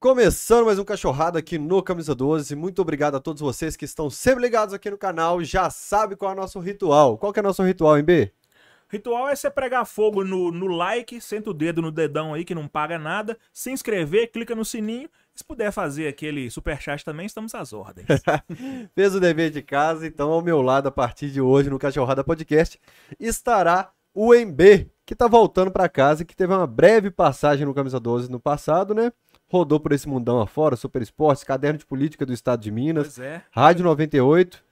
[0.00, 2.54] Começando mais um cachorrado aqui no Camisa 12.
[2.54, 5.42] Muito obrigado a todos vocês que estão sempre ligados aqui no canal.
[5.42, 7.18] Já sabe qual é o nosso ritual.
[7.18, 8.32] Qual que é o nosso ritual, MB?
[8.88, 12.54] Ritual é você pregar fogo no, no like, senta o dedo no dedão aí que
[12.54, 15.10] não paga nada, se inscrever, clica no sininho.
[15.34, 18.06] Se puder fazer aquele superchat também, estamos às ordens.
[18.94, 22.22] Fez o dever de casa, então ao meu lado a partir de hoje no Cachorrada
[22.22, 22.78] Podcast
[23.18, 27.74] estará o MB, que tá voltando para casa e que teve uma breve passagem no
[27.74, 29.12] Camisa 12 no passado, né?
[29.50, 33.42] Rodou por esse mundão afora, Super Esportes, Caderno de Política do Estado de Minas, é.
[33.50, 34.62] Rádio 98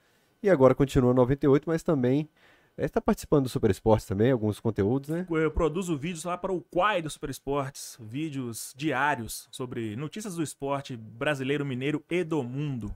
[0.43, 2.29] e agora continua 98, mas também
[2.77, 5.27] está participando do Super Esportes também, alguns conteúdos, né?
[5.30, 10.43] Eu produzo vídeos lá para o Quai do Super Esportes, vídeos diários sobre notícias do
[10.43, 12.95] esporte brasileiro, mineiro e do mundo.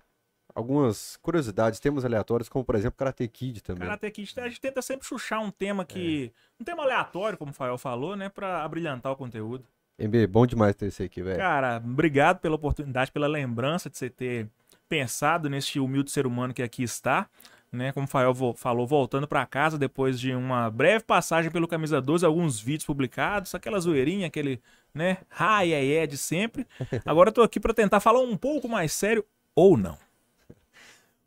[0.55, 3.89] Algumas curiosidades, temas aleatórios, como por exemplo Karate Kid também.
[3.89, 6.33] Karate Kid, a gente tenta sempre chuchar um tema que.
[6.59, 8.29] Um tema aleatório, como o Fael falou, né?
[8.29, 9.65] Pra abrilhantar o conteúdo.
[10.01, 11.37] MB, bom demais ter você aqui, velho.
[11.37, 14.49] Cara, obrigado pela oportunidade, pela lembrança de você ter
[14.89, 17.29] pensado neste humilde ser humano que aqui está.
[17.73, 22.01] Né, como o Fael falou, voltando para casa depois de uma breve passagem pelo Camisa
[22.01, 24.61] 12, alguns vídeos publicados, aquela zoeirinha, aquele,
[24.93, 26.67] né, ai, ai, é de sempre.
[27.07, 29.97] Agora eu tô aqui para tentar falar um pouco mais sério ou não.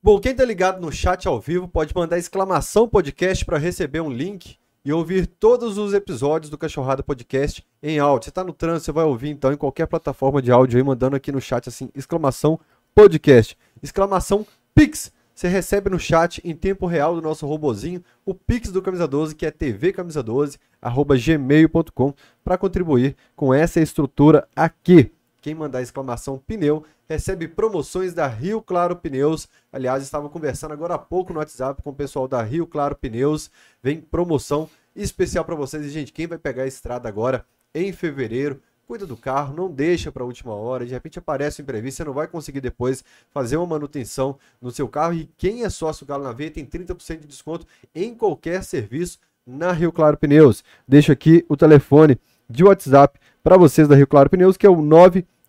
[0.02, 4.12] Bom, quem tá ligado no chat ao vivo pode mandar exclamação podcast para receber um
[4.12, 8.26] link e ouvir todos os episódios do Cachorrada Podcast em áudio.
[8.26, 11.16] Você tá no trânsito, você vai ouvir então em qualquer plataforma de áudio aí, mandando
[11.16, 12.60] aqui no chat assim, exclamação
[12.94, 15.12] podcast, exclamação Pix.
[15.34, 19.36] Você recebe no chat em tempo real do nosso robozinho o Pix do Camisa 12,
[19.36, 25.12] que é tvcamisa12, arroba gmail.com, para contribuir com essa estrutura aqui.
[25.44, 29.50] Quem mandar exclamação pneu recebe promoções da Rio Claro Pneus.
[29.74, 33.52] Aliás, estava conversando agora há pouco no WhatsApp com o pessoal da Rio Claro Pneus.
[33.84, 35.86] Vem promoção especial para vocês.
[35.86, 40.14] E, gente, quem vai pegar a estrada agora em fevereiro, cuida do carro, não deixa
[40.14, 40.86] para a última hora.
[40.86, 44.88] De repente aparece um imprevisto, você não vai conseguir depois fazer uma manutenção no seu
[44.88, 45.14] carro.
[45.14, 49.74] E quem é sócio Galo na Veia tem 30% de desconto em qualquer serviço na
[49.74, 50.64] Rio Claro Pneus.
[50.88, 52.18] Deixo aqui o telefone
[52.50, 54.82] de WhatsApp para vocês da Rio Claro Pneus, que é o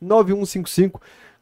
[0.01, 1.01] 99155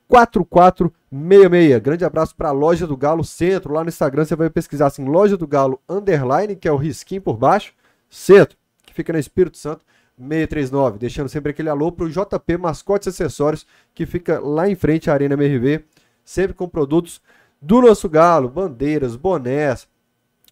[0.08, 1.80] 4466.
[1.80, 3.72] Grande abraço para a Loja do Galo Centro.
[3.72, 7.22] Lá no Instagram você vai pesquisar assim, Loja do Galo Underline, que é o risquinho
[7.22, 7.72] por baixo,
[8.10, 9.84] Centro, que fica no Espírito Santo
[10.18, 10.98] 639.
[10.98, 15.14] Deixando sempre aquele alô para o JP Mascotes Acessórios, que fica lá em frente à
[15.14, 15.84] Arena MRV,
[16.24, 17.20] sempre com produtos
[17.60, 19.88] do nosso Galo, bandeiras, bonés,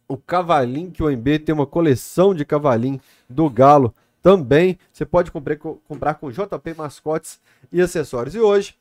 [0.08, 4.78] o cavalinho que o MB tem uma coleção de cavalinho do Galo também.
[4.92, 7.40] Você pode comprar, comprar com JP Mascotes
[7.72, 8.34] e Acessórios.
[8.34, 8.74] E hoje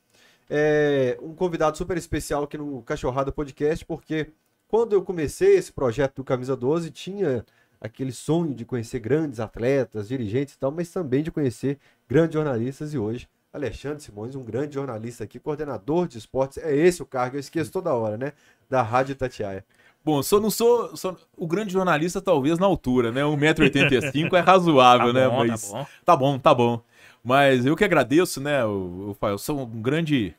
[0.49, 4.31] é um convidado super especial aqui no Cachorrada Podcast, porque
[4.67, 7.45] quando eu comecei esse projeto do Camisa 12, tinha
[7.81, 12.93] aquele sonho de conhecer grandes atletas, dirigentes e tal, mas também de conhecer grandes jornalistas.
[12.93, 17.35] E hoje, Alexandre Simões, um grande jornalista aqui, coordenador de esportes, é esse o cargo,
[17.35, 18.33] eu esqueço toda hora, né?
[18.69, 19.65] Da Rádio Tatiaia.
[20.03, 23.21] Bom, só não sou, sou o grande jornalista, talvez na altura, né?
[23.23, 25.27] 1,85m é razoável, Tá né?
[25.27, 25.85] bom, tá Mas bom.
[26.05, 26.81] tá bom, tá bom.
[27.23, 28.61] Mas eu que agradeço, né?
[28.61, 30.33] Eu, eu, eu sou um grande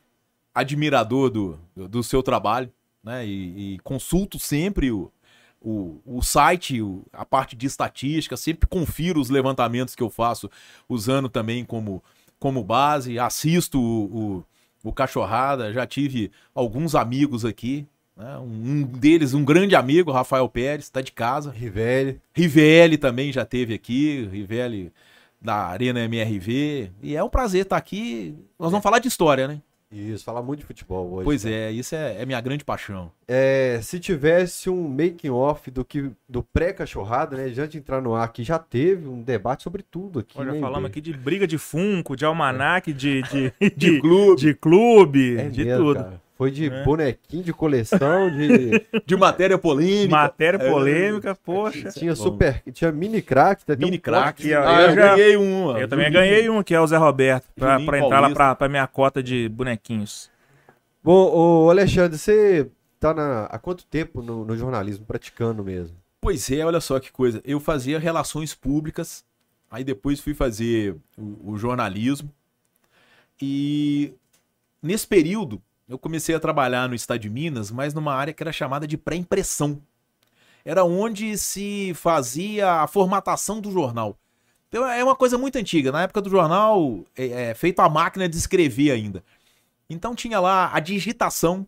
[0.53, 2.71] admirador do, do, do seu trabalho,
[3.03, 3.25] né?
[3.25, 5.11] E, e consulto sempre o,
[5.61, 10.49] o, o site, o- a parte de estatística, sempre confiro os levantamentos que eu faço,
[10.89, 12.03] usando também como,
[12.39, 14.43] como base, assisto o,
[14.83, 18.37] o, o Cachorrada, já tive alguns amigos aqui, né?
[18.39, 21.51] um deles, um grande amigo, Rafael Pérez, está de casa.
[21.51, 22.19] Rivelli.
[22.33, 24.91] Rivelli também já teve aqui, Rivelli
[25.41, 26.91] da Arena MRV.
[27.01, 28.35] E é um prazer estar aqui.
[28.59, 29.61] Nós vamos falar de história, né?
[29.91, 31.25] Isso, falar muito de futebol hoje.
[31.25, 31.51] Pois né?
[31.51, 33.11] é, isso é, é minha grande paixão.
[33.27, 37.49] É, se tivesse um making off do que do pré-cachorrada, né?
[37.49, 40.39] Já de entrar no ar, que já teve um debate sobre tudo aqui.
[40.39, 44.39] Olha, né, falamos aqui de briga de Funko, de almanac, de, de, De clube.
[44.41, 45.95] de clube, É de mesmo, tudo.
[45.97, 46.21] cara.
[46.41, 46.83] Foi de É.
[46.83, 48.71] bonequinho de coleção, de
[49.05, 50.09] De matéria polêmica.
[50.09, 50.71] Matéria É.
[50.71, 51.89] polêmica, poxa.
[51.91, 54.51] tinha super, tinha mini crack, tem Mini um crack.
[54.51, 55.65] Ah, eu eu, já- ganhei um.
[55.65, 55.77] ó.
[55.77, 56.19] Eu também Juninho.
[56.23, 58.35] ganhei um, que é o Zé Roberto, pra, Juninho pra entrar lá Paulista.
[58.43, 60.31] pra, pra minha cota de bonequinhos.
[61.03, 62.67] Bom, ô Alexandre, você
[62.99, 65.95] tá na, há quanto tempo no, no jornalismo, praticando mesmo?
[66.19, 67.39] Pois é, olha só que coisa.
[67.45, 69.23] Eu fazia relações públicas,
[69.69, 72.31] aí depois fui fazer o, o jornalismo.
[73.39, 74.13] E
[74.81, 75.61] nesse período
[75.91, 78.97] eu comecei a trabalhar no estado de Minas, mas numa área que era chamada de
[78.97, 79.81] pré-impressão.
[80.63, 84.17] Era onde se fazia a formatação do jornal.
[84.69, 85.91] Então é uma coisa muito antiga.
[85.91, 89.21] Na época do jornal, é, é feito a máquina de escrever ainda.
[89.89, 91.67] Então tinha lá a digitação,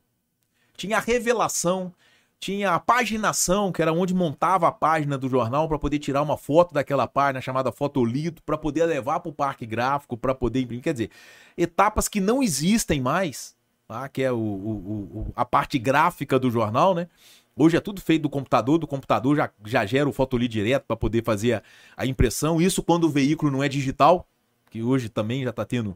[0.77, 1.93] tinha a revelação,
[2.39, 6.37] tinha a paginação, que era onde montava a página do jornal para poder tirar uma
[6.37, 10.83] foto daquela página chamada fotolito, para poder levar para o parque gráfico, para poder imprimir.
[10.83, 11.11] Quer dizer,
[11.57, 13.53] etapas que não existem mais,
[13.87, 14.07] tá?
[14.09, 17.07] que é o, o, o, a parte gráfica do jornal, né?
[17.55, 20.95] Hoje é tudo feito do computador, do computador já, já gera o fotolito direto para
[20.95, 21.63] poder fazer a,
[21.97, 22.59] a, impressão.
[22.59, 24.27] Isso quando o veículo não é digital,
[24.71, 25.95] que hoje também já está tendo,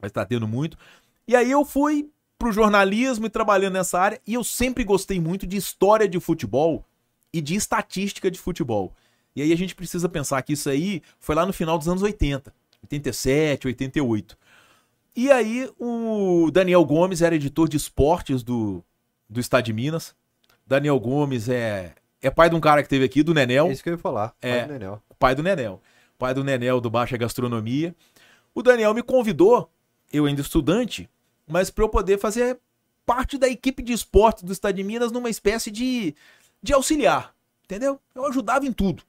[0.00, 0.78] está tendo muito.
[1.26, 2.08] E aí eu fui
[2.38, 6.84] pro jornalismo e trabalhando nessa área, e eu sempre gostei muito de história de futebol
[7.32, 8.94] e de estatística de futebol.
[9.34, 12.02] E aí a gente precisa pensar que isso aí foi lá no final dos anos
[12.02, 12.52] 80,
[12.82, 14.38] 87, 88.
[15.14, 18.84] E aí o Daniel Gomes era editor de esportes do,
[19.28, 20.14] do Estado de Minas.
[20.66, 23.68] Daniel Gomes é, é pai de um cara que teve aqui, do Nenel.
[23.68, 25.02] É isso que eu ia falar, pai é, do Nenel.
[25.18, 25.82] Pai do Nenel.
[26.18, 27.94] Pai do Nenel do Baixa Gastronomia.
[28.54, 29.70] O Daniel me convidou,
[30.12, 31.08] eu ainda estudante,
[31.46, 32.58] mas para eu poder fazer
[33.04, 36.14] parte da equipe de esporte do Estado de Minas numa espécie de,
[36.62, 37.34] de auxiliar,
[37.64, 37.98] entendeu?
[38.14, 39.02] Eu ajudava em tudo.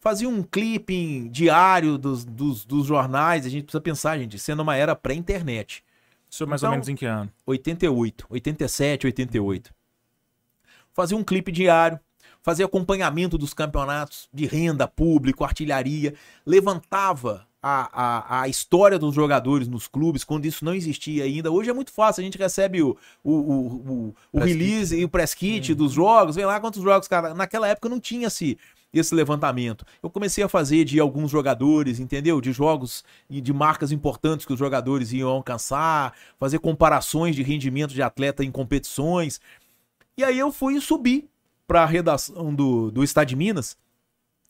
[0.00, 4.76] Fazia um clipping diário dos, dos, dos jornais, a gente precisa pensar, gente, sendo uma
[4.76, 5.82] era pré-internet.
[6.30, 7.30] Isso mais então, ou menos em que ano?
[7.46, 9.74] 88, 87, 88.
[10.92, 11.98] Fazia um clipe diário,
[12.42, 16.14] fazia acompanhamento dos campeonatos de renda, público, artilharia,
[16.46, 21.50] levantava a, a, a história dos jogadores nos clubes, quando isso não existia ainda.
[21.50, 25.08] Hoje é muito fácil, a gente recebe o, o, o, o, o release e o
[25.08, 25.78] press kit uhum.
[25.78, 27.34] dos jogos, vem lá quantos jogos, cara.
[27.34, 28.56] Naquela época não tinha esse,
[28.92, 29.84] esse levantamento.
[30.02, 32.40] Eu comecei a fazer de alguns jogadores, entendeu?
[32.40, 37.92] De jogos e de marcas importantes que os jogadores iam alcançar, fazer comparações de rendimento
[37.92, 39.40] de atleta em competições.
[40.16, 41.28] E aí eu fui subir
[41.66, 43.76] para a redação do, do Estado de Minas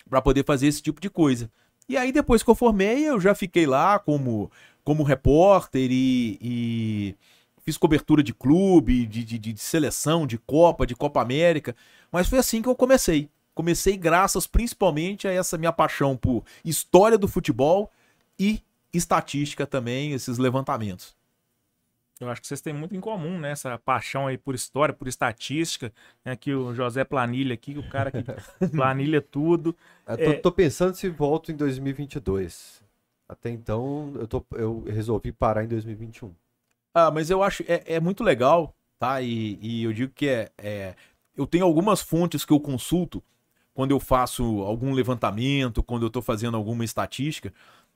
[0.09, 1.51] para poder fazer esse tipo de coisa.
[1.89, 4.51] E aí, depois que eu formei, eu já fiquei lá como,
[4.85, 7.17] como repórter e, e
[7.63, 11.75] fiz cobertura de clube, de, de, de, seleção, de Copa, de Copa América.
[12.13, 13.31] Mas foi assim que eu comecei.
[13.59, 17.91] Comecei graças principalmente a essa minha paixão por história do futebol
[18.39, 18.63] e
[18.95, 21.17] estatística também, esses levantamentos.
[22.21, 23.51] Eu acho que vocês têm muito em comum, né?
[23.51, 25.93] Essa paixão aí por história, por estatística.
[26.25, 26.31] Né?
[26.31, 28.23] Aqui o José Planilha aqui, o cara que
[28.71, 29.77] planilha tudo.
[30.07, 30.33] Eu tô, é...
[30.35, 32.81] tô, pensando se volto em 2022.
[33.29, 36.33] Até então, eu, tô, eu resolvi parar em 2021.
[36.95, 39.21] Ah, mas eu acho, é, é muito legal, tá?
[39.21, 40.95] E, e eu digo que é, é...
[41.37, 43.21] Eu tenho algumas fontes que eu consulto
[43.79, 47.53] quando eu faço algum levantamento, quando eu tô fazendo alguma estatística,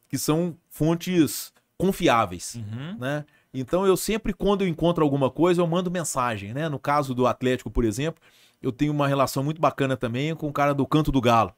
[0.08, 2.98] que são fontes confiáveis, uhum.
[3.00, 3.24] né?
[3.52, 6.68] Então eu sempre, quando eu encontro alguma coisa, eu mando mensagem, né?
[6.68, 8.22] No caso do Atlético, por exemplo,
[8.62, 11.52] eu tenho uma relação muito bacana também com o cara do Canto do Galo.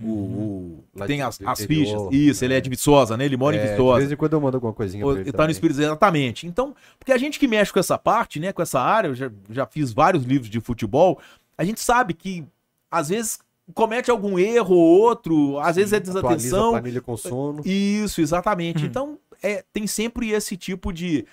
[0.00, 0.84] O, uhum.
[0.94, 2.00] o tem as, as fichas.
[2.12, 3.24] Isso, ele é de Viçosa, né?
[3.24, 3.94] Ele mora é, em Viçosa.
[3.94, 5.22] De vez em quando eu mando alguma coisinha pra ele.
[5.22, 6.46] Ele tá no Espírito exatamente.
[6.46, 8.52] Então, porque a gente que mexe com essa parte, né?
[8.52, 11.18] Com essa área, eu já, já fiz vários livros de futebol,
[11.58, 12.46] a gente sabe que
[12.88, 13.40] às vezes
[13.74, 16.68] comete algum erro ou outro, às vezes é desatenção.
[16.68, 17.62] A planilha com sono.
[17.64, 18.82] Isso, exatamente.
[18.82, 18.88] Uhum.
[18.88, 21.26] Então, é, tem sempre esse tipo de,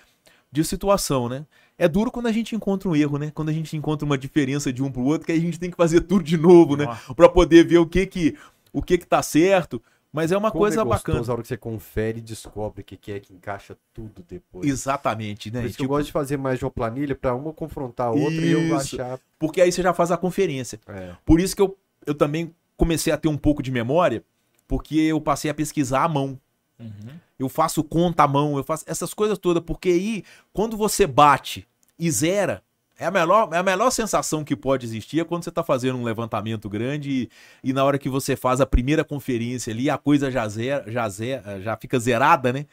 [0.52, 1.46] de situação, né?
[1.78, 3.32] É duro quando a gente encontra um erro, né?
[3.34, 5.78] Quando a gente encontra uma diferença de um pro outro, que a gente tem que
[5.78, 6.86] fazer tudo de novo, né?
[7.16, 8.38] Para poder ver o que que
[8.72, 9.82] o que que tá certo.
[10.14, 11.24] Mas é uma Como coisa é bacana.
[11.28, 14.70] a hora que você confere e descobre o que, que é que encaixa tudo depois.
[14.70, 15.62] Exatamente, né?
[15.62, 15.86] Por isso tipo...
[15.86, 18.46] eu gosto de fazer mais de uma planilha para uma confrontar a outra isso.
[18.46, 19.20] e eu achar.
[19.40, 20.80] Porque aí você já faz a conferência.
[20.88, 21.16] É.
[21.26, 24.24] Por isso que eu, eu também comecei a ter um pouco de memória,
[24.68, 26.40] porque eu passei a pesquisar à mão.
[26.80, 27.20] Uhum.
[27.38, 31.68] Eu faço conta à mão, eu faço essas coisas todas, porque aí, quando você bate
[31.98, 32.64] e zera,
[32.98, 35.98] é a melhor, é a melhor sensação que pode existir é quando você está fazendo
[35.98, 37.30] um levantamento grande e,
[37.70, 41.10] e, na hora que você faz a primeira conferência ali, a coisa já, zera, já,
[41.10, 42.66] zera, já fica zerada, né?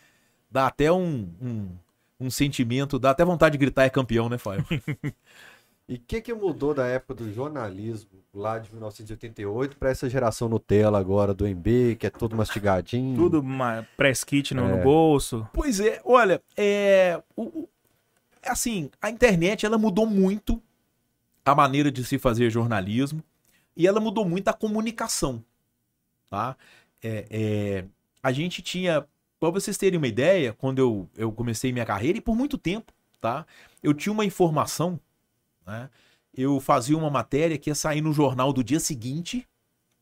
[0.51, 1.69] Dá até um, um,
[2.21, 4.67] um sentimento, dá até vontade de gritar é campeão, né, Fábio?
[5.91, 10.49] E o que, que mudou da época do jornalismo, lá de 1988, para essa geração
[10.49, 13.17] Nutella agora do MB, que é tudo mastigadinho?
[13.17, 13.45] Tudo
[13.97, 14.77] press kit no, é.
[14.77, 15.49] no, bolso.
[15.53, 17.69] Pois é, olha, é, o,
[18.47, 20.63] assim, a internet ela mudou muito
[21.45, 23.21] a maneira de se fazer jornalismo
[23.77, 25.45] e ela mudou muito a comunicação,
[26.31, 26.57] tá?
[27.03, 27.85] É, é,
[28.23, 29.05] a gente tinha,
[29.41, 32.93] para vocês terem uma ideia, quando eu, eu comecei minha carreira e por muito tempo,
[33.21, 33.45] tá?
[33.83, 35.01] Eu tinha uma informação
[35.71, 35.91] né?
[36.35, 39.49] Eu fazia uma matéria que ia sair no jornal do dia seguinte,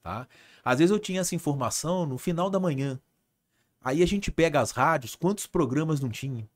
[0.03, 0.27] tá?
[0.65, 3.01] Às vezes eu tinha essa informação no final da manhã.
[3.81, 6.49] Aí a gente pega as rádios, quantos programas não tinha?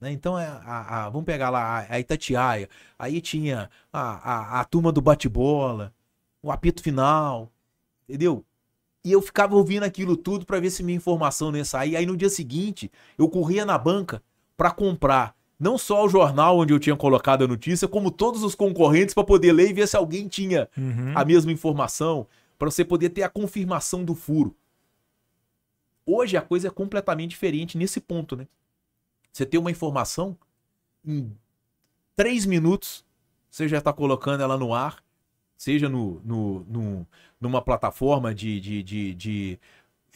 [0.00, 0.12] Né?
[0.12, 2.68] Então, é a, a, vamos pegar lá a, Itatiaia.
[2.98, 5.92] Aí tinha a, a, a turma do bate-bola,
[6.42, 7.52] o apito final,
[8.08, 8.44] entendeu?
[9.04, 11.96] E eu ficava ouvindo aquilo tudo para ver se minha informação ia sair.
[11.96, 14.22] Aí no dia seguinte, eu corria na banca
[14.56, 18.54] para comprar não só o jornal onde eu tinha colocado a notícia, como todos os
[18.54, 21.12] concorrentes para poder ler e ver se alguém tinha Uhum.
[21.16, 22.26] a mesma informação,
[22.58, 24.54] para você poder ter a confirmação do furo.
[26.04, 28.46] Hoje a coisa é completamente diferente nesse ponto, né?
[29.32, 30.36] Você tem uma informação,
[31.06, 31.30] em
[32.16, 33.04] três minutos
[33.48, 35.02] você já está colocando ela no ar,
[35.56, 37.06] seja no, no, no-
[37.40, 39.58] numa plataforma de, de, de, de,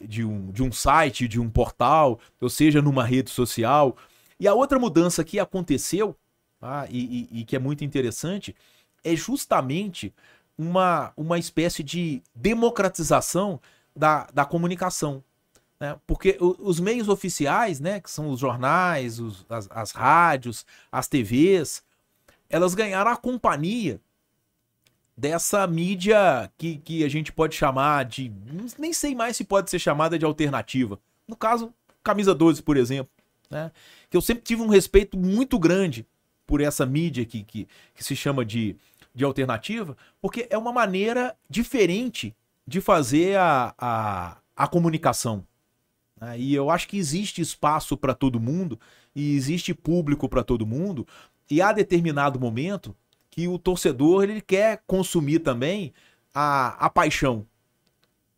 [0.03, 3.95] de um, de um site, de um portal, ou seja, numa rede social.
[4.39, 6.15] E a outra mudança que aconteceu,
[6.59, 8.55] tá, e, e- e que é muito interessante,
[9.03, 10.13] é justamente
[10.57, 13.59] uma, uma espécie de democratização
[13.95, 15.23] da, da comunicação.
[15.79, 15.99] né?
[16.07, 21.83] Porque os meios oficiais, né, que são os jornais, os- as, as rádios, as TVs,
[22.49, 23.99] elas ganharam a companhia
[25.15, 28.31] dessa mídia que, que a gente pode chamar de.
[28.77, 30.99] Nem sei mais se pode ser chamada de alternativa.
[31.27, 33.11] No caso, Camisa 12, por exemplo.
[33.49, 33.71] Né?
[34.09, 36.05] Que eu sempre tive um respeito muito grande
[36.45, 38.75] por essa mídia que, que, que se chama de,
[39.13, 42.35] de alternativa, porque é uma maneira diferente
[42.65, 45.45] de fazer a, a, a comunicação.
[46.19, 46.39] né?
[46.39, 48.79] E eu acho que existe espaço para todo mundo
[49.15, 51.07] e existe público para todo mundo.
[51.49, 52.95] E há determinado momento
[53.29, 55.93] que o torcedor ele quer consumir também
[56.33, 57.45] a, a paixão.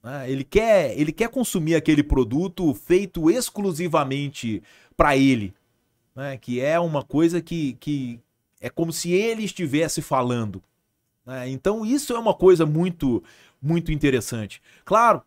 [0.04, 0.30] né?
[0.30, 4.62] Ele, quer, ele quer consumir aquele produto feito exclusivamente
[5.00, 5.54] para ele.
[6.14, 6.38] né?
[6.38, 8.20] Que é uma coisa que, que
[8.60, 10.62] é como se ele estivesse falando.
[11.26, 11.48] né?
[11.50, 13.24] Então isso é uma coisa muito,
[13.62, 14.62] muito interessante.
[14.84, 15.24] Claro,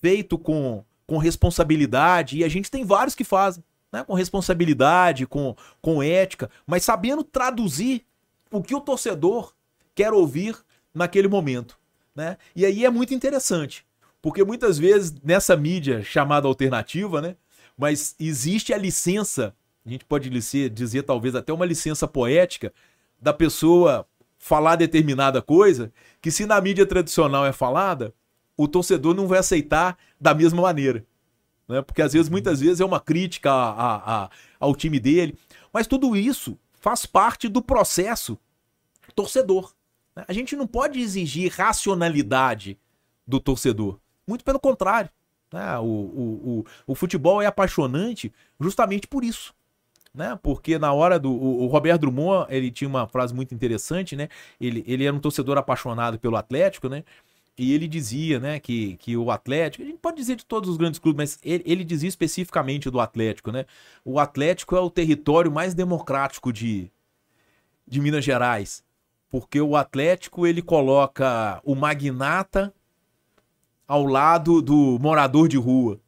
[0.00, 3.64] feito com, com responsabilidade, e a gente tem vários que fazem.
[3.92, 4.04] né?
[4.04, 8.04] Com responsabilidade, com, com ética, mas sabendo traduzir
[8.52, 9.52] o que o torcedor
[9.92, 10.56] quer ouvir
[10.94, 11.76] naquele momento.
[12.14, 12.38] Né?
[12.54, 13.84] E aí é muito interessante,
[14.22, 17.34] porque muitas vezes nessa mídia chamada alternativa, né?
[17.76, 19.54] Mas existe a licença,
[19.84, 22.72] a gente pode dizer, talvez até uma licença poética,
[23.20, 24.06] da pessoa
[24.38, 28.14] falar determinada coisa, que se na mídia tradicional é falada,
[28.56, 31.04] o torcedor não vai aceitar da mesma maneira.
[31.68, 31.82] Né?
[31.82, 34.30] Porque às vezes, muitas vezes, é uma crítica a- a- a-
[34.60, 35.36] ao time dele.
[35.72, 38.38] Mas tudo isso faz parte do processo
[39.14, 39.74] torcedor.
[40.14, 40.24] né?
[40.28, 42.78] A gente não pode exigir racionalidade
[43.26, 43.98] do torcedor.
[44.26, 45.10] Muito pelo contrário.
[45.56, 45.78] Né?
[45.78, 49.54] O, o, o, o futebol é apaixonante justamente por isso.
[50.14, 50.38] Né?
[50.42, 51.30] Porque na hora do.
[51.30, 54.28] O, o Roberto Drummond, ele tinha uma frase muito interessante, né?
[54.60, 57.04] Ele, ele era um torcedor apaixonado pelo Atlético, né?
[57.58, 60.76] E ele dizia, né, que, que o Atlético, a gente pode dizer de todos os
[60.76, 63.64] grandes clubes, mas ele, ele dizia especificamente do Atlético, né?
[64.04, 66.90] O Atlético é o território mais democrático de,
[67.86, 68.84] de Minas Gerais.
[69.30, 72.74] Porque o Atlético, ele coloca o magnata
[73.86, 75.98] ao lado do morador de rua.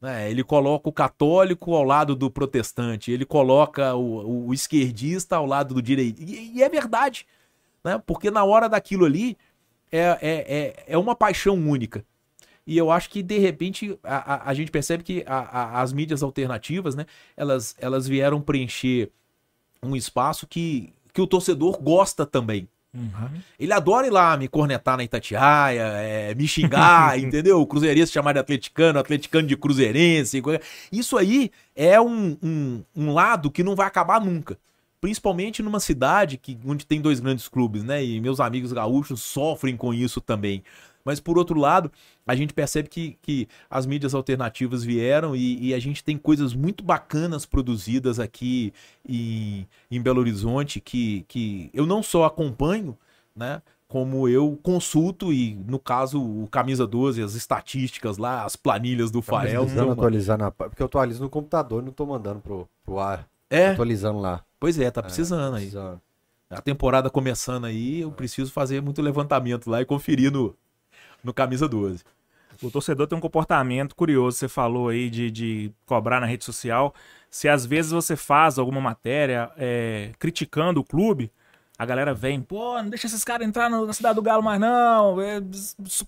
[0.00, 0.30] né?
[0.30, 3.10] Ele coloca o católico ao lado do protestante.
[3.10, 6.22] Ele coloca o, o esquerdista ao lado do direito.
[6.22, 7.26] E, e é verdade.
[7.82, 8.02] Né?
[8.06, 9.36] Porque na hora daquilo ali,
[9.90, 12.04] é, é, é, é uma paixão única.
[12.66, 15.92] E eu acho que, de repente, a, a, a gente percebe que a- a- as
[15.92, 17.04] mídias alternativas, né,
[17.36, 19.10] elas, elas vieram preencher
[19.82, 22.66] um espaço que, que o torcedor gosta também.
[22.94, 23.40] Uhum.
[23.58, 27.60] Ele adora ir lá me cornetar na Itatiaia, é, me xingar, entendeu?
[27.60, 30.40] O cruzeirense chamar de atleticano, atleticano de cruzeirense.
[30.92, 34.56] Isso aí é um, um, um lado que não vai acabar nunca.
[35.00, 38.02] Principalmente numa cidade que, onde tem dois grandes clubes, né?
[38.02, 40.62] E meus amigos gaúchos sofrem com isso também.
[41.04, 41.92] Mas por outro lado,
[42.26, 46.54] a gente percebe que, que as mídias alternativas vieram e, e a gente tem coisas
[46.54, 48.72] muito bacanas produzidas aqui
[49.06, 52.96] em, em Belo Horizonte que, que eu não só acompanho,
[53.36, 53.60] né?
[53.86, 59.22] Como eu consulto e, no caso, o Camisa 12, as estatísticas lá, as planilhas do
[59.22, 59.62] Fael.
[59.62, 60.50] Precisando são- atualizar na.
[60.50, 63.28] Porque eu atualizo no computador e não tô mandando pro, pro ar.
[63.48, 64.42] É, Atualizando lá.
[64.58, 65.64] pois é, tá precisando aí.
[65.66, 66.00] Precisando.
[66.50, 70.56] A temporada começando aí, eu preciso fazer muito levantamento lá e conferir no,
[71.24, 72.04] no Camisa 12.
[72.62, 76.94] O torcedor tem um comportamento curioso, você falou aí de, de cobrar na rede social.
[77.28, 81.32] Se às vezes você faz alguma matéria é, criticando o clube,
[81.76, 85.20] a galera vem, pô, não deixa esses caras entrar na cidade do Galo mais não.
[85.20, 85.40] é,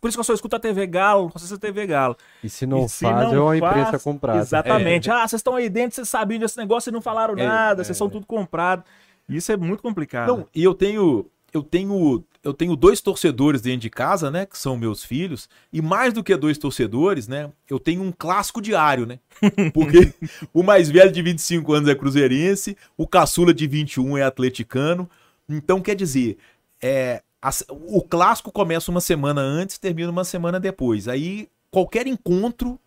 [0.00, 2.16] por isso que eu só escuto a TV Galo, só assisto a TV Galo.
[2.44, 4.38] E se não E se faz, não é uma faz, imprensa comprada.
[4.38, 5.10] Exatamente.
[5.10, 7.84] Ah, vocês estão aí dentro, vocês sabiam desse negócio e não falaram É, nada, é.
[7.84, 8.84] vocês são tudo comprado.
[9.28, 10.28] Isso é muito complicado.
[10.28, 14.58] Não, e eu tenho, eu tenho, eu tenho dois torcedores dentro de casa, né, que
[14.58, 19.06] são meus filhos, e mais do que dois torcedores, né, eu tenho um clássico diário,
[19.06, 19.18] né?
[19.74, 20.12] Porque
[20.52, 25.08] o mais velho de 25 anos é cruzeirense, o caçula de 21 é atleticano.
[25.48, 26.38] Então, quer dizer,
[26.80, 31.08] é, a- o clássico começa uma semana antes, termina uma semana depois.
[31.08, 32.78] Aí qualquer encontro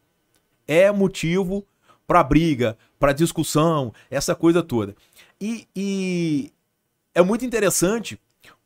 [0.68, 1.66] é motivo
[2.08, 4.96] para briga, para discussão, essa coisa toda.
[5.40, 6.52] E, e
[7.14, 8.20] é muito interessante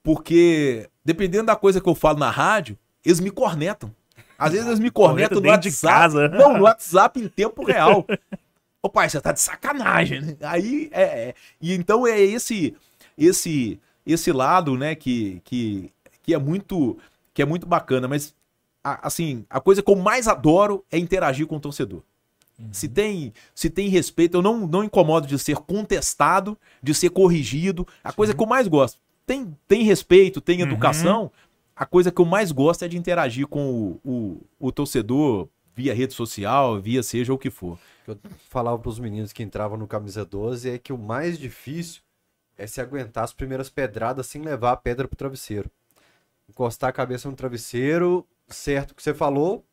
[0.03, 3.93] porque, dependendo da coisa que eu falo na rádio, eles me cornetam.
[4.38, 5.93] Às vezes eles me cornetam no dentro de WhatsApp.
[5.93, 6.27] casa.
[6.38, 8.05] Não, no WhatsApp em tempo real.
[8.81, 10.38] Ô pai, você tá de sacanagem, né?
[10.41, 11.36] Aí é, é.
[11.62, 12.75] E então é esse
[13.17, 15.89] esse esse lado, né, que, que,
[16.22, 16.98] que é muito
[17.33, 18.36] que é muito bacana, mas
[18.83, 22.01] a- assim, a coisa que eu mais adoro é interagir com o torcedor.
[22.72, 27.88] Se tem, se tem respeito, eu não, não incomodo de ser contestado, de ser corrigido.
[28.03, 29.00] A coisa que eu mais gosto.
[29.25, 30.67] Tem, tem respeito, tem Uhum.
[30.67, 31.31] educação.
[31.75, 35.93] A coisa que eu mais gosto é de interagir com o, o, o torcedor via
[35.93, 37.79] rede social, via seja o que for.
[38.05, 42.01] que eu falava pros meninos que entravam no camisa 12 é que o mais difícil
[42.57, 45.69] é se aguentar as primeiras pedradas sem levar a pedra pro travesseiro.
[46.49, 49.63] Encostar a cabeça no travesseiro, certo que você falou,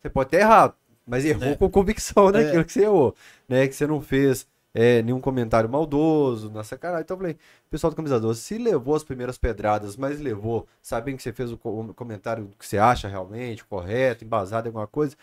[0.00, 0.74] você pode ter errado,
[1.06, 1.56] mas errou É.
[1.56, 2.32] com convicção É.
[2.32, 3.14] naquilo que você errou,
[3.46, 3.66] né?
[3.68, 7.02] Que você não fez é, nenhum comentário maldoso, na sacanagem.
[7.04, 7.36] Então eu falei,
[7.70, 11.50] pessoal do camisa 12, se levou as primeiras pedradas, mas levou, sabendo que você fez
[11.52, 15.16] o co- comentário que você acha realmente correto, embasado em alguma coisa,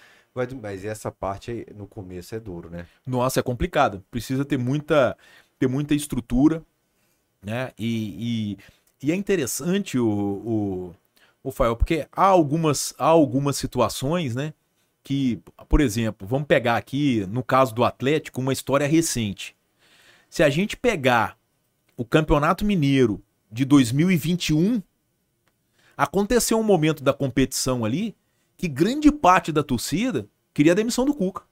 [0.61, 2.85] mas essa parte aí, no começo é duro, né?
[3.05, 4.03] Nossa, é complicado.
[4.11, 5.17] Precisa ter muita,
[5.57, 6.61] ter muita estrutura,
[7.41, 7.71] né?
[7.77, 8.55] E,
[9.01, 10.95] e, e é interessante o, o,
[11.43, 14.53] o Fael, porque há algumas, há algumas situações, né?
[15.07, 19.55] Que, por exemplo, vamos pegar aqui, no caso do Atlético, uma história recente.
[20.29, 21.37] Se a gente pegar
[21.95, 24.83] o Campeonato Mineiro de 2021,
[25.95, 28.17] aconteceu um momento da competição ali
[28.57, 31.43] que grande parte da torcida queria a demissão do Cuca.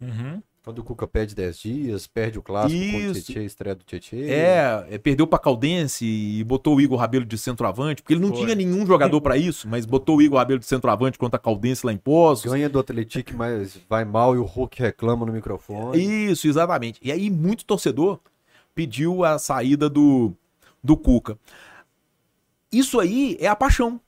[0.00, 0.42] Uhum.
[0.70, 3.24] Quando o Cuca perde 10 dias, perde o clássico contra o Isso.
[3.24, 4.18] Tietchan, estreia do Tietchan.
[4.18, 8.28] É, é, perdeu pra Caldense e botou o Igor Rabelo de centroavante, porque ele não
[8.28, 8.44] Foi.
[8.44, 11.84] tinha nenhum jogador pra isso, mas botou o Igor Rabelo de centroavante contra a Caldense
[11.84, 12.48] lá em Poços.
[12.48, 16.30] Ganha do Atlético, mas vai mal e o Hulk reclama no microfone.
[16.30, 17.00] Isso, exatamente.
[17.02, 18.20] E aí muito torcedor
[18.72, 20.32] pediu a saída do,
[20.84, 21.36] do Cuca.
[22.70, 24.00] Isso aí é a paixão.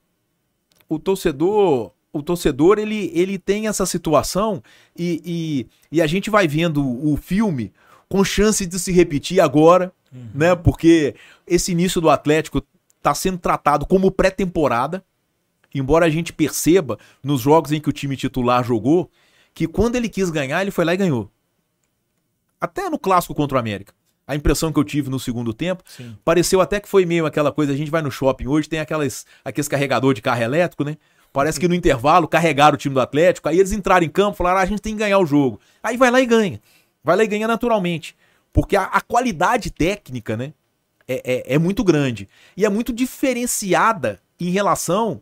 [0.89, 4.63] O torcedor, o torcedor ele, ele tem essa situação
[4.97, 7.73] e, e, e a gente vai vendo o filme
[8.09, 9.91] com chance de se repetir agora,
[10.35, 10.55] né?
[10.55, 11.15] Porque
[11.47, 12.63] esse início do Atlético
[12.99, 15.03] está sendo tratado como pré-temporada,
[15.75, 19.11] embora a gente perceba nos jogos em que o time titular jogou
[19.55, 21.31] que quando ele quis ganhar, ele foi lá e ganhou.
[22.61, 23.95] Até no clássico contra o América.
[24.27, 26.17] A impressão que eu tive no segundo tempo, Sim.
[26.25, 29.27] pareceu até que foi meio aquela coisa, a gente vai no shopping hoje, tem aquelas,
[29.45, 30.97] aqueles carregador de carro elétrico, né?
[31.33, 34.59] Parece que no intervalo carregaram o time do Atlético, aí eles entraram em campo, falaram,
[34.59, 35.59] ah, a gente tem que ganhar o jogo.
[35.83, 36.61] Aí vai lá e ganha.
[37.03, 38.15] Vai lá e ganha naturalmente.
[38.53, 40.53] Porque a, a qualidade técnica, né?
[41.09, 42.29] É, é, é muito grande.
[42.57, 45.21] E é muito diferenciada em relação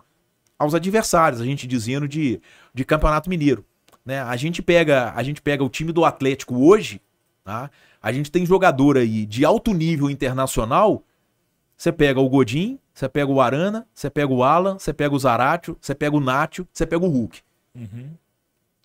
[0.58, 2.40] aos adversários, a gente dizendo de,
[2.74, 3.64] de Campeonato Mineiro.
[4.04, 4.20] Né?
[4.20, 7.00] A, gente pega, a gente pega o time do Atlético hoje,
[7.44, 7.70] tá?
[8.02, 11.02] a gente tem jogador aí de alto nível internacional.
[11.80, 15.18] Você pega o Godin, você pega o Arana, você pega o Alan, você pega o
[15.18, 17.40] Zaratio, você pega o Nacho, você pega o Hulk.
[17.74, 18.10] Uhum.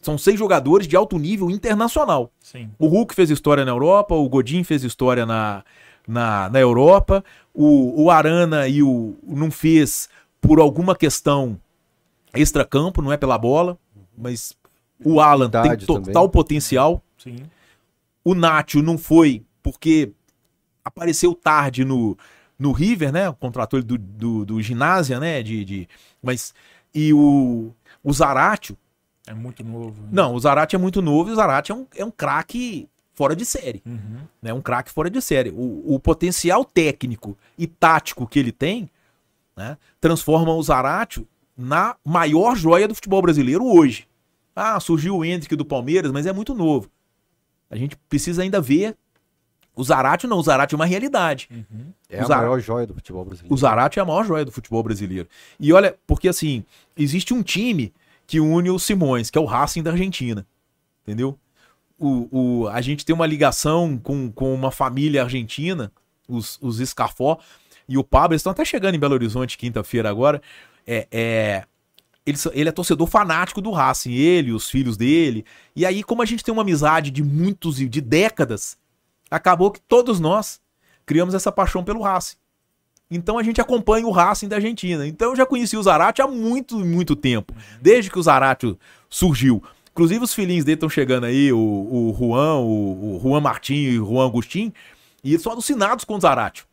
[0.01, 2.31] São seis jogadores de alto nível internacional.
[2.39, 2.71] Sim.
[2.79, 5.65] O Hulk fez história na Europa, o Godin fez história na,
[6.07, 7.21] na, na Europa,
[7.53, 10.07] o, o Arana e o não fez
[10.39, 11.59] por alguma questão
[12.33, 13.77] extracampo, não é pela bola,
[14.17, 14.55] mas
[15.03, 16.29] o Alan tem total também.
[16.29, 17.03] potencial.
[17.17, 17.43] Sim.
[18.23, 20.13] O Nacho não foi porque
[20.85, 22.17] apareceu tarde no,
[22.57, 23.31] no River, né?
[23.39, 25.43] Contratou ele do, do, do ginásio, né?
[25.43, 25.89] De, de,
[26.21, 26.53] mas
[26.93, 27.71] e o,
[28.03, 28.77] o Zaratio,
[29.27, 30.01] É muito novo.
[30.01, 30.09] né?
[30.11, 33.35] não, o Zarate é muito novo e o Zarate é um, é um craque fora
[33.35, 33.81] de série.
[33.85, 34.19] Uhum.
[34.41, 34.53] Né?
[34.53, 35.49] Um craque fora de série.
[35.49, 38.89] O, o potencial técnico e tático que ele tem
[39.55, 41.25] né, transforma o Zarate
[41.57, 44.07] na maior joia do futebol brasileiro hoje.
[44.55, 46.89] Ah, surgiu o Hendrick do Palmeiras, mas é muito novo.
[47.69, 48.95] A gente precisa ainda ver.
[49.75, 51.49] O Zarate não, o Zarate é uma realidade.
[51.51, 51.91] Uhum.
[52.09, 53.53] É a maior joia do futebol brasileiro.
[53.53, 55.27] O Zarate é a maior joia do futebol brasileiro.
[55.59, 56.63] E olha, porque assim,
[56.95, 57.93] existe um time
[58.25, 60.45] que une os Simões, que é o Racing da Argentina.
[61.03, 61.37] Entendeu?
[61.99, 65.91] O, o, a gente tem uma ligação com, com uma família argentina,
[66.27, 67.37] os, os Escafó,
[67.87, 70.41] e o Pablo, eles estão até chegando em Belo Horizonte quinta-feira agora.
[70.87, 71.63] É, é,
[72.25, 75.45] ele, ele é torcedor fanático do Racing, ele, os filhos dele.
[75.75, 78.77] E aí, como a gente tem uma amizade de muitos e de décadas,
[79.29, 80.59] acabou que todos nós
[81.05, 82.35] criamos essa paixão pelo Racing.
[83.09, 85.07] Então a gente acompanha o Racing da Argentina.
[85.07, 87.53] Então eu já conheci o Zarate há muito, muito tempo.
[87.79, 88.77] Desde que o Zarate
[89.09, 89.63] surgiu.
[89.91, 93.99] Inclusive os filhinhos dele estão chegando aí, o, o Juan, o, o Juan Martim e
[93.99, 94.73] o Juan Agostinho,
[95.23, 96.65] e eles são alucinados com o Zarate.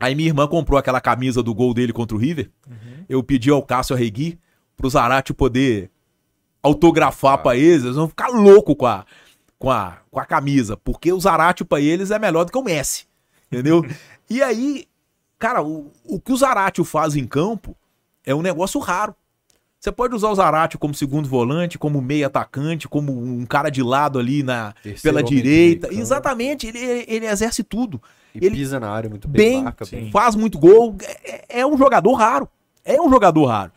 [0.00, 2.50] Aí minha irmã comprou aquela camisa do gol dele contra o River.
[3.08, 4.38] Eu pedi ao Cássio Arregui
[4.76, 5.90] pro Zarate poder
[6.62, 7.84] autografar pra eles.
[7.84, 9.04] Eles vão ficar loucos com a,
[9.58, 12.62] com a, com a camisa, porque o Zaratio pra eles é melhor do que o
[12.62, 13.06] Messi,
[13.50, 13.84] entendeu?
[14.30, 14.86] e aí,
[15.38, 17.76] cara, o, o que o Zaratio faz em campo
[18.24, 19.14] é um negócio raro.
[19.80, 23.80] Você pode usar o Zaratio como segundo volante, como meio atacante, como um cara de
[23.82, 25.92] lado ali na Terceiro pela direita.
[25.92, 28.02] Exatamente, ele, ele exerce tudo.
[28.34, 30.10] E ele- pisa na área muito bem, Bem, marca sim.
[30.10, 30.96] faz muito gol.
[31.24, 32.48] É, é um jogador raro.
[32.84, 33.72] É um jogador raro.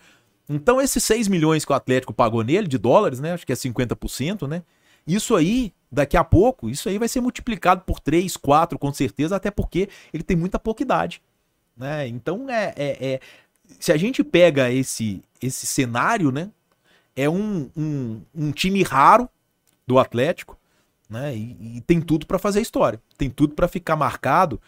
[0.49, 3.33] Então, esses 6 milhões que o Atlético pagou nele, de dólares, né?
[3.33, 4.63] Acho que é 50%, né?
[5.05, 9.35] Isso aí, daqui a pouco, isso aí vai ser multiplicado por 3, 4, com certeza,
[9.35, 11.21] até porque ele tem muita pouca idade.
[11.75, 12.07] Né?
[12.07, 13.19] Então, é, é- é-
[13.79, 16.49] se a gente pega esse, esse cenário, né?
[17.15, 19.29] É um, um, um time raro
[19.85, 20.57] do Atlético,
[21.09, 21.35] né?
[21.35, 23.01] E, e tem tudo pra fazer história.
[23.17, 24.61] Tem tudo pra ficar marcado.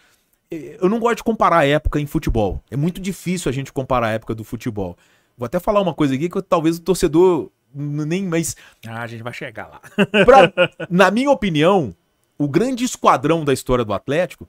[0.52, 2.62] Eu não gosto de comparar a época em futebol.
[2.70, 4.98] É muito difícil a gente comparar a época do futebol.
[5.38, 8.56] Vou até falar uma coisa aqui que talvez o torcedor nem mas
[8.86, 9.82] Ah, a gente vai chegar lá.
[10.26, 10.52] pra-
[10.90, 11.96] na minha opinião,
[12.38, 14.48] o grande esquadrão da história do Atlético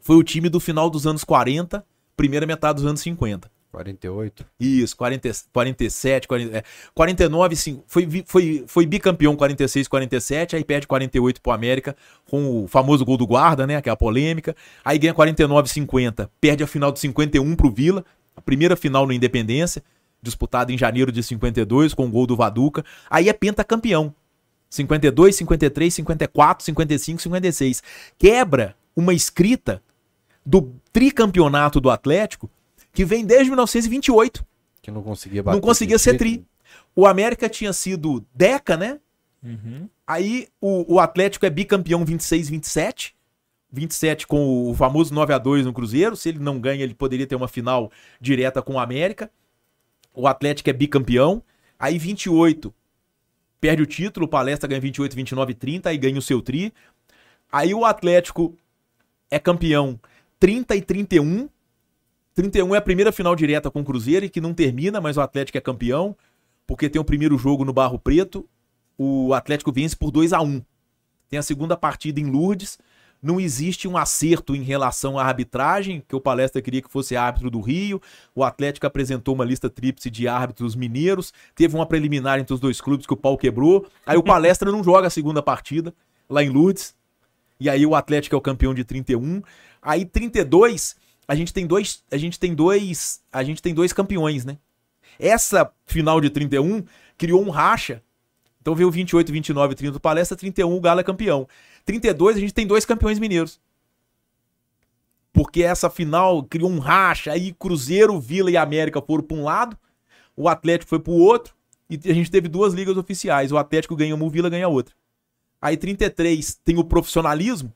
[0.00, 1.84] foi o time do final dos anos 40,
[2.16, 3.50] primeira metade dos anos 50.
[3.72, 4.46] 48.
[4.58, 6.62] Isso, 40, 47, 40, é,
[6.94, 11.94] 49, sim, foi, foi, foi bicampeão 46, 47, aí perde 48 pro América
[12.30, 14.56] com o famoso gol do guarda, né, que é a polêmica.
[14.82, 18.02] Aí ganha 49, 50, perde a final de 51 pro Vila,
[18.34, 19.82] a primeira final no Independência,
[20.26, 22.84] disputada em janeiro de 52 com o gol do Vaduca.
[23.08, 24.14] Aí é pentacampeão.
[24.68, 27.82] 52, 53, 54, 55, 56.
[28.18, 29.80] Quebra uma escrita
[30.44, 32.50] do tricampeonato do Atlético
[32.92, 34.44] que vem desde 1928.
[34.82, 35.56] Que não conseguia bater.
[35.56, 36.44] Não conseguia ser tri.
[36.94, 38.98] O América tinha sido Deca, né?
[39.42, 39.88] Uhum.
[40.06, 43.14] Aí o, o Atlético é bicampeão 26, 27.
[43.70, 46.16] 27 com o famoso 9 a 2 no Cruzeiro.
[46.16, 49.30] Se ele não ganha, ele poderia ter uma final direta com o América.
[50.16, 51.42] O Atlético é bicampeão.
[51.78, 52.74] Aí 28
[53.60, 56.72] perde o título, o Palestra ganha 28, 29 e 30, aí ganha o seu tri.
[57.50, 58.56] Aí o Atlético
[59.30, 60.00] é campeão
[60.40, 61.48] 30 e 31.
[62.34, 65.20] 31 é a primeira final direta com o Cruzeiro e que não termina, mas o
[65.20, 66.16] Atlético é campeão,
[66.66, 68.48] porque tem o primeiro jogo no Barro Preto.
[68.96, 70.62] O Atlético vence por 2 a 1
[71.28, 72.78] Tem a segunda partida em Lourdes.
[73.22, 77.50] Não existe um acerto em relação à arbitragem, que o Palestra queria que fosse árbitro
[77.50, 78.00] do Rio.
[78.34, 81.32] O Atlético apresentou uma lista tríplice de árbitros mineiros.
[81.54, 83.86] Teve uma preliminar entre os dois clubes que o pau quebrou.
[84.04, 85.94] Aí o Palestra não joga a segunda partida
[86.28, 86.94] lá em Lourdes.
[87.58, 89.42] E aí o Atlético é o campeão de 31.
[89.80, 94.44] Aí 32, a gente tem dois, a gente tem dois, a gente tem dois campeões,
[94.44, 94.58] né?
[95.18, 96.84] Essa final de 31
[97.16, 98.02] criou um racha.
[98.60, 101.48] Então veio 28, 29, 30 do Palestra, 31 o Galo é campeão.
[101.86, 103.58] 32 a gente tem dois campeões mineiros.
[105.32, 109.78] Porque essa final criou um racha, aí Cruzeiro, Vila e América foram para um lado,
[110.36, 111.54] o Atlético foi para o outro,
[111.88, 113.52] e a gente teve duas ligas oficiais.
[113.52, 114.94] O Atlético ganha uma, o Vila ganha outra.
[115.60, 117.72] Aí 33 tem o profissionalismo,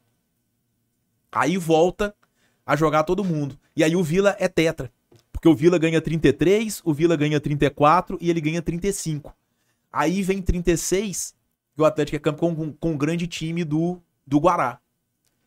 [1.30, 2.14] aí volta
[2.66, 3.58] a jogar todo mundo.
[3.76, 4.92] E aí o Vila é tetra.
[5.30, 9.34] Porque o Vila ganha 33, o Vila ganha 34 e ele ganha 35.
[9.92, 11.34] Aí vem 36,
[11.80, 14.78] e o Atlético é campeão com, com o grande time do, do Guará.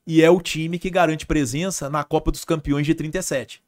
[0.06, 3.64] E é o time que garante presença na Copa dos Campeões de 37.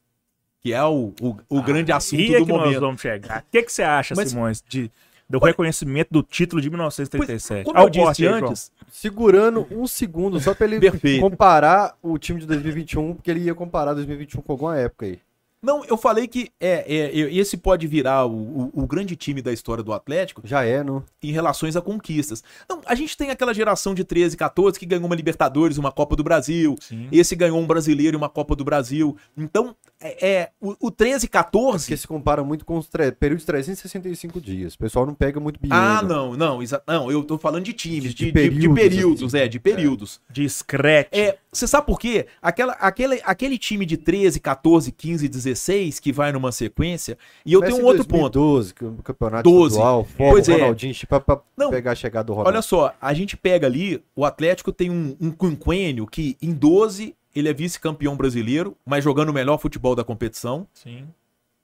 [0.59, 2.79] Que é o, o, o grande assunto E é do que nós momento.
[2.81, 3.39] vamos chegar.
[3.41, 4.91] O que, que você acha, Mas- Simões, de,
[5.29, 7.65] do reconhecimento do título de 1937?
[7.65, 8.49] Como Olha eu corte disse aí, João.
[8.49, 11.21] antes, Segurando um segundo só pra ele Perfeito.
[11.21, 15.19] comparar o time de 2021, porque ele ia comparar 2021 com alguma época aí.
[15.65, 18.31] Não, eu falei que é, é, é, esse pode virar o,
[18.73, 21.03] o, o grande time da história do Atlético Já é, não?
[21.23, 22.43] em relações a conquistas.
[22.69, 26.15] Não, a gente tem aquela geração de 13, 14 que ganhou uma Libertadores, uma Copa
[26.15, 26.75] do Brasil.
[26.79, 27.07] Sim.
[27.11, 29.17] Esse ganhou um brasileiro e uma Copa do Brasil.
[29.35, 31.85] Então, é, é, o, o 13, 14.
[31.85, 32.87] Porque se compara muito com os
[33.19, 34.75] períodos de 365 dias.
[34.75, 35.77] O pessoal não pega muito biênio.
[35.77, 38.75] Ah, não, não, não, eu tô falando de times, De- de, de de- de períodos,
[38.79, 39.43] períodos, assim.
[39.43, 40.21] é, de períodos.
[40.29, 41.09] Discreto.
[41.11, 42.27] É, você sabe por quê?
[42.41, 45.54] Aquela, aquele, aquele time de 13, 14, 15, 16
[45.99, 47.17] que vai numa sequência.
[47.45, 48.39] E eu tenho um outro ponto.
[48.39, 49.75] 2012, que o campeonato 12.
[49.75, 50.53] estadual, foco, Pois é.
[50.53, 51.69] Ronaldinho, pra, pra Não.
[51.69, 52.49] pegar a chegada do Ronaldo.
[52.49, 57.15] Olha só, a gente pega ali, o Atlético tem um, um quinquênio que em 12
[57.35, 60.67] ele é vice-campeão brasileiro, mas jogando o melhor futebol da competição.
[60.73, 61.07] Sim.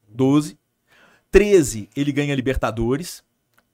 [0.10, 0.58] 12.
[1.32, 3.24] 13 ele ganha Libertadores.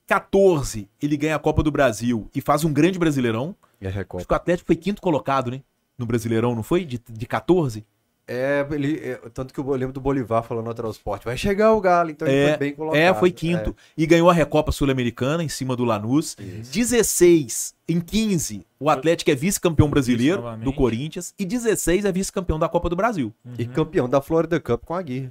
[0.06, 3.54] 14 ele ganha a Copa do Brasil e faz um grande Brasileirão.
[3.80, 5.60] E a Acho que o Atlético foi quinto colocado, né?
[5.98, 6.84] No Brasileirão, não foi?
[6.84, 7.84] De, de 14?
[8.30, 11.24] É, ele, é, tanto que eu lembro do Bolivar falando no Transporte.
[11.24, 13.00] Vai chegar o Galo, então ele É, foi bem colocado.
[13.00, 13.74] É, foi quinto.
[13.96, 16.36] E ganhou a Recopa Sul-Americana em cima do Lanús.
[16.38, 16.70] Isso.
[16.70, 20.64] 16, em 15, o Atlético é vice-campeão brasileiro novamente.
[20.64, 21.32] do Corinthians.
[21.38, 23.32] E 16 é vice-campeão da Copa do Brasil.
[23.58, 25.30] E campeão da Florida Cup com a Aguirre.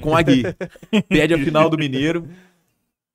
[0.00, 0.42] Com a Gui.
[1.08, 2.26] Perde a final do Mineiro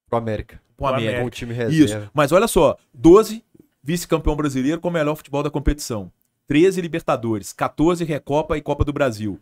[0.10, 0.62] Com a América.
[0.78, 1.20] com a América.
[1.20, 1.62] Com o time Isso.
[1.62, 2.10] reserva.
[2.14, 3.44] Mas olha só, 12
[3.84, 6.12] vice-campeão brasileiro com o melhor futebol da competição.
[6.50, 9.40] 13 Libertadores, 14 Recopa e Copa do Brasil.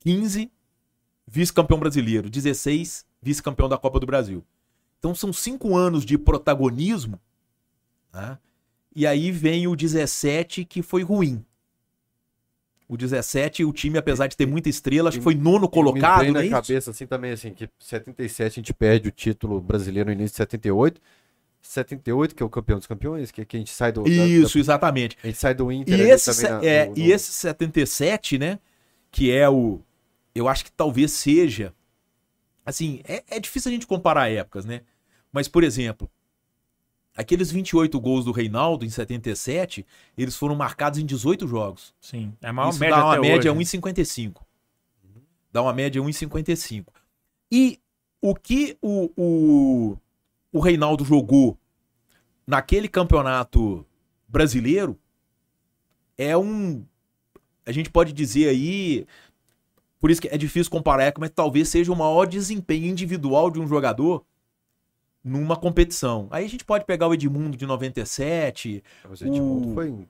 [0.00, 0.52] 15
[1.26, 4.44] vice-campeão brasileiro, 16 vice-campeão da Copa do Brasil.
[4.98, 7.18] Então são cinco anos de protagonismo,
[8.12, 8.36] né?
[8.94, 11.42] e aí vem o 17 que foi ruim.
[12.86, 16.24] O 17, o time, apesar de ter muita estrela, acho que foi nono colocado, Me
[16.24, 16.54] vem não na é isso?
[16.54, 20.36] cabeça assim também, assim, que 77 a gente perde o título brasileiro no início de
[20.36, 21.00] 78.
[21.62, 24.06] 78, que é o campeão dos campeões, que, que a gente sai do.
[24.08, 25.16] Isso, da- exatamente.
[25.22, 28.36] a gente sai do Inter E esse, também na- é, no- e no- esse 77,
[28.38, 28.58] né?
[29.10, 29.80] Que é o.
[30.34, 31.72] Eu acho que talvez seja.
[32.66, 34.82] Assim, é, é difícil a gente comparar épocas, né?
[35.32, 36.10] Mas, por exemplo,
[37.16, 41.94] aqueles 28 gols do Reinaldo em 77, eles foram marcados em 18 jogos.
[42.00, 42.32] Sim.
[42.42, 43.60] É a maior Isso média dá uma até média hoje.
[43.78, 44.42] 1,55.
[45.52, 46.86] Dá uma média 1,55.
[47.50, 47.78] E
[48.20, 49.98] o que o, o,
[50.52, 51.58] o Reinaldo jogou
[52.46, 53.84] naquele campeonato
[54.28, 54.98] brasileiro
[56.18, 56.84] é um.
[57.64, 59.06] A gente pode dizer aí.
[59.98, 63.68] Por isso que é difícil comparar, mas talvez seja o maior desempenho individual de um
[63.68, 64.24] jogador
[65.22, 66.26] numa competição.
[66.32, 70.08] Aí a gente pode pegar o Edmundo de 97, Mas o Edmundo o- foi,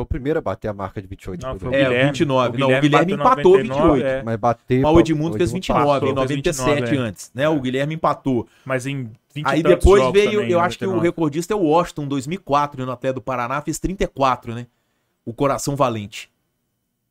[0.00, 1.46] foi o primeiro a bater a marca de 28.
[1.46, 1.76] Não, foi né?
[1.76, 2.10] o É, Guilherme.
[2.10, 2.58] 29.
[2.58, 4.06] Não, o Guilherme bateu empatou 99, 28.
[4.06, 4.22] é.
[4.22, 4.80] Mas bater.
[4.80, 7.08] Mas o Edmundo fez Edmundo 29 passou, em fez 97 29, é.
[7.08, 7.48] antes, né?
[7.48, 8.48] O Guilherme empatou.
[8.64, 11.08] Mas em 20 Aí e depois jogos veio, também, eu acho que o 99.
[11.08, 14.66] recordista é o Washington, 2004, no Atlético do Paraná, fez 34, né?
[15.24, 16.30] O Coração Valente.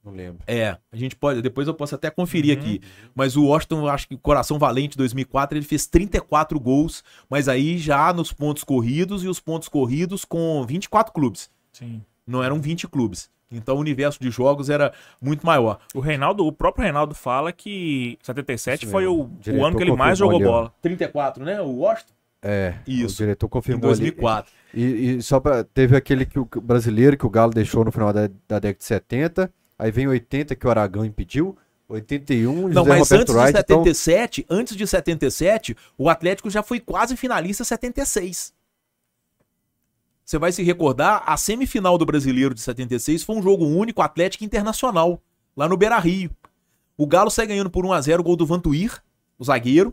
[0.04, 0.40] Não lembro.
[0.48, 2.64] É, a gente pode, depois eu posso até conferir Uhum.
[2.64, 2.82] aqui.
[3.14, 7.48] Mas o Washington, eu acho que o Coração Valente 2004, ele fez 34 gols, mas
[7.48, 11.50] aí já nos pontos corridos e os pontos corridos com 24 clubes.
[11.72, 12.02] Sim.
[12.30, 13.30] Não eram 20 clubes.
[13.52, 15.80] Então o universo de jogos era muito maior.
[15.94, 19.96] O Reinaldo, o próprio Reinaldo fala que 77 Isso foi o, O ano que ele
[19.96, 20.74] mais jogou ali, bola.
[20.82, 21.60] 34, né?
[21.60, 22.14] O Washington?
[22.42, 23.16] É, Isso.
[23.16, 24.00] o diretor Em confirmou ali.
[24.00, 24.52] 2004.
[24.74, 25.64] E, e só pra.
[25.64, 28.86] Teve aquele que o brasileiro que o Galo deixou no final da, da década de
[28.86, 29.52] 70.
[29.78, 31.58] Aí vem 80 que o Aragão impediu.
[31.90, 33.54] 81, Não, José mas Roberto antes Wright.
[33.54, 38.54] de então, 77, antes de 77, o Atlético já foi quase finalista 76.
[40.30, 44.44] Você vai se recordar, a semifinal do Brasileiro de 76 foi um jogo único Atlético
[44.44, 45.20] Internacional,
[45.58, 46.30] lá no Beira-Rio.
[46.96, 49.02] O Galo sai ganhando por 1 a 0 o gol do Vantuir,
[49.40, 49.92] o zagueiro.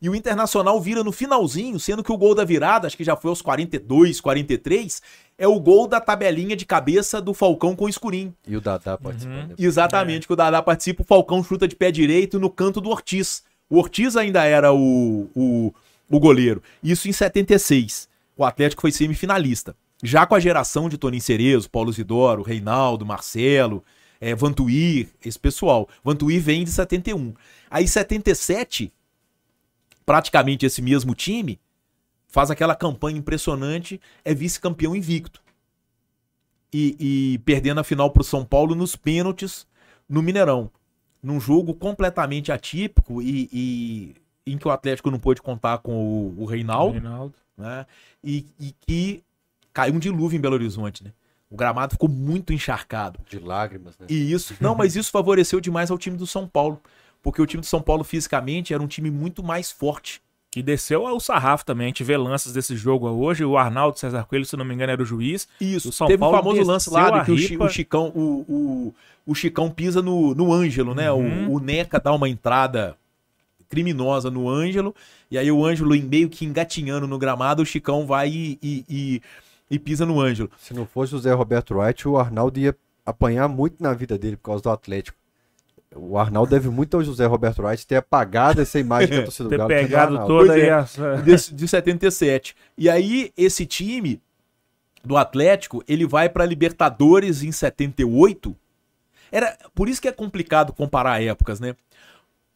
[0.00, 3.14] E o Internacional vira no finalzinho, sendo que o gol da virada, acho que já
[3.14, 5.00] foi aos 42, 43,
[5.38, 8.34] é o gol da tabelinha de cabeça do Falcão com o escurinho.
[8.44, 9.50] E o Dadá participando.
[9.50, 9.54] né?
[9.56, 13.44] Exatamente, que o Dadá participa, o Falcão chuta de pé direito no canto do Ortiz.
[13.70, 15.72] O Ortiz ainda era o, o,
[16.10, 16.60] o goleiro.
[16.82, 18.10] Isso em 76.
[18.36, 19.76] O Atlético foi semifinalista.
[20.02, 23.84] Já com a geração de Toninho Cerezo, Paulo Zidoro, Reinaldo, Marcelo,
[24.20, 25.88] é, Vantuir, esse pessoal.
[26.02, 27.34] Vantuir vem de 71.
[27.70, 28.92] Aí 77,
[30.04, 31.60] praticamente esse mesmo time,
[32.26, 35.42] faz aquela campanha impressionante, é vice-campeão invicto
[36.72, 36.96] e,
[37.34, 39.66] e perdendo a final pro São Paulo nos pênaltis
[40.08, 40.70] no Mineirão.
[41.22, 44.14] Num jogo completamente atípico e, e
[44.44, 47.34] em que o Atlético não pôde contar com o, o Reinaldo, Reinaldo.
[47.56, 47.86] Né?
[48.22, 49.22] E, e que
[49.72, 51.12] caiu um dilúvio em Belo Horizonte, né?
[51.50, 53.20] O gramado ficou muito encharcado.
[53.28, 54.06] De lágrimas, né?
[54.08, 56.80] E isso, não, mas isso favoreceu demais ao time do São Paulo,
[57.22, 60.22] porque o time do São Paulo fisicamente era um time muito mais forte.
[60.54, 61.86] E desceu o sarrafo também.
[61.86, 63.42] A gente vê lances desse jogo hoje.
[63.42, 65.48] O Arnaldo César Coelho, se não me engano, era o juiz.
[65.58, 67.64] Isso, O São teve Paulo o famoso lance lá que ripa.
[67.64, 68.94] o Chicão, o, o,
[69.26, 71.10] o Chicão pisa no, no Ângelo, né?
[71.10, 71.48] Uhum.
[71.48, 72.96] O, o Neca dá uma entrada
[73.72, 74.94] criminosa no Ângelo,
[75.30, 78.84] e aí o Ângelo em meio que engatinhando no gramado, o Chicão vai e, e,
[78.86, 79.22] e-
[79.70, 80.50] e pisa no Ângelo.
[80.58, 84.36] Se não fosse o Zé Roberto Wright, o Arnaldo ia apanhar muito na vida dele
[84.36, 85.16] por causa do Atlético.
[85.96, 89.48] O Arnaldo deve muito ao José Roberto Wright ter apagado essa imagem que a torcida
[89.48, 90.66] do Ter Galo do pegado toda é.
[90.68, 91.16] essa...
[91.24, 92.54] desse- de 77.
[92.76, 94.20] E aí, esse time
[95.02, 98.54] do Atlético, ele vai pra Libertadores em 78.
[99.30, 101.74] Era, por isso que é complicado comparar épocas, né?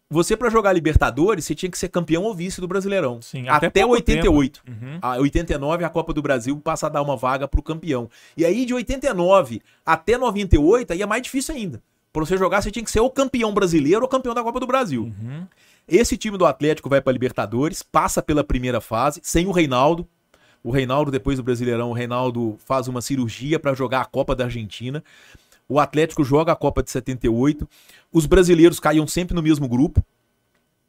[0.08, 3.20] Você, pra jogar Libertadores, você tinha que ser campeão ou vice do Brasileirão.
[3.20, 4.62] Sim, até, até pouco 88.
[4.68, 4.98] Uhum.
[5.02, 8.08] A 89, a Copa do Brasil passa a dar uma vaga pro campeão.
[8.36, 11.82] E aí, de 89 até 98, aí é mais difícil ainda.
[12.12, 14.66] Pra você jogar, você tinha que ser ou campeão brasileiro ou campeão da Copa do
[14.66, 15.02] Brasil.
[15.02, 15.46] Uhum.
[15.88, 20.06] Esse time do Atlético vai para Libertadores, passa pela primeira fase, sem o Reinaldo.
[20.62, 24.44] O Reinaldo, depois do Brasileirão, o Reinaldo faz uma cirurgia para jogar a Copa da
[24.44, 25.02] Argentina.
[25.68, 27.68] O Atlético joga a Copa de 78.
[28.12, 30.04] Os brasileiros caíam sempre no mesmo grupo.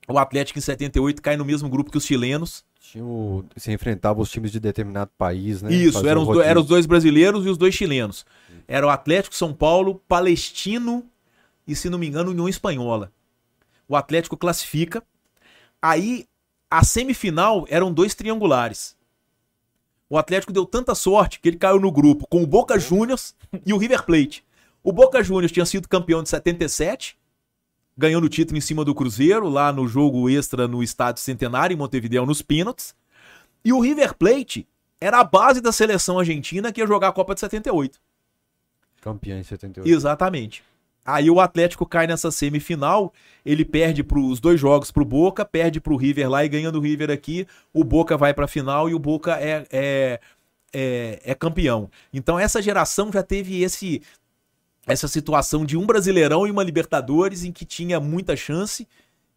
[0.07, 2.63] O Atlético em 78 cai no mesmo grupo que os chilenos.
[2.79, 5.73] Tinha o- Se enfrentava os times de determinado país, né?
[5.73, 8.25] Isso, eram os, do- eram os dois brasileiros e os dois chilenos.
[8.67, 11.03] Era o Atlético São Paulo, Palestino
[11.67, 13.11] e, se não me engano, União Espanhola.
[13.87, 15.03] O Atlético classifica.
[15.81, 16.25] Aí,
[16.71, 18.95] a semifinal eram dois triangulares.
[20.09, 23.35] O Atlético deu tanta sorte que ele caiu no grupo com o Boca Juniors
[23.65, 24.45] e o River Plate.
[24.87, 27.17] O Boca Juniors tinha sido campeão de 77,
[27.97, 31.77] ganhando o título em cima do Cruzeiro, lá no jogo extra no Estádio Centenário, em
[31.77, 32.95] Montevideo, nos pênaltis.
[33.65, 34.65] E o River Plate
[35.01, 37.99] era a base da seleção argentina que ia jogar a Copa de 78.
[39.01, 39.89] Campeão em 78.
[39.89, 40.63] Exatamente.
[41.05, 43.11] Aí o Atlético cai nessa semifinal,
[43.45, 46.79] ele perde para os dois jogos pro Boca, perde pro River lá e ganha do
[46.79, 50.19] River aqui, o Boca vai pra final e o Boca é, é,
[50.73, 51.89] é, é campeão.
[52.13, 54.01] Então essa geração já teve esse
[54.87, 58.87] essa situação de um Brasileirão e uma Libertadores em que tinha muita chance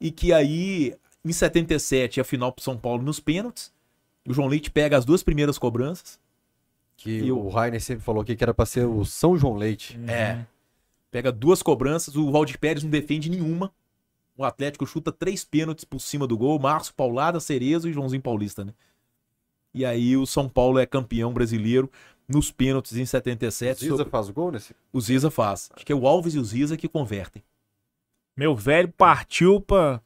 [0.00, 3.72] e que aí em 77 a final pro São Paulo nos pênaltis.
[4.26, 6.20] O João Leite pega as duas primeiras cobranças.
[6.96, 9.98] Que E o Rainer sempre falou aqui que era pra ser o São João Leite.
[10.06, 10.44] É.
[11.10, 13.72] Pega duas cobranças, o Valdir Pérez não defende nenhuma.
[14.36, 16.58] O Atlético chuta três pênaltis por cima do gol.
[16.58, 18.72] Márcio Paulada, Cerezo e Joãozinho Paulista, né?
[19.74, 21.90] E aí o São Paulo é campeão brasileiro
[22.32, 23.80] nos pênaltis em 77.
[23.80, 24.74] Ziza sobre- faz o gol nesse?
[24.92, 25.70] O Ziza faz.
[25.74, 27.42] Acho que é o Alves e o Ziza que convertem.
[28.36, 30.00] Meu velho partiu pra.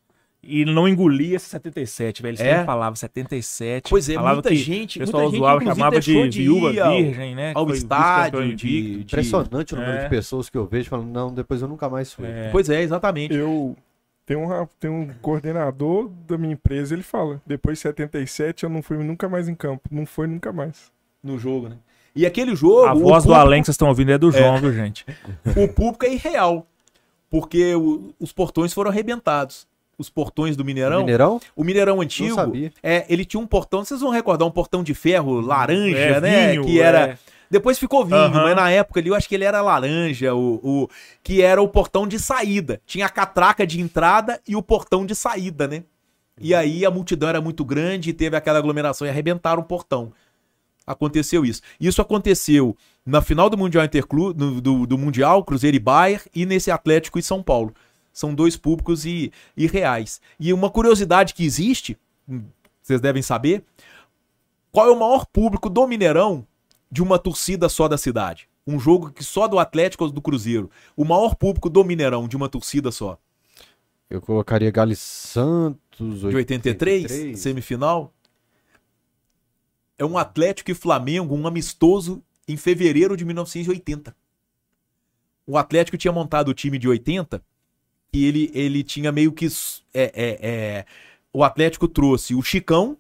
[0.47, 2.35] E não engolia esse 77, velho.
[2.39, 2.51] Ele É?
[2.53, 3.89] sempre falava 77.
[3.89, 6.43] Pois é, falava muita que gente, O muita pessoal gente zoava, inclusive, chamava de de
[6.43, 7.53] viúva ir ao- virgem, né?
[7.55, 10.03] ao estádio de, de- Impressionante o número É.
[10.05, 12.27] de pessoas que eu vejo falando, não, depois eu nunca mais fui.
[12.27, 12.51] É.
[12.51, 13.33] Pois é, exatamente.
[13.35, 13.75] Eu
[14.27, 18.83] tenho um, tenho um coordenador da minha empresa, ele fala: depois de 77 eu não
[18.83, 19.89] fui nunca mais em campo.
[19.91, 20.93] Não foi nunca mais.
[21.23, 21.77] No jogo, né?
[22.15, 22.85] E aquele jogo.
[22.87, 25.05] A voz do público- além que vocês estão ouvindo é do João, viu, gente?
[25.57, 26.67] o público é irreal.
[27.31, 29.67] Porque o- os portões foram arrebentados.
[29.99, 31.01] Os portões do Mineirão.
[31.01, 31.41] Mineirão?
[31.55, 32.35] O Mineirão Não antigo.
[32.35, 32.73] sabia.
[32.83, 36.49] É, ele tinha um portão, vocês vão recordar, um portão de ferro laranja, É, né?
[36.51, 37.09] vinho, que era.
[37.11, 37.19] é.
[37.51, 38.43] Depois ficou vinho, Aham.
[38.45, 40.89] mas na época ali eu acho que ele era laranja, o, o
[41.23, 42.81] que era o portão de saída.
[42.85, 45.85] Tinha a catraca de entrada e o portão de saída, né?
[46.41, 50.13] E aí a multidão era muito grande, teve aquela aglomeração e arrebentaram o portão.
[50.87, 51.63] Aconteceu isso.
[51.81, 56.71] Isso aconteceu na final do Mundial Interclube, do, do, Mundial, Cruzeiro e Bayern, e nesse
[56.71, 57.75] Atlético e São Paulo.
[58.13, 60.21] São dois públicos e, e reais.
[60.39, 62.45] E uma curiosidade que existe, hum,
[62.83, 63.65] vocês devem saber,
[64.71, 66.47] qual é o maior público do Mineirão
[66.91, 68.49] de uma torcida só da cidade?
[68.67, 70.71] Um jogo que só do Atlético ou do Cruzeiro.
[70.97, 73.19] O maior público do Mineirão de uma torcida só.
[74.09, 78.14] Eu colocaria Gales Santos, De 83, semifinal.
[79.99, 84.15] É um Atlético e Flamengo, um amistoso em fevereiro de 1980.
[85.47, 87.43] O Atlético tinha montado o time de 80
[88.13, 89.47] e ele, ele tinha meio que.
[89.93, 90.87] É, é, é,
[91.33, 92.97] o Atlético trouxe o Chicão,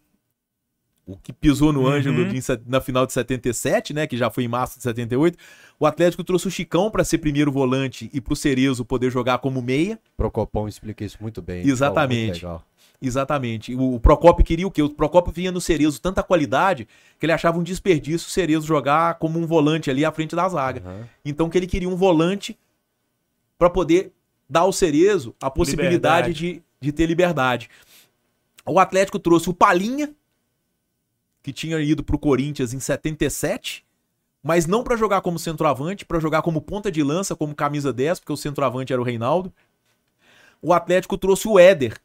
[1.06, 1.86] o que pisou no Uhum.
[1.88, 4.06] Ângelo de- na final de 77, né?
[4.06, 5.38] Que já foi em março de 78.
[5.78, 9.60] O Atlético trouxe o Chicão para ser primeiro volante e pro Cerezo poder jogar como
[9.62, 9.98] meia.
[10.16, 11.66] Procopão explica isso muito bem.
[11.66, 12.40] Exatamente.
[12.40, 12.66] Fala, muito legal.
[13.06, 13.74] Exatamente.
[13.74, 14.82] O, o Procopio queria o quê?
[14.82, 16.88] O Procopio vinha no Cerezo tanta qualidade
[17.18, 20.48] que ele achava um desperdício o Cerezo jogar como um volante ali à frente da
[20.48, 20.80] zaga.
[20.80, 21.08] Aham.
[21.24, 22.58] Então que ele queria um volante
[23.58, 24.12] para poder
[24.48, 27.68] dar ao Cerezo a possibilidade de, de ter liberdade.
[28.66, 30.14] O Atlético trouxe o Palinha,
[31.42, 33.84] que tinha ido pro Corinthians em 77,
[34.42, 38.20] mas não para jogar como centroavante, para jogar como ponta de lança, como camisa 10,
[38.20, 39.52] porque o centroavante era o Reinaldo.
[40.60, 41.98] O Atlético trouxe o Éder,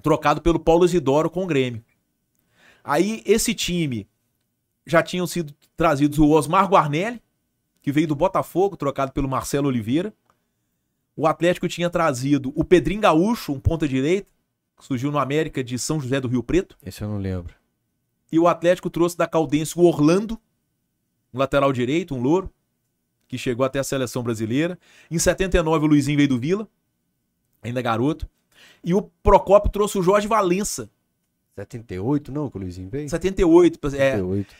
[0.00, 1.84] trocado pelo Paulo Isidoro com o Grêmio.
[2.84, 4.08] Aí esse time
[4.86, 7.22] já tinham sido trazidos o Osmar Guarnelli,
[7.80, 10.12] que veio do Botafogo, trocado pelo Marcelo Oliveira.
[11.16, 14.32] O Atlético tinha trazido o Pedrinho Gaúcho, um ponta direita,
[14.76, 16.76] que surgiu no América de São José do Rio Preto.
[16.84, 17.54] Esse eu não lembro.
[18.30, 20.40] E o Atlético trouxe da Caldense o Orlando,
[21.32, 22.50] um lateral direito, um louro,
[23.28, 24.78] que chegou até a seleção brasileira.
[25.10, 26.68] Em 79 o Luizinho veio do Vila,
[27.62, 28.28] ainda garoto.
[28.84, 30.88] E o Procópio trouxe o Jorge Valença,
[31.56, 33.08] 78, não, que o Luizinho veio?
[33.08, 33.78] 78.
[33.94, 34.54] É, 78.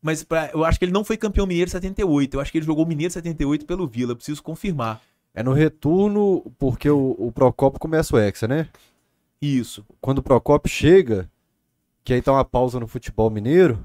[0.00, 2.34] mas pra- eu acho que ele não foi campeão mineiro em 78.
[2.34, 5.00] Eu acho que ele jogou mineiro em 78 pelo Vila, preciso confirmar.
[5.34, 8.68] É no retorno, porque o, o Procopio começa o Hexa, né?
[9.40, 9.84] Isso.
[10.00, 11.30] Quando o Procopio chega,
[12.04, 13.84] que aí tá uma pausa no futebol mineiro,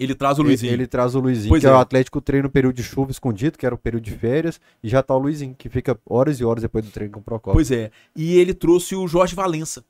[0.00, 0.72] Ele traz o ele, Luizinho.
[0.72, 1.70] ele traz o Luizinho, Pois que é.
[1.70, 1.72] é.
[1.74, 4.88] o Atlético treina no período de chuva escondido, que era o período de férias, e
[4.88, 7.52] já tá o Luizinho, que fica horas e horas depois do treino com o Procopio.
[7.52, 7.90] Pois é.
[8.16, 9.84] E ele trouxe o Jorge Valença.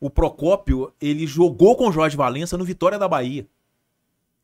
[0.00, 3.48] O Procópio, ele jogou com o Jorge Valença no Vitória da Bahia.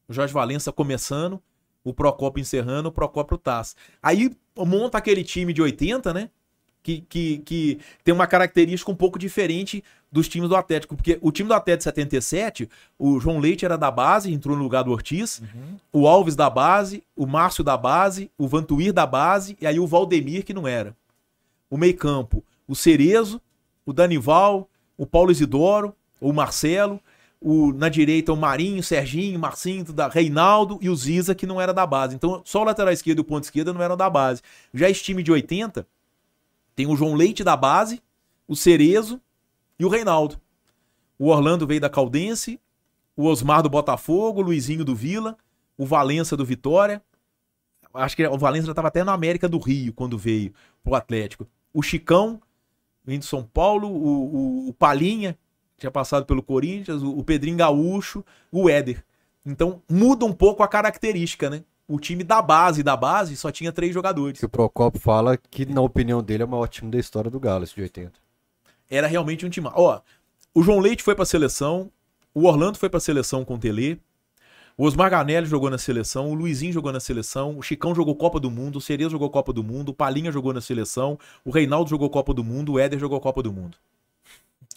[0.09, 1.41] O Jorge Valença começando,
[1.85, 3.77] o Procópio encerrando, o Procópio Taz.
[4.03, 6.29] Aí monta aquele time de 80, né?
[6.85, 9.82] Que, que, que tem uma característica um pouco diferente
[10.12, 10.95] dos times do Atlético.
[10.95, 12.68] Porque o time do Atlético de 77,
[12.99, 15.43] o João Leite era da base, entrou no lugar do Ortiz.
[15.91, 19.87] O Alves da base, o Márcio da base, o Vantuir da base, e aí o
[19.87, 20.95] Valdemir que não era.
[21.68, 23.41] O meio-campo, o Cerezo,
[23.87, 27.01] o Danival, o Paulo Isidoro, o Marcelo,
[27.41, 31.74] o, na direita o Marinho, Serginho, Marcinho, da Reinaldo e o Ziza, que não era
[31.74, 32.14] da base.
[32.14, 34.43] Então, só o lateral esquerdo e o ponto esquerda não eram da base.
[34.72, 35.87] Já esse time de 80
[36.75, 38.03] tem o João Leite da base,
[38.47, 39.20] o Cerezo
[39.79, 40.41] e o Reinaldo.
[41.18, 42.61] O Orlando veio da Caldense,
[43.16, 45.37] o Osmar do Botafogo, o Luizinho do Vila,
[45.79, 47.03] o Valença do Vitória.
[47.93, 50.53] Acho que o Valença já estava até na América do Rio quando veio
[50.83, 51.47] pro Atlético.
[51.72, 52.41] O Chicão,
[53.05, 55.39] vindo de São Paulo, o, o, o Palinha,
[55.79, 59.05] tinha passado pelo Corinthians, o, o Pedrinho Gaúcho, o Éder.
[59.47, 61.62] Então muda um pouco a característica, né?
[61.87, 64.39] O time da base da base só tinha três jogadores.
[64.39, 67.39] Que o Procopio fala que, na opinião dele, é o maior time da história do
[67.39, 68.12] Galo, esse de 80.
[68.91, 69.68] Era realmente um time.
[69.74, 70.01] Ó,
[70.55, 71.91] o João Leite foi pra seleção,
[72.35, 74.01] o Orlando foi pra seleção com o Tele,
[74.76, 78.41] o Osmar Ganelli jogou na seleção, o Luizinho jogou na seleção, o Chicão jogou Copa
[78.41, 81.89] do Mundo, o Cerezo jogou Copa do Mundo, o Palinha jogou na seleção, o Reinaldo
[81.89, 83.76] jogou Copa do Mundo, o Éder jogou Copa do Mundo.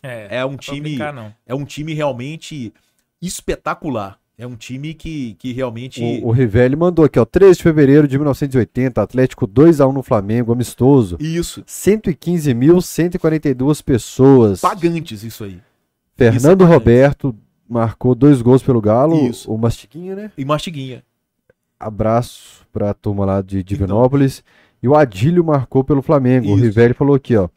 [0.03, 1.33] É, É um time, brincar, não.
[1.45, 2.71] é um time realmente
[3.19, 4.19] espetacular.
[4.39, 7.25] É um time que, que realmente O, o Rivelli mandou aqui, ó.
[7.25, 11.17] 13 de fevereiro de 1980, Atlético 2x1 no Flamengo, amistoso.
[11.19, 14.61] isso, 115.142 pessoas.
[14.61, 15.57] pagantes isso aí.
[16.15, 17.35] Fernando Isso é Roberto
[17.67, 19.27] marcou dois gols pelo Galo.
[19.27, 19.51] Isso.
[19.51, 20.31] O Mastiguinha, né?
[20.37, 21.03] E Mastiguinha.
[21.79, 23.67] Abraço pra turma lá de Então.
[23.67, 24.43] Divinópolis.
[24.81, 26.49] E o Adílio marcou pelo Flamengo.
[26.49, 26.63] O Isso.
[26.63, 27.49] Rivelli falou aqui, ó.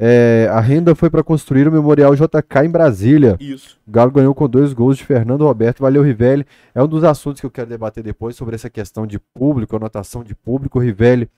[0.00, 3.36] É, a renda foi para construir o Memorial JK em Brasília.
[3.40, 3.80] Isso.
[3.84, 5.80] O Galo ganhou com dois gols de Fernando Roberto.
[5.80, 6.46] Valeu, Rivelli.
[6.72, 10.22] É um dos assuntos que eu quero debater depois sobre essa questão de público, anotação
[10.22, 10.78] de público.
[10.78, 11.28] O Rivelli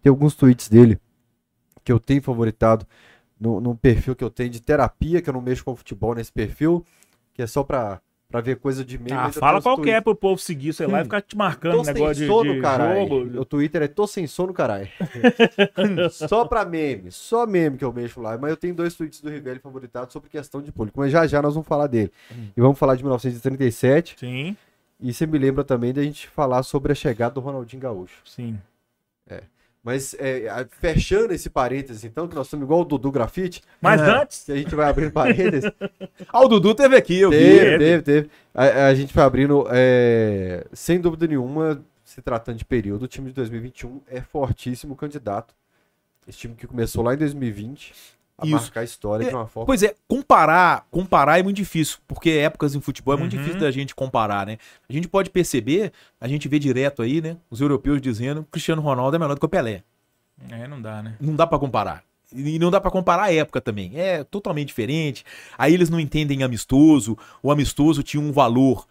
[0.00, 0.96] tem alguns tweets dele
[1.82, 2.86] que eu tenho favoritado
[3.38, 6.32] no, no perfil que eu tenho de terapia, que eu não mexo com futebol nesse
[6.32, 6.86] perfil,
[7.34, 8.00] que é só pra,
[8.34, 9.12] pra ver coisa de meme.
[9.12, 11.82] Ah, fala qual que é pro povo seguir você lá e ficar te marcando Tô
[11.84, 13.08] negócio sem de, sono, de caralho.
[13.08, 13.40] jogo.
[13.40, 14.88] O Twitter é tô sem sono, caralho.
[16.10, 18.36] só pra meme, só meme que eu mexo lá.
[18.36, 20.98] Mas eu tenho dois tweets do Rivelli favoritados sobre questão de público.
[20.98, 22.10] Mas já já nós vamos falar dele.
[22.56, 24.16] E vamos falar de 1937.
[24.18, 24.56] Sim,
[25.00, 28.16] E você me lembra também da gente falar sobre a chegada do Ronaldinho Gaúcho.
[28.24, 28.58] sim.
[29.84, 34.22] Mas é, fechando esse parênteses, então, que nós somos igual o Dudu Grafite, Mas É.
[34.22, 35.70] antes, que a gente vai abrindo parênteses.
[36.32, 37.36] Ah, o Dudu teve aqui, eu vi.
[37.36, 38.30] teve, teve, teve.
[38.54, 43.28] A, a gente vai abrindo, é, sem dúvida nenhuma, se tratando de período, o time
[43.28, 45.54] de 2021 é fortíssimo candidato.
[46.26, 47.92] Esse time que começou lá em 2020
[48.36, 48.54] a Isso.
[48.56, 49.66] marcar a história de uma forma.
[49.66, 53.38] Pois é, comparar, comparar é muito difícil, porque épocas em futebol é muito Uhum.
[53.38, 54.58] difícil da gente comparar, né?
[54.88, 57.36] A gente pode perceber, a gente vê direto aí, né?
[57.50, 59.82] Os europeus dizendo que o Cristiano Ronaldo é melhor do que o Pelé.
[60.50, 61.14] é, não dá, né?
[61.20, 62.02] Não dá pra comparar.
[62.34, 63.92] E não dá pra comparar a época também.
[63.94, 65.24] É totalmente diferente.
[65.56, 67.16] Aí eles não entendem amistoso.
[67.40, 68.88] O amistoso tinha um valor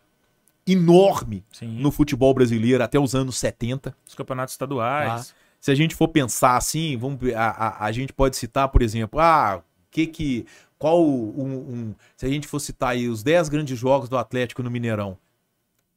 [0.65, 1.67] enorme Sim.
[1.81, 3.93] no futebol brasileiro até os anos 70.
[4.07, 5.35] Os campeonatos estaduais.
[5.63, 9.17] Se a gente for pensar assim, vamos, a, a, a gente pode citar, por exemplo,
[9.17, 10.45] ah, que que.
[10.77, 11.53] Qual um,
[11.89, 15.17] um- Se a gente for citar aí os 10 grandes jogos do Atlético no Mineirão,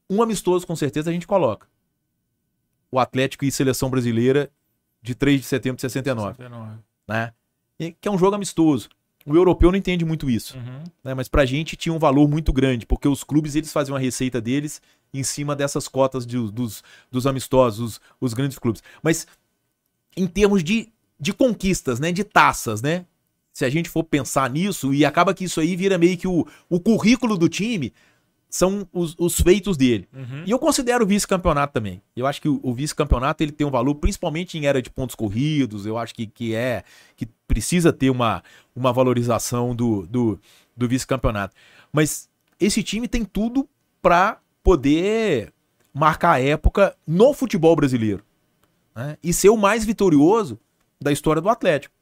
[0.09, 1.67] um amistoso com certeza a gente coloca.
[2.93, 4.49] O Atlético e Seleção Brasileira
[5.03, 6.79] de 3 de setembro de 69, 69.
[7.09, 7.33] né?
[7.81, 8.89] E- Que é um jogo amistoso.
[9.27, 10.85] O europeu não entende muito isso, Uhum.
[11.03, 11.13] né?
[11.13, 14.41] Mas pra gente tinha um valor muito grande, porque os clubes eles faziam a receita
[14.41, 14.81] deles
[15.13, 18.85] em cima dessas cotas de- dos, dos amistosos, os, os grandes clubes.
[19.03, 19.27] Mas
[20.17, 20.89] em termos de,
[21.19, 22.11] de conquistas, né?
[22.11, 23.05] De taças, né?
[23.53, 26.47] Se a gente for pensar nisso, e acaba que isso aí vira meio que o,
[26.69, 27.93] o currículo do time,
[28.49, 30.09] são os, os feitos dele.
[30.13, 30.45] Uhum.
[30.47, 32.01] E eu considero o vice-campeonato também.
[32.15, 35.15] Eu acho que o, o vice-campeonato ele tem um valor, principalmente em era de pontos
[35.15, 35.85] corridos.
[35.85, 36.85] Eu acho que, que é
[37.17, 38.43] que precisa ter uma,
[38.75, 40.41] uma valorização do, do,
[40.77, 41.55] do vice-campeonato.
[41.93, 43.69] Mas esse time tem tudo
[44.01, 45.53] para poder
[45.93, 48.23] marcar a época no futebol brasileiro
[48.97, 49.19] né?
[49.23, 50.59] e ser o mais vitorioso
[51.01, 51.95] da história do Atlético.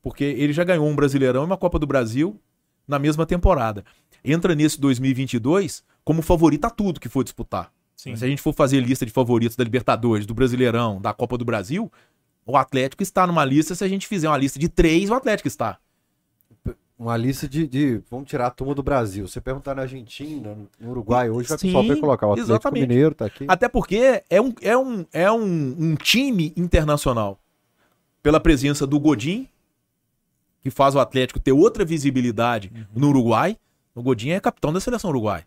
[0.00, 2.40] Porque ele já ganhou um Brasileirão e uma Copa do Brasil
[2.88, 3.84] na mesma temporada.
[4.24, 7.70] Entra nesse 2022 como favorito a tudo que for disputar.
[7.94, 8.16] Sim.
[8.16, 11.44] Se a gente for fazer lista de favoritos da Libertadores, do Brasileirão, da Copa do
[11.44, 11.92] Brasil,
[12.44, 13.74] o Atlético está numa lista.
[13.74, 15.78] Se a gente fizer uma lista de três, o Atlético está.
[17.02, 19.26] Uma lista de, de- Vamos tirar a turma do Brasil.
[19.26, 22.28] Você perguntar na Argentina, no Uruguai, hoje vai Sim, vai colocar.
[22.28, 22.86] O Atlético exatamente.
[22.86, 23.44] Mineiro tá aqui.
[23.48, 27.40] Até porque é um, é um, é um, um time internacional.
[28.22, 29.48] Pela presença do Godin,
[30.60, 33.58] que faz o Atlético ter outra visibilidade no Uruguai.
[33.96, 35.44] O Godin é capitão da seleção uruguai.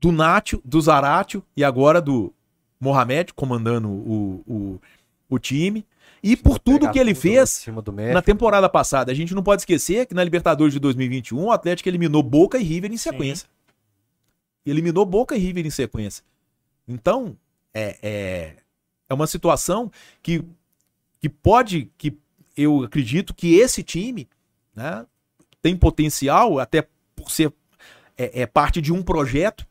[0.00, 2.32] Do Nátio, do Zaratio e agora do
[2.80, 4.80] Mohamed comandando o, o,
[5.28, 5.84] o time.
[6.22, 7.64] E por tudo que ele fez
[8.12, 9.10] na temporada passada.
[9.10, 12.62] A gente não pode esquecer que na Libertadores de 2021 o Atlético eliminou Boca e
[12.62, 13.48] River em sequência.
[14.64, 16.22] Eliminou Boca e River em sequência.
[16.86, 17.36] Então,
[17.72, 18.56] é, é,
[19.08, 19.90] é uma situação
[20.22, 20.44] que,
[21.18, 22.16] que pode, que
[22.56, 24.28] eu acredito que esse time
[24.74, 25.06] né,
[25.62, 27.52] tem potencial, até por ser
[28.18, 29.66] é, é parte de um projeto.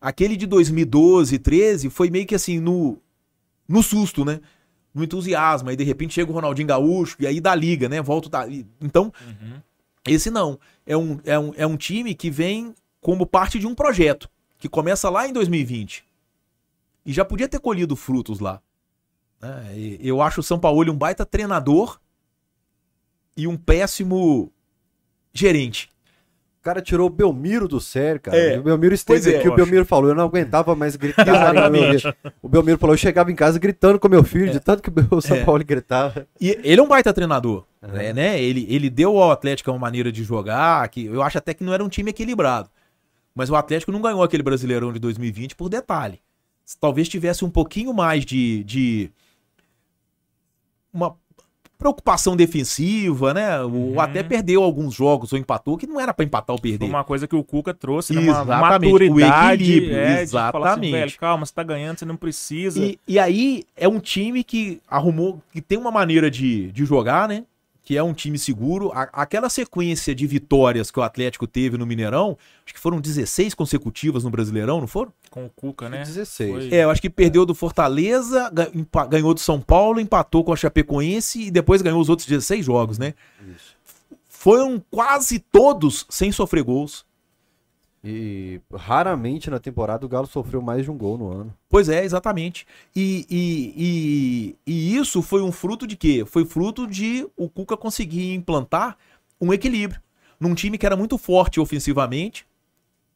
[0.00, 2.98] Aquele de 2012, 13 foi meio que assim no
[3.68, 4.40] no susto, né?
[4.96, 8.00] No entusiasmo, aí de repente chega o Ronaldinho Gaúcho e aí dá liga, né?
[8.00, 8.30] Volta
[8.80, 9.60] então Uhum.
[10.06, 10.58] esse não.
[10.86, 14.26] É um, é, um, é um time que vem como parte de um projeto,
[14.58, 16.02] que começa lá em 2020.
[17.04, 18.62] E já podia ter colhido frutos lá.
[19.40, 19.74] né?
[20.00, 22.00] Eu acho o São Paulo um baita treinador
[23.36, 24.50] e um péssimo
[25.32, 25.90] gerente.
[26.66, 28.36] O cara tirou o Belmiro do sério, cara.
[28.36, 30.96] É, o Belmiro pois esteve é, aqui, o eu Belmiro falou, eu não aguentava mais
[30.96, 31.24] gritar.
[31.70, 32.14] filho.
[32.42, 35.20] o Belmiro falou, eu chegava em casa gritando com meu filho, de tanto que o
[35.20, 35.44] São É.
[35.44, 36.26] Paulo gritava.
[36.40, 37.64] E ele é um baita treinador.
[37.80, 37.92] Uhum.
[37.92, 38.42] né, né?
[38.42, 41.72] Ele, ele deu ao Atlético uma maneira de jogar, que eu acho até que não
[41.72, 42.68] era um time equilibrado.
[43.32, 46.18] Mas o Atlético não ganhou aquele Brasileirão de 2020 por detalhe.
[46.80, 49.12] Talvez tivesse um pouquinho mais de, de
[50.92, 51.14] uma
[51.78, 53.60] preocupação defensiva, né?
[53.62, 54.00] O Uhum.
[54.00, 56.84] até perdeu alguns jogos ou empatou, que não era pra empatar ou perder.
[56.86, 58.20] uma coisa que o Cuca trouxe, né?
[58.20, 59.62] Uma Exatamente, maturidade.
[59.62, 60.90] o equilíbrio, é, falar assim, exatamente.
[60.92, 62.84] velho, calma, você tá ganhando, você não precisa.
[62.84, 67.28] E, e aí é um time que arrumou, que tem uma maneira de, de jogar,
[67.28, 67.44] né?
[67.86, 68.90] Que é um time seguro.
[68.92, 73.54] A- aquela sequência de vitórias que o Atlético teve no Mineirão, acho que foram 16
[73.54, 75.12] consecutivas no Brasileirão, não foram?
[75.30, 76.02] Com o Cuca, né?
[76.02, 76.50] 16.
[76.50, 78.50] Foi- É, eu acho que perdeu do Fortaleza,
[79.08, 82.98] ganhou do São Paulo, empatou com a Chapecoense e depois ganhou os outros 16 jogos,
[82.98, 83.14] né?
[83.54, 83.76] Isso.
[84.28, 87.05] Foram quase todos sem sofrer gols.
[88.08, 91.52] E raramente na temporada o Galo sofreu mais de um gol no ano.
[91.68, 92.64] Pois é, exatamente.
[92.94, 96.24] E, e, e, e isso foi um fruto de quê?
[96.24, 98.96] Foi fruto de o Cuca conseguir implantar
[99.40, 100.00] um equilíbrio
[100.38, 102.46] num time que era muito forte ofensivamente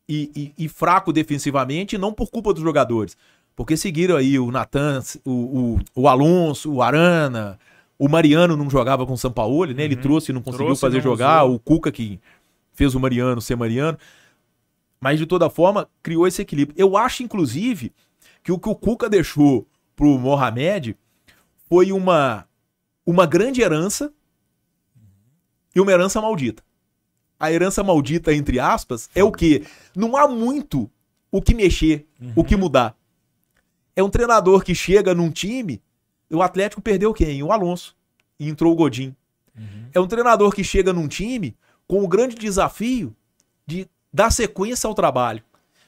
[0.08, 3.16] e, e- e fraco defensivamente, não por culpa dos jogadores.
[3.54, 7.60] Porque seguiram aí o Natan, o, o, o Alonso, o Arana,
[7.96, 9.84] o Mariano não jogava com o Sampaoli, né?
[9.84, 10.00] Ele Uhum.
[10.00, 11.44] trouxe e não conseguiu Trouxe fazer não jogar.
[11.44, 11.54] usou.
[11.54, 12.18] O Cuca que
[12.72, 13.96] fez o Mariano ser Mariano.
[15.00, 16.78] Mas de toda forma, criou esse equilíbrio.
[16.78, 17.92] Eu acho, inclusive,
[18.42, 20.96] que o que o Cuca deixou pro Mohamed
[21.68, 22.46] foi uma,
[23.06, 24.12] uma grande herança
[25.74, 26.62] e uma herança maldita.
[27.38, 29.64] A herança maldita, entre aspas, é o quê?
[29.96, 30.90] Não há muito
[31.30, 32.94] o que mexer, o que mudar.
[33.96, 35.80] É um treinador que chega num time,
[36.30, 37.42] o Atlético perdeu quem?
[37.42, 37.96] O Alonso.
[38.38, 39.14] E entrou o Godin.
[39.92, 43.14] É um treinador que chega num time com o grande desafio
[43.66, 45.42] de dar sequência ao trabalho.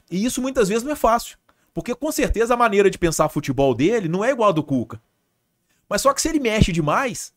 [0.09, 1.37] E isso muitas vezes não é fácil.
[1.73, 5.01] Porque com certeza a maneira de pensar futebol dele não é igual a do Cuca.
[5.89, 7.33] Mas só que se ele mexe demais,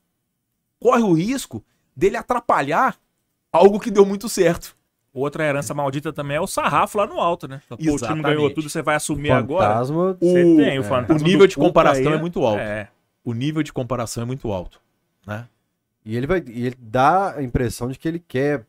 [0.79, 1.65] corre o risco
[1.95, 2.97] dele atrapalhar
[3.53, 4.77] algo que deu muito certo.
[5.13, 7.63] Outra herança maldita também é o sarrafo lá no alto, né?
[7.69, 9.69] Pô, o time ganhou tudo, você vai assumir agora.
[9.71, 10.13] Fantasma.
[10.21, 12.59] Você O- tem o é, fantasma o nível de comparação aí, é muito alto.
[12.61, 12.89] É.
[13.25, 14.79] O nível de comparação é muito alto.
[15.27, 15.49] Né?
[16.09, 16.41] E ele vai.
[16.47, 18.65] E ele dá a impressão de que ele quer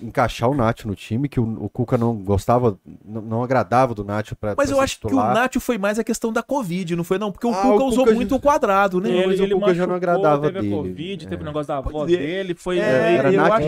[0.00, 4.02] encaixar o Nacho no time, que o, o Cuca não gostava, não, não agradava do
[4.02, 4.54] Nacho pra.
[4.56, 5.34] Mas pra eu acho que o titular.
[5.34, 7.30] Nacho foi mais a questão da Covid, não foi não?
[7.30, 9.10] Porque o Ah, Cuca o usou Cuca muito já- o quadrado, né?
[9.10, 10.72] É, mas o Cuca já não agradava teve dele.
[10.74, 11.42] a Covid, teve É.
[11.42, 12.06] o negócio da avó é.
[12.06, 13.62] dele, foi É, meio- Era Nacho acho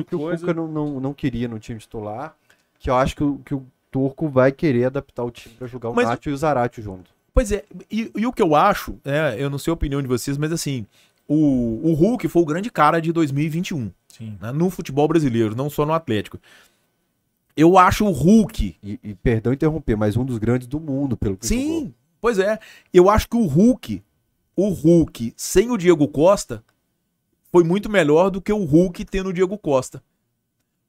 [0.00, 0.40] e que o coisa.
[0.46, 2.34] Cuca não, não, não queria no time titular.
[2.78, 5.88] Que eu acho que o, que o Turco vai querer adaptar o time pra jogar
[5.90, 7.10] o Mas- Nacho e o Zarate junto.
[7.34, 10.08] Pois é, e, e o que eu acho, é, eu não sei a opinião de
[10.08, 10.86] vocês, mas assim,
[11.28, 14.36] o, o Hulk foi o grande cara de 2021, Sim.
[14.40, 16.38] né, no futebol brasileiro, não só no Atlético.
[17.56, 21.36] Eu acho o Hulk, E, e perdão interromper, mas um dos grandes do mundo, pelo
[21.36, 21.62] que jogou.
[21.64, 22.58] sim, pois é,
[22.92, 24.02] eu acho que o Hulk,
[24.54, 26.62] o Hulk sem o Diego Costa,
[27.50, 30.02] foi muito melhor do que o Hulk tendo o Diego Costa.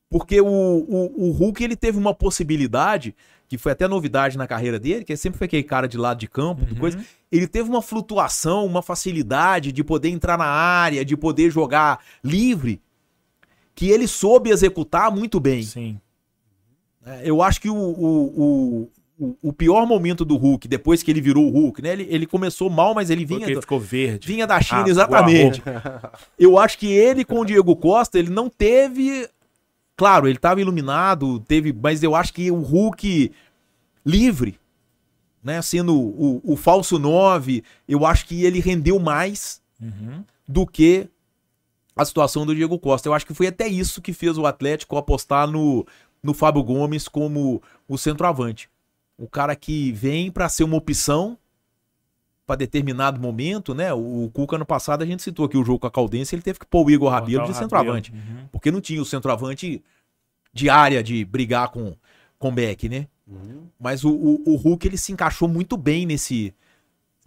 [0.09, 3.15] Porque o, o, o Hulk ele teve uma possibilidade,
[3.47, 6.27] que foi até novidade na carreira dele, que sempre foi aquele cara de lado de
[6.27, 6.75] campo, Uhum.
[6.79, 6.99] coisa.
[7.31, 12.81] Ele teve uma flutuação, uma facilidade de poder entrar na área, de poder jogar livre,
[13.73, 15.63] que ele soube executar muito bem.
[15.63, 15.99] Sim.
[17.05, 18.89] É, Eu acho que o, o,
[19.19, 21.93] o, o- pior momento do Hulk, depois que ele virou o Hulk, né?
[21.93, 24.27] Ele, ele começou mal, mas ele Porque vinha, ele do- ficou verde.
[24.27, 25.63] vinha da China, Ah, exatamente.
[26.37, 29.27] Eu acho que ele com o Diego Costa, ele não teve.
[29.97, 33.31] Claro, ele estava iluminado, teve, mas eu acho que o Hulk
[34.05, 34.59] livre,
[35.43, 40.23] né, sendo o, o falso 9, eu acho que ele rendeu mais Uhum.
[40.47, 41.07] do que
[41.95, 43.07] a situação do Diego Costa.
[43.07, 45.85] Eu acho que foi até isso que fez o Atlético apostar no,
[46.21, 48.69] no Fábio Gomes como o centroavante.
[49.17, 51.37] O cara que vem para ser uma opção
[52.47, 53.93] para determinado momento, né?
[53.93, 56.59] O Cuca no passado a gente citou aqui o jogo com a Caldense, ele teve
[56.59, 58.11] que pôr o Igor Rabelo de centroavante.
[58.11, 58.47] Uhum.
[58.51, 59.83] porque não tinha o centroavante
[60.53, 61.93] de área de brigar com
[62.39, 63.07] com o Beck, né?
[63.27, 63.67] Uhum.
[63.79, 66.53] Mas o, o, o Hulk ele se encaixou muito bem nesse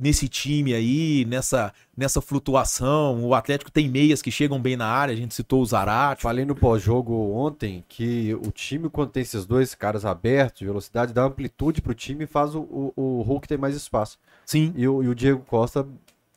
[0.00, 3.22] nesse time aí, nessa, nessa flutuação.
[3.22, 6.22] O Atlético tem meias que chegam bem na área, a gente citou o Zarate.
[6.22, 11.12] Falei no pós-jogo ontem que o time, quando tem esses dois caras abertos, de velocidade,
[11.12, 14.18] dá amplitude pro time e faz o, o, o Hulk ter mais espaço.
[14.46, 15.86] Sim, E o, e o Diego Costa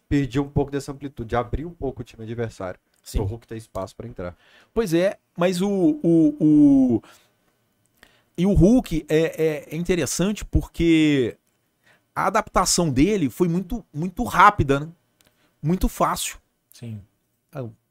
[0.09, 2.80] perdia um pouco dessa amplitude, abriu um pouco o time adversário.
[3.01, 3.18] sim.
[3.18, 4.36] Pro Hulk ter espaço pra entrar.
[4.74, 5.99] Pois é, mas o.
[6.03, 7.03] o, o...
[8.38, 11.38] E o Hulk é, é, é interessante porque
[12.16, 14.89] a adaptação dele foi muito, muito rápida, né?
[15.61, 16.38] Muito fácil.
[16.72, 17.01] Sim.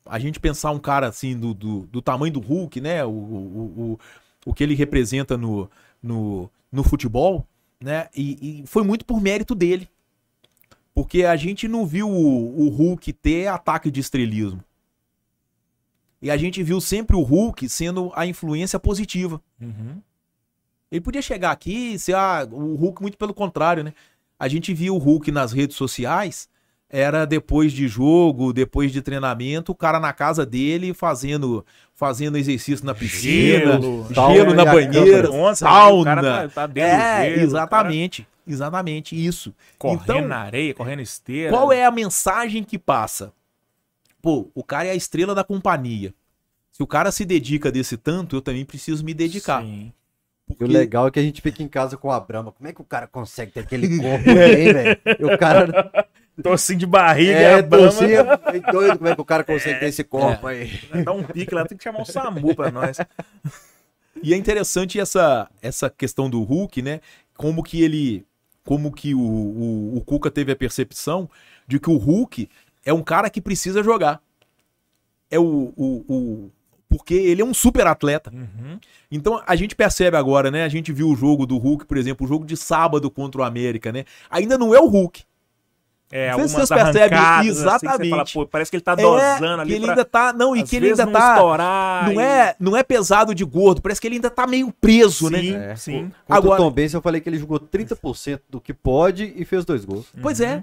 [0.04, 3.04] A gente pensar um cara assim do, do, do tamanho do Hulk, né?
[3.04, 4.00] O, o, o,
[4.46, 5.70] o que ele representa no,
[6.02, 7.46] no, no futebol,
[7.80, 8.08] né?
[8.14, 9.88] E, e foi muito por mérito dele.
[10.94, 14.62] Porque a gente não viu o, o Hulk ter ataque de estrelismo.
[16.20, 19.42] E a gente viu sempre o Hulk sendo a influência positiva.
[19.60, 20.00] Uhum.
[20.90, 23.94] Ele podia chegar aqui e ser ah, o Hulk, muito pelo contrário, né?
[24.42, 26.48] A gente via o Hulk nas redes sociais,
[26.90, 31.64] era depois de jogo, depois de treinamento, o cara na casa dele fazendo,
[31.94, 36.48] fazendo exercício na piscina, Gelo, gelo, na banheira, sauna.
[36.48, 39.54] tá, tá é, gelo, exatamente, exatamente isso.
[39.78, 41.50] correndo Então, na areia, correndo esteira.
[41.50, 43.32] Qual é a mensagem que passa?
[44.20, 46.12] Pô, o cara é a estrela da companhia.
[46.72, 49.62] Se o cara se dedica desse tanto, eu também preciso me dedicar.
[49.62, 49.92] Sim.
[50.48, 52.52] E o Porque- legal é que a gente fica em casa com a Brahma.
[52.52, 54.98] Como é que o cara consegue ter aquele corpo aí, velho?
[55.34, 56.06] O cara.
[56.42, 57.86] Tocinho de barriga, É, é, brama.
[57.88, 60.80] docinho, é doido como é que o cara consegue ter esse corpo aí.
[61.04, 62.96] Dá um pique lá, tem que chamar o SAMU pra nós.
[64.22, 67.00] E é interessante essa, essa questão do Hulk, né?
[67.36, 68.24] Como que ele.
[68.64, 71.28] Como que o, o, o Cuca teve a percepção
[71.68, 72.48] de que o Hulk
[72.84, 74.18] é um cara que precisa jogar.
[75.30, 75.72] É o.
[75.76, 76.50] o, o
[76.96, 78.30] porque ele é um super atleta.
[78.32, 78.78] Uhum.
[79.10, 80.64] Então a gente percebe agora, né?
[80.64, 83.44] A gente viu o jogo do Hulk, por exemplo, o jogo de sábado contra o
[83.44, 84.04] América, né?
[84.30, 85.22] Ainda não é o Hulk.
[86.14, 88.10] É, Não sei se vocês percebem assim, exatamente.
[88.10, 90.32] fala, pô, parece que ele tá É, dosando ali que ele pra, ainda tá.
[90.34, 91.32] Não, e às que ele ainda não tá.
[91.36, 92.04] estourar.
[92.04, 95.30] Não e- é, não é pesado de gordo, parece que ele ainda tá meio preso,
[95.30, 95.40] né?
[95.40, 95.76] Sim, É.
[95.76, 96.02] sim.
[96.26, 99.42] Contra Agora- o Tom Benz, eu falei que ele jogou 30% do que pode e
[99.46, 100.04] fez dois gols.
[100.20, 100.62] Pois é.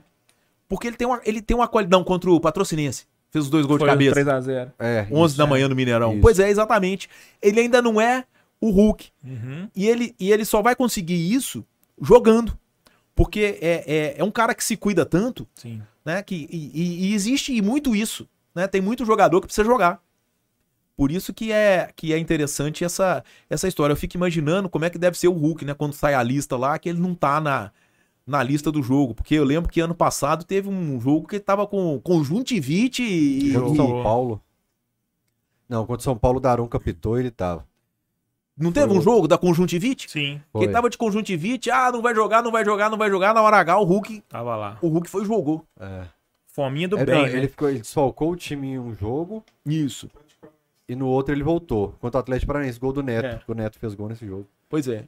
[0.68, 1.98] Porque ele tem uma, ele tem uma qualidade.
[1.98, 3.08] Não, contra o Patrocinense.
[3.32, 4.42] Fez os dois gols Foi de cabeça.
[4.42, 4.72] 3x0.
[4.80, 5.38] É, 11 isso.
[5.38, 6.14] da manhã no Mineirão.
[6.14, 6.22] Isso.
[6.22, 7.08] Pois é, exatamente.
[7.42, 8.24] Ele ainda não é
[8.60, 9.10] o Hulk.
[9.24, 9.70] Uhum.
[9.76, 11.64] E ele, e ele só vai conseguir isso
[12.02, 12.58] jogando.
[13.14, 15.82] Porque é, é, é um cara que se cuida tanto, Sim.
[16.06, 16.24] né?
[16.24, 18.28] Que, e, e- e existe muito isso.
[18.56, 18.66] Né?
[18.68, 20.02] Tem muito jogador que precisa jogar.
[20.96, 23.94] Por isso que é, que é interessante essa, essa história.
[23.94, 25.74] Eu fico imaginando como é que deve ser o Hulk, né?
[25.74, 27.72] Quando sai a lista lá, que ele não tá na,
[28.30, 29.14] na lista do jogo.
[29.16, 33.52] Porque eu lembro que ano passado teve um jogo que ele tava com conjuntivite e.
[33.52, 34.42] Jogo e- São Paulo.
[35.68, 37.66] Não, contra o São Paulo, o Daron captou e ele tava.
[38.58, 40.10] não teve Foi um jogo da conjuntivite?
[40.10, 43.10] Sim, Que ele tava de conjuntivite, ah, não vai jogar, não vai jogar, não vai
[43.10, 43.34] jogar.
[43.34, 44.78] Na hora H, o Hulk, tava lá.
[44.82, 45.64] o Hulk foi e jogou.
[45.80, 46.06] É.
[46.48, 47.38] Fominha do É, bem, não, né?
[47.38, 50.10] ele, ficou, ele desfalcou o time em um jogo Isso.
[50.88, 51.94] e no outro ele voltou.
[52.02, 53.26] Contra o Atlético Paranaense, gol do Neto.
[53.26, 53.42] É.
[53.48, 54.48] O Neto fez gol nesse jogo.
[54.68, 55.06] Pois é.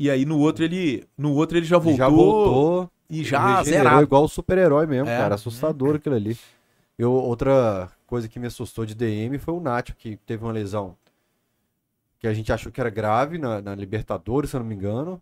[0.00, 2.90] E aí no outro ele, no outro ele já voltou, Já voltou.
[3.10, 4.02] e já zerado.
[4.02, 5.18] igual o super-herói mesmo, É.
[5.18, 5.34] cara.
[5.34, 6.38] Assustador aquilo ali.
[6.98, 10.96] Eu, outra coisa que me assustou de DM foi o Nacho, que teve uma lesão
[12.18, 15.20] que a gente achou que era grave na, na Libertadores, se eu não me engano.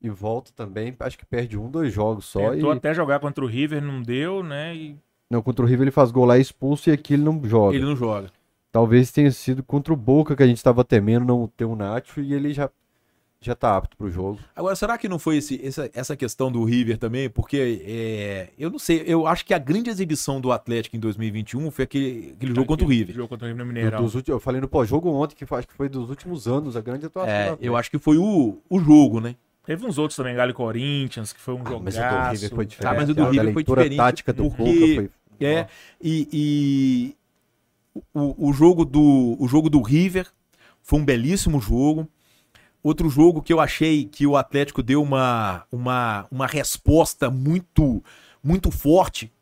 [0.00, 2.52] E volta também, acho que perde um, dois jogos só.
[2.52, 2.76] Tentou E...
[2.76, 4.74] até jogar contra o River, não deu, né?
[4.74, 4.96] E
[5.30, 7.76] Não, contra o River ele faz gol lá expulso e aqui ele não joga.
[7.76, 8.30] Ele não joga.
[8.72, 12.20] Talvez tenha sido contra o Boca que a gente estava temendo não ter um Nacho
[12.20, 12.70] e ele já,
[13.40, 14.38] já tá apto pro jogo.
[14.54, 17.28] Agora, será que não foi esse, essa, essa questão do River também?
[17.30, 21.70] Porque é, eu não sei, eu acho que a grande exibição do Atlético em 2021
[21.70, 23.14] foi aquele, aquele jogo contra o River.
[23.14, 24.02] Jogo contra o River no Do- Mineirão.
[24.02, 26.76] dos ulti- eu falei no pós-jogo ontem que foi- acho que foi dos últimos anos
[26.76, 27.56] a grande atuação.
[27.56, 29.36] do É, eu acho que foi o, o jogo, né?
[29.64, 31.82] Teve uns outros também, Galo e Corinthians, que foi um Ah, jogaço.
[31.84, 32.90] mas o do River foi diferente.
[32.92, 35.10] Ah, mas o do A River foi leitura diferente tática do porque- Boca foi...
[35.38, 35.66] É,
[36.02, 37.16] e, e
[38.14, 40.26] o, o jogo do, o jogo do River
[40.82, 42.08] foi um belíssimo jogo.
[42.82, 48.02] Outro jogo que eu achei que o Atlético deu uma, uma, uma resposta muito,
[48.42, 49.32] muito forte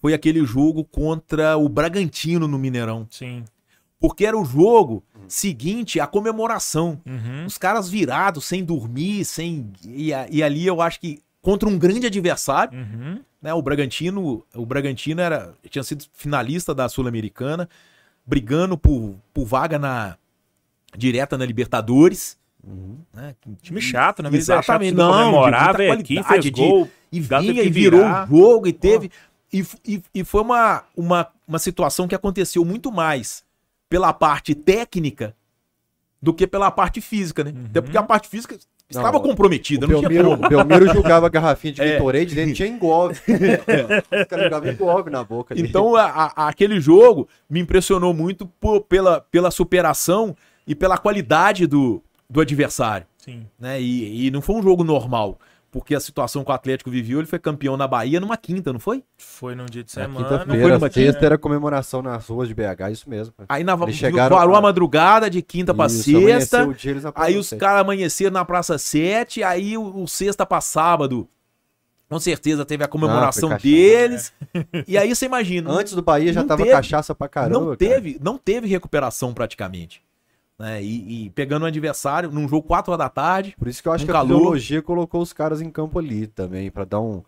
[0.00, 3.06] foi aquele jogo contra o Bragantino no Mineirão.
[3.10, 3.44] Sim.
[4.00, 7.00] Porque era o jogo seguinte à comemoração.
[7.06, 7.46] Uhum.
[7.46, 9.72] Os caras virados, sem dormir, sem.
[9.84, 13.20] E, e ali eu acho que contra um grande adversário Uhum.
[13.40, 13.54] né?
[13.54, 17.68] O Bragantino, o Bragantino era, tinha sido finalista da Sul-Americana,
[18.26, 20.16] brigando por, por vaga na
[20.96, 22.36] direta na Libertadores.
[22.66, 22.98] Uhum.
[23.12, 23.34] Né?
[23.60, 24.30] Time chato, né?
[24.30, 26.88] De Exatamente, não, de comemorar, veio aqui, qualidade, fez de- gol.
[27.10, 29.10] E Galo vinha e virou o jogo e teve.
[29.52, 33.44] E, e, e foi uma, uma, uma situação que aconteceu muito mais
[33.88, 35.34] pela parte técnica
[36.22, 37.50] do que pela parte física, né?
[37.54, 37.66] Uhum.
[37.68, 38.56] Até porque a parte física
[38.88, 40.46] estava Não, comprometida, O não tinha Belmiro, como.
[40.46, 41.92] o Belmiro jogava garrafinha de É.
[41.94, 43.20] Gatorade, dentro tinha engolve.
[43.28, 45.54] Os caras jogavam engolve na boca.
[45.58, 50.34] Então, a- a- aquele jogo me impressionou muito por- pela, pela superação
[50.66, 52.02] e pela qualidade do,
[52.32, 53.06] do adversário.
[53.18, 53.46] Sim.
[53.58, 53.80] Né?
[53.80, 55.38] E, e não foi um jogo normal,
[55.70, 58.80] porque a situação que o Atlético viveu, ele foi campeão na Bahia numa quinta, não
[58.80, 59.02] foi?
[59.16, 60.28] Foi num dia de Na semana.
[60.28, 63.32] foi quinta-feira, numa sexta era comemoração nas ruas de BH, isso mesmo.
[63.34, 63.46] cara.
[63.48, 66.66] Aí na, Eles chegaram parou a- a madrugada de quinta amanheceu sexta.
[66.66, 67.60] o dia, eles na Praça Aí os Sete.
[67.60, 71.28] caras amanheceram na Praça 7, aí o, o sexta pra sábado.
[72.08, 74.32] Com certeza teve a comemoração Ah, foi cachaça.
[74.52, 74.84] deles.
[74.86, 75.70] E aí você imagina.
[75.70, 77.58] Antes do Bahia já Não tava teve- cachaça pra caramba.
[77.60, 77.76] não cara.
[77.78, 80.02] teve, não teve recuperação praticamente.
[80.58, 80.82] Né?
[80.82, 83.54] E, e pegando um adversário num jogo 4 horas da tarde.
[83.58, 84.30] Por isso que eu acho Um que calor.
[84.30, 87.22] a fisiologia colocou os caras em campo ali também, pra dar um.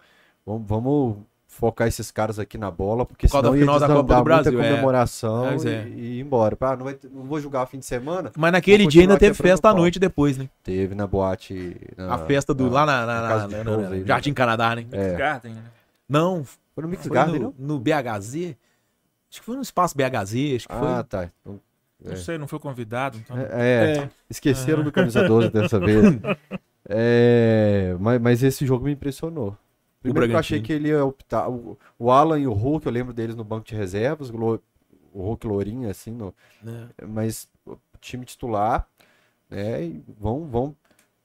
[0.46, 1.16] Vamos, vamos
[1.48, 4.52] focar esses caras aqui na bola, porque Por senão ia final da Copa do Brasil,
[4.52, 4.70] muita é.
[4.72, 5.88] comemoração e, é.
[5.88, 6.56] e ir embora.
[6.60, 8.30] Ah, não, vai não vou jogar fim de semana?
[8.36, 10.48] Mas naquele dia ainda teve festa à noite depois, né?
[10.62, 11.76] Teve na boate.
[11.96, 14.02] na- a festa do, na- lá na, na- na shows né?
[14.04, 14.84] Jardim Canadá, né?
[14.92, 15.14] É.
[15.14, 15.62] Garden, né?
[16.08, 16.44] Não,
[16.74, 17.76] Foi no Mix foi Garden, no, não?
[17.76, 18.56] no BHZ.
[19.30, 20.88] Acho que foi no espaço BHZ, acho que foi.
[20.88, 21.30] Ah, tá.
[21.40, 21.60] Então,
[22.04, 22.16] Não É.
[22.16, 23.16] sei, não foi convidado.
[23.18, 23.36] Então...
[23.38, 26.04] É, é, esqueceram do camisa 12 dessa vez.
[26.86, 29.56] É, mas, mas esse jogo me impressionou.
[30.02, 31.48] Primeiro que eu achei que ele ia optar.
[31.48, 34.60] O, o Alan e o Hulk, eu lembro deles no banco de reservas, o
[35.14, 36.34] Hulk Lourinho, assim, no-
[36.66, 37.06] É.
[37.06, 38.86] mas o time titular,
[39.48, 39.82] né?
[39.82, 40.76] E vão, vão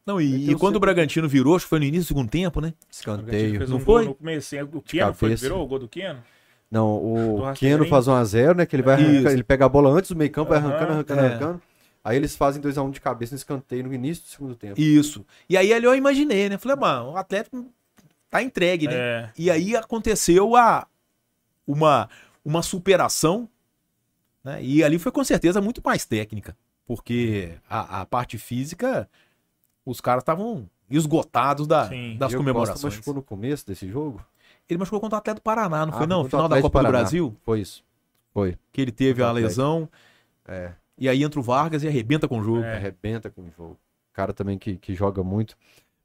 [0.05, 2.05] Não, É e, que e quando sei- o Bragantino virou, acho que foi no início
[2.05, 2.73] do segundo tempo, né?
[2.89, 3.57] Escanteio.
[3.57, 4.05] fez não um foi?
[4.05, 4.55] no começo.
[4.73, 6.23] O Keno foi, virou o gol do Keno?
[6.71, 8.65] Não, o Keno faz 1x0, né?
[8.65, 11.21] Que ele vai arrancar, ele pega a bola antes do meio campo, vai arrancando, arrancando,
[11.21, 11.25] é.
[11.25, 11.61] arrancando.
[12.03, 14.79] Aí eles fazem 2x1 de cabeça no escanteio no início do segundo tempo.
[14.79, 15.25] Isso.
[15.49, 16.57] E aí ali eu imaginei, né?
[16.57, 17.65] Falei, mano, o Atlético
[18.29, 18.95] tá entregue, né?
[18.95, 19.29] É.
[19.37, 20.87] E aí aconteceu a,
[21.67, 22.09] uma,
[22.45, 23.49] uma superação,
[24.43, 24.63] né?
[24.63, 26.55] E ali foi com certeza muito mais técnica,
[26.85, 29.09] porque a, a parte física,
[29.85, 32.15] os caras estavam esgotados da, Sim.
[32.17, 32.93] das Costa comemorações.
[32.95, 34.23] machucou no começo desse jogo?
[34.69, 36.23] Ele machucou contra o Atlético do Paraná, não Ah, foi não?
[36.25, 36.87] Final da Copa do.
[36.89, 37.83] Brasil, Foi isso.
[38.33, 38.55] Foi.
[38.71, 39.89] que ele teve a lesão,
[40.47, 40.71] É.
[40.97, 42.63] e aí entra o Vargas e arrebenta com o jogo.
[42.63, 42.75] É.
[42.75, 43.77] Arrebenta com o jogo.
[44.13, 45.57] Cara também que, que joga muito.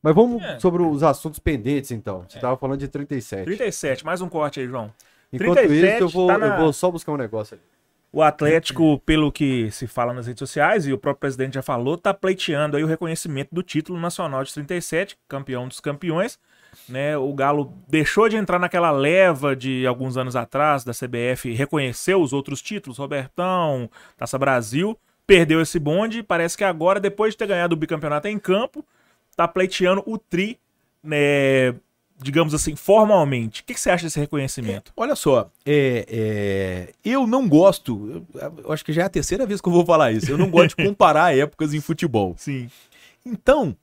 [0.02, 0.58] Mas vamos É.
[0.60, 2.24] sobre os assuntos pendentes, então.
[2.28, 3.44] Você tava falando de 37.
[3.44, 4.92] 37, mais um corte aí, João.
[5.32, 7.62] Enquanto 37 isso, eu vou, tá na- eu vou só buscar um negócio ali.
[8.12, 11.98] O Atlético, pelo que se fala nas redes sociais, e o próprio presidente já falou,
[11.98, 16.38] tá pleiteando aí o reconhecimento do título nacional de 37, campeão dos campeões.
[16.88, 22.20] Né, o Galo deixou de entrar naquela leva de alguns anos atrás da CBF, reconheceu
[22.20, 26.22] os outros títulos, Robertão, Taça Brasil, perdeu esse bonde.
[26.22, 28.84] Parece que agora, depois de ter ganhado o bicampeonato em campo,
[29.36, 30.58] tá pleiteando o tri,
[31.02, 31.74] né,
[32.18, 33.62] digamos assim, formalmente.
[33.62, 34.92] O que, que você acha desse reconhecimento?
[34.96, 38.24] Olha só, é, é, eu não gosto,
[38.62, 40.50] eu acho que já é a terceira vez que eu vou falar isso, eu não
[40.50, 42.34] gosto de comparar épocas em futebol.
[42.38, 42.70] Sim.
[43.24, 43.76] Então,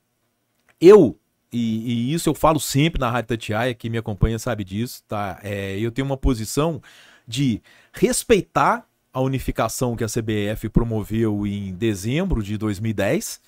[0.80, 1.16] eu,
[1.52, 5.40] e, e isso eu falo sempre na Rádio Tatiaia, quem me acompanha sabe disso, tá?
[5.44, 6.82] É, eu tenho uma posição
[7.28, 13.42] de respeitar a unificação que a CBF promoveu em dezembro de 2010,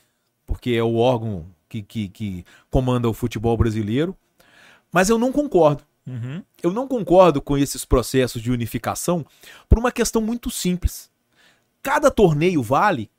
[0.46, 4.16] porque é o órgão que, que, que comanda o futebol brasileiro,
[4.92, 5.84] mas eu não concordo.
[6.06, 6.44] Uhum.
[6.62, 9.26] Eu não concordo com esses processos de unificação
[9.70, 11.10] por uma questão muito simples.
[11.82, 13.10] Cada torneio vale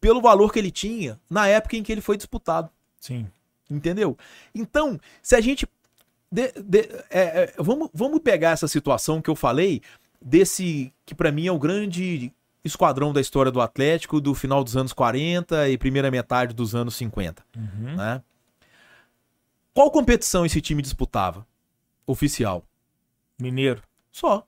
[0.00, 2.70] pelo valor que ele tinha na época em que ele foi disputado.
[2.98, 3.26] Sim.
[3.70, 4.16] Entendeu?
[4.54, 5.66] Então, se a gente.
[6.30, 9.80] de- de- é, é, vamos, vamos pegar essa situação que eu falei,
[10.20, 12.32] desse que pra mim é o grande
[12.64, 16.96] esquadrão da história do Atlético do final dos anos 40 e primeira metade dos anos
[16.96, 17.96] 50 Uhum.
[17.96, 18.22] né?
[19.74, 21.46] Qual competição esse time disputava?
[22.06, 22.64] Oficial.
[23.40, 23.82] Mineiro.
[24.12, 24.46] Só.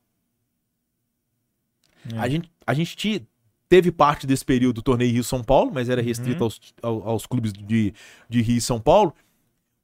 [2.15, 2.19] É.
[2.19, 2.97] A gente, a gente
[3.69, 6.45] teve parte desse período do torneio Rio-São Paulo, mas era restrito Uhum.
[6.45, 7.93] aos, ao- aos clubes de,
[8.29, 9.15] de Rio e São Paulo.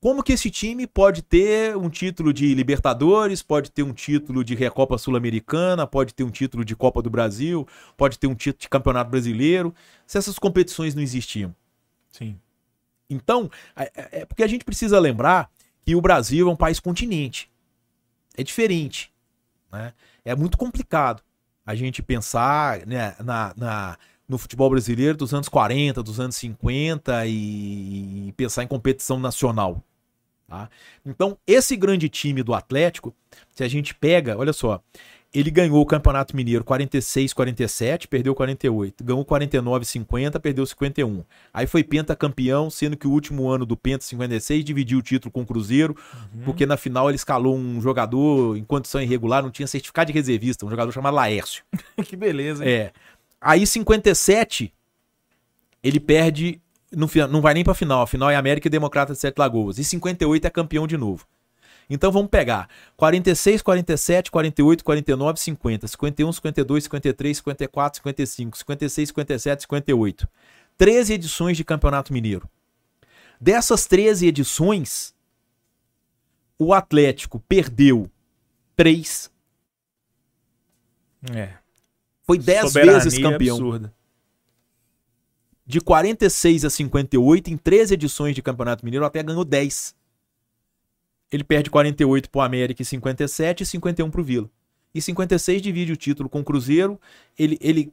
[0.01, 4.53] Como que esse time pode ter um título de Libertadores, pode ter um título de
[4.55, 7.67] Recopa Sul-Americana, pode ter um título de Copa do Brasil,
[7.97, 9.73] pode ter um título de Campeonato Brasileiro,
[10.07, 11.55] se essas competições não existiam?
[12.11, 12.37] Sim.
[13.09, 15.49] Então, é, é- é porque a gente precisa lembrar
[15.85, 17.49] que o Brasil é um país continente.
[18.37, 19.13] É diferente.
[19.71, 19.93] Né?
[20.25, 21.23] É muito complicado
[21.65, 23.97] a gente pensar né, na, na-
[24.29, 29.83] no futebol brasileiro dos anos 40, dos anos 50 e, e pensar em competição nacional.
[30.49, 30.71] tá?
[31.05, 33.15] Então, esse grande time do Atlético,
[33.51, 34.81] se a gente pega, olha só,
[35.35, 39.03] ele ganhou o Campeonato Mineiro 46, 47, perdeu 48.
[39.03, 41.25] Ganhou 49, 50, perdeu 51.
[41.55, 45.41] Aí foi pentacampeão, sendo que o último ano do Penta 56 dividiu o título com
[45.41, 45.97] o Cruzeiro,
[46.45, 50.67] porque na final ele escalou um jogador em condição irregular, não tinha certificado de reservista,
[50.67, 51.65] um jogador chamado Laércio.
[52.05, 52.71] que beleza, hein?
[52.71, 52.93] É.
[53.41, 54.73] Aí 57
[55.83, 56.61] ele perde
[56.95, 58.03] não, não vai nem pra final.
[58.03, 59.79] A final é América e Democrata de Sete Lagoas.
[59.79, 61.27] E 58 é campeão de novo.
[61.91, 69.63] Então vamos pegar 46, 47, 48, 49, 50, 51, 52, 53, 54, 55, 56, 57,
[69.63, 70.29] 58.
[70.79, 72.49] 13 edições de Campeonato Mineiro.
[73.41, 75.15] Dessas 13 edições,
[76.59, 78.11] o Atlético perdeu
[78.77, 79.31] 3,
[81.35, 81.55] É.
[82.25, 83.57] foi 10 Soberania vezes campeão.
[83.57, 83.93] absurda.
[85.65, 89.95] De 46 a 58, em 13 edições de Campeonato Mineiro, até ganhou 10.
[91.33, 94.51] Ele perde 48 pro América e 57 e 51 pro Vila.
[94.95, 97.01] E 56 divide o título com o Cruzeiro.
[97.39, 97.93] Ele, ele,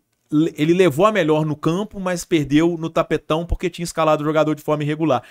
[0.55, 4.53] ele levou a melhor no campo, mas perdeu no tapetão porque tinha escalado o jogador
[4.55, 5.23] de forma irregular.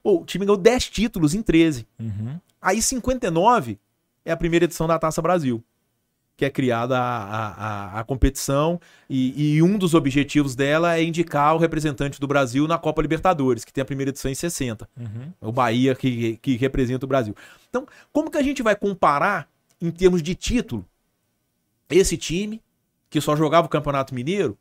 [0.00, 1.86] Pô, o time ganhou 10 títulos em 13.
[1.98, 2.38] Uhum.
[2.62, 3.78] Aí 59
[4.24, 5.62] é a primeira edição da Taça Brasil,
[6.40, 8.80] que é criada a, a, a, competição
[9.10, 13.62] e, e um dos objetivos dela é indicar o representante do Brasil na Copa Libertadores,
[13.62, 14.88] que tem a primeira edição em 60.
[14.98, 15.32] Uhum.
[15.38, 17.36] O Bahia que, que representa o Brasil.
[17.68, 19.50] Então, como que a gente vai comparar
[19.82, 20.82] em termos de título
[21.90, 22.62] esse time
[23.10, 24.56] que só jogava o Campeonato Mineiro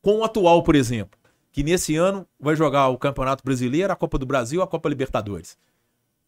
[0.00, 1.18] com o atual, por exemplo,
[1.50, 5.58] que nesse ano vai jogar o Campeonato Brasileiro, a Copa do Brasil, a Copa Libertadores.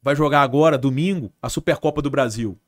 [0.03, 2.59] Vai jogar agora, domingo, a Supercopa do Brasil.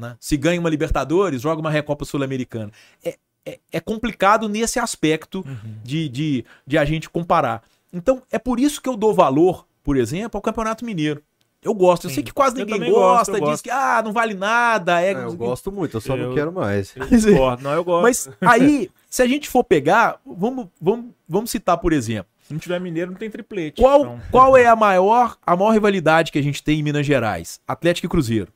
[0.00, 0.16] Né?
[0.18, 2.72] Se ganha uma Libertadores, joga uma Recopa Sul-Americana.
[3.04, 5.44] É, é, é complicado nesse aspecto
[5.84, 7.62] de, de, de a gente comparar.
[7.92, 11.22] Então, é por isso que eu dou valor, por exemplo, ao Campeonato Mineiro.
[11.62, 12.04] Eu gosto.
[12.04, 12.14] Eu Sim.
[12.14, 13.62] sei que quase ninguém gosto, gosta, eu diz gosto.
[13.64, 15.02] que ah, não vale nada.
[15.02, 15.12] É...
[15.12, 16.94] É, eu gosto muito, eu só não Eu- quero mais.
[16.96, 17.56] Eu.
[17.60, 18.02] Não, eu gosto.
[18.02, 22.58] Mas aí, se a gente for pegar, vamos, vamos, vamos citar, por exemplo, Se não
[22.60, 23.82] tiver mineiro, não tem triplete.
[23.82, 27.04] qual, Então, qual é a maior, a maior rivalidade que a gente tem em Minas
[27.04, 27.60] Gerais?
[27.68, 28.50] Atlético e Cruzeiro.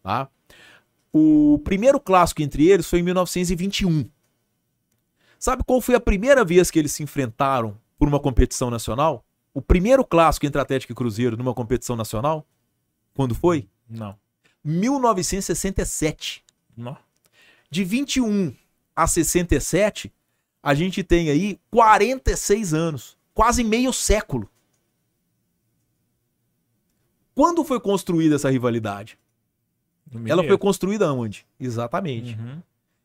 [0.00, 0.28] Tá?
[1.12, 4.08] O primeiro clássico entre eles foi em 1921.
[5.38, 9.24] Sabe qual foi a primeira vez que eles se enfrentaram por uma competição nacional?
[9.54, 12.46] O primeiro clássico entre Atlético e Cruzeiro numa competição nacional?
[13.14, 13.68] Quando foi?
[13.88, 14.16] Não.
[14.64, 16.44] 1967.
[16.76, 16.96] Não.
[17.70, 18.54] De 21
[18.94, 20.12] a 67,
[20.62, 24.48] a gente tem aí 46 anos, quase meio século.
[27.34, 29.18] Quando foi construída essa rivalidade?
[30.26, 31.46] Ela foi construída onde?
[31.58, 32.34] Exatamente.
[32.34, 32.62] Uhum.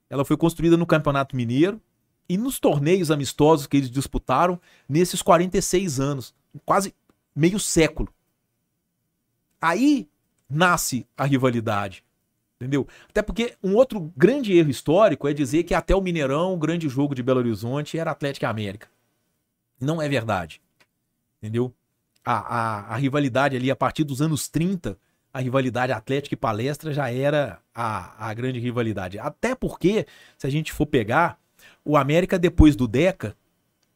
[0.10, 1.82] Ela foi construída no Campeonato Mineiro
[2.30, 6.34] e nos torneios amistosos que eles disputaram nesses 46 anos,
[6.66, 6.93] quase
[7.36, 8.14] meio século.
[9.62, 10.08] Aí
[10.49, 12.04] nasce a rivalidade.
[12.56, 12.88] Entendeu?
[13.10, 16.88] Até porque um outro grande erro histórico é dizer que até o Mineirão, o grande
[16.88, 18.88] jogo de Belo Horizonte, era Atlético e América.
[19.82, 20.62] Não é verdade.
[21.41, 21.74] Entendeu?
[22.24, 24.97] A, a, a rivalidade ali, a partir dos anos 30,
[25.34, 29.18] a rivalidade Atlético e Palestra já era a, a grande rivalidade.
[29.18, 30.06] Até porque,
[30.38, 31.40] se a gente for pegar,
[31.84, 33.36] o América depois do Deca,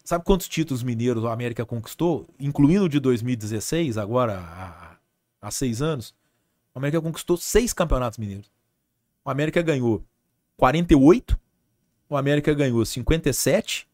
[0.04, 2.28] sabe quantos títulos mineiros o América conquistou?
[2.40, 4.98] Incluindo o de 2016, agora há,
[5.40, 6.16] há seis anos.
[6.74, 8.52] O América conquistou seis campeonatos mineiros.
[9.24, 10.04] O América ganhou
[10.58, 11.40] 48,
[12.10, 13.88] o América ganhou 57,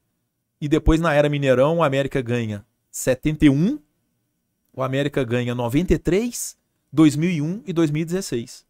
[0.61, 3.79] e depois na era Mineirão o América ganha 71,
[4.71, 6.57] o América ganha 93,
[6.93, 8.63] 2001 e 2016.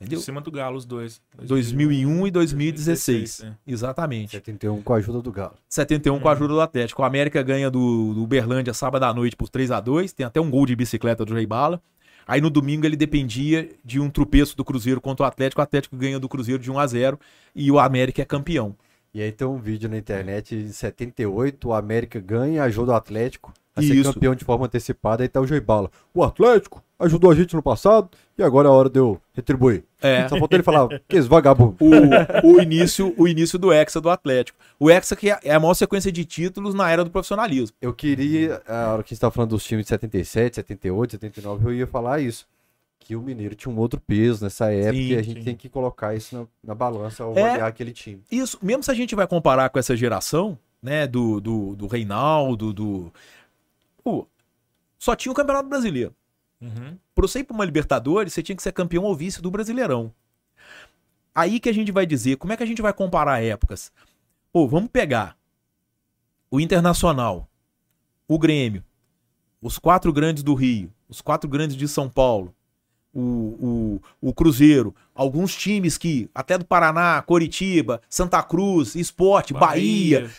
[0.00, 0.18] Entendeu?
[0.18, 1.20] Em cima do Galo, os dois.
[1.42, 3.40] 2001 e 2016.
[3.40, 3.56] 2016, é.
[3.70, 4.30] Exatamente.
[4.32, 5.54] 71 com a ajuda do Galo.
[5.68, 7.02] 71 com a ajuda do Atlético.
[7.02, 10.40] O América ganha do, do Uberlândia sábado à noite por 3 a 2 Tem até
[10.40, 11.80] um gol de bicicleta do Rei Bala.
[12.26, 15.60] Aí no domingo ele dependia de um tropeço do Cruzeiro contra o Atlético.
[15.60, 17.20] O Atlético ganha do Cruzeiro de 1 a 0
[17.54, 18.74] e o América é campeão.
[19.14, 23.52] E aí tem um vídeo na internet em 78, o América ganha, ajuda o Atlético
[23.76, 24.12] a ser Isso.
[24.12, 25.22] campeão de forma antecipada.
[25.22, 25.90] Aí tá o Joibala.
[26.14, 28.08] O Atlético ajudou a gente no passado
[28.38, 29.84] e agora é a hora de eu retribuir.
[30.00, 30.26] É.
[30.28, 31.76] Só faltou ele falar, que esse vagabundo.
[31.78, 34.58] O, o início, o início do Hexa do Atlético.
[34.80, 37.76] O Hexa que é é a maior sequência de títulos na era do profissionalismo.
[37.80, 41.66] Eu queria, a hora que a gente tava falando dos times de 77, 78, 79,
[41.68, 42.46] eu ia falar isso.
[42.98, 45.44] Que o Mineiro tinha um outro peso nessa época Sim, e a gente sim.
[45.44, 47.42] tem que colocar isso na, na balança ao É.
[47.42, 48.20] avaliar aquele time.
[48.32, 52.72] Isso, mesmo se a gente vai comparar com essa geração, né, do, do, do Reinaldo,
[52.72, 53.12] do.
[54.06, 54.24] Pô,
[54.96, 56.14] só tinha o Campeonato Brasileiro.
[56.60, 56.96] Uhum.
[57.12, 60.14] Pra você ir pra uma Libertadores, você tinha que ser campeão ou vice do Brasileirão.
[61.34, 63.90] Aí que a gente vai dizer, como é que a gente vai comparar épocas?
[64.52, 65.36] Pô, vamos pegar
[66.48, 67.50] o Internacional,
[68.28, 68.84] o Grêmio,
[69.60, 72.54] os quatro grandes do Rio, os quatro grandes de São Paulo,
[73.12, 80.30] o, o, o Cruzeiro, alguns times que, até do Paraná, Coritiba, Santa Cruz, Esporte, Bahia.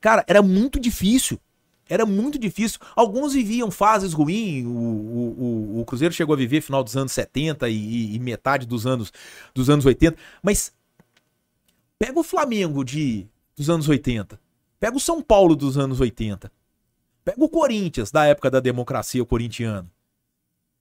[0.00, 1.40] Cara, era muito difícil.
[1.88, 2.78] Era muito difícil.
[2.94, 4.64] Alguns viviam fases ruins.
[4.66, 8.66] O, o, o- o Cruzeiro chegou a viver final dos anos 70 e, e- metade
[8.66, 9.12] dos anos,
[9.54, 10.16] dos anos 80.
[10.42, 10.72] Mas
[11.98, 13.26] pega o Flamengo de,
[13.56, 14.38] dos anos 80.
[14.78, 16.50] Pega o São Paulo dos anos 80.
[17.24, 19.86] Pega o Corinthians, da época da democracia corintiana.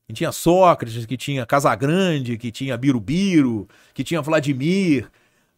[0.07, 5.09] Que tinha Sócrates, que tinha Casagrande, que tinha Birubiru, que tinha Vladimir.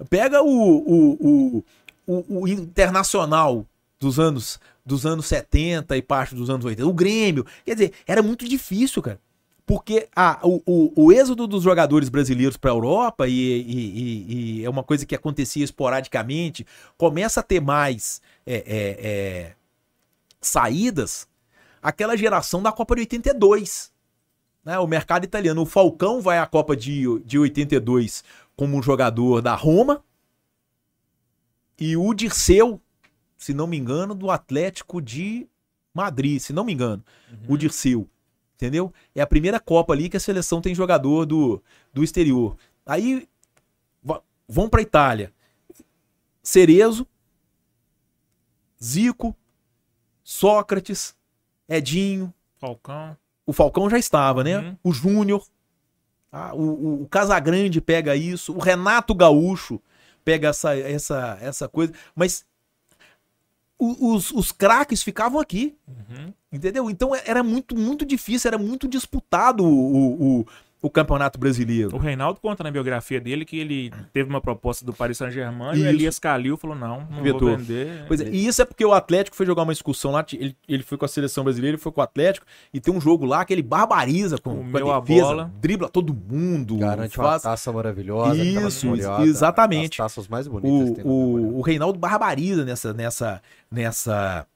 [0.09, 1.63] Pega o, o, o,
[2.07, 3.65] o, o Internacional
[3.99, 6.87] dos anos, dos anos 70 e parte dos anos 80.
[6.87, 7.45] O Grêmio.
[7.65, 9.19] Quer dizer, era muito difícil, cara.
[9.65, 14.61] Porque a, o, o, o êxodo dos jogadores brasileiros para a Europa, e, e, e,
[14.61, 16.65] e, é uma coisa que acontecia esporadicamente,
[16.97, 19.55] começa a ter mais é, é, é,
[20.41, 21.27] saídas,
[21.83, 23.91] aquela geração da Copa de 82.
[24.65, 24.79] Né?
[24.79, 25.61] O mercado italiano.
[25.61, 28.23] O Falcão vai à Copa de, de 82
[28.55, 30.03] como um jogador da Roma.
[31.79, 32.81] E o Dirceu,
[33.39, 35.47] se não me engano, do Atlético de
[35.93, 37.01] Madrid, se não me engano.
[37.31, 37.53] Uhum.
[37.53, 38.07] O Dirceu.
[38.55, 38.93] Entendeu?
[39.15, 41.63] É a primeira Copa ali que a seleção tem jogador do,
[41.93, 42.57] do exterior.
[42.85, 43.27] Aí
[44.45, 45.31] vão para Itália.
[46.43, 47.07] Cerezo,
[48.83, 49.33] Zico,
[50.21, 51.15] Sócrates,
[51.67, 52.33] Edinho.
[52.57, 53.15] Falcão.
[53.45, 54.59] O Falcão já estava, né?
[54.59, 54.77] Uhum.
[54.83, 55.45] O Júnior.
[56.29, 58.53] Ah, o, o, o Casagrande pega isso.
[58.53, 59.81] O Renato Gaúcho
[60.25, 61.93] pega essa, essa, essa coisa.
[62.13, 62.45] Mas
[63.79, 65.75] os, os craques ficavam aqui.
[65.87, 66.33] Uhum.
[66.51, 66.89] Entendeu?
[66.89, 70.45] Então é, era muito, muito difícil, era muito disputado o, o, o
[70.87, 71.95] Campeonato Brasileiro.
[71.95, 75.81] O Reinaldo conta na biografia dele que ele teve uma proposta do Paris Saint-Germain e
[75.81, 78.05] o Elias Calil falou: não, não vou vender.
[78.07, 80.83] Pois é, e isso é porque o Atlético foi jogar uma excursão lá, ele, ele
[80.83, 83.43] foi com a seleção brasileira, ele foi com o Atlético, e tem um jogo lá
[83.43, 85.51] que ele barbariza com, com a defesa, bola.
[85.59, 86.77] dribla todo mundo.
[86.77, 87.43] Garante faz...
[87.43, 88.41] uma taça maravilhosa.
[88.41, 88.87] Isso,
[89.23, 90.01] exatamente.
[90.01, 91.03] As taças mais bonitas.
[91.03, 94.47] O, o, o Reinaldo barbariza nessa, nessa, nessa,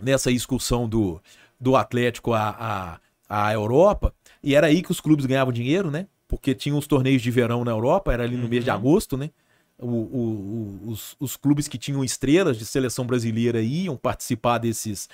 [0.00, 1.20] nessa excursão do,
[1.58, 4.14] do Atlético à, à, à Europa.
[4.42, 6.06] E era aí que os clubes ganhavam dinheiro, né?
[6.26, 8.48] Porque tinham os torneios de verão na Europa, era ali no uhum.
[8.48, 8.76] mês de uhum.
[8.76, 9.30] agosto, né?
[9.78, 15.08] O, o, o, os, os clubes que tinham estrelas de seleção brasileira iam participar desses,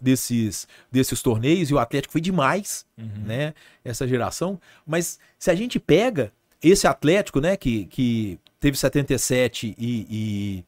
[0.00, 3.24] desses, desses torneios e o Atlético foi demais, uhum.
[3.24, 3.54] né?
[3.84, 4.60] Essa geração.
[4.86, 10.64] Mas se a gente pega esse Atlético, né, que, que teve 77 e, e,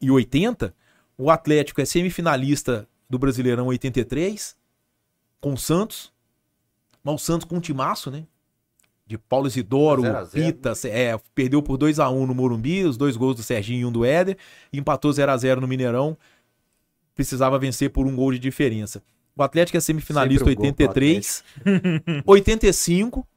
[0.00, 0.74] e 80,
[1.16, 4.56] o Atlético é semifinalista do Brasileirão 83
[5.40, 6.12] com o Santos,
[7.06, 8.24] mas o Santos com um timaço, né?
[9.06, 10.02] De Paulo Isidoro,
[10.32, 13.84] Pita, é, perdeu por 2 a 1 no Morumbi, os dois gols do Serginho e
[13.84, 14.36] um do Éder,
[14.72, 16.18] empatou 0 a 0 no Mineirão.
[17.14, 19.00] Precisava vencer por um gol de diferença.
[19.36, 21.44] O Atlético é semifinalista um 83,
[22.26, 23.24] 85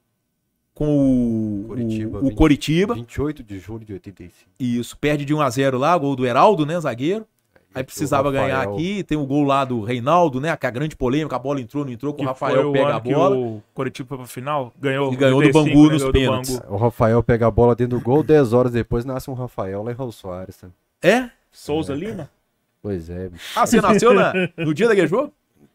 [0.73, 2.93] com o Coritiba, o, o 20, Coritiba.
[2.95, 4.49] 28 de julho de 85.
[4.59, 7.27] Isso, perde de 1 a 0 lá, gol do Heraldo, né, zagueiro.
[7.73, 10.55] Aí precisava ganhar aqui, tem o gol lá do Reinaldo, né?
[10.57, 13.37] Que a grande polêmica, a bola entrou, não entrou, com o Rafael pega a bola.
[13.37, 16.59] o Coritiba foi pra final, ganhou, e ganhou do Bangu né, nos pênaltis.
[16.67, 19.91] O Rafael pega a bola dentro do gol, 10 horas depois nasce um Rafael lá
[19.91, 20.57] em Raul Soares.
[20.57, 20.67] Tá?
[21.01, 21.29] É?
[21.51, 21.95] Souza é.
[21.95, 22.29] Lima?
[22.81, 23.29] Pois é.
[23.55, 25.31] Ah, você nasceu na, no dia daquele jogo?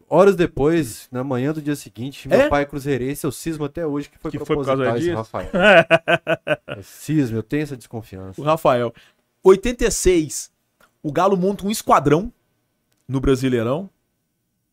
[0.09, 2.49] Horas depois, na manhã do dia seguinte, meu é?
[2.49, 5.51] pai é cruzeirense, eu cismo até hoje que foi que proposital foi por esse Rafael.
[6.77, 8.41] eu cismo, eu tenho essa desconfiança.
[8.41, 8.93] O Rafael.
[9.43, 10.51] 86,
[11.05, 12.33] o Galo monta um esquadrão
[13.07, 13.91] no Brasileirão.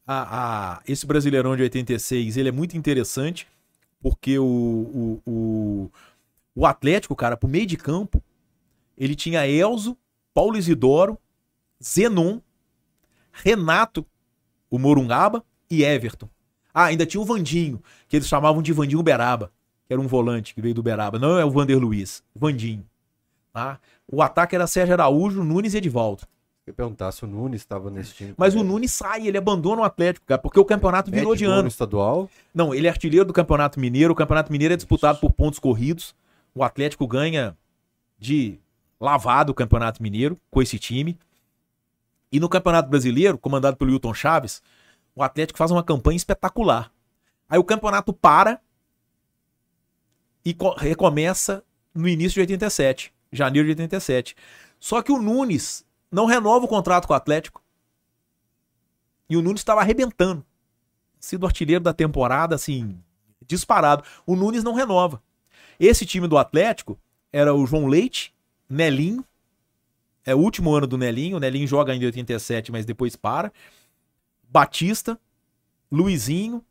[0.08, 3.46] A, a, esse Brasileirão de 86 ele é muito interessante
[4.02, 5.92] porque o, o, o,
[6.56, 8.24] o Atlético, cara, pro meio de campo,
[8.98, 9.98] ele tinha Elzo,
[10.34, 11.20] Paulo Isidoro,
[11.84, 12.40] Zenon,
[13.34, 14.06] Renato,
[14.70, 16.30] o Morungaba e Everton.
[16.74, 19.52] Ah, ainda tinha o Vandinho, que eles chamavam de Vandinho Beraba,
[19.86, 21.20] que era um volante que veio do Beraba.
[21.20, 22.86] Não é o Vander Luiz, Vandinho.
[23.54, 23.80] Tá?
[24.08, 26.24] O ataque era Sérgio Araújo, Nunes e Edivaldo.
[26.66, 28.34] Eu perguntar se o Nunes estava nesse time.
[28.38, 31.43] Mas o Nunes sai, ele abandona o Atlético, cara, porque o campeonato Mete virou de
[31.43, 31.68] ano.
[31.68, 32.30] estadual?
[32.54, 34.14] Não, ele é artilheiro do Campeonato Mineiro.
[34.14, 35.22] O Campeonato Mineiro é disputado Isso.
[35.22, 36.16] por pontos corridos.
[36.54, 37.58] O Atlético ganha
[38.18, 38.60] de
[38.99, 41.18] lavado o Campeonato Mineiro com esse time.
[42.32, 44.62] E no Campeonato Brasileiro, comandado pelo Hilton Chaves,
[45.16, 46.91] o Atlético faz uma campanha espetacular.
[47.49, 48.62] Aí o campeonato para
[50.45, 54.36] e recomeça no início de 87 janeiro de 87.
[54.80, 57.64] Só que o Nunes não renova o contrato com o Atlético.
[59.30, 60.46] E o Nunes estava arrebentando.
[61.20, 62.98] Sido artilheiro da temporada, assim,
[63.46, 64.04] disparado.
[64.26, 65.22] O Nunes não renova.
[65.80, 67.00] Esse time do Atlético
[67.32, 68.34] era o João Leite,
[68.70, 69.24] Nelinho.
[70.26, 71.38] É o último ano do Nelinho.
[71.38, 73.52] O Nelinho joga ainda em 87, mas depois para.
[74.50, 75.18] Batista,
[75.92, 76.64] Luizinho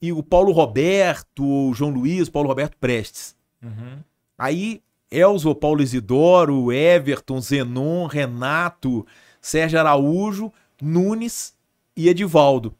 [0.00, 3.36] e o Paulo Roberto, o João Luiz, Paulo Roberto Prestes.
[3.62, 3.98] Uhum.
[4.36, 9.06] Aí Elzo, Paulo Isidoro, Everton, Zenon, Renato,
[9.40, 11.54] Sérgio Araújo, Nunes
[11.96, 12.74] e Edivaldo.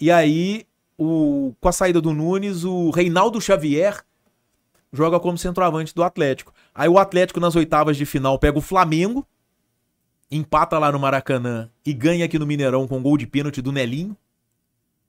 [0.00, 0.66] E aí,
[0.96, 4.04] o, com a saída do Nunes, o Reinaldo Xavier
[4.92, 6.52] joga como centroavante do Atlético.
[6.74, 9.26] Aí o Atlético nas oitavas de final pega o Flamengo
[10.30, 14.16] empata lá no Maracanã e ganha aqui no Mineirão com gol de pênalti do Nelinho.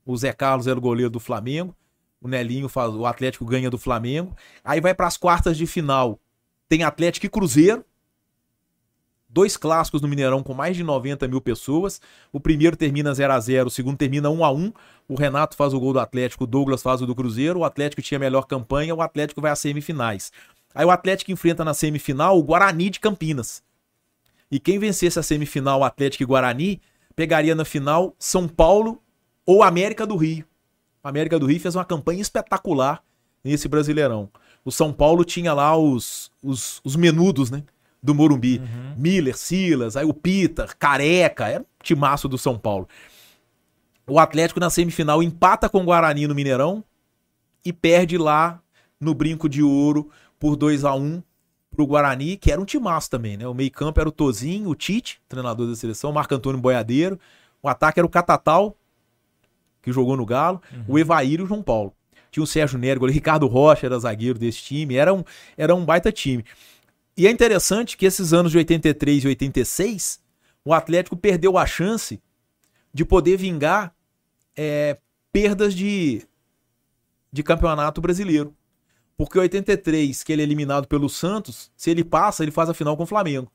[0.05, 1.75] O Zé Carlos era o goleiro do Flamengo.
[2.21, 4.35] O Nelinho faz, o Atlético ganha do Flamengo.
[4.63, 6.19] Aí vai para as quartas de final.
[6.69, 7.83] Tem Atlético e Cruzeiro.
[9.27, 11.99] Dois clássicos no Mineirão com mais de 90 mil pessoas.
[12.31, 14.73] O primeiro termina 0 a 0 o segundo termina 1 a 1
[15.07, 17.59] O Renato faz o gol do Atlético, o Douglas faz o do Cruzeiro.
[17.59, 20.31] O Atlético tinha a melhor campanha, o Atlético vai às semifinais.
[20.73, 23.63] Aí o Atlético enfrenta na semifinal o Guarani de Campinas.
[24.51, 26.81] E quem vencesse a semifinal, Atlético e Guarani,
[27.15, 29.01] pegaria na final São Paulo
[29.43, 30.45] ou América do Rio.
[31.03, 33.03] A América do Rio fez uma campanha espetacular
[33.43, 34.29] nesse Brasileirão.
[34.63, 37.63] O São Paulo tinha lá os, os, os menudos, né?
[38.01, 38.59] Do Morumbi.
[38.59, 38.95] Uhum.
[38.97, 42.87] Miller, Silas, aí o Peter, Careca, era um timaço do São Paulo.
[44.07, 46.83] O Atlético na semifinal empata com o Guarani no Mineirão
[47.63, 48.59] e perde lá
[48.99, 51.21] no Brinco de Ouro por 2 a 1
[51.71, 53.47] pro Guarani, que era um timaço também, né?
[53.47, 57.19] O meio-campo era o Tozinho, o Tite, treinador da seleção, Marco Antônio Boiadeiro.
[57.61, 58.75] O ataque era o Catatal,
[59.81, 60.85] que jogou no Galo, uhum.
[60.87, 61.93] o Evair e o João Paulo.
[62.31, 65.23] Tinha o Sérgio Nérgo, o Ricardo Rocha era zagueiro desse time, era um,
[65.57, 66.43] era um baita time.
[67.17, 70.21] E é interessante que esses anos de 83 e 86,
[70.63, 72.21] o Atlético perdeu a chance
[72.93, 73.93] de poder vingar
[74.55, 74.97] é,
[75.31, 76.25] perdas de,
[77.31, 78.55] de campeonato brasileiro.
[79.17, 82.95] Porque 83, que ele é eliminado pelo Santos, se ele passa, ele faz a final
[82.95, 83.51] com o Flamengo.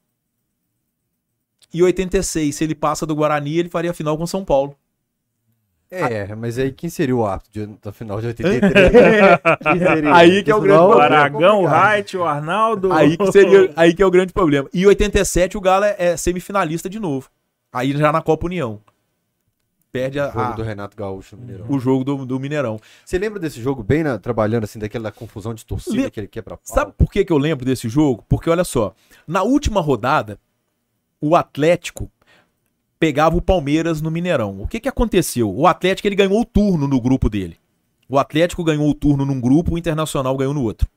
[1.72, 4.76] E 86, se ele passa do Guarani, ele faria a final com São Paulo.
[5.90, 8.72] É, mas aí quem seria o árbitro da final de 83?
[10.12, 10.96] aí que é o grande problema.
[10.96, 12.92] O Aragão, o Wright, o Arnaldo.
[12.92, 14.68] Aí que, seria, aí que é o grande problema.
[14.72, 17.28] E 87 o Galo é, é semifinalista de novo.
[17.72, 18.80] Aí já na Copa União
[19.94, 21.66] perde a, o jogo do Renato Gaúcho no Mineirão.
[21.68, 22.80] O jogo do, do Mineirão.
[23.04, 26.10] Você lembra desse jogo bem na, trabalhando assim, daquela confusão de torcida Le...
[26.10, 26.64] que ele quebra pau?
[26.64, 28.24] Sabe por que, que eu lembro desse jogo?
[28.28, 28.92] Porque olha só,
[29.24, 30.36] na última rodada,
[31.20, 32.10] o Atlético
[32.98, 34.60] pegava o Palmeiras no Mineirão.
[34.60, 35.50] O que, que aconteceu?
[35.54, 37.58] O Atlético ele ganhou o turno no grupo dele.
[38.08, 40.88] O Atlético ganhou o turno num grupo, o Internacional ganhou no outro.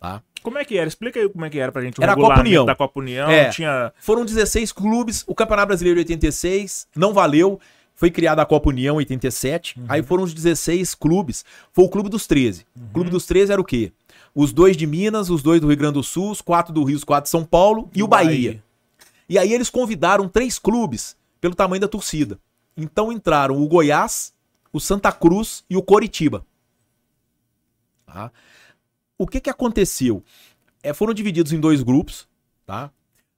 [0.00, 0.22] Tá?
[0.42, 0.86] Como é que era?
[0.86, 1.98] Explica aí como é que era pra gente.
[1.98, 2.66] O era a Copa União.
[2.66, 3.30] da Copa União.
[3.30, 3.92] É, tinha...
[3.98, 5.24] Foram 16 clubes.
[5.26, 7.58] O Campeonato Brasileiro de 86 não valeu.
[7.94, 9.78] Foi criada a Copa União em 87.
[9.78, 9.86] Uhum.
[9.88, 11.44] Aí foram os 16 clubes.
[11.72, 12.66] Foi o Clube dos 13.
[12.76, 12.84] Uhum.
[12.84, 13.92] O Clube dos 13 era o quê?
[14.34, 16.96] Os dois de Minas, os dois do Rio Grande do Sul, os quatro do Rio,
[16.96, 18.28] os quatro de São Paulo e o Bahia.
[18.28, 18.64] Bahia.
[19.28, 22.40] E aí eles convidaram três clubes pelo tamanho da torcida.
[22.74, 24.32] Então entraram o Goiás,
[24.72, 26.42] o Santa Cruz e o Coritiba.
[28.06, 28.32] Tá?
[29.18, 30.24] O que, que aconteceu?
[30.82, 32.26] É, foram divididos em dois grupos.
[32.64, 32.90] Tá?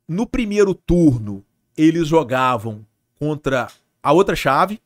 [0.06, 1.44] No primeiro turno,
[1.76, 2.86] eles jogavam
[3.18, 3.66] contra
[4.00, 4.80] a outra chave.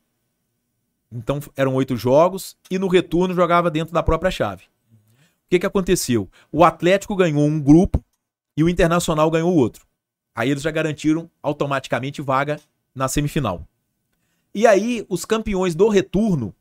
[1.13, 2.57] Então eram oito jogos.
[2.71, 4.65] E no retorno jogava dentro da própria chave.
[4.65, 6.27] O que, que aconteceu?
[6.51, 8.03] O Atlético ganhou um grupo
[8.57, 9.87] e o Internacional ganhou outro.
[10.35, 12.59] Aí eles já garantiram automaticamente vaga
[12.95, 13.67] na semifinal.
[14.55, 16.55] E aí os campeões do retorno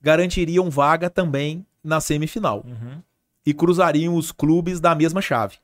[0.00, 2.64] garantiriam vaga também na semifinal.
[2.64, 3.02] Uhum.
[3.44, 5.56] E cruzariam os clubes da mesma chave.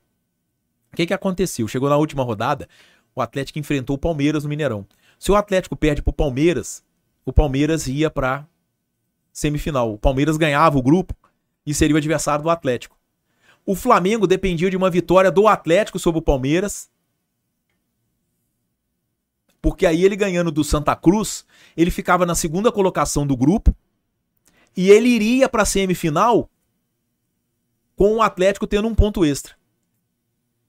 [0.91, 1.67] O que, que aconteceu?
[1.67, 2.67] Chegou na última rodada,
[3.15, 4.85] o Atlético enfrentou o Palmeiras no Mineirão.
[5.19, 6.83] Se o Atlético perde pro Palmeiras,
[7.25, 8.45] o Palmeiras ia pra
[9.31, 9.93] semifinal.
[9.93, 11.15] O Palmeiras ganhava o grupo
[11.65, 12.97] e seria o adversário do Atlético.
[13.65, 16.89] O Flamengo dependia de uma vitória do Atlético sobre o Palmeiras.
[19.63, 21.45] Porque aí ele ganhando do Santa Cruz,
[21.77, 23.73] ele ficava na segunda colocação do grupo
[24.75, 26.49] e ele iria para a semifinal
[27.95, 29.55] com o Atlético tendo um ponto extra.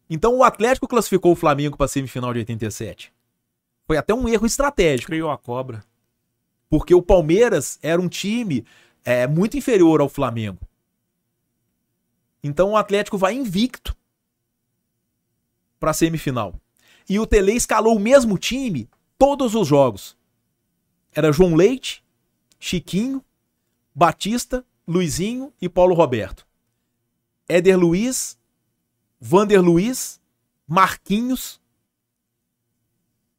[0.09, 3.13] Então o Atlético classificou o Flamengo para a semifinal de 87.
[3.85, 5.09] Foi até um erro estratégico.
[5.09, 5.83] Criou a cobra.
[6.71, 8.65] Porque o Palmeiras era um time
[9.05, 10.61] é, muito inferior ao Flamengo.
[12.45, 13.93] Então o Atlético vai invicto
[15.81, 16.55] para a semifinal.
[17.09, 20.17] E o Tele escalou o mesmo time todos os jogos.
[21.13, 22.05] Era João Leite,
[22.59, 23.25] Chiquinho,
[23.95, 26.47] Batista, Luizinho e Paulo Roberto.
[27.49, 28.39] Éder Luiz,
[29.21, 30.21] Vander Luiz,
[30.67, 31.61] Marquinhos,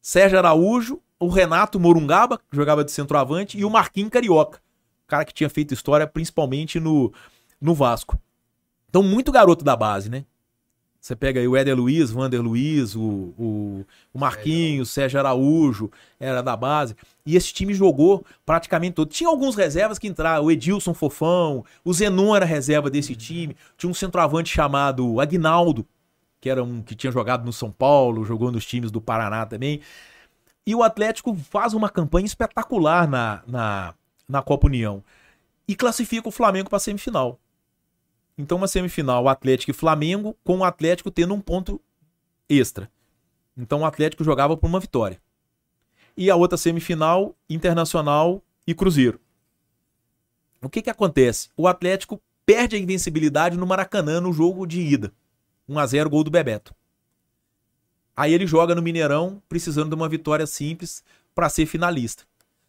[0.02, 4.62] Sérgio Araújo, o Renato Morungaba, que jogava de centroavante, e o Marquinhos Carioca,
[5.08, 7.12] cara que tinha feito história principalmente no,
[7.60, 8.20] no Vasco.
[8.90, 10.26] Então, muito garoto da base, né?
[11.06, 16.41] Você pega aí o Éder Luiz, Vander Luiz, o, o, o Marquinhos, Sérgio Araújo, era
[16.41, 16.95] da base.
[17.23, 19.07] E esse time jogou praticamente todo.
[19.07, 23.19] Tinha alguns reservas que entraram, o Edilson Fofão, o Zenon era reserva desse uhum.
[23.19, 23.57] time.
[23.77, 25.86] Tinha um centroavante chamado Agnaldo,
[26.41, 29.82] que era um que tinha jogado no São Paulo, jogou nos times do Paraná também.
[30.65, 33.94] E o Atlético faz uma campanha espetacular na, na,
[34.27, 35.03] na Copa União
[35.68, 37.40] e classifica o Flamengo para a semifinal.
[38.38, 41.82] Então, uma semifinal, Atlético e Flamengo, com o Atlético tendo um ponto
[42.49, 42.90] extra.
[43.57, 45.22] Então o Atlético jogava por uma vitória.
[46.18, 49.20] E a outra semifinal, Internacional e Cruzeiro.
[50.62, 51.49] O que que acontece?
[51.56, 55.14] O Atlético perde a invencibilidade no Maracanã no jogo de ida.
[55.68, 56.76] 1 a 0 gol do Bebeto.
[58.16, 61.03] Aí ele joga no Mineirão, precisando de uma vitória simples
[61.34, 62.24] para ser finalista.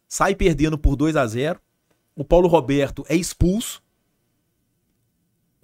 [0.07, 1.59] Sai perdendo por 2 a 0.
[2.15, 3.81] O Paulo Roberto é expulso.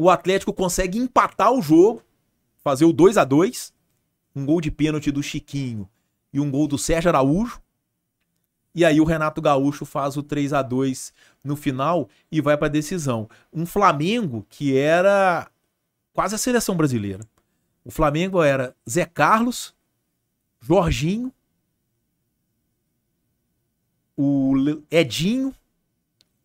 [0.04, 2.04] O Atlético consegue empatar o jogo,
[2.62, 3.74] fazer o 2 a 2.
[4.36, 5.90] Um gol de pênalti do Chiquinho
[6.34, 7.62] e um gol do Sérgio Araújo.
[8.76, 12.68] E aí o Renato Gaúcho faz o 3 a 2 no final e vai para
[12.68, 13.30] decisão.
[13.54, 15.50] Um Flamengo que era
[16.12, 17.26] quase a seleção brasileira.
[17.86, 19.74] O Flamengo era Zé Carlos,
[20.60, 21.32] Jorginho,
[24.18, 24.54] o
[24.92, 25.56] Edinho,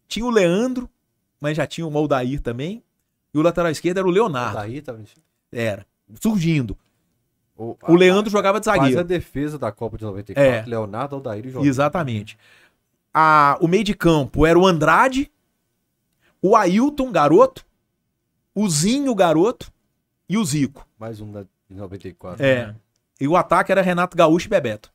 [0.07, 0.89] tinha o Leandro,
[1.41, 2.85] mas já tinha o Moldair também.
[3.33, 4.57] E o lateral esquerdo era o Leonardo.
[4.57, 5.01] Daí tava
[5.53, 5.87] Era.
[6.21, 6.77] Surgindo.
[7.57, 9.05] o, O Leandro jogava de Quase a zagueiro.
[9.05, 10.43] defesa da Copa de 94.
[10.43, 10.65] É.
[10.67, 11.67] Leonardo, Aldair e.
[11.67, 12.39] Exatamente.
[13.13, 15.31] A, o meio de campo era o Andrade,
[16.41, 17.65] o Ailton, garoto,
[18.55, 19.71] o Zinho, garoto,
[20.29, 20.87] e o Zico.
[20.99, 22.45] Mais um da, de 94.
[22.45, 22.75] É.
[23.21, 24.93] E o ataque era Renato Gaúcho e Bebeto.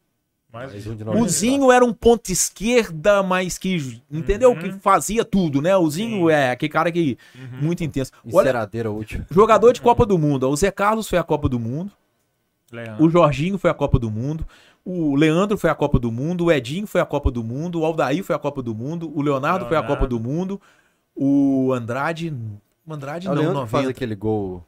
[0.54, 1.30] Mas Mais um de O 94.
[1.34, 4.52] Zinho era um ponto esquerda, mas que, entendeu?
[4.52, 4.60] Uhum.
[4.60, 5.76] Que fazia tudo, né?
[5.76, 6.32] O Zinho Sim.
[6.32, 7.62] é aquele cara que Uhum.
[7.64, 8.12] muito intenso.
[8.32, 9.26] Olha, Enceradeira útil.
[9.32, 10.48] jogador de Copa do Mundo.
[10.48, 11.92] O Zé Carlos foi a Copa do Mundo.
[12.72, 13.04] Leandro.
[13.04, 14.46] O Jorginho foi a Copa do Mundo.
[14.86, 16.46] O Leandro foi a Copa do Mundo.
[16.46, 17.80] O Edinho foi a Copa do Mundo.
[17.82, 19.12] O Aldair foi a Copa do Mundo.
[19.16, 19.96] O Leonardo, foi a Leonardo.
[20.02, 20.62] Copa do Mundo.
[21.16, 22.32] O Andrade.
[22.86, 23.90] O Andrade É o não, Leandro faz 90.
[23.92, 24.64] aquele gol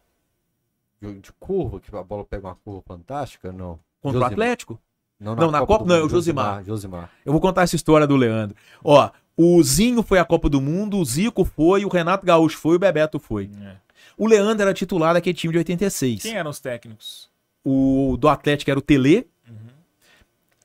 [1.01, 3.77] de, curva, que a bola pega uma curva fantástica, não.
[4.01, 4.23] Contra o.
[4.23, 4.79] Atlético?
[5.19, 6.63] Não, Não, na Copa- do não, é o Josimar.
[6.63, 7.09] Josimar.
[7.25, 8.55] Eu vou contar essa história do Leandro.
[8.83, 10.97] Ó, o Zinho foi a Copa do Mundo.
[10.97, 11.85] O Zico foi.
[11.85, 12.75] O Renato Gaúcho foi.
[12.75, 13.49] O Bebeto foi.
[13.61, 13.75] É.
[14.17, 16.21] O Leandro era titular daquele time de 86.
[16.21, 17.29] Quem eram os técnicos?
[17.63, 19.27] O do Atlético era o Tele.
[19.47, 19.55] Uhum.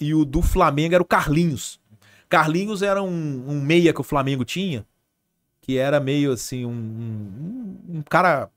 [0.01, 1.81] E o do Flamengo era o Carlinhos.
[2.29, 4.87] Carlinhos era um, um meia que o Flamengo tinha,
[5.61, 8.49] que era meio assim, um, um, um cara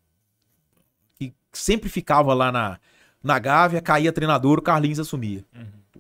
[1.20, 2.80] que sempre ficava lá na,
[3.24, 5.44] na Gávea, caía treinador, o Carlinhos assumia.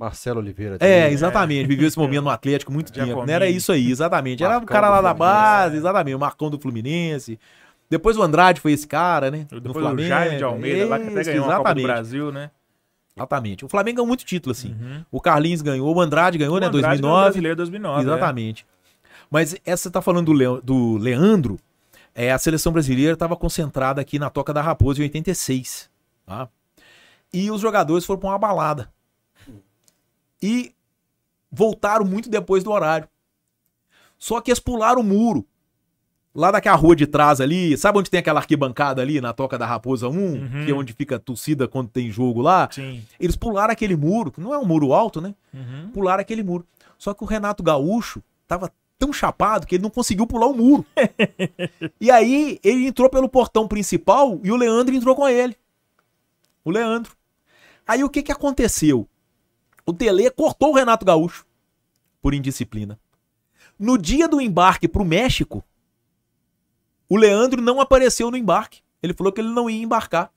[0.03, 0.75] Marcelo Oliveira.
[0.75, 1.13] É, também.
[1.13, 1.67] exatamente.
[1.67, 3.25] Viveu esse momento no Atlético muito tempo.
[3.25, 4.43] Não era isso aí, exatamente.
[4.43, 6.15] Era o Marcão cara lá da base, exatamente.
[6.15, 7.39] O Marcão do Fluminense.
[7.89, 9.45] Depois o Andrade foi esse cara, né?
[9.49, 10.07] Depois do o Flamengo.
[10.07, 11.85] Jair de Almeida, lá que até ganhou uma Copa do exatamente.
[11.85, 12.49] Brasil, né?
[13.15, 13.63] Exatamente.
[13.65, 14.69] O Flamengo ganhou muito título, assim.
[14.69, 15.05] Uhum.
[15.11, 16.65] O Carlinhos ganhou, o Andrade ganhou, né?
[16.65, 17.23] O Andrade ganhou o 2009.
[17.25, 18.01] Brasileiro 2009.
[18.01, 18.65] Exatamente.
[19.29, 21.59] Mas essa você tá falando do, Leo- do Leandro,
[22.15, 25.89] é, a seleção brasileira estava concentrada aqui na Toca da Raposa em 86.
[26.25, 26.47] Tá?
[27.31, 28.89] E os jogadores foram para uma balada.
[30.43, 30.75] E
[31.49, 33.07] voltaram muito depois do horário.
[34.19, 35.47] Só que eles pularam o muro.
[36.35, 39.67] Lá daquela rua de trás ali, sabe onde tem aquela arquibancada ali na Toca da
[39.67, 40.11] Raposa 1?
[40.11, 40.65] Uhum.
[40.65, 42.67] Que é onde fica a torcida quando tem jogo lá.
[42.71, 43.05] Sim.
[43.19, 45.33] Eles pularam aquele muro, que não é um muro alto, né?
[45.53, 45.91] Uhum.
[45.93, 46.65] pularam aquele muro.
[46.97, 50.85] Só que o Renato Gaúcho tava tão chapado que ele não conseguiu pular o muro.
[52.01, 55.55] e aí ele entrou pelo portão principal e o Leandro entrou com ele.
[56.65, 57.15] O Leandro.
[57.85, 59.07] Aí o que que aconteceu?
[59.85, 61.45] O Tele cortou o Renato Gaúcho
[62.21, 62.99] por indisciplina.
[63.77, 65.63] No dia do embarque pro México,
[67.09, 68.81] o Leandro não apareceu no embarque.
[69.01, 70.31] Ele falou que ele não ia embarcar,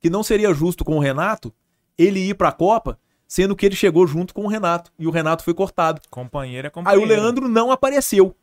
[0.00, 1.52] que não seria justo com o Renato
[1.98, 5.42] ele ir pra Copa, sendo que ele chegou junto com o Renato e o Renato
[5.42, 6.00] foi cortado.
[6.10, 7.02] Companheiro é Aí companheiro.
[7.04, 8.36] o Leandro não apareceu.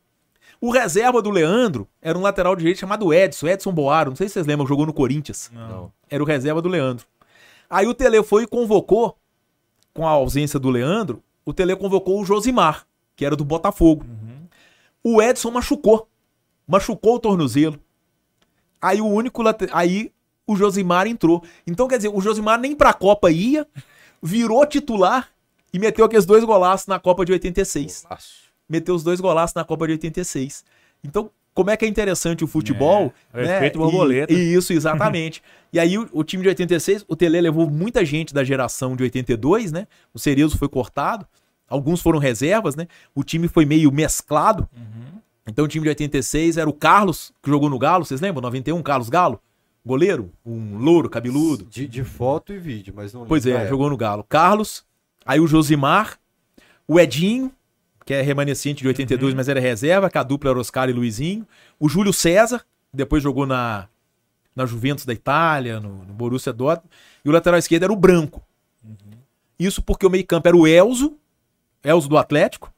[0.60, 4.34] O reserva do Leandro era um lateral direito chamado Edson, Edson Boaro, não sei se
[4.34, 5.50] vocês lembram, jogou no Corinthians.
[5.52, 5.92] Não.
[6.08, 7.06] Era o reserva do Leandro.
[7.68, 9.16] Aí o Tele foi e convocou,
[9.94, 12.86] com a ausência do Leandro, o Tele convocou o Josimar,
[13.16, 14.04] que era do Botafogo.
[15.04, 16.08] O Edson machucou.
[16.66, 17.78] Machucou o tornozelo.
[18.80, 20.12] Aí o único late- aí
[20.46, 21.42] o Josimar entrou.
[21.66, 23.66] Então quer dizer, o Josimar nem pra Copa ia,
[24.22, 25.28] virou titular
[25.72, 28.34] e meteu aqueles dois golaços na Copa de 86 Golaço.
[28.68, 30.64] meteu os dois golaços na Copa de 86.
[31.02, 33.12] Então, como é que é interessante o futebol?
[33.32, 34.32] É, o efeito E- borboleta.
[34.32, 35.42] E, isso, exatamente.
[35.72, 39.02] e aí, o, o time de 86, o Tele levou muita gente da geração de
[39.02, 39.86] 82, né?
[40.14, 41.26] O Cerezo foi cortado.
[41.68, 42.86] Alguns foram reservas, né?
[43.14, 44.68] O time foi meio mesclado.
[44.76, 45.20] Uhum.
[45.46, 48.42] Então, o time de 86 era o Carlos, que jogou no Galo, vocês lembram?
[48.42, 49.40] 91, Carlos Galo?
[49.84, 51.64] Goleiro, um louro, cabeludo.
[51.68, 54.24] De, de foto e vídeo, mas não Pois lembro é, da jogou no Galo.
[54.28, 54.84] Carlos,
[55.26, 56.18] aí o Josimar,
[56.86, 57.50] o Edinho,
[58.04, 61.46] que é remanescente de 82, mas era reserva, que a dupla era Oscar e Luizinho.
[61.78, 63.88] O Júlio César, depois jogou na,
[64.54, 66.90] na Juventus da Itália, no, no Borussia Dortmund.
[67.24, 68.42] E o lateral esquerdo era o Branco.
[69.58, 71.16] Isso porque o meio campo era o Elzo,
[71.84, 72.72] Elzo do Atlético.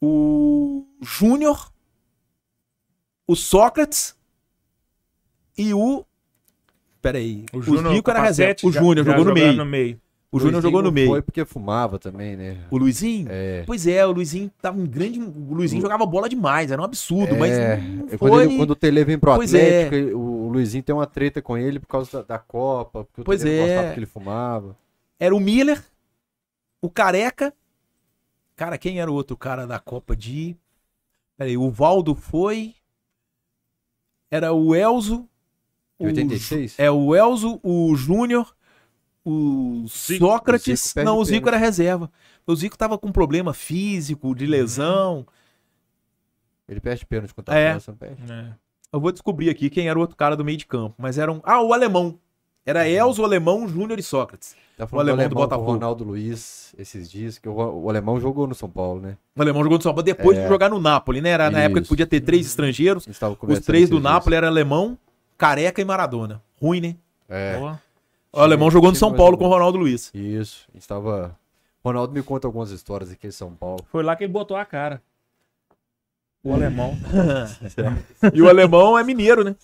[0.00, 1.72] O Júnior,
[3.26, 4.14] o Sócrates
[5.56, 6.04] e o
[7.00, 7.46] peraí.
[7.52, 8.60] O O, Júnior era reserva.
[8.64, 9.52] O Júnior jogou no meio.
[9.54, 10.00] no meio.
[10.36, 11.08] O Júnior jogou no meio.
[11.08, 12.58] Foi porque fumava também, né?
[12.70, 13.28] O Luizinho?
[13.30, 13.62] É.
[13.66, 15.20] Pois é, o Luizinho tava um grande.
[15.20, 18.18] O Luizinho Lu- jogava bola demais, era um absurdo, mas É, não é foi.
[18.18, 19.58] quando, ele- quando o Tele vem pro Pois é.
[19.86, 23.20] Atlético, ele- o Luizinho tem uma treta com ele por causa da, da Copa, porque
[23.20, 23.66] o Pois Tele não é.
[23.74, 24.76] gostava que ele fumava.
[25.20, 25.82] Era o Miller,
[26.82, 27.54] o Careca.
[28.56, 30.56] Cara, quem era o outro cara da Copa de.
[31.36, 32.74] Peraí, o Valdo foi.
[34.30, 35.28] Era o Elzo.
[35.98, 36.74] De o 86?
[36.78, 38.54] É o Elzo, o Júnior,
[39.24, 40.26] o Zico.
[40.26, 40.84] Sócrates.
[40.84, 42.10] O Zico não, o Zico era reserva.
[42.46, 45.26] O Zico tava com problema físico, de lesão.
[46.68, 47.70] Ele perde pênalti contra a É.
[47.72, 48.32] França, não perde.
[48.32, 48.46] É.
[48.92, 50.94] Eu vou descobrir aqui quem era o outro cara do meio de campo.
[50.98, 51.40] Mas era um.
[51.44, 52.18] Ah, o alemão.
[52.66, 54.56] Era Elzo, o alemão, Júnior e Sócrates.
[54.76, 55.66] Tá O falando alemão do do alemão Botafogo.
[55.66, 59.16] com o Ronaldo Luiz esses dias, que o, o alemão jogou no São Paulo, né?
[59.36, 60.42] O alemão jogou no São Paulo depois É.
[60.42, 61.30] de jogar no Napoli, né?
[61.30, 61.88] Era na época que Isso.
[61.90, 63.06] podia ter três estrangeiros.
[63.20, 64.00] A Os três do.
[64.00, 64.96] Napoli eram alemão,
[65.36, 66.42] careca e Maradona.
[66.60, 66.96] Ruim, né?
[67.28, 67.80] É, Boa.
[68.34, 69.48] O alemão jogou no São Paulo com o.
[69.48, 70.10] Ronaldo Luiz.
[70.14, 70.66] isso.
[70.72, 71.38] A gente tava...
[71.84, 73.84] Ronaldo me conta algumas histórias aqui em São Paulo.
[73.90, 75.02] Foi lá que ele botou a cara.
[76.42, 76.96] O alemão.
[78.32, 79.54] E o alemão é mineiro, né?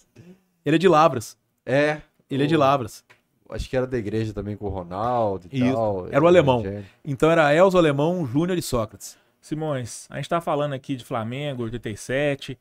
[0.65, 1.37] Ele é de Lavras.
[1.65, 2.01] É.
[2.31, 3.03] Ele é de O- Lavras.
[3.49, 5.75] Acho que era da igreja também com o Ronaldo e Isso.
[5.75, 6.07] tal.
[6.11, 6.63] Era o alemão.
[7.05, 9.19] Então era Elzo, alemão, Júnior e Sócrates.
[9.41, 12.57] Simões, a gente tá falando aqui de Flamengo, 87.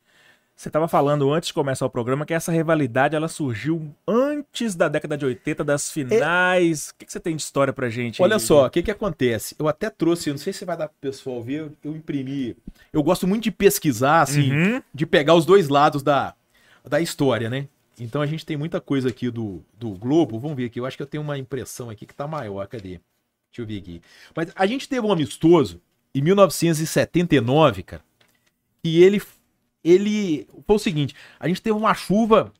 [0.60, 4.88] Você tava falando antes de começar o programa que essa rivalidade ela surgiu antes da
[4.88, 6.90] década de 80, das finais.
[6.90, 8.20] O que, que você tem de história pra gente?
[8.20, 8.28] aí?
[8.28, 9.56] Olha só, o que que acontece?
[9.58, 12.54] Eu até trouxe, eu não sei se vai dar pro pessoal ver, eu- eu imprimi.
[12.92, 14.82] Eu gosto muito de pesquisar, assim, Uhum.
[14.92, 16.34] de pegar os dois lados da,
[16.86, 17.66] da história, né?
[17.98, 20.38] Então a gente tem muita coisa aqui do, do Globo.
[20.38, 20.78] Vamos ver aqui.
[20.78, 22.66] Eu acho que eu tenho uma impressão aqui que tá maior.
[22.66, 23.00] Cadê?
[23.50, 24.02] Deixa eu ver aqui.
[24.36, 25.80] Mas a gente teve um amistoso
[26.14, 28.02] em 1979, cara.
[28.84, 29.22] E ele,
[29.84, 32.52] ele foi o seguinte: a gente teve uma chuva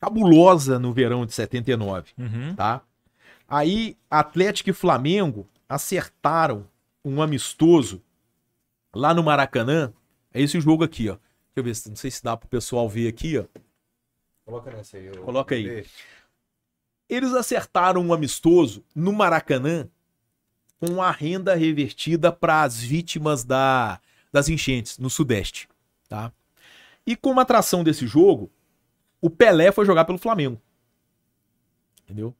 [0.00, 2.54] cabulosa no verão de 79 Uhum.
[2.54, 2.82] tá?
[3.48, 6.66] Aí Atlético e Flamengo acertaram
[7.04, 8.02] um amistoso
[8.94, 9.92] lá no Maracanã.
[10.32, 11.14] É esse jogo aqui, ó.
[11.14, 11.22] Deixa
[11.56, 13.44] eu ver, se- não sei se dá pro pessoal ver aqui, ó.
[14.44, 15.06] Coloca nessa aí.
[15.06, 15.86] eu- Coloca aí.
[17.08, 19.88] Eles acertaram um amistoso no Maracanã
[20.80, 24.00] com a renda revertida para as vítimas da,
[24.32, 25.68] das enchentes no Sudeste,
[26.08, 26.32] tá?
[27.06, 28.50] E como atração desse jogo,
[29.20, 30.60] o Pelé foi jogar pelo Flamengo.
[32.02, 32.34] Entendeu?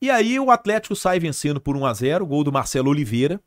[0.00, 3.40] E aí o Atlético sai vencendo por 1 a 0, gol do Marcelo Oliveira,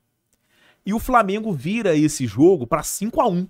[0.86, 3.48] e o Flamengo vira esse jogo para 5 a 1.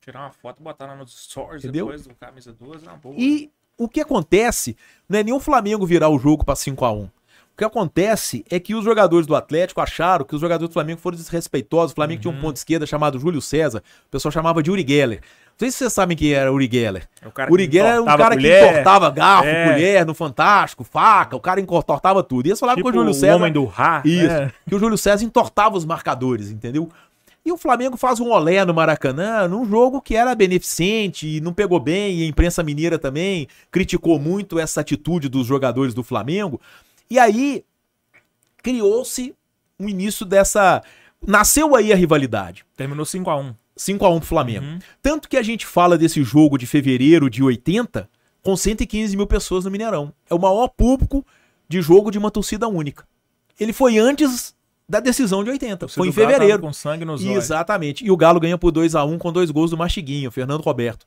[0.00, 1.86] Tirar uma foto e botar lá nos stories Entendeu?
[1.86, 3.14] depois do camisa 12, na boa.
[3.18, 4.76] E o que acontece
[5.08, 7.10] não é nem o Flamengo virar o jogo para 5 a 1
[7.56, 11.00] O que acontece é que os jogadores do Atlético acharam que os jogadores do Flamengo
[11.00, 11.92] foram desrespeitosos.
[11.92, 13.82] O Flamengo tinha um ponto esquerda chamado Júlio César.
[14.08, 15.20] O pessoal chamava de Uri Geller.
[15.22, 17.08] Não sei se vocês sabem quem era Uri Geller.
[17.22, 19.72] É o cara Uri Geller era um cara colher, que entortava garfo, É.
[19.72, 21.34] colher no Fantástico, faca.
[21.34, 22.44] O cara entortava tudo.
[22.44, 23.36] E eles falavam tipo que o Júlio o César...
[23.36, 24.02] homem do Rá.
[24.04, 24.26] Isso.
[24.26, 24.52] né?
[24.68, 26.90] Que o Júlio César entortava os marcadores, entendeu?
[27.42, 31.54] E o Flamengo faz um olé no Maracanã num jogo que era beneficente e não
[31.54, 36.60] pegou bem, e a imprensa mineira também criticou muito essa atitude dos jogadores do Flamengo.
[37.10, 37.64] E aí
[38.62, 39.34] criou-se
[39.78, 40.82] um início dessa.
[41.26, 42.64] Nasceu aí a rivalidade.
[42.76, 43.54] Terminou 5x1.
[43.76, 44.64] 5x1 pro Flamengo.
[44.64, 44.78] Uhum.
[45.02, 48.08] Tanto que a gente fala desse jogo de fevereiro de 80
[48.42, 50.12] com 115 mil pessoas no Mineirão.
[50.30, 51.24] É o maior público
[51.68, 53.04] de jogo de uma torcida única.
[53.58, 54.54] Ele foi antes
[54.88, 55.88] da decisão de 80.
[55.88, 56.60] foi em fevereiro.
[56.60, 57.36] Com sangue nos olhos.
[57.36, 58.04] Exatamente.
[58.04, 61.06] E o Galo ganha por 2 a 1 com dois gols do Mastiguinho, Fernando Roberto,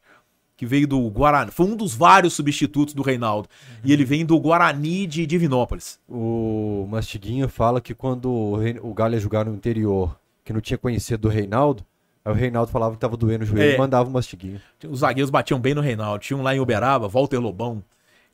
[0.60, 1.52] que veio do Guarani.
[1.52, 3.48] Foi um dos vários substitutos do Reinaldo.
[3.82, 5.98] E ele vem do Guarani de Divinópolis.
[6.06, 10.60] O Mastiguinho fala que quando o, Rei- o Galo ia jogar no interior, que não
[10.60, 11.82] tinha conhecido o Reinaldo,
[12.26, 13.76] aí o Reinaldo falava que tava doendo o joelho É.
[13.76, 14.60] e mandava o Mastiguinho.
[14.90, 16.20] Os zagueiros batiam bem no Reinaldo.
[16.20, 17.82] Tinha um lá em Uberaba, Walter Lobão.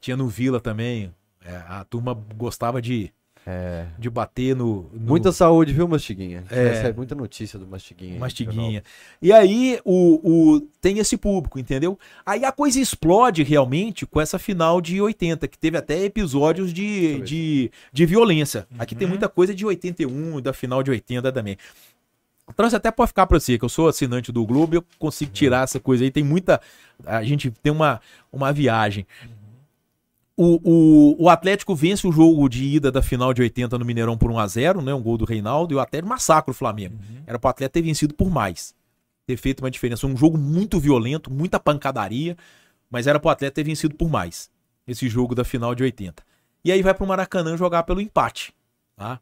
[0.01, 1.13] Tinha no Vila também.
[1.45, 3.13] É, a turma gostava de,
[3.47, 3.85] É.
[3.99, 6.43] de bater no, no Muita saúde, viu, Mastiguinha?
[6.49, 6.69] É.
[6.69, 8.19] recebe muita notícia do Mastiguinha.
[8.19, 8.83] Mastiguinha.
[9.21, 11.97] E aí o, o- tem esse público, entendeu?
[12.25, 17.19] Aí a coisa explode realmente com essa final de 80, que teve até episódios de,
[17.21, 18.67] de, de violência.
[18.79, 19.09] Aqui tem Uhum.
[19.11, 21.57] muita coisa de 81 e da final de 80 também.
[22.55, 25.63] Trouxe até pra ficar pra você, que eu sou assinante do Globo, eu consigo tirar
[25.63, 26.11] essa coisa aí.
[26.11, 26.61] Tem muita.
[27.03, 27.99] A gente tem uma,
[28.31, 29.05] uma viagem.
[30.37, 34.17] O, o, o Atlético vence o jogo de ida da final de 80 no Mineirão
[34.17, 34.93] por 1x0, né?
[34.93, 36.97] Um gol do Reinaldo, e o Atlético massacra o Flamengo.
[37.25, 38.75] Era pro Atlético ter vencido por mais.
[39.25, 40.05] Ter feito uma diferença.
[40.05, 42.35] Um jogo muito violento, muita pancadaria,
[42.89, 44.49] mas era pro Atlético ter vencido por mais.
[44.85, 46.21] Esse jogo da final de 80.
[46.65, 48.53] E aí vai pro Maracanã jogar pelo empate.
[48.95, 49.21] Tá?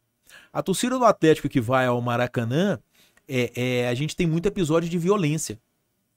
[0.52, 2.80] A torcida do Atlético que vai ao Maracanã,
[3.28, 5.60] é, é, a gente tem muito episódio de violência.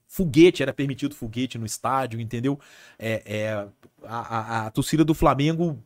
[0.07, 2.59] Foguete, era permitido foguete no estádio, entendeu?
[2.97, 3.67] É, é,
[4.03, 5.77] a, a- a torcida do Flamengo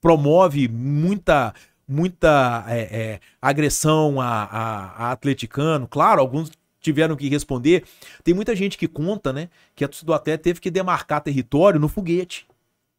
[0.00, 1.54] promove muita
[1.86, 5.86] muita é, é, agressão a, a, a atleticano.
[5.86, 6.50] Claro, alguns
[6.80, 7.84] tiveram que responder.
[8.22, 11.78] Tem muita gente que conta, né, que a torcida do Atlético teve que demarcar território
[11.78, 12.46] no foguete.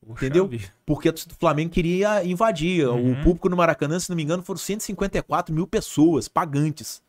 [0.08, 0.48] Entendeu?
[0.48, 0.72] vida.
[0.86, 2.88] Porque a torcida do Flamengo queria invadir.
[2.88, 3.14] Uhum.
[3.14, 7.02] O público no Maracanã, se não me engano, foram 154 mil pessoas, pagantes.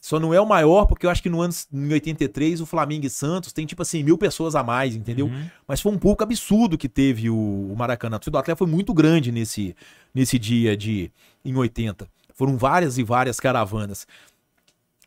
[0.00, 3.04] Só não é o maior, porque eu acho que no ano em 83, o Flamengo
[3.06, 5.26] e Santos tem tipo assim, mil pessoas a mais, entendeu?
[5.26, 5.50] Uhum.
[5.66, 8.16] Mas foi um pouco absurdo que teve o, o Maracanã.
[8.16, 9.74] A torcida do Atlético foi muito grande nesse,
[10.14, 11.10] nesse dia de
[11.44, 12.08] em 80.
[12.34, 14.06] Foram várias e várias caravanas.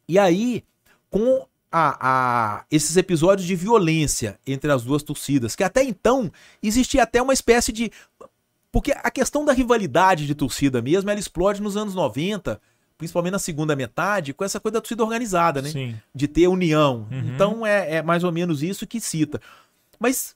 [0.07, 0.63] E aí,
[1.09, 1.97] com a,
[2.59, 6.29] a- esses episódios de violência entre as duas torcidas, que até então
[6.61, 7.89] existia até uma espécie de.
[8.71, 12.59] Porque a questão da rivalidade de torcida mesmo, ela explode nos anos 90,
[13.01, 15.69] principalmente na segunda metade, com essa coisa da torcida organizada, né?
[15.69, 15.95] Sim.
[16.13, 17.07] de ter união.
[17.11, 17.31] Uhum.
[17.33, 19.41] Então é, é mais ou menos isso que cita.
[19.99, 20.35] Mas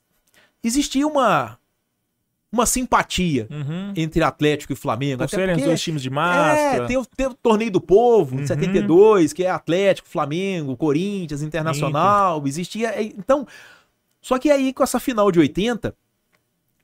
[0.64, 1.60] existia uma
[2.52, 3.92] uma simpatia Uhum.
[3.98, 5.20] entre Atlético e Flamengo.
[5.20, 6.86] Por serem porque- dois times de é, massa.
[6.88, 8.48] tem o, tem o Torneio do Povo, em Uhum.
[8.48, 12.90] 72, que é Atlético, Flamengo, Corinthians, Internacional, existia...
[13.00, 13.46] é, Então,
[14.22, 15.94] só que aí com essa final de 80,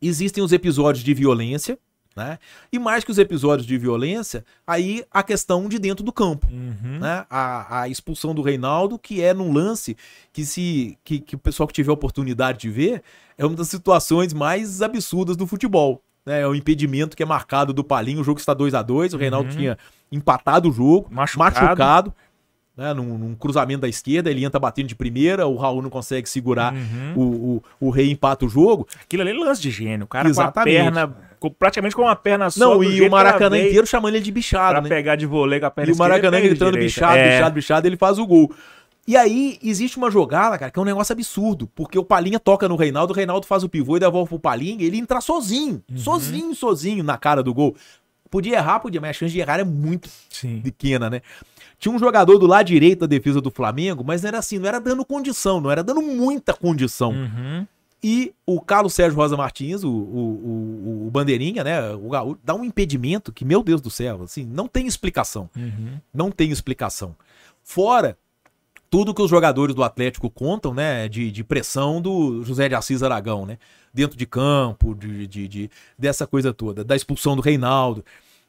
[0.02, 1.80] existem os episódios de violência,
[2.24, 2.40] né?
[2.72, 7.00] E mais que os episódios de violência, aí a questão de dentro do campo Uhum.
[7.00, 7.26] né?
[7.30, 9.96] A, a expulsão do Reinaldo, que é num lance
[10.32, 13.02] que se que, que o pessoal que tiver a oportunidade de ver,
[13.38, 16.02] é uma das situações mais absurdas do futebol.
[16.26, 16.42] Né?
[16.42, 19.18] É o impedimento que é marcado do Palinho, o jogo está 2 a 2 o
[19.18, 19.58] Reinaldo Uhum.
[19.58, 19.78] tinha
[20.12, 21.56] empatado o jogo, Machucado.
[21.60, 22.14] machucado,
[22.78, 22.94] né?
[22.94, 26.74] num, num cruzamento da esquerda, ele entra batendo de primeira, o Raul não consegue segurar,
[26.74, 27.14] Uhum.
[27.16, 27.22] o,
[27.82, 28.88] o, o Rei empata o jogo.
[29.02, 30.06] Aquilo ali é lance de gênio.
[30.06, 30.78] O cara Exatamente.
[30.78, 31.18] com a perna,
[31.50, 32.60] praticamente com uma perna só.
[32.76, 34.90] não, e o Maracanã inteiro chamando ele de bichado, Pra né?
[34.90, 37.32] pegar de voleio com a perna E o Maracanã gritando bichado, É.
[37.36, 38.54] bichado, bichado, ele faz o gol.
[39.08, 42.70] E aí existe uma jogada, cara, que é um negócio absurdo, porque o Palinha toca
[42.70, 45.98] no Reinaldo, o Reinaldo faz o pivô e devolve pro Palinha, ele entra sozinho, Uhum.
[45.98, 47.76] sozinho, sozinho na cara do gol.
[48.30, 50.62] Podia errar, podia, mas a chance de errar é muito Sim.
[50.62, 51.22] pequena, né?
[51.80, 54.68] Tinha um jogador do lado direito da defesa do Flamengo, mas não era assim, não
[54.70, 57.10] era dando condição, não era dando muita condição.
[57.12, 57.66] Uhum.
[58.04, 61.92] E o Carlos Sérgio Rosa Martins, o, o, o, o Bandeirinha, né?
[61.92, 65.50] O Gaúcho, dá um impedimento que, meu Deus do céu, assim, não tem explicação.
[65.56, 66.00] Uhum.
[66.12, 67.16] Não tem explicação.
[67.64, 68.18] Fora
[68.90, 71.08] tudo que os jogadores do Atlético contam, né?
[71.08, 73.58] De, de pressão do José de Assis Aragão, né?
[73.94, 78.04] Dentro de campo, de, de, de- dessa coisa toda, da expulsão do Reinaldo.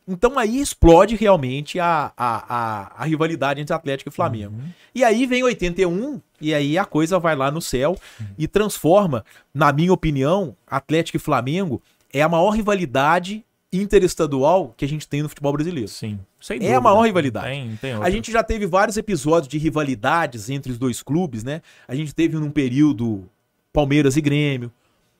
[0.06, 2.54] Então aí explode realmente a, a,
[2.96, 4.54] a, a rivalidade entre Atlético e Flamengo.
[4.94, 7.96] E aí vem 81, e aí a coisa vai lá no céu
[8.36, 9.24] e transforma,
[9.54, 11.80] na minha opinião, Atlético e Flamengo
[12.12, 15.88] é a maior rivalidade interestadual que a gente tem no futebol brasileiro.
[15.88, 16.18] Sim.
[16.40, 16.76] Sem É dúvida.
[16.78, 17.46] a maior rivalidade.
[17.46, 21.62] Tem, tem A gente já teve vários episódios de rivalidades entre os dois clubes, né?
[21.88, 23.24] A gente teve num período
[23.72, 24.70] Palmeiras e Grêmio.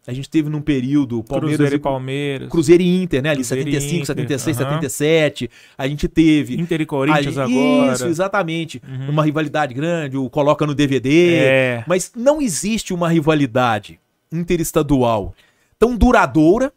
[0.05, 2.49] A gente teve num período Palmeiras Cruzeiro e Palmeiras.
[2.49, 3.29] Cruzeiro e Inter, né?
[3.31, 4.69] Ali Cruzeiro e 75, Inter, 76, aham.
[4.71, 5.51] 77.
[5.79, 7.93] A gente teve Inter e Corinthians ali- agora.
[7.95, 8.83] Isso, exatamente.
[8.87, 9.11] Uhum.
[9.11, 11.35] Uma rivalidade grande, o coloca no DVD.
[11.37, 11.85] É.
[11.87, 14.01] Mas não existe uma rivalidade
[14.33, 15.35] interestadual
[15.79, 16.73] tão duradoura.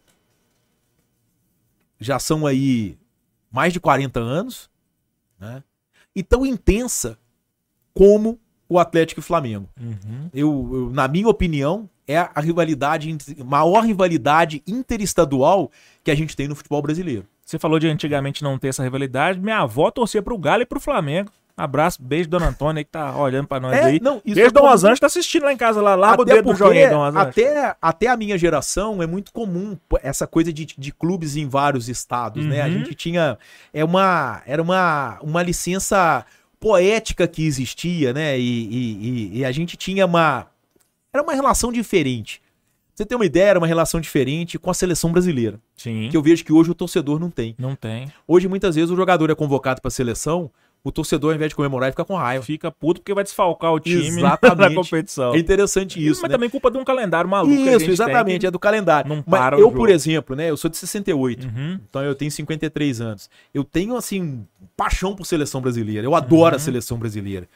[1.99, 2.97] Já são aí
[3.51, 4.69] mais de 40 anos,
[5.39, 5.63] né?
[6.15, 7.17] E tão intensa
[7.93, 8.39] como
[8.69, 9.67] o Atlético e Flamengo.
[9.79, 10.29] Uhum.
[10.33, 15.71] Eu, eu- na minha opinião, é a rivalidade, maior rivalidade interestadual
[16.03, 17.25] que a gente tem no futebol brasileiro.
[17.45, 19.39] Você falou de antigamente não ter essa rivalidade.
[19.39, 21.31] Minha avó torcia pro Galo e pro Flamengo.
[21.57, 23.99] Abraço, beijo, dona Antônia, que tá olhando pra nós É, aí.
[24.01, 24.67] não, isso beijo, é Dom.
[24.67, 25.95] Rosângela tá assistindo lá em casa, lá.
[25.95, 29.31] Larga o Até dedo do porque joinha, Dom até, até a minha geração é muito
[29.31, 32.61] comum essa coisa de, de clubes em vários estados, né?
[32.61, 32.71] A Uhum.
[32.73, 33.37] gente tinha
[33.73, 36.25] é uma era uma, uma licença
[36.59, 38.37] poética que existia, né?
[38.37, 39.07] E, e-
[39.37, 40.47] e- e a gente tinha uma
[41.15, 42.41] era uma relação diferente.
[42.93, 46.21] Você tem uma ideia, era uma relação diferente com a seleção brasileira, Sim, que eu
[46.21, 47.53] vejo que hoje o torcedor não tem.
[47.57, 48.09] não tem.
[48.25, 50.49] Hoje muitas vezes o jogador é convocado para a seleção,
[50.81, 52.45] o torcedor ao invés de comemorar fica com raiva.
[52.45, 54.69] Fica puto porque vai desfalcar o time Exatamente.
[54.69, 55.33] na competição.
[55.35, 56.35] É interessante isso, Mas né?
[56.37, 59.09] também culpa de um calendário maluco Isso, exatamente, é do calendário.
[59.09, 61.79] não Mas para o eu, por exemplo, né, eu sou de 68, que- Uhum.
[61.89, 63.29] então eu tenho 53 anos.
[63.53, 64.45] Eu tenho, assim,
[64.77, 66.05] paixão por seleção brasileira.
[66.07, 66.55] Eu adoro Uhum.
[66.55, 67.49] a seleção brasileira.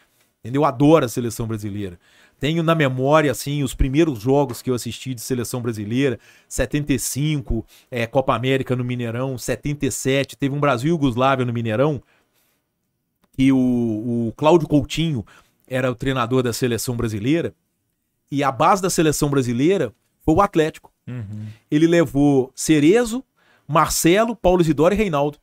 [0.43, 0.61] Entendeu?
[0.61, 1.99] Eu adoro a seleção brasileira.
[2.39, 6.17] Tenho na memória, assim, os primeiros jogos que eu assisti de seleção brasileira.
[6.47, 9.37] 75, é, Copa América no Mineirão.
[9.37, 12.01] 77, teve um Brasil e Yugoslávia no Mineirão.
[13.37, 15.25] E o, o Cláudio Coutinho
[15.67, 17.53] era o treinador da seleção brasileira.
[18.31, 20.91] E a base da seleção brasileira foi o Atlético.
[21.07, 21.47] Uhum.
[21.69, 23.23] Ele levou Cerezo,
[23.67, 25.37] Marcelo, Paulo Isidoro e Reinaldo.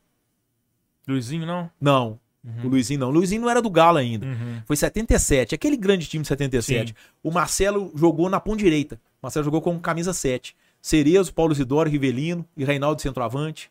[1.07, 1.69] Luizinho, não?
[1.79, 2.19] Não,
[2.63, 3.09] o Luizinho não.
[3.09, 4.25] O Luizinho não era do Galo ainda.
[4.25, 4.61] Uhum.
[4.65, 6.89] Foi 77, aquele grande time de 77.
[6.89, 6.95] Sim.
[7.23, 8.95] O Marcelo jogou na ponta direita.
[8.95, 10.55] O Marcelo jogou com camisa 7.
[10.81, 13.69] Cerezo, Paulo Isidoro, Rivelino e Reinaldo centroavante.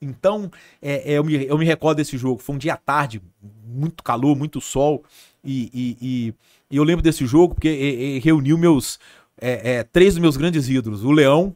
[0.00, 0.50] Então,
[0.80, 2.40] é, é, eu, me, eu me recordo desse jogo.
[2.42, 3.22] Foi um dia à tarde,
[3.64, 5.04] muito calor, muito sol.
[5.44, 6.34] E, e, e,
[6.70, 8.98] e eu lembro desse jogo porque é, é, reuniu meus
[9.40, 11.04] é, é, três dos meus grandes ídolos.
[11.04, 11.54] O Leão,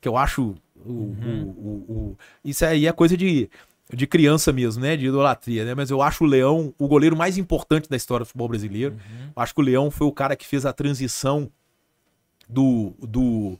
[0.00, 0.54] que eu acho.
[0.84, 1.54] O, Uhum.
[1.56, 3.48] o, o- isso aí é coisa de,
[3.90, 4.96] de criança mesmo, né?
[4.96, 5.74] De idolatria, né?
[5.74, 8.94] Mas eu acho o Leão o goleiro mais importante da história do futebol brasileiro.
[8.94, 9.30] Uhum.
[9.36, 11.50] Acho que o Leão foi o cara que fez a transição
[12.48, 13.58] do, do,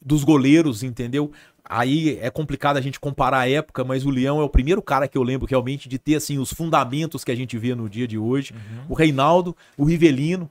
[0.00, 1.32] dos goleiros, entendeu?
[1.64, 5.06] Aí é complicado a gente comparar a época, mas o Leão é o primeiro cara
[5.06, 8.08] que eu lembro realmente de ter assim os fundamentos que a gente vê no dia
[8.08, 8.52] de hoje.
[8.88, 10.50] O Reinaldo, o Rivelino,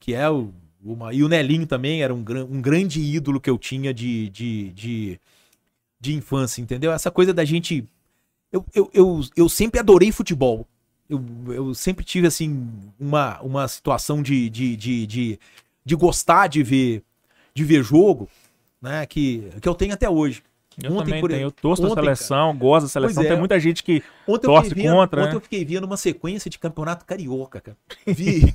[0.00, 0.52] que é o
[0.84, 2.18] uma, e o Nelinho também era um,
[2.50, 5.20] um grande ídolo que eu tinha de, de, de,
[5.98, 6.92] de infância, entendeu?
[6.92, 7.88] Essa coisa da gente.
[8.54, 10.64] Eu, eu, eu, eu sempre adorei futebol.
[11.10, 12.70] Eu, eu sempre tive, assim,
[13.00, 15.38] uma, uma situação de, de, de, de,
[15.84, 17.02] de gostar de ver,
[17.52, 18.28] de ver jogo,
[18.80, 19.04] né?
[19.06, 20.40] Que, que eu tenho até hoje.
[20.82, 21.42] Eu Ontem, também por tenho.
[21.42, 23.22] Eu torço da ontem, seleção, gosto da seleção.
[23.22, 23.28] É.
[23.28, 24.02] Tem muita gente que.
[24.26, 25.36] Ontem Torce vendo, contra, ontem né?
[25.36, 27.76] eu fiquei vendo uma sequência de campeonato carioca, cara.
[28.06, 28.54] Vi,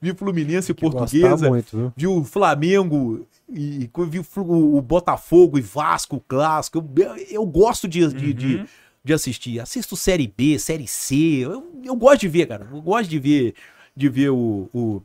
[0.00, 1.92] vi Fluminense e Portuguesa, muito, viu?
[1.96, 6.84] vi o Flamengo e vi o o Botafogo e Vasco, o clássico.
[6.96, 8.66] Eu, eu gosto de, de, de, Uhum.
[9.04, 9.60] de assistir.
[9.60, 11.16] Assisto Série B, Série C.
[11.40, 12.68] Eu, eu gosto de ver, cara.
[12.70, 13.54] Eu gosto de ver,
[13.96, 15.02] de ver o, o,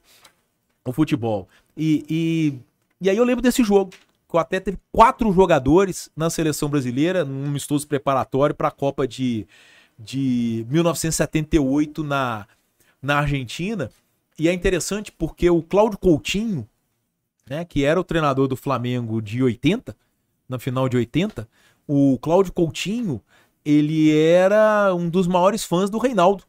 [0.85, 1.47] o futebol.
[1.77, 2.53] E, e,
[3.01, 3.91] e aí eu lembro desse jogo.
[4.35, 9.47] Eu até teve quatro jogadores na seleção brasileira, num amistoso preparatório para a Copa de,
[9.97, 12.45] de 1978 na,
[13.01, 13.89] na Argentina.
[14.37, 16.67] E é interessante porque o Cláudio Coutinho,
[17.49, 19.95] né, que era o treinador do Flamengo de 80,
[20.49, 21.47] na final de 80,
[21.87, 23.21] o Cláudio Coutinho,
[23.63, 26.43] ele era um dos maiores fãs do Reinaldo.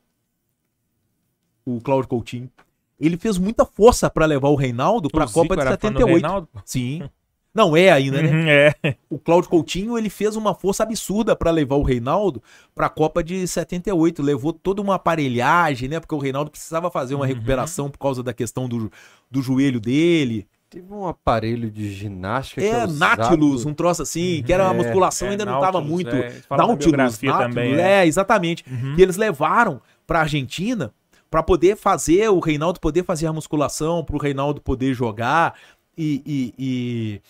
[1.64, 2.50] O Cláudio Coutinho.
[2.98, 5.92] Ele fez muita força para levar o Reinaldo para a o Copa de era fã
[5.92, 6.06] do 78.
[6.06, 6.48] Reinaldo?
[6.64, 7.08] Sim.
[7.56, 8.28] Não é ainda, né?
[8.30, 8.96] Uhum, é.
[9.08, 12.42] O Cláudio Coutinho, ele fez uma força absurda para levar o Reinaldo
[12.74, 15.98] para a Copa de 78, levou toda uma aparelhagem, né?
[15.98, 17.28] Porque o Reinaldo precisava fazer uma Uhum.
[17.32, 18.92] recuperação por causa da questão do,
[19.30, 20.46] do joelho dele.
[20.68, 24.74] Teve um aparelho de ginástica que É, usado- Nautilus, um troço assim, que era uma
[24.74, 26.14] É, musculação, é, ainda não tava Nautilus, muito.
[26.16, 26.32] é.
[26.50, 28.64] Nautilus, Nautilus, também, é, exatamente.
[28.70, 28.94] Uhum.
[28.98, 30.92] E eles levaram pra Argentina
[31.30, 35.54] para poder fazer, o Reinaldo poder fazer a musculação, pro Reinaldo poder jogar
[35.96, 37.20] e, e, e,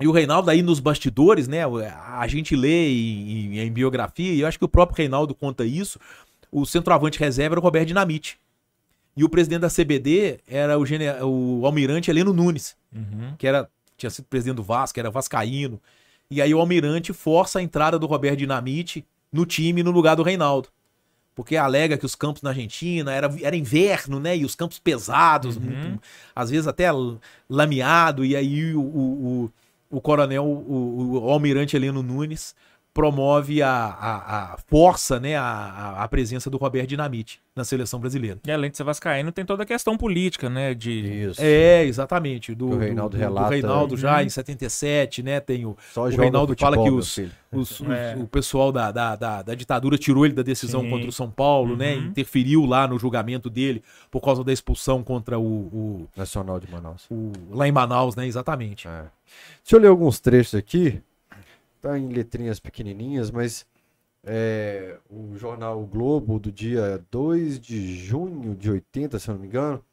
[0.00, 1.60] e o Reinaldo aí nos bastidores, né?
[1.64, 5.64] A gente lê em, em- em biografia, e eu acho que o próprio Reinaldo conta
[5.64, 5.98] isso.
[6.50, 8.38] O centroavante reserva era o Roberto Dinamite.
[9.16, 13.34] E o presidente da CBD era o, gene- o almirante Heleno Nunes Uhum.
[13.38, 15.80] que era tinha sido presidente do Vasco, era vascaíno.
[16.30, 20.22] E aí o Almirante força a entrada do Roberto Dinamite no time no lugar do
[20.24, 20.68] Reinaldo.
[21.34, 24.36] Porque alega que os campos na Argentina era, era inverno, né?
[24.36, 25.62] E os campos pesados, Uhum.
[25.62, 26.02] muito-
[26.34, 26.88] às vezes até
[27.48, 28.24] lameado.
[28.24, 28.84] E aí o, o,
[29.44, 29.52] o,
[29.94, 32.54] o coronel, o, o almirante Heleno Nunes,
[32.94, 35.34] promove a, a, a força, né?
[35.36, 38.38] A, a, presença do Roberto Dinamite na seleção brasileira.
[38.46, 40.72] E além de ser vascaíno, tem toda a questão política, né?
[40.74, 41.24] De...
[41.30, 41.40] Isso.
[41.42, 42.54] É, exatamente.
[42.54, 43.50] Do, Que o Reinaldo do, do relata.
[43.50, 44.22] Reinaldo já Uhum.
[44.22, 45.40] em 77, né?
[45.40, 47.18] Tem o, Só o Reinaldo fala futebol, que meu os-
[47.52, 48.16] os- os- É.
[48.16, 50.90] o pessoal da, da, da, da ditadura tirou ele da decisão Sim.
[50.90, 51.96] contra o São Paulo, né?
[51.96, 52.06] Uhum.
[52.06, 57.06] Interferiu lá no julgamento dele por causa da expulsão contra o, o- Nacional de Manaus.
[57.10, 58.24] o- lá em Manaus, né?
[58.26, 58.86] Exatamente.
[58.86, 59.02] É.
[59.64, 61.00] Deixa eu ler alguns trechos aqui.
[61.84, 63.66] Tá em letrinhas pequenininhas, mas
[64.22, 69.42] é, o jornal O Globo do dia 2 de junho de 80, se eu não
[69.42, 69.84] me engano,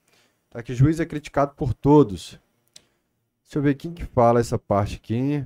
[0.50, 2.40] tá que juiz é criticado por todos.
[3.44, 5.46] Deixa eu ver quem que fala essa parte aqui.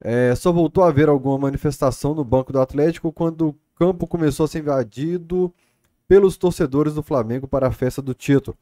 [0.00, 4.44] É, só voltou a haver alguma manifestação no banco do Atlético quando o campo começou
[4.44, 5.52] a ser invadido
[6.06, 8.56] pelos torcedores do Flamengo para a festa do título.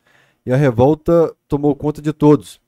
[0.47, 2.65] E a revolta tomou conta de todos.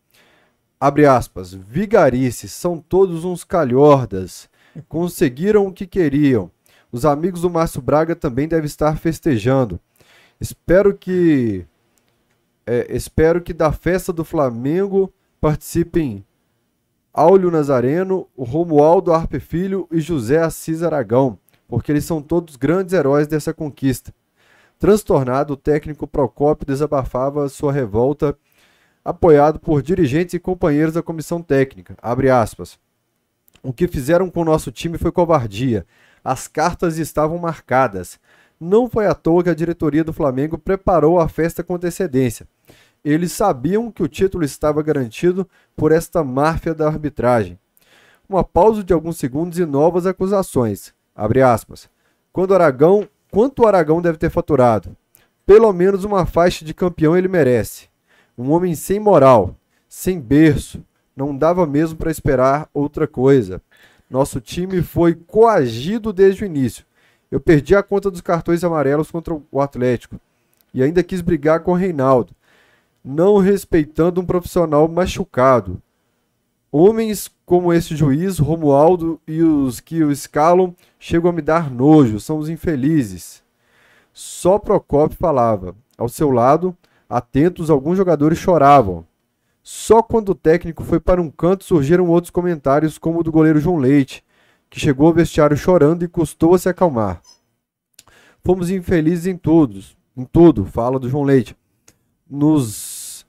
[0.81, 1.53] Abre aspas.
[1.53, 4.49] Vigarices, são todos uns calhordas.
[4.89, 6.51] Conseguiram o que queriam.
[6.91, 9.81] Os amigos do Márcio Braga também devem estar festejando.
[10.41, 11.67] Espero que.
[12.67, 16.25] é, espero que da festa do Flamengo participem
[17.13, 23.27] Áulio Nazareno, Romualdo Arpe Filho e José Assis Aragão, porque eles são todos grandes heróis
[23.27, 24.15] dessa conquista.
[24.79, 28.39] Transtornado, o técnico Procópio desabafava sua revolta,
[29.09, 31.97] apoiado por dirigentes e companheiros da comissão técnica.
[32.03, 32.79] Abre aspas.
[33.63, 35.87] O que fizeram com o nosso time foi covardia.
[36.23, 38.21] As cartas estavam marcadas.
[38.61, 42.47] Não foi à toa que a diretoria do Flamengo preparou a festa com antecedência.
[43.03, 47.59] Eles sabiam que o título estava garantido por esta máfia da arbitragem.
[48.29, 50.93] Uma pausa de alguns segundos e novas acusações.
[51.17, 51.89] Abre aspas.
[52.31, 54.95] Quando Aragão, quanto o Aragão deve ter faturado?
[55.47, 57.89] Pelo menos uma faixa de campeão ele merece.
[58.39, 59.57] Um homem sem moral,
[59.89, 60.85] sem berço,
[61.17, 63.61] Não dava mesmo para esperar outra coisa.
[64.09, 66.85] Nosso time foi coagido desde o início.
[67.29, 70.21] Eu perdi a conta dos cartões amarelos contra o Atlético
[70.73, 72.33] e ainda quis brigar com o Reinaldo,
[73.05, 75.83] não respeitando um profissional machucado.
[76.71, 82.21] Homens como esse juiz, Romualdo e os que o escalam chegam a me dar nojo,
[82.21, 83.43] são os infelizes.
[84.13, 85.75] Só Procopio falava.
[85.97, 86.77] Ao seu lado,
[87.09, 89.05] atentos, alguns jogadores choravam.
[89.63, 93.61] Só quando o técnico foi para um canto surgiram outros comentários, como o do goleiro
[93.61, 94.25] João Leite,
[94.71, 97.21] que chegou ao vestiário chorando e custou a se acalmar.
[98.45, 101.57] Fomos infelizes em todos, em tudo, fala do João Leite.
[102.29, 103.27] Nos,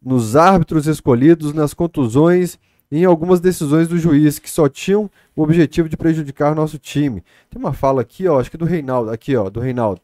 [0.00, 2.58] nos árbitros escolhidos, nas contusões
[2.90, 7.24] e em algumas decisões do juiz que só tinham o objetivo de prejudicar nosso time.
[7.48, 10.00] Tem uma fala aqui, ó, acho que do Reinaldo, aqui, ó, do Reinaldo.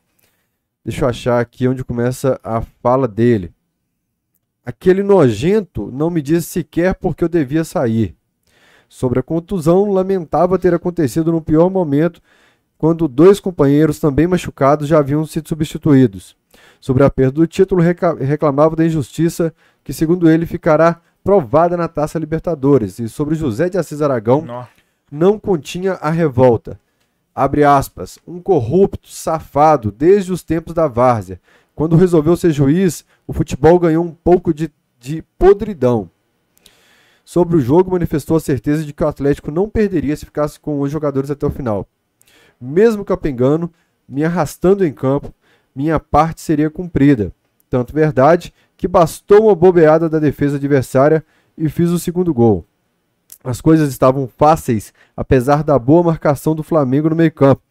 [0.89, 3.53] Deixa eu achar aqui onde começa a fala dele.
[4.65, 8.17] Aquele nojento não me disse sequer porque eu devia sair.
[8.89, 12.23] Sobre a contusão, lamentava ter acontecido no pior momento,
[12.79, 16.35] quando dois companheiros também machucados já haviam sido substituídos.
[16.81, 19.53] Sobre a perda do título, reclamava da injustiça
[19.85, 22.99] que, segundo ele, ficará provada na Taça Libertadores.
[22.99, 24.67] E sobre José de Assis Aragão, não,
[25.13, 26.81] não continha a revolta
[27.39, 31.41] abre aspas, um corrupto, safado, desde os tempos da várzea.
[31.73, 36.11] Quando resolveu ser juiz, o futebol ganhou um pouco de, de podridão.
[37.25, 40.81] Sobre o jogo, manifestou a certeza de que o Atlético não perderia se ficasse com
[40.81, 41.87] os jogadores até o final.
[42.61, 43.73] Mesmo capengando,
[44.09, 45.33] me arrastando em campo,
[45.73, 47.33] minha parte seria cumprida.
[47.71, 51.25] Tanto verdade que bastou uma bobeada da defesa adversária
[51.57, 52.67] e fiz o segundo gol.
[53.43, 57.63] As coisas estavam fáceis, apesar da boa marcação do Flamengo no meio-campo,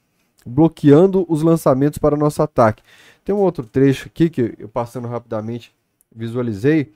[0.45, 2.81] bloqueando os lançamentos para nosso ataque.
[3.23, 5.75] Tem um outro trecho aqui que eu passando rapidamente
[6.15, 6.93] visualizei,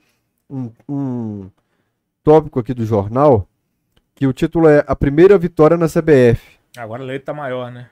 [0.48, 1.50] um, um
[2.24, 3.46] tópico aqui do jornal,
[4.14, 6.40] que o título é A Primeira Vitória na CBF.
[6.76, 7.90] Agora a letra tá maior, né?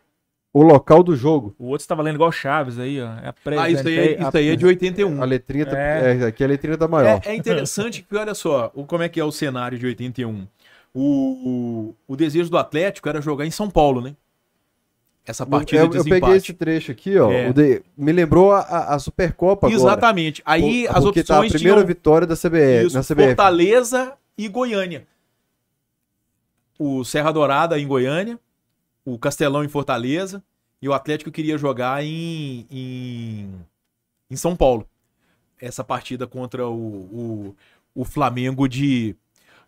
[0.53, 1.55] O local do jogo.
[1.59, 3.07] O outro estava lendo igual Chaves aí, ó.
[3.19, 5.23] É ah, isso aí, é, isso aí é de 81.
[5.23, 6.17] A letrinha tá, é.
[6.17, 7.21] É, aqui a letrinha tá maior.
[7.25, 10.47] É, é interessante que, olha só, o, como é que é o cenário de 81
[10.95, 14.17] o, o, o desejo do Atlético era jogar em São Paulo, né?
[15.25, 16.15] Essa partida eu, de desempate.
[16.15, 17.31] Eu peguei esse trecho aqui, ó.
[17.31, 17.53] É.
[17.53, 19.81] De, me lembrou a, a Supercopa agora.
[19.81, 20.43] Exatamente.
[20.45, 21.87] Aí Por, as opções tá a primeira tinham...
[21.87, 23.27] vitória da CBF, Isso, na CBF.
[23.27, 25.07] Fortaleza e Goiânia.
[26.79, 28.39] O Serra Dourada em Goiânia,
[29.05, 30.43] o Castelão em Fortaleza
[30.81, 33.55] e o Atlético queria jogar em, em,
[34.31, 34.89] em São Paulo.
[35.61, 37.57] Essa partida contra o, o,
[37.95, 39.15] o Flamengo de,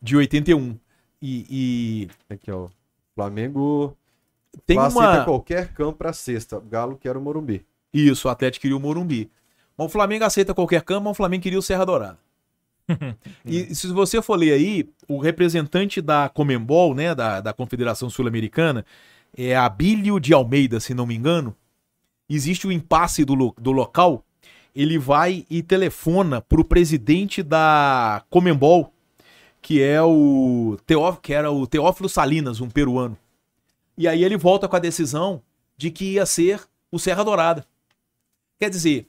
[0.00, 0.76] de 81.
[1.22, 2.08] E, e...
[2.28, 2.68] Aqui, ó.
[3.14, 3.96] Flamengo
[4.66, 6.60] tem uma qualquer campo para sexta.
[6.60, 7.64] Galo quer o Morumbi.
[7.92, 9.30] Isso, o Atlético queria o Morumbi.
[9.76, 12.18] Mas o Flamengo aceita qualquer campo, mas o Flamengo queria o Serra Dourada.
[13.46, 18.84] e se você for ler aí, o representante da Comembol, né, da, da Confederação Sul-Americana,
[19.36, 21.56] é Abílio de Almeida, se não me engano.
[22.28, 24.24] Existe o impasse do, do local.
[24.74, 28.91] Ele vai e telefona para o presidente da Comembol,
[29.62, 33.16] que é o Teó, que era o Teófilo Salinas, um peruano.
[33.96, 35.40] E aí ele volta com a decisão
[35.76, 36.60] de que ia ser
[36.90, 37.64] o Serra Dourada.
[38.58, 39.06] Quer dizer,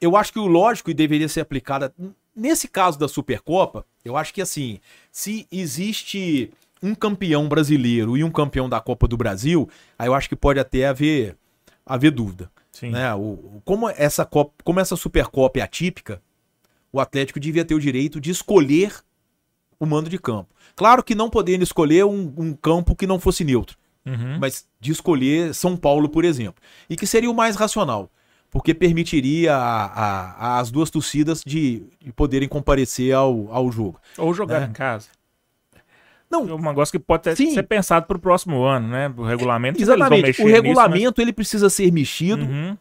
[0.00, 1.92] eu acho que o lógico e deveria ser aplicado
[2.34, 4.80] nesse caso da Supercopa, eu acho que assim,
[5.10, 6.50] se existe
[6.82, 9.68] um campeão brasileiro e um campeão da Copa do Brasil,
[9.98, 11.36] aí eu acho que pode até haver
[11.84, 12.50] haver dúvida.
[12.72, 12.90] Sim.
[12.90, 13.14] Né?
[13.14, 16.20] O, como essa Copa, como essa Supercopa é atípica,
[16.92, 18.94] o Atlético devia ter o direito de escolher
[19.80, 20.54] o mando de campo.
[20.76, 24.38] Claro que não podendo escolher um, um campo que não fosse neutro, uhum.
[24.38, 26.62] mas de escolher São Paulo, por exemplo.
[26.88, 28.10] E que seria o mais racional,
[28.50, 33.98] porque permitiria a, a, as duas torcidas de, de, poderem comparecer ao, ao jogo.
[34.18, 34.66] Ou jogar né?
[34.66, 35.08] em casa.
[36.30, 37.52] Não, é um negócio que pode sim.
[37.52, 39.12] ser pensado para o próximo ano, né?
[39.14, 39.78] O regulamento.
[39.78, 40.40] É, exatamente.
[40.40, 41.22] o regulamento nisso, mas...
[41.22, 42.76] ele precisa ser mexido uhum.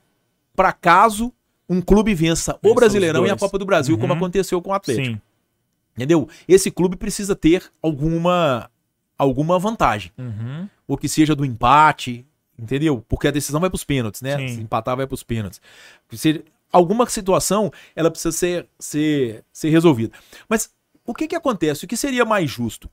[0.56, 1.34] para caso
[1.72, 4.02] um clube vença o Brasileirão e a Copa do Brasil, uhum.
[4.02, 5.06] como aconteceu com o Atlético.
[5.06, 5.22] Sim.
[5.96, 6.28] Entendeu?
[6.46, 8.70] Esse clube precisa ter alguma
[9.18, 10.12] alguma vantagem.
[10.18, 10.68] Uhum.
[10.86, 12.26] Ou que seja do empate,
[12.60, 13.06] entendeu?
[13.08, 14.38] Porque a decisão vai para os pênaltis, né?
[14.38, 14.48] Sim.
[14.56, 15.62] Se empatar vai para os pênaltis.
[16.12, 20.12] Se, alguma situação ela precisa ser, ser, ser resolvida.
[20.50, 20.70] Mas
[21.06, 21.86] o que que acontece?
[21.86, 22.90] O que seria mais justo?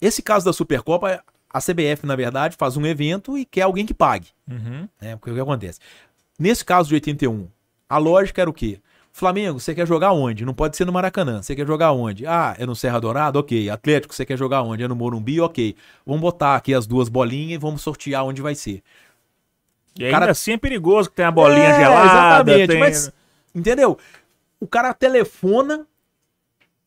[0.00, 3.94] Esse caso da Supercopa, a CBF, na verdade, faz um evento e quer alguém que
[3.94, 4.28] pague.
[4.48, 4.88] Uhum.
[5.00, 5.16] Né?
[5.16, 5.80] Porque o que acontece?
[6.38, 7.48] Nesse caso de 81,
[7.88, 8.80] a lógica era o quê?
[9.12, 10.44] Flamengo, você quer jogar onde?
[10.44, 11.40] Não pode ser no Maracanã.
[11.40, 12.26] Você quer jogar onde?
[12.26, 13.38] Ah, é no Serra Dourada?
[13.38, 13.70] Ok.
[13.70, 14.82] Atlético, você quer jogar onde?
[14.82, 15.40] É no Morumbi?
[15.40, 15.74] Ok.
[16.04, 18.82] Vamos botar aqui as duas bolinhas e vamos sortear onde vai ser.
[19.98, 20.32] E ainda cara...
[20.32, 22.52] assim é perigoso que tem a bolinha é, gelada.
[22.52, 22.78] Exatamente, tem...
[22.78, 23.10] mas.
[23.54, 23.98] Entendeu?
[24.60, 25.86] O cara telefona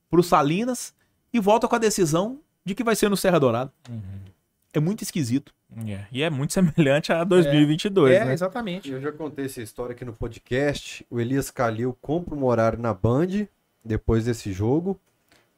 [0.08, 0.94] pro Salinas
[1.34, 3.74] e volta com a decisão de que vai ser no Serra Dourada.
[4.74, 5.54] É muito esquisito.
[5.88, 8.34] É, E é muito semelhante a 2022, né?
[8.34, 8.92] exatamente.
[8.92, 11.06] Eu já contei essa história aqui no podcast.
[11.10, 13.48] O Elias Calil compra um horário na Band
[13.84, 15.00] depois desse jogo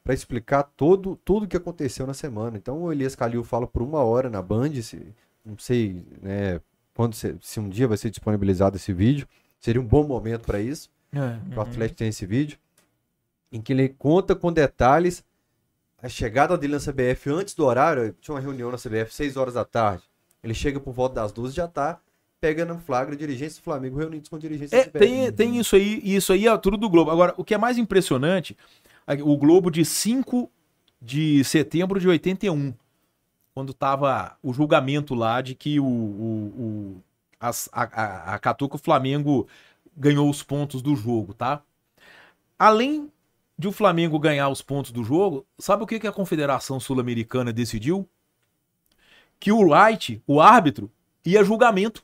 [0.03, 2.57] para explicar todo, tudo que aconteceu na semana.
[2.57, 5.13] Então o Elias Calil fala por uma hora na Band, se,
[5.45, 6.59] não sei né,
[6.93, 9.27] quando se, se um dia vai ser disponibilizado esse vídeo.
[9.59, 10.89] Seria um bom momento para isso.
[11.51, 12.57] que O Atlético tem esse vídeo
[13.51, 15.23] em que ele conta com detalhes
[16.01, 18.15] a chegada dele na CBF antes do horário.
[18.21, 20.03] Tinha uma reunião na CBF 6 horas da tarde.
[20.43, 21.99] Ele chega por volta das 12 já tá
[22.39, 26.33] pegando flagra dirigência do Flamengo reunidos com dirigência É, tem, tem isso aí, e isso
[26.33, 27.11] aí é tudo do Globo.
[27.11, 28.57] Agora, o que é mais impressionante,
[29.23, 30.49] o Globo de 5
[30.99, 32.73] de setembro de 81,
[33.53, 37.03] quando tava o julgamento lá de que o, o, o-
[37.39, 39.47] a, a, a Catuca Flamengo
[39.97, 41.61] ganhou os pontos do jogo, tá?
[42.57, 43.11] Além
[43.61, 47.53] de o Flamengo ganhar os pontos do jogo, sabe o que, que a Confederação Sul-Americana
[47.53, 48.09] decidiu?
[49.39, 50.89] Que o Wright, o árbitro,
[51.23, 52.03] ia julgamento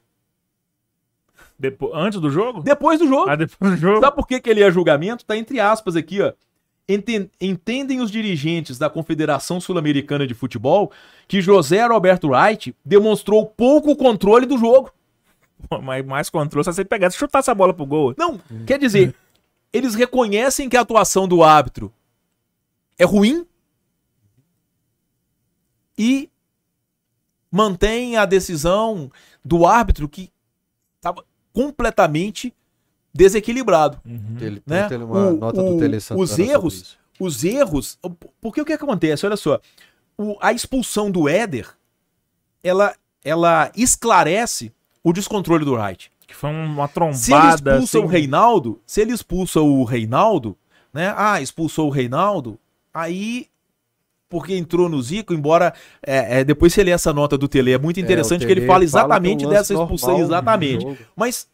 [1.58, 2.62] Depo- Antes do jogo?
[2.62, 3.28] depois do jogo.
[3.30, 4.02] Ah, depois do jogo?
[4.02, 5.26] Sabe por que, que ele é julgamento?
[5.26, 6.32] Tá entre aspas aqui, ó.
[6.88, 10.92] Enten- Entendem os dirigentes da Confederação Sul-Americana de Futebol
[11.28, 14.92] que José Roberto Wright demonstrou pouco controle do jogo.
[15.68, 18.14] Pô, Mas mais controle se você pegar, se chutar essa bola pro gol.
[18.16, 19.16] Não, quer dizer,
[19.78, 21.94] eles reconhecem que a atuação do árbitro
[22.98, 23.46] é ruim
[25.98, 26.30] e
[27.52, 29.12] mantêm a decisão
[29.44, 30.32] do árbitro que
[30.98, 31.24] estava
[31.54, 32.54] completamente
[33.14, 34.00] desequilibrado.
[34.40, 34.88] Ele né?
[34.88, 37.98] tem uma O- nota o- do Tele Santana os erros, os erros,
[38.42, 39.26] porque o que, que acontece?
[39.26, 39.60] Olha só,
[40.18, 41.76] o- a expulsão do Éder,
[42.64, 44.72] ela, ela esclarece
[45.04, 46.12] o descontrole do Wright.
[46.28, 47.56] Que foi uma Se ele trombada.
[47.56, 50.56] expulsa assim, o Reinaldo, se ele expulsa o Reinaldo,
[50.94, 51.14] né?
[51.18, 52.60] Ah, expulsou o Reinaldo,
[52.94, 53.48] aí
[54.30, 55.74] porque entrou no Zico, embora
[56.06, 58.62] é, é, depois você lê essa nota do Tele, é muito interessante o que ele
[58.62, 60.86] fala fala exatamente é um lance dessa expulsão, exatamente.
[61.16, 61.48] Mas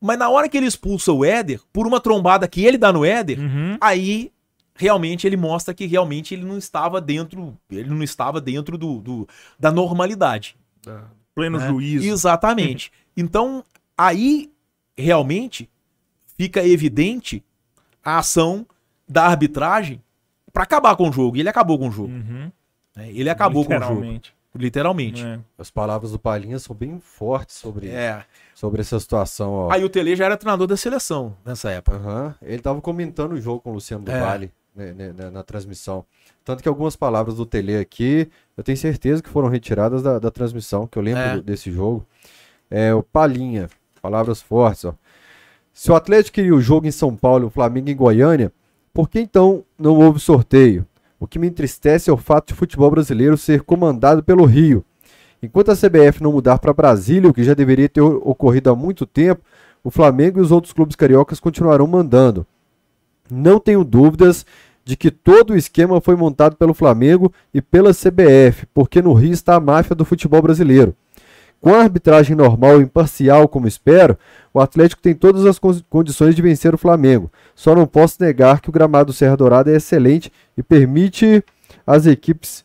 [0.00, 3.04] mas na hora que ele expulsa o Éder, por uma trombada que ele dá no
[3.04, 3.76] Éder, Uhum.
[3.80, 4.32] aí
[4.74, 9.28] realmente ele mostra que realmente ele não estava dentro, ele não estava dentro do, do-
[9.58, 10.56] da normalidade.
[11.34, 11.68] Pleno né?
[11.68, 12.04] juízo.
[12.06, 12.90] Exatamente.
[13.16, 13.64] Então,
[13.96, 14.50] aí
[14.96, 15.68] realmente
[16.36, 17.42] fica evidente
[18.04, 18.66] a ação
[19.08, 20.02] da arbitragem
[20.52, 21.36] para acabar com o jogo.
[21.36, 22.12] E ele acabou com o jogo.
[22.12, 22.50] Uhum.
[22.96, 23.10] né?
[23.10, 24.20] Ele acabou com o jogo.
[24.54, 25.24] Literalmente.
[25.24, 25.38] É.
[25.56, 28.22] As palavras do Palhinha são bem fortes sobre, É.
[28.54, 29.50] sobre essa situação.
[29.50, 29.72] Ó.
[29.72, 31.96] Aí o Tele já era treinador da seleção nessa época.
[31.96, 32.34] Aham.
[32.42, 34.20] Ele tava comentando o jogo com o Luciano do É.
[34.20, 36.04] Vale né, né, na, na transmissão.
[36.44, 40.30] Tanto que algumas palavras do Tele aqui, eu tenho certeza que foram retiradas da, da
[40.30, 41.40] transmissão, que eu lembro É.
[41.40, 42.06] desse jogo.
[42.74, 43.68] É o Palinha,
[44.00, 44.94] palavras fortes, ó.
[45.74, 48.50] Se o Atlético queria o jogo em São Paulo e o Flamengo em Goiânia,
[48.94, 50.86] por que então não houve sorteio?
[51.20, 54.82] O que me entristece é o fato de futebol brasileiro ser comandado pelo Rio.
[55.42, 59.04] Enquanto a CBF não mudar para Brasília, o que já deveria ter ocorrido há muito
[59.04, 59.42] tempo,
[59.84, 62.46] o Flamengo e os outros clubes cariocas continuarão mandando.
[63.30, 64.46] Não tenho dúvidas
[64.82, 69.32] de que todo o esquema foi montado pelo Flamengo e pela CBF, porque no Rio
[69.32, 70.96] está a máfia do futebol brasileiro.
[71.62, 74.18] Com a arbitragem normal e imparcial, como espero,
[74.52, 77.30] o Atlético tem todas as con- condições de vencer o Flamengo.
[77.54, 81.42] Só não posso negar que o gramado Serra Dourada é excelente e permite
[81.86, 82.64] às equipes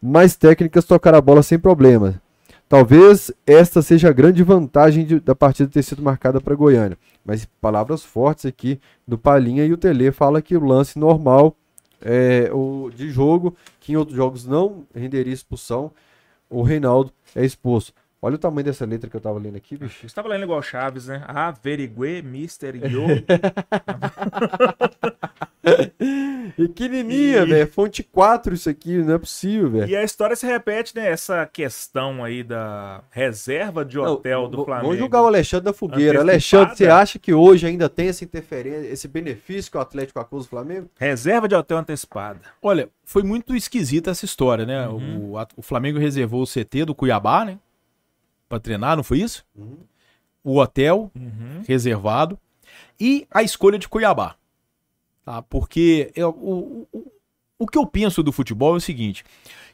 [0.00, 2.22] mais técnicas tocar a bola sem problema.
[2.66, 6.96] Talvez esta seja a grande vantagem de- da partida ter sido marcada para Goiânia.
[7.22, 11.54] Mas palavras fortes aqui do Palinha e o Tele fala que o lance normal
[12.00, 15.90] é, o, de jogo, que em outros jogos não renderia expulsão,
[16.48, 17.92] o Reinaldo é expulso.
[18.20, 20.08] Olha o tamanho dessa letra que eu tava lendo aqui, bicho.
[20.08, 21.22] Você tava lendo igual Chaves, né?
[21.28, 23.06] Averiguê, Mister Yo.
[26.56, 27.68] Pequenininha, E- velho.
[27.70, 29.88] Fonte 4 isso aqui, não é possível, velho.
[29.90, 31.08] e a história se repete, né?
[31.10, 34.86] Essa questão aí da reserva de Não, hotel do v- Flamengo.
[34.86, 36.20] Vamos julgar o Alexandre da Fogueira.
[36.20, 40.46] Alexandre, você acha que hoje ainda tem essa interferência, esse benefício que o Atlético acusa
[40.46, 40.88] o Flamengo?
[40.98, 42.40] Reserva de hotel antecipada.
[42.62, 44.88] Olha, foi muito esquisita essa história, né?
[44.88, 45.32] Uhum.
[45.34, 47.58] O, o Flamengo reservou o CT do Cuiabá, né?
[48.48, 49.44] Pra treinar, não foi isso?
[49.54, 49.78] Uhum.
[50.42, 51.62] O hotel Uhum.
[51.66, 52.38] reservado
[52.98, 54.36] e a escolha de Cuiabá.
[55.24, 55.42] Tá?
[55.42, 57.12] Porque eu- o, o,
[57.58, 59.24] o que eu penso do futebol é o seguinte: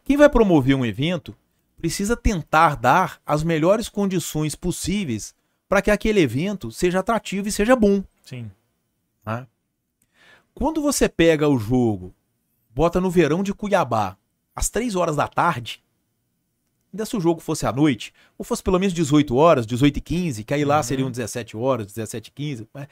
[0.04, 1.36] quem vai promover um evento
[1.76, 5.34] precisa tentar dar as melhores condições possíveis
[5.68, 8.02] para que aquele evento seja atrativo e seja bom.
[8.22, 8.50] Sim.
[9.24, 9.46] né?
[10.54, 12.14] Quando você pega o jogo,
[12.70, 14.16] bota no verão de Cuiabá,
[14.56, 15.82] às 3 horas da tarde,
[16.94, 20.00] ainda se o jogo fosse à noite, ou fosse pelo menos 18 horas, 18 e
[20.00, 22.68] 15, que aí lá seriam 17 horas, 17 e 15.
[22.72, 22.86] mas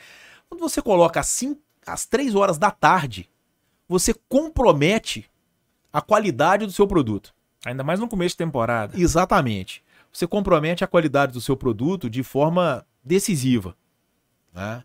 [0.49, 1.57] Quando você coloca assim,
[1.87, 3.31] às 3 horas da tarde,
[3.89, 5.31] você compromete
[5.93, 7.33] a qualidade do seu produto.
[7.65, 8.99] Ainda mais no começo de temporada.
[8.99, 9.85] Exatamente.
[10.13, 13.77] Você compromete a qualidade do seu produto de forma decisiva.
[14.53, 14.83] Né?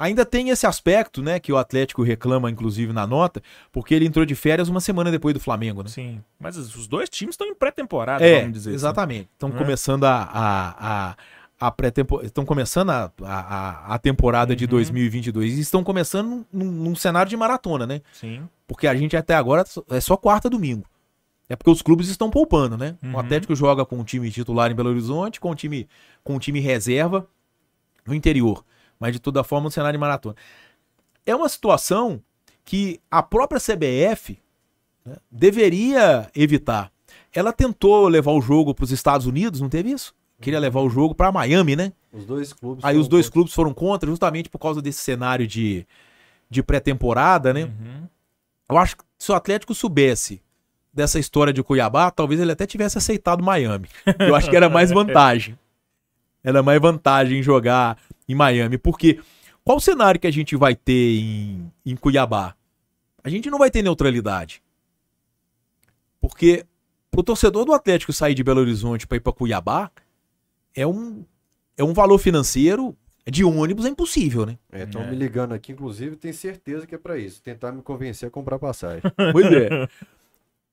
[0.00, 4.24] Ainda tem esse aspecto, né, que o Atlético reclama, inclusive, na nota, porque ele entrou
[4.24, 5.90] de férias uma semana depois do Flamengo, né?
[5.90, 6.20] Sim.
[6.38, 8.74] Mas os dois times estão em pré-temporada, É, vamos dizer assim.
[8.76, 9.28] exatamente.
[9.34, 9.58] Estão Né?
[9.58, 11.16] começando a, a, a,
[11.60, 12.26] a pré-temporada.
[12.26, 14.70] Estão começando a, a, a temporada de Uhum.
[14.70, 18.00] 2022 e estão começando num, num cenário de maratona, né?
[18.12, 18.48] Sim.
[18.66, 20.86] Porque a gente até agora é só quarta domingo.
[21.46, 22.96] É porque os clubes estão poupando, né?
[23.02, 23.16] Uhum.
[23.16, 25.86] O Atlético joga com um time titular em Belo Horizonte, com um time,
[26.24, 27.26] com um time reserva
[28.06, 28.64] no interior.
[29.00, 30.36] Mas de toda forma, um cenário de maratona.
[31.26, 32.22] É uma situação
[32.64, 34.38] que a própria CBF
[35.04, 36.92] né, deveria evitar.
[37.32, 40.14] Ela tentou levar o jogo para os Estados Unidos, não teve isso?
[40.40, 41.92] Queria levar o jogo para Miami, né?
[42.12, 42.84] Os dois clubes.
[42.84, 43.32] Aí os dois contra.
[43.32, 45.86] clubes foram contra, justamente por causa desse cenário de,
[46.48, 47.64] de pré-temporada, né?
[47.64, 48.08] Uhum.
[48.68, 50.40] Eu acho que se o Atlético soubesse
[50.92, 53.88] dessa história de Cuiabá, talvez ele até tivesse aceitado Miami.
[54.18, 55.58] Eu acho que era mais vantagem.
[56.42, 57.98] Era mais vantagem em jogar
[58.30, 58.78] em Miami.
[58.78, 59.20] Porque
[59.64, 62.54] qual o cenário que a gente vai ter em, em Cuiabá?
[63.22, 64.62] A gente não vai ter neutralidade.
[66.20, 66.64] Porque
[67.10, 69.90] pro torcedor do Atlético sair de Belo Horizonte para ir para Cuiabá
[70.74, 71.24] é um,
[71.76, 72.96] é um valor financeiro
[73.30, 74.58] de ônibus é impossível, né?
[74.72, 75.10] Estão É.
[75.10, 77.42] me ligando aqui, inclusive, tenho certeza que é pra isso.
[77.42, 79.02] Tentar me convencer a comprar passagem.
[79.32, 79.88] Pois é.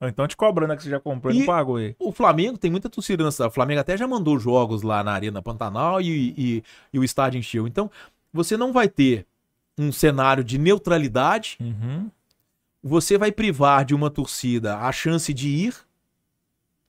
[0.02, 1.96] Então te cobrando que você já comprou e E- não pagou aí.
[1.98, 3.50] O Flamengo tem muita torcida cidade.
[3.50, 6.64] O Flamengo até já mandou jogos lá na Arena Pantanal e, e-
[6.94, 7.68] e o estádio encheu.
[7.68, 7.90] Então,
[8.32, 9.26] você não vai ter
[9.78, 11.58] um cenário de neutralidade.
[11.60, 12.12] Uhum.
[12.84, 15.76] Você vai privar de uma torcida a chance de ir.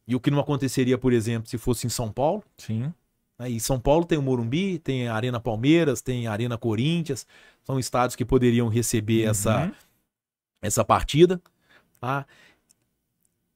[0.07, 2.43] E o que não aconteceria, por exemplo, se fosse em São Paulo.
[2.59, 2.93] Sim.
[3.39, 3.49] né?
[3.51, 7.27] E São Paulo tem o Morumbi, tem a Arena Palmeiras, tem a Arena Corinthians.
[7.65, 9.73] São estádios que poderiam receber essa, Uhum.
[10.63, 11.41] essa partida.
[12.01, 12.27] Tá?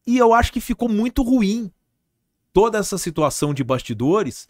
[0.07, 1.71] E eu acho que ficou muito ruim
[2.53, 4.49] toda essa situação de bastidores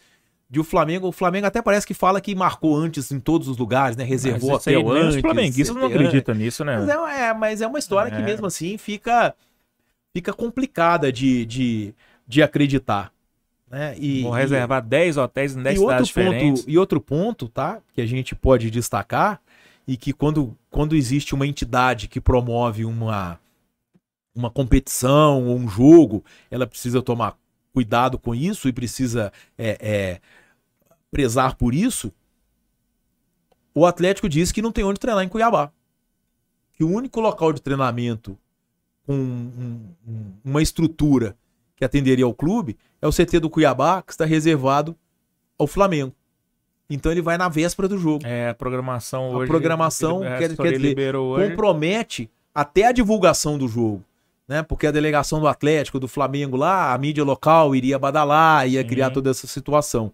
[0.49, 1.07] de o Flamengo.
[1.07, 4.03] O Flamengo até parece que fala que marcou antes em todos os lugares, né?
[4.03, 5.15] Reservou isso aí antes.
[5.15, 6.77] Os flamenguistas não CT acreditam nisso, né?
[6.77, 8.25] Mas é, é, mas é uma história que É.
[8.25, 9.35] mesmo assim fica,
[10.13, 11.95] fica complicada de, de,
[12.27, 13.11] de acreditar.
[13.69, 13.95] Né?
[13.97, 16.61] E, Vou reservar 10 hotéis em 10 e outro, cidades diferentes.
[16.61, 17.79] ponto, e outro ponto, tá?
[17.95, 19.41] Que a gente pode destacar
[19.87, 23.39] e que quando, quando existe uma entidade que promove uma,
[24.35, 27.37] uma competição ou um jogo, ela precisa tomar
[27.73, 30.21] cuidado com isso e precisa é, é,
[31.11, 32.11] prezar por isso.
[33.75, 35.71] O Atlético diz que não tem onde treinar em Cuiabá.
[36.73, 38.37] Que o único local de treinamento
[39.05, 41.35] com um- um- uma estrutura
[41.75, 44.95] que atenderia ao clube é o CT do Cuiabá, que está reservado
[45.57, 46.13] ao Flamengo.
[46.89, 48.25] Então ele vai na véspera do jogo.
[48.25, 49.47] É, a programação A hoje.
[49.47, 51.49] programação, a quer- assessoria quer dizer, liberou hoje.
[51.49, 54.03] Compromete até a divulgação do jogo.
[54.53, 54.61] Né?
[54.61, 58.87] Porque a delegação do Atlético, do Flamengo lá, a mídia local iria badalar, ia Sim.
[58.87, 60.13] criar toda essa situação.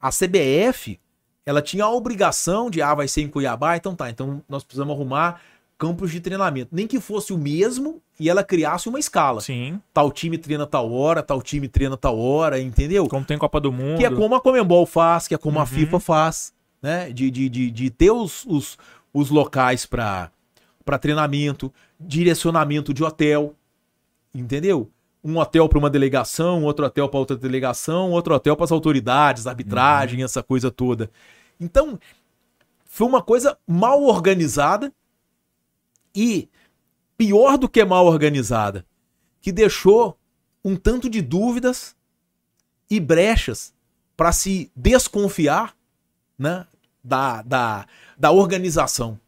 [0.00, 0.98] A CBF,
[1.46, 4.92] ela tinha a obrigação de, ah, vai ser em Cuiabá, então tá, então nós precisamos
[4.92, 5.40] arrumar
[5.78, 6.70] campos de treinamento.
[6.74, 9.40] Nem que fosse o mesmo e ela criasse uma escala.
[9.40, 9.80] Sim.
[9.94, 13.06] Tal time treina tal hora, tal time treina tal hora, entendeu?
[13.06, 13.98] Como tem Copa do Mundo.
[13.98, 15.66] Que é como a Comembol faz, que é como a Uhum.
[15.68, 16.52] FIFA faz,
[16.82, 17.12] né?
[17.12, 18.76] De, de, de, de ter os, os,
[19.14, 20.32] os locais para
[21.00, 21.72] treinamento,
[22.06, 23.54] direcionamento de hotel,
[24.34, 24.90] entendeu?
[25.22, 29.46] Um hotel para uma delegação, outro hotel para outra delegação, outro hotel para as autoridades,
[29.46, 31.10] arbitragem, essa coisa toda.
[31.60, 31.98] Então,
[32.84, 34.92] foi uma coisa mal organizada
[36.14, 36.48] e
[37.16, 38.84] pior do que mal organizada,
[39.40, 40.18] que deixou
[40.64, 41.96] um tanto de dúvidas
[42.90, 43.72] e brechas
[44.16, 45.74] para se desconfiar
[46.38, 46.66] né,
[47.02, 47.86] da, da,
[48.18, 49.18] da organização.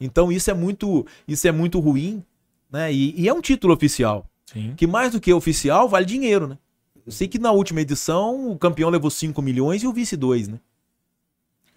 [0.00, 2.22] Então isso é muito isso é muito ruim,
[2.70, 2.92] né?
[2.92, 4.74] E, e é um título oficial, Sim.
[4.76, 6.58] que mais do que oficial vale dinheiro, né?
[7.06, 10.48] Eu sei que na última edição o campeão levou 5 milhões e o vice 2,
[10.48, 10.58] né?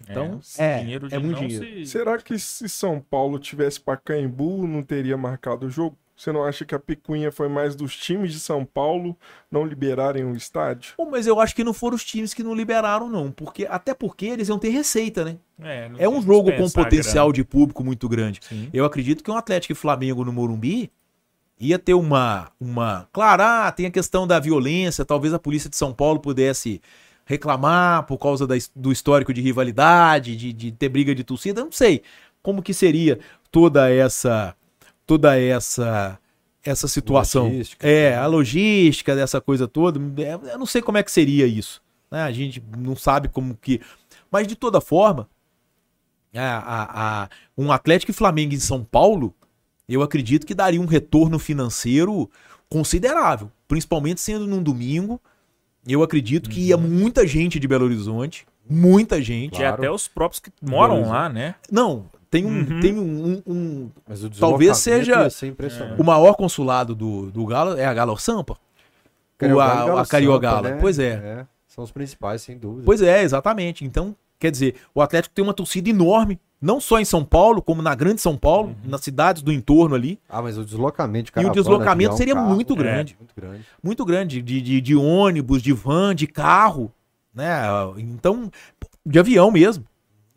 [0.02, 1.84] Então, esse é, dinheiro de é muito não dinheiro.
[1.86, 5.96] se- Será que se São Paulo tivesse Pacaembu, não teria marcado o jogo?
[6.20, 9.16] Você não acha que a picuinha foi mais dos times de São Paulo
[9.50, 10.92] não liberarem o estádio?
[10.98, 13.32] Bom, mas eu acho que não foram os times que não liberaram, não.
[13.32, 15.38] porque Até porque eles iam ter receita, né?
[15.62, 18.38] É, É um jogo com potencial de público muito grande.
[18.42, 18.68] Sim.
[18.70, 20.92] Eu acredito que um Atlético e Flamengo no Morumbi
[21.58, 22.52] ia ter uma.
[22.60, 23.08] uma...
[23.14, 26.82] Claro, ah, tem a questão da violência, talvez a polícia de São Paulo pudesse
[27.24, 31.72] reclamar por causa da do histórico de rivalidade, de, de ter briga de torcida, não
[31.72, 32.02] sei
[32.42, 33.18] como que seria
[33.50, 34.54] toda essa
[35.10, 36.18] toda essa
[36.64, 37.48] essa situação.
[37.48, 37.88] Logística.
[37.88, 41.82] É, a logística dessa coisa toda, é, eu não sei como é que seria isso.
[42.10, 42.22] né?
[42.22, 43.80] A gente não sabe como que.
[44.30, 45.26] Mas de toda forma,
[46.34, 49.34] a, a- a- um Atlético e Flamengo em São Paulo,
[49.88, 52.30] eu acredito que daria um retorno financeiro
[52.68, 55.20] considerável, principalmente sendo num domingo.
[55.88, 59.60] Eu acredito que ia muita gente de Belo Horizonte, muita gente.
[59.60, 61.54] E até os próprios que moram lá, né?
[61.72, 62.80] Não, tem um, Uhum.
[62.80, 66.00] tem um, um- um- Mas o Talvez seja- impressionante.
[66.00, 68.56] o maior consulado do, do Galo é a Galo Sampa.
[69.36, 70.78] Cariogalo a- e Galo a Cariogala, né?
[70.80, 71.46] pois é.
[71.66, 72.82] São os principais, sem dúvida.
[72.84, 73.84] Pois é, exatamente.
[73.84, 77.80] Então, quer dizer, o Atlético tem uma torcida enorme, não só em São Paulo, como
[77.80, 80.18] na Grande São Paulo, nas cidades do entorno ali.
[80.28, 83.16] Ah, mas o deslocamento de E o deslocamento avião, seria carro, muito é, grande.
[83.18, 83.64] muito grande.
[83.82, 86.92] muito grande, de, de, de ônibus, de van, de carro,
[87.34, 87.60] né?
[87.96, 88.50] Então,
[89.06, 89.84] de avião mesmo.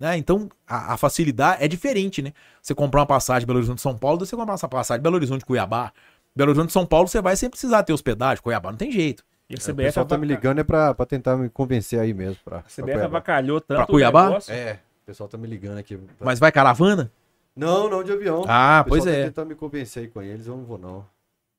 [0.04, 0.18] Né?
[0.18, 2.34] Então, a, a facilidade é diferente, né?
[2.62, 5.16] Você comprar uma passagem de Belo Horizonte São Paulo, você comprar essa passagem de Belo
[5.16, 5.94] Horizonte Cuiabá.
[6.36, 8.44] Belo Horizonte São Paulo, você vai sem precisar ter hospedagem.
[8.44, 9.24] Cuiabá não tem jeito.
[9.50, 12.14] E a O CBF, pessoal tá me ligando é pra, pra tentar me convencer aí
[12.14, 12.36] mesmo.
[12.44, 13.06] Pra, a pra CBF Cuiabá.
[13.06, 14.24] avacalhou tanto Pra Cuiabá?
[14.24, 14.54] o negócio.
[14.54, 15.96] É, o pessoal tá me ligando aqui.
[15.96, 17.10] pra- Mas vai caravana?
[17.56, 18.44] Não, não de avião.
[18.46, 19.24] Ah, o pois pessoal é.
[19.24, 21.06] tá tentando me convencer aí com eles, eu não vou não.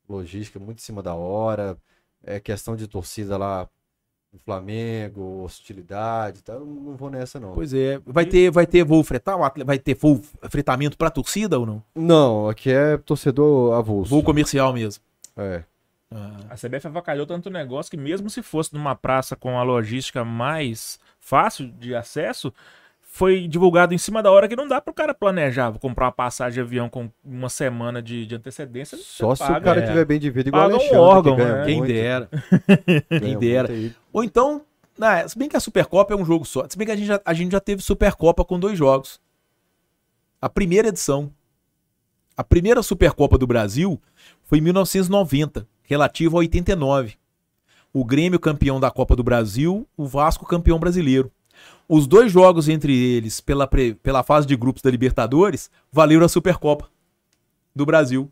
[0.07, 1.79] Logística muito em cima da hora,
[2.23, 3.67] é questão de torcida lá
[4.45, 6.55] Flamengo, hostilidade, tá?
[6.55, 7.53] eu não vou nessa não.
[7.55, 8.01] Pois é.
[8.07, 9.37] Vai ter, vai ter voo fretar?
[9.65, 10.21] Vai ter voo
[10.51, 11.83] fretamento pra torcida ou não?
[11.95, 14.11] Não, aqui é torcedor avulso.
[14.11, 15.03] Voo comercial mesmo.
[15.37, 15.63] É.
[16.11, 19.63] Ah, A CBF avacalhou tanto o negócio que mesmo se fosse numa praça com a
[19.63, 22.53] logística mais fácil de acesso,
[23.15, 26.13] foi divulgado em cima da hora que não dá pro cara planejar, vou comprar uma
[26.13, 28.99] passagem de avião com uma semana de, de antecedência.
[29.01, 29.87] Só se paga, o cara é.
[29.87, 31.65] tiver bem de vida igual Paga um o Alexandre, órgão, que ganha né?
[31.65, 32.29] Quem muito, dera.
[33.21, 33.71] quem dera.
[33.71, 33.95] aí.
[34.13, 34.63] Ou então,
[34.99, 36.67] né, se bem que a Supercopa é um jogo só.
[36.69, 39.21] Se bem que a gente já, a gente já teve Supercopa com dois jogos.
[40.43, 41.31] A primeira edição.
[42.37, 44.03] A primeira Supercopa do Brasil
[44.43, 47.15] foi em 1990, relativa a 89.
[47.93, 51.31] O Grêmio campeão da Copa do Brasil, o Vasco campeão brasileiro.
[51.89, 56.29] Os dois jogos entre eles pela, pre- pela fase de grupos da Libertadores valeram a
[56.29, 56.89] Supercopa
[57.75, 58.31] do Brasil.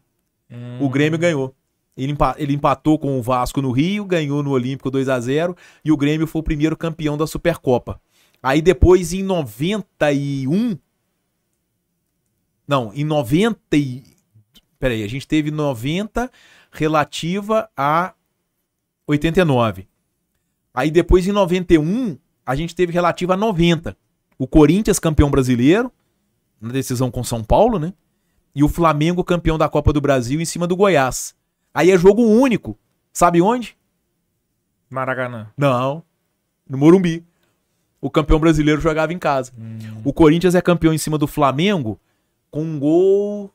[0.80, 1.54] O Grêmio ganhou.
[1.96, 5.92] Ele, ele empatou com o Vasco no Rio, ganhou no Olímpico 2 a 0 e
[5.92, 8.00] o Grêmio foi o primeiro campeão da Supercopa.
[8.42, 10.78] Aí depois, em 91.
[12.66, 13.76] Não, em 90.
[13.76, 14.02] E...
[14.78, 16.30] Peraí, a gente teve 90
[16.72, 18.14] relativa a
[19.06, 19.86] 89.
[20.74, 23.96] Aí depois, em 91, a gente teve relativa a 90.
[24.38, 25.92] O Corinthians campeão brasileiro,
[26.60, 27.92] na decisão com São Paulo, né?
[28.54, 31.34] E o Flamengo campeão da Copa do Brasil em cima do Goiás.
[31.72, 32.76] Aí é jogo único.
[33.12, 33.76] Sabe onde?
[34.90, 35.48] Maracanã.
[35.56, 36.02] Não.
[36.68, 37.24] No Morumbi.
[38.00, 39.52] O campeão brasileiro jogava em casa.
[40.04, 41.98] O Corinthians é campeão em cima do Flamengo
[42.50, 43.50] com um gol.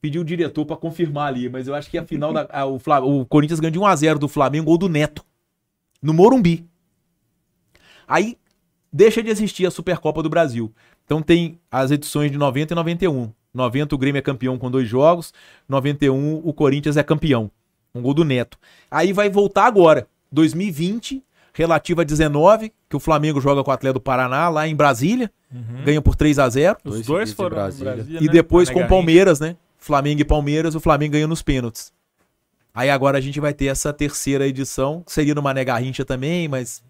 [0.00, 2.46] Pediu o diretor pra confirmar ali, mas eu acho que a final da.
[2.52, 5.24] a- o, Fla- o Corinthians ganhou de 1x0 do Flamengo, gol do Neto.
[6.00, 6.64] No Morumbi.
[8.08, 8.38] Aí
[8.92, 10.72] deixa de existir a Supercopa do Brasil.
[11.04, 13.30] Então tem as edições de 90 e 91.
[13.52, 15.32] 90 o Grêmio é campeão com dois jogos,
[15.68, 17.50] 91 o Corinthians é campeão.
[17.94, 18.58] Um gol do Neto.
[18.90, 21.22] Aí vai voltar agora, 2020,
[21.52, 25.30] relativa a 19, que o Flamengo joga com o Atlético do Paraná lá em Brasília,
[25.84, 27.94] ganha por 3 a 0 Os Dois dois foram Brasília.
[27.94, 28.32] Brasília, e né?
[28.32, 28.88] depois com o.
[28.88, 29.56] Palmeiras, né?
[29.78, 31.92] Flamengo e Palmeiras, o Flamengo ganha nos pênaltis.
[32.74, 36.46] Aí agora a gente vai ter essa terceira edição, que seria no Mané Garrincha também,
[36.46, 36.82] mas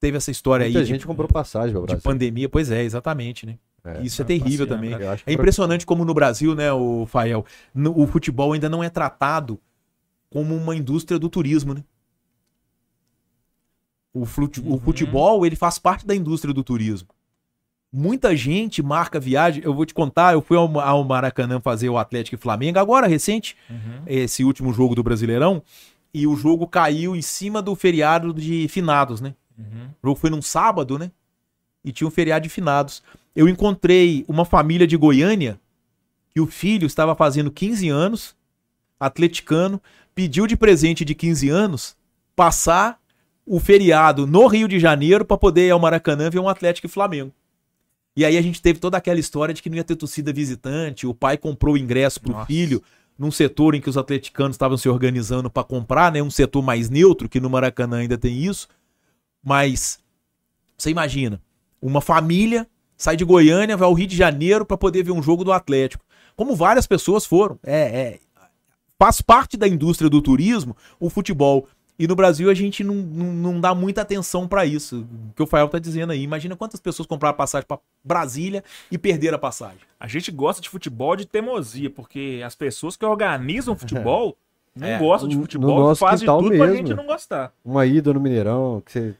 [0.00, 2.48] teve essa história Muita aí de, gente comprou passagem pro de pandemia.
[2.48, 3.58] Pois é, exatamente, né?
[3.84, 4.02] É.
[4.02, 5.06] Isso é terrível passeando, também.
[5.08, 5.18] né?
[5.26, 7.44] É impressionante como no Brasil, né, o Fael,
[7.74, 9.58] no- o futebol ainda não é tratado
[10.30, 11.82] como uma indústria do turismo, né?
[14.12, 14.80] O, fute- o Uhum.
[14.80, 17.08] futebol, ele faz parte da indústria do turismo.
[17.92, 19.62] Muita gente marca viagem.
[19.64, 23.06] Eu vou te contar, eu fui ao, ao Maracanã fazer o Atlético e Flamengo, agora
[23.06, 24.02] recente, Uhum.
[24.06, 25.62] esse último jogo do Brasileirão,
[26.12, 29.34] e o jogo caiu em cima do feriado de finados, né?
[29.58, 29.88] Uhum.
[30.02, 31.10] O jogo foi num sábado, né?
[31.84, 33.02] E tinha um feriado de finados.
[33.34, 35.60] Eu encontrei uma família de Goiânia
[36.30, 38.36] que o filho estava fazendo 15 anos,
[38.98, 39.80] atleticano,
[40.14, 41.96] pediu de presente de 15 anos
[42.34, 43.00] passar
[43.44, 46.90] o feriado no Rio de Janeiro para poder ir ao Maracanã ver um Atlético e
[46.90, 47.32] Flamengo.
[48.16, 51.06] E aí a gente teve toda aquela história de que não ia ter torcida visitante,
[51.06, 52.46] o pai comprou o ingresso pro Nossa.
[52.46, 52.82] filho
[53.18, 56.88] num setor em que os atleticanos estavam se organizando para comprar, né, um setor mais
[56.88, 58.68] neutro, que no Maracanã ainda tem isso.
[59.48, 59.98] Mas
[60.76, 61.40] você imagina,
[61.80, 62.68] uma família
[62.98, 66.04] sai de Goiânia, vai ao Rio de Janeiro para poder ver um jogo do Atlético.
[66.36, 67.58] Como várias pessoas foram.
[67.64, 68.18] É, é-
[68.98, 71.66] faz parte da indústria do turismo o futebol.
[71.98, 75.06] E no Brasil a gente não, não, não dá muita atenção para isso.
[75.30, 76.22] O que o Fael tá dizendo aí.
[76.22, 79.78] Imagina quantas pessoas compraram passagem para Brasília e perderam a passagem.
[79.98, 84.36] A gente gosta de futebol de teimosia, porque as pessoas que organizam futebol
[84.76, 86.76] não É, gostam de futebol e fazem tudo pra mesmo.
[86.86, 87.52] gente não gostar.
[87.64, 89.14] Uma ida no Mineirão, que você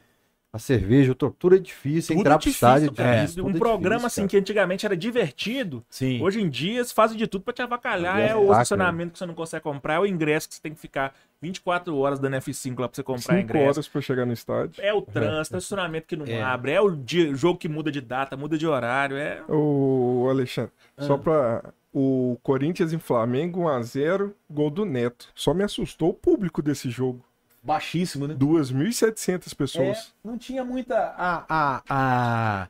[0.51, 3.43] a cerveja, o tudo é difícil, Tudo entrar é pro estádio é difícil, É, difícil.
[3.43, 4.29] um tudo é programa difícil, assim cara.
[4.29, 6.21] que antigamente era divertido, Sim.
[6.23, 8.19] hoje em dia eles fazem de tudo pra te avacalhar.
[8.19, 10.61] É É o saca, estacionamento que você não consegue comprar, é o ingresso que você
[10.61, 13.65] tem que ficar 24 horas dando F5 lá pra você comprar 5 ingresso.
[13.69, 14.83] horas pra chegar no estádio.
[14.83, 16.41] É o trânsito, é o estacionamento que não É.
[16.41, 19.43] abre, é o dia- jogo que muda de data, muda de horário, é...
[19.47, 21.03] Ô, Alexandre, Ah.
[21.03, 21.63] só pra.
[21.91, 25.27] O Corinthians em Flamengo, 1x0, gol do Neto.
[25.33, 27.25] Só me assustou o público desse jogo.
[27.61, 28.35] Baixíssimo, né?
[28.35, 30.13] 2.700 É, pessoas.
[30.23, 30.95] não tinha muita.
[31.17, 32.67] A, a, a,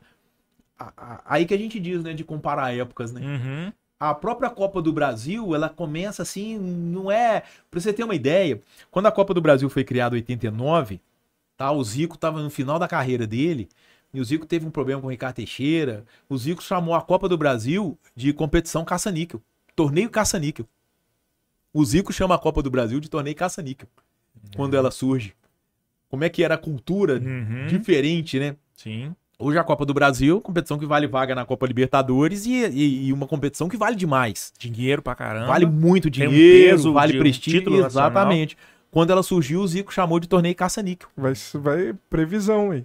[0.78, 2.12] a- a- aí que a gente diz, né?
[2.12, 3.20] De comparar épocas, né?
[3.20, 3.72] Uhum.
[3.98, 7.42] A própria Copa do Brasil, ela começa assim, não é.
[7.70, 8.60] Pra você ter uma ideia,
[8.90, 11.00] quando a Copa do Brasil foi criada em 89,
[11.56, 11.70] tá?
[11.70, 13.68] O Zico tava no final da carreira dele.
[14.12, 16.04] E o Zico teve um problema com o Ricardo Teixeira.
[16.28, 19.40] O Zico chamou a Copa do Brasil de competição caça-níquel.
[19.76, 20.66] Torneio caça-níquel.
[21.72, 23.86] O Zico chama a Copa do Brasil de torneio caça-níquel.
[24.56, 25.34] Quando ela surge.
[26.08, 27.66] Como é que era a cultura Uhum.
[27.68, 28.56] diferente, né?
[28.74, 29.14] Sim.
[29.38, 33.12] Hoje a Copa do Brasil, competição que vale vaga na Copa Libertadores e, e- e
[33.12, 34.52] uma competição que vale demais.
[34.58, 35.46] Dinheiro pra caramba.
[35.46, 37.60] Vale muito Tem um dinheiro, peso vale de um prestígio.
[37.62, 37.86] nacional.
[37.86, 38.56] exatamente.
[38.90, 41.08] Quando ela surgiu, o Zico chamou de torneio caça-níquel.
[41.16, 42.84] Vai, vai previsão aí.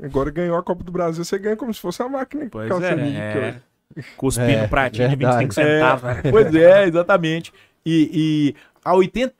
[0.00, 2.94] Agora ganhou a Copa do Brasil, você ganha como se fosse uma máquina Pois é,
[2.94, 3.40] níquel.
[3.40, 3.60] né?
[3.96, 4.02] É.
[4.16, 5.46] Cuspindo É, um pratinho de verdade.
[5.46, 6.02] 25 centavos.
[6.02, 6.30] né?
[6.30, 7.52] Pois é, exatamente.
[7.84, 8.54] E, e
[8.84, 9.34] a 80.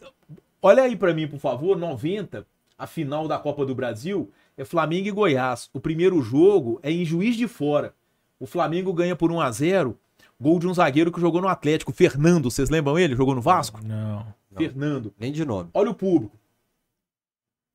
[0.62, 2.47] Olha aí pra mim, por favor, 90,
[2.78, 5.68] a final da Copa do Brasil é Flamengo e Goiás.
[5.74, 7.94] O primeiro jogo é em Juiz de Fora.
[8.39, 9.98] O Flamengo ganha por 1 a 0
[10.40, 12.51] gol de um zagueiro que jogou no Atlético, Fernando.
[12.51, 13.14] Vocês lembram ele?
[13.14, 13.80] Jogou no Vasco?
[13.84, 14.26] Não.
[14.51, 14.59] Não.
[14.59, 15.14] Fernando.
[15.18, 15.70] Nem de nome.
[15.72, 16.36] Olha o público.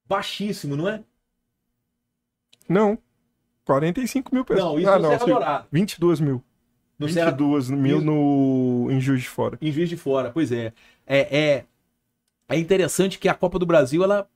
[0.05, 1.03] Baixíssimo, não é?
[2.67, 2.97] Não.
[3.65, 4.65] 45 mil pessoas.
[4.65, 5.67] Não, isso ah, no Serra sim, Dourada.
[5.71, 6.43] 22 mil.
[6.99, 8.05] No Serra, 22 mil Isso.
[8.05, 8.87] no...
[8.91, 9.57] em Juiz de Fora.
[9.61, 10.73] em Juiz de Fora, pois é.
[11.05, 11.65] É, é,
[12.49, 14.27] é interessante que a Copa do Brasil, ela,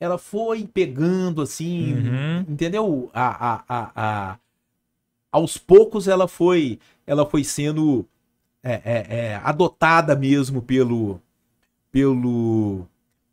[0.00, 2.38] ela foi pegando, assim, Uhum.
[2.48, 3.10] entendeu?
[3.14, 3.92] A, a, a,
[4.32, 4.38] a-
[5.32, 8.06] aos poucos ela foi, ela foi sendo
[8.62, 11.20] é, é, é, adotada mesmo pelo,
[11.92, 12.86] pelo,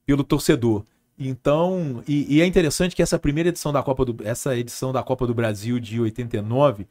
[0.06, 0.84] pelo torcedor.
[1.18, 5.04] Então, e, e é interessante que essa primeira edição da Copa do, essa edição da
[5.04, 6.88] Copa do Brasil de 89,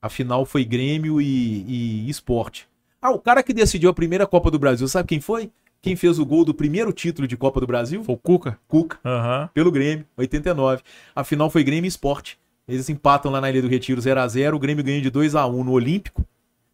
[0.00, 2.66] a final foi Grêmio e, e Esporte.
[3.00, 5.50] Ah, o cara que decidiu a primeira Copa do Brasil, sabe quem foi?
[5.82, 8.02] Quem fez o gol do primeiro título de Copa do Brasil?
[8.02, 8.58] Foi o Cuca?
[8.66, 9.48] Cuca, Aham.
[9.54, 10.82] pelo Grêmio, 89.
[11.14, 12.38] A final foi Grêmio e Esporte.
[12.66, 15.36] Eles empatam lá na Ilha do Retiro 0 a 0 o Grêmio ganha de 2
[15.36, 16.26] a 1 no Olímpico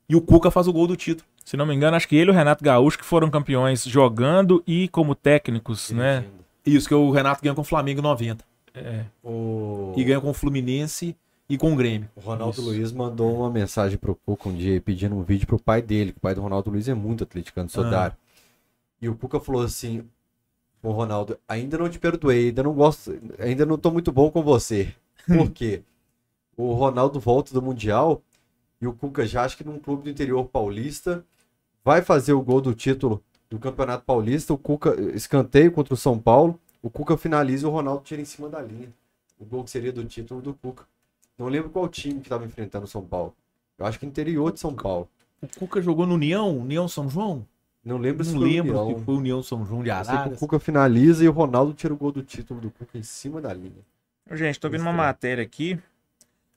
[0.09, 1.29] e o Cuca faz o gol do título.
[1.45, 4.63] Se não me engano, acho que ele e o Renato Gaúcho que foram campeões jogando
[4.67, 6.25] e como técnicos, né?
[6.65, 8.45] Isso que o Renato ganha com o Flamengo em 90.
[8.75, 9.05] É.
[9.23, 9.93] O...
[9.97, 11.17] E ganha com o Fluminense
[11.49, 12.09] e com o Grêmio.
[12.17, 12.63] O Ronaldo Isso.
[12.63, 16.19] Luiz mandou uma mensagem pro Cuca um dia pedindo um vídeo pro pai dele, que
[16.19, 18.17] o pai do Ronaldo Luiz é muito atleticano, Sodário.
[19.03, 20.09] E o Cuca falou assim:
[20.83, 24.43] Ô Ronaldo, ainda não te perdoei, ainda não gosto, ainda não tô muito bom com
[24.43, 24.95] você.
[25.27, 25.83] Por quê?
[26.57, 28.23] o Ronaldo volta do Mundial
[28.81, 31.25] e o Cuca já acha que num clube do interior paulista
[31.85, 34.53] vai fazer o gol do título do Campeonato Paulista.
[34.53, 36.59] O Cuca escanteio contra o São Paulo.
[36.83, 38.93] O Cuca finaliza e o Ronaldo tira em cima da linha.
[39.39, 40.85] O gol que seria do título do Cuca.
[41.39, 43.35] Não lembro qual time que estava enfrentando o São Paulo.
[43.79, 45.09] Eu acho que interior de São Paulo.
[45.41, 47.47] O Cuca jogou no União, União São João?
[47.85, 48.99] Não lembro se Não foi lembro União.
[48.99, 50.39] se foi União São João de que o.
[50.39, 53.53] Cuca finaliza e o Ronaldo tira o gol do título do Cuca em cima da
[53.53, 53.85] linha.
[54.31, 55.79] Gente, tô vendo uma matéria aqui.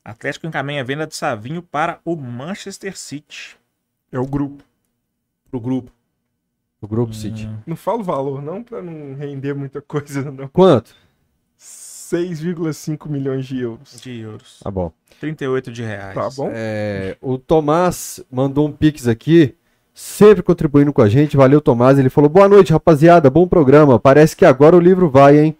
[0.03, 3.57] Atlético encaminha a venda de Savinho para o Manchester City.
[4.11, 4.64] É o grupo.
[5.49, 5.91] Pro grupo.
[6.80, 7.47] O Grupo City.
[7.47, 7.57] Hum.
[7.65, 10.47] Não falo valor, não, pra não render muita coisa, não.
[10.49, 10.95] Quanto?
[11.57, 13.99] 6,5 milhões de euros.
[13.99, 14.60] De euros.
[14.60, 14.91] Tá bom.
[15.19, 16.14] 38 de reais.
[16.14, 16.52] Tá bom?
[16.53, 19.56] É, o Tomás mandou um pix aqui,
[19.96, 21.36] sempre contribuindo com a gente.
[21.38, 21.98] Valeu, Tomás.
[21.98, 23.30] Ele falou: Boa noite, rapaziada.
[23.30, 23.98] Bom programa.
[24.00, 25.58] Parece que agora o livro vai, hein?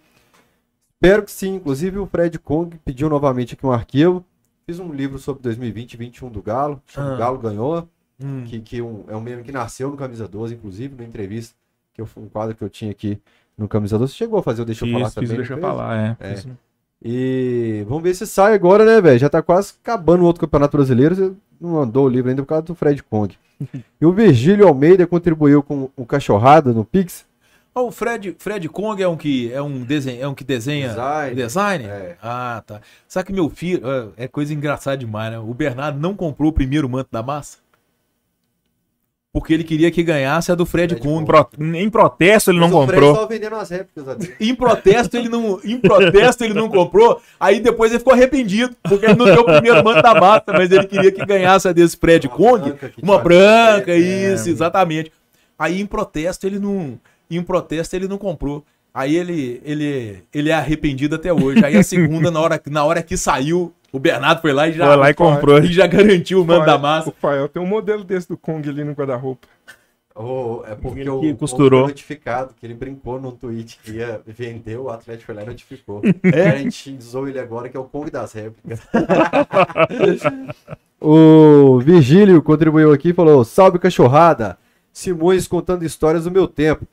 [0.94, 1.54] Espero que sim.
[1.56, 4.24] Inclusive, o Fred Kong pediu novamente aqui um arquivo.
[4.66, 6.80] Fiz um livro sobre 2020 e 21 do Galo.
[6.86, 7.16] Chama Ah.
[7.16, 7.88] Galo Ganhou.
[8.22, 8.44] Hum.
[8.46, 11.54] Que, que um- é um meme que nasceu no Camisa 12, inclusive, na entrevista.
[11.94, 13.18] Que eu, um quadro que eu tinha aqui
[13.56, 14.12] no Camisa 12.
[14.12, 15.36] Você chegou a fazer o Deixa eu Fiz, falar fiz, também?
[15.36, 15.76] deixa eu não fez?
[15.76, 16.16] falar, é.
[16.20, 16.34] É.
[17.08, 19.16] E vamos ver se sai agora, né, velho?
[19.16, 21.14] Já tá quase acabando o outro campeonato brasileiro.
[21.14, 23.32] Você não mandou o livro ainda por causa do Fred Kong.
[24.00, 27.24] e o Virgílio Almeida contribuiu com o Cachorrada no Pix.
[27.72, 30.88] Ó, o Fred, Fred Kong é um que é um desenho, é um que desenha
[30.88, 31.34] Design.
[31.36, 31.84] design?
[31.84, 32.16] É.
[32.20, 32.80] Ah, tá.
[33.06, 33.82] Sabe que meu filho,
[34.16, 35.38] é é coisa engraçada demais, né?
[35.38, 37.58] O Bernardo não comprou o primeiro manto da massa.
[39.36, 41.26] Porque ele queria que ganhasse a do Fred, Fred Kong.
[41.26, 41.46] Pro-
[41.76, 43.14] Em protesto ele não Mas o Fred comprou.
[43.14, 44.34] tava vendendo as réplicas ali.
[44.40, 47.20] Em protesto ele não, em protesto ele não comprou.
[47.38, 50.70] Aí depois ele ficou arrependido, porque ele não deu o primeiro manto da massa, mas
[50.72, 52.72] ele queria que ganhasse a desse Fred Kong,
[53.02, 55.12] uma branca, É, isso, exatamente.
[55.58, 56.98] Aí em protesto ele não,
[57.30, 58.64] em protesto ele não comprou.
[58.96, 61.62] Aí ele, ele, ele é arrependido até hoje.
[61.62, 64.86] Aí a segunda, na hora, na hora que saiu, o Bernardo foi lá e já,
[64.86, 65.58] Foi lá e comprou.
[65.58, 67.10] e já garantiu o mando da massa.
[67.10, 69.46] O Fael tem um modelo desse do Kong ali no guarda-roupa.
[70.14, 71.82] Oh, é porque Ele o que o costurou.
[71.82, 75.46] foi notificado, que ele brincou num tweet que ia vender, o Atlético foi lá e
[75.46, 76.00] notificou.
[76.24, 76.48] É?
[76.48, 78.80] A gente zoou ele agora, que é o Kong das réplicas.
[80.98, 84.56] o Virgílio contribuiu aqui e falou: Salve cachorrada!
[84.90, 86.86] Simões contando histórias do meu tempo.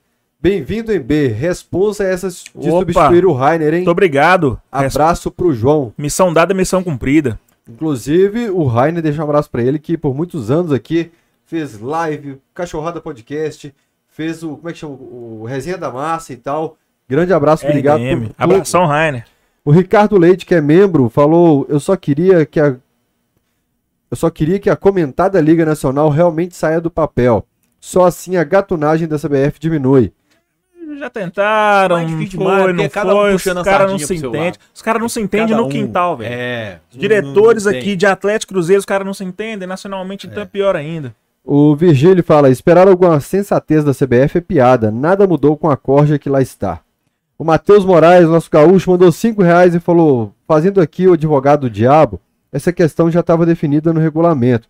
[0.44, 1.28] Bem-vindo em B.
[1.28, 2.80] Responsa essa de Opa!
[2.80, 3.80] substituir o Rainer, hein?
[3.80, 4.60] Muito obrigado.
[4.70, 5.94] Abraço pro João.
[5.98, 7.40] Missão dada, missão cumprida.
[7.66, 11.14] Inclusive, o Rainer deixa um abraço pra ele, que por muitos anos aqui
[11.46, 13.74] fez live, Cachorrada Podcast,
[14.10, 14.96] fez o, como é que chama?
[14.96, 16.76] O Resenha da Massa e tal.
[17.08, 18.36] Grande abraço, obrigado por.
[18.38, 19.26] Abração, Rainer.
[19.64, 22.76] O Ricardo Leite, que é membro, falou: Eu só queria que a.
[24.12, 27.48] Eu só queria que a comentada Liga Nacional realmente saia do papel.
[27.80, 30.12] Só assim a gatunagem da CBF diminui.
[31.00, 34.00] Já tentaram, Mais difícil foi, demais, não cada um foi, os puxando a caras não
[34.00, 34.54] sardinha se entendem.
[34.74, 36.34] Os caras não se entendem no um- quintal, velho.
[36.34, 36.80] É.
[36.92, 37.82] Os diretores Não tem.
[37.82, 39.68] aqui de Atlético Cruzeiro, os caras não se entendem.
[39.68, 41.14] Nacionalmente, então é pior ainda.
[41.44, 46.18] O Virgílio fala: esperar alguma sensatez da CBF é piada, nada mudou com a corja
[46.20, 46.80] que lá está.
[47.38, 51.70] O Matheus Moraes, nosso gaúcho, mandou 5 reais e falou: fazendo aqui o advogado do
[51.70, 52.22] diabo,
[52.52, 54.68] essa questão já estava definida no regulamento.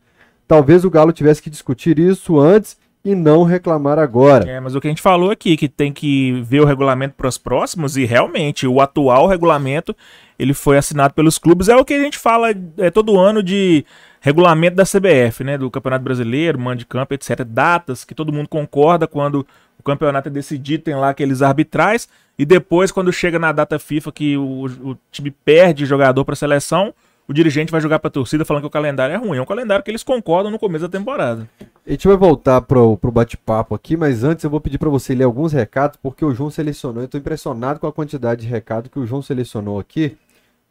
[0.48, 4.50] Talvez o Galo tivesse que discutir isso antes e não reclamar agora.
[4.50, 7.28] É, mas o que a gente falou aqui, que tem que ver o regulamento para
[7.28, 9.96] os próximos, e realmente o atual regulamento
[10.40, 13.86] ele foi assinado pelos clubes, é o que a gente fala é, todo ano de
[14.22, 15.58] regulamento da CBF, né?
[15.58, 17.44] Do Campeonato Brasileiro, mando de campo, etc.
[17.46, 19.46] Datas que todo mundo concorda quando
[19.78, 22.08] o campeonato é decidido, tem lá aqueles arbitrais,
[22.40, 26.94] e depois, quando chega na data FIFA que o, o time perde jogador para seleção,
[27.28, 29.38] o dirigente vai jogar para a torcida falando que o calendário é ruim.
[29.38, 31.48] É um calendário que eles concordam no começo da temporada.
[31.86, 35.14] A gente vai voltar pro, pro bate-papo aqui, mas antes eu vou pedir para você
[35.14, 37.04] ler alguns recados, porque o João selecionou.
[37.04, 40.18] Eu tô impressionado com a quantidade de recado que o João selecionou aqui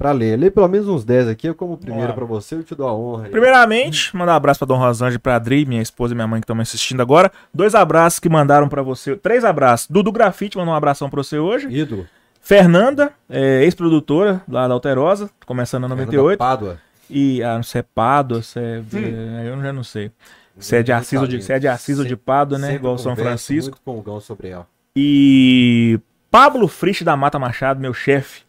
[0.02, 0.36] para ler.
[0.36, 2.94] Lê pelo menos uns 10 aqui, eu como primeiro para você, eu te dou a
[2.94, 3.26] honra.
[3.26, 3.30] aí.
[3.30, 6.40] Primeiramente, mandar um abraço pra Dom Rosângela e pra Adri, minha esposa e minha mãe
[6.40, 7.30] que estão me assistindo agora.
[7.54, 9.16] Dois abraços que mandaram pra você.
[9.16, 9.86] Três abraços.
[9.88, 11.68] Dudu Grafite mandou um abração pra você hoje.
[11.70, 12.06] Ídolo.
[12.42, 16.38] Fernanda, é, ex-produtora lá da Alterosa, começando na 98.
[16.38, 16.78] Pádua.
[17.08, 20.10] E, ah, não sei, é Pádua, se é, é, eu já não sei.
[20.58, 22.66] Se é de Assis ou de, se é de, Assis ou de Pádua, né?
[22.66, 23.70] Sempre Igual São Francisco.
[23.70, 24.66] Muito com o Gão sobre ela.
[24.94, 25.98] E
[26.30, 28.42] Pablo Frich da Mata Machado, meu chefe,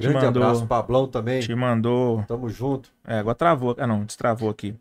[0.00, 1.40] Grande mandou- abraço, Pablão também.
[1.40, 2.24] te mandou.
[2.26, 2.90] Tamo junto.
[3.06, 3.76] É, agora travou.
[3.78, 4.74] Ah, não, destravou aqui.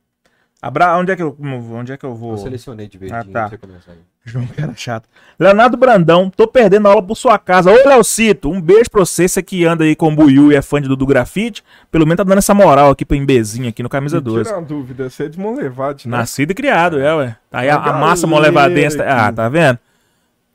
[0.62, 0.98] Abra...
[0.98, 2.32] Onde é que eu, onde é que eu vou?
[2.32, 3.32] Eu selecionei de verdinho Ah, tá.
[3.32, 3.98] pra você começar aí.
[4.26, 5.08] João, cara chato.
[5.40, 7.72] Leonardo Brandão, tô perdendo aula por sua casa.
[7.72, 10.62] Ô, Leocito, um beijo pra você, você que anda aí com o Buiu e é
[10.62, 11.64] fã de Dudu Grafite.
[11.90, 14.44] Pelo menos tá dando essa moral aqui pro Embezinho aqui no Camisa Me 12.
[14.44, 16.18] tira uma dúvida, você é de Monlevade, né?
[16.18, 17.36] Nascido e criado, é, ué.
[17.50, 19.00] Tá aí a, a massa molevadense.
[19.02, 19.80] Ah, tá vendo?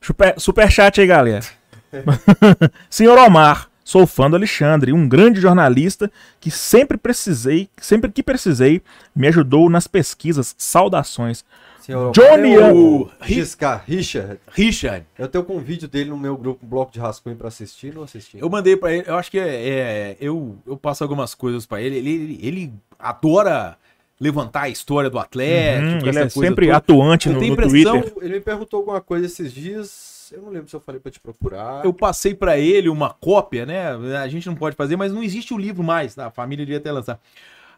[0.03, 1.45] Super, super chat aí, galera.
[2.91, 6.11] Senhor Omar, sou fã do Alexandre, um grande jornalista
[6.41, 8.81] que sempre precisei, sempre que precisei,
[9.15, 10.55] me ajudou nas pesquisas.
[10.59, 11.45] Saudações.
[11.81, 13.11] Senhor, Johnny eu-.
[13.21, 14.39] Riscar, Richard.
[14.53, 17.93] Richard, Eu tenho com um vídeo dele no meu grupo Bloco de Rascunho pra assistir,
[17.93, 18.39] não assisti.
[18.39, 21.83] eu mandei pra ele, eu acho que é, é- eu, eu passo algumas coisas pra
[21.83, 21.97] ele.
[21.97, 23.77] Ele, ele, ele adora
[24.21, 26.79] levantar a história do Atlético, Uhum, ele é sempre toda.
[26.79, 28.23] atuante Eu no, tenho no impressão- Twitter.
[28.25, 30.12] Ele me perguntou alguma coisa esses dias.
[30.33, 31.85] Eu não lembro se eu falei pra te procurar.
[31.85, 33.91] Eu passei pra ele uma cópia, né?
[34.17, 36.27] A gente não pode fazer, mas não existe o livro mais, tá?
[36.27, 37.21] A família devia ter lançado.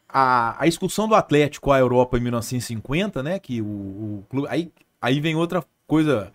[0.09, 3.39] A, a excursão do Atlético à Europa em 1950, né?
[3.39, 4.47] Que o, o clube.
[4.51, 4.71] Aí,
[5.01, 6.33] aí vem outra coisa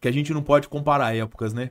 [0.00, 1.70] que a gente não pode comparar épocas, né?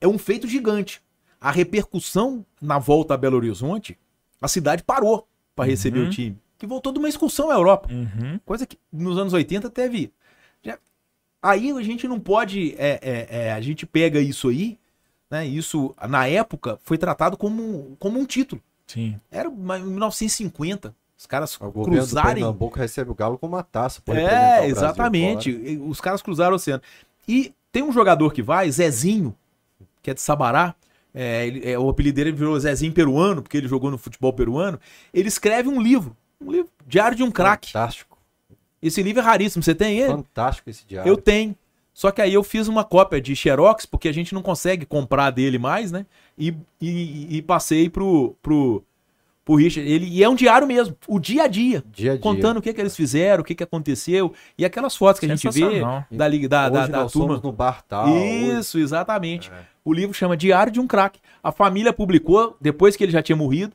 [0.00, 1.00] É um feito gigante.
[1.40, 3.98] A repercussão na volta a Belo Horizonte,
[4.42, 6.06] a cidade parou pra receber Uhum.
[6.06, 6.38] o time.
[6.58, 7.88] Que voltou de uma excursão à Europa.
[7.90, 8.38] Uhum.
[8.44, 10.12] Coisa que nos anos 80 teve.
[11.42, 12.74] Aí a gente não pode.
[12.78, 14.78] é, é, é, a gente pega isso aí,
[15.30, 15.46] né?
[15.46, 18.60] Isso, na época, foi tratado como, como um título.
[18.86, 19.18] Sim.
[19.30, 19.52] Era em
[19.84, 20.94] 1950.
[21.16, 22.34] Os caras O cruzarem.
[22.36, 24.00] Pernambuco recebe o Galo com uma taça.
[24.06, 25.50] É, Brasil exatamente.
[25.50, 26.82] E Os caras cruzaram o oceano.
[27.28, 29.34] E tem um jogador que vai, Zezinho,
[30.02, 30.74] que é de Sabará.
[31.14, 34.80] É, ele- é, o apelido dele virou Zezinho Peruano, porque ele jogou no futebol peruano.
[35.12, 36.16] Ele escreve um livro.
[36.40, 36.70] Um livro.
[36.86, 37.70] Diário de um craque.
[37.72, 38.09] Fantástico.
[38.82, 39.62] Esse livro é raríssimo.
[39.62, 40.10] Você tem ele?
[40.12, 41.08] Fantástico esse diário.
[41.10, 41.54] Eu tenho.
[41.92, 45.30] Só que aí eu fiz uma cópia de Xerox, porque a gente não consegue comprar
[45.30, 46.06] dele mais, né?
[46.38, 48.82] E, e, e passei pro, pro,
[49.44, 49.90] pro Richard.
[49.90, 51.82] Ele, e é um diário mesmo, o dia a dia.
[51.92, 52.22] Dia a dia.
[52.22, 54.32] Contando o que, que eles fizeram, o que, que aconteceu.
[54.56, 57.40] E aquelas fotos que a gente vê da, liga- da, da, Hoje da turma.
[57.42, 58.08] no bar tal.
[58.16, 59.50] Isso, exatamente.
[59.50, 59.64] É.
[59.84, 61.20] O livro chama Diário de um Craque.
[61.42, 63.72] A família publicou, depois que ele já tinha morrido,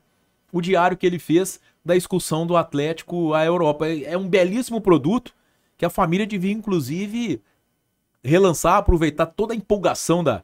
[0.51, 3.87] o diário que ele fez da excursão do Atlético à Europa.
[3.87, 5.31] É é um belíssimo produto
[5.77, 7.39] que a família devia, inclusive,
[8.23, 10.41] relançar, aproveitar toda a empolgação da,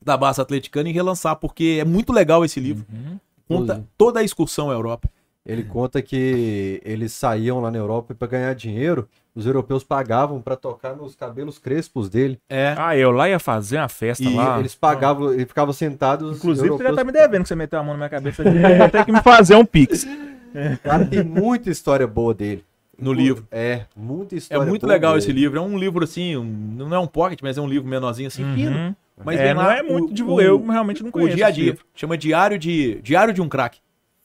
[0.00, 2.86] da Barça Atleticana e relançar, porque é muito legal esse livro.
[2.92, 3.18] Uhum.
[3.46, 5.10] Conta toda a excursão à Europa.
[5.44, 10.54] Ele conta que eles saíam lá na Europa para ganhar dinheiro, os europeus pagavam para
[10.54, 12.38] tocar nos cabelos crespos dele.
[12.48, 12.76] É.
[12.78, 14.60] Ah, eu lá ia fazer uma festa E lá.
[14.60, 16.26] eles pagavam, ele ficava sentado.
[16.26, 18.08] os Inclusive, você já europeus- tá me devendo que você meteu a mão na minha
[18.08, 18.44] cabeça.
[18.92, 20.06] Ter que me fazer um pix.
[20.82, 22.64] Cara, tem muita história boa dele.
[22.98, 23.46] No livro.
[23.50, 25.24] É, muita É história muito boa legal dele.
[25.24, 25.58] esse livro.
[25.58, 26.44] É um livro assim, um-
[26.76, 28.76] não é um pocket, mas é um livro menorzinho assim, fino.
[28.76, 28.94] Uhum.
[29.24, 31.36] Mas é, não lá é muito o- de o- eu realmente não O conheço.
[31.36, 31.64] dia a dia.
[31.72, 31.84] livro.
[31.94, 33.78] Chama Diário de Diário de um Craque.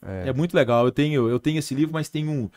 [0.05, 0.29] É.
[0.29, 0.85] É muito legal.
[0.85, 2.49] Eu tenho, eu tenho esse livro, mas tenho um.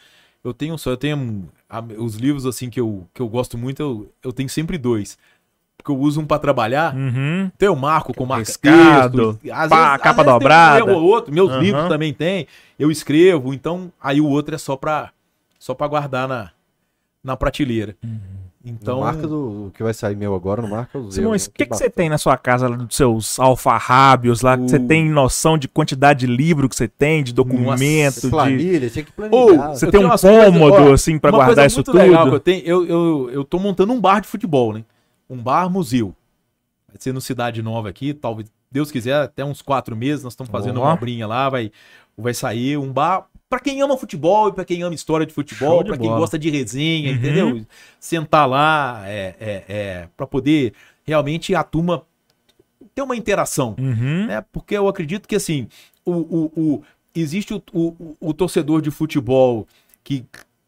[0.44, 3.56] Eu tenho só, eu tenho um- a- os livros assim que eu, que eu gosto
[3.58, 5.16] muito, eu, eu tenho sempre dois.
[5.82, 6.94] Porque eu uso um pra trabalhar.
[6.94, 7.50] Uhum.
[7.56, 10.84] Tem o marco com marca Riscado, texto, às pá, capa um dobrada.
[10.92, 11.60] ou outro, meus Aham.
[11.60, 12.46] livros também tem.
[12.78, 15.10] Eu escrevo, então aí o outro é só pra
[15.58, 16.50] só para guardar na
[17.22, 17.96] na prateleira.
[18.02, 18.16] Então,
[18.62, 21.46] Então, não marca do o que vai sair meu agora, não marca os Simões, erros,
[21.46, 24.56] o que, que você tem na sua casa, lá, dos seus alfarrábios lá?
[24.58, 28.28] que Você O- tem noção de quantidade de livro que você tem, de documento, de...
[28.28, 29.68] Planilha, tinha que Ou, planejar.
[29.74, 31.98] Você Eu tem um coisas- cômodo, ó, assim, pra uma guardar coisa isso muito tudo?
[32.00, 34.84] legal que eu tenho, eu, eu, eu tô montando um bar de futebol, né?
[35.30, 36.14] Um bar museu.
[36.88, 40.50] Vai ser no Cidade Nova aqui, talvez, Deus quiser, até uns quatro meses nós estamos
[40.50, 40.84] fazendo Ó.
[40.84, 41.70] uma obrinha lá, vai,
[42.18, 45.84] vai sair um bar pra quem ama futebol e pra quem ama história de futebol,
[45.84, 47.16] pra quem gosta de resenha, Uhum.
[47.16, 47.66] entendeu?
[47.98, 50.72] Sentar lá, é, é, é, pra poder
[51.04, 52.02] realmente a turma
[52.94, 54.26] ter uma interação Uhum.
[54.26, 54.44] né?
[54.52, 55.68] Porque eu acredito que assim,
[56.04, 56.82] o, o, o-
[57.14, 59.66] existe o, o, o torcedor de futebol
[60.02, 60.24] que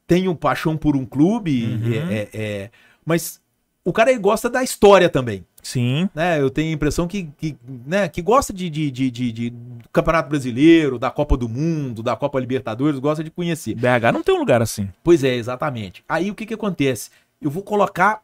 [0.07, 1.93] tem um paixão por um clube, Uhum.
[1.95, 2.71] é, é- é,
[3.05, 3.41] mas
[3.85, 5.45] o cara gosta da história também.
[5.63, 6.09] Sim.
[6.15, 6.41] Né?
[6.41, 7.57] Eu tenho a impressão que, que,
[7.87, 9.55] né, que gosta de, de, de, de- de-
[9.93, 13.75] Campeonato Brasileiro, da Copa do Mundo, da Copa Libertadores, gosta de conhecer.
[13.75, 14.89] BH não tem um lugar assim.
[15.05, 16.03] Pois é, exatamente.
[16.09, 17.11] Aí o que, que acontece?
[17.41, 18.23] Eu vou colocar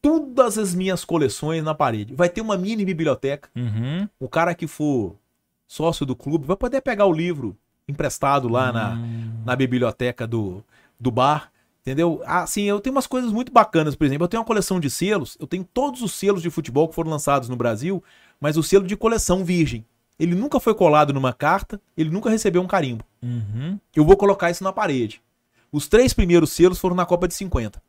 [0.00, 2.14] todas as minhas coleções na parede.
[2.14, 3.48] Vai ter uma mini biblioteca.
[3.56, 4.08] Uhum.
[4.20, 5.14] O cara que for
[5.66, 7.56] sócio do clube vai poder pegar o livro
[7.88, 9.30] emprestado lá na, Hum.
[9.44, 10.62] na biblioteca do,
[10.98, 11.50] do bar.
[11.86, 12.20] Entendeu?
[12.26, 13.94] Assim, eu tenho umas coisas muito bacanas.
[13.94, 15.36] Por exemplo, eu tenho uma coleção de selos.
[15.38, 18.02] Eu tenho todos os selos de futebol que foram lançados no Brasil,
[18.40, 19.86] mas o selo de coleção virgem.
[20.18, 23.04] Ele nunca foi colado numa carta, ele nunca recebeu um carimbo.
[23.22, 23.78] Uhum.
[23.94, 25.22] Eu vou colocar isso na parede.
[25.70, 27.80] Os três primeiros selos foram na Copa de 50.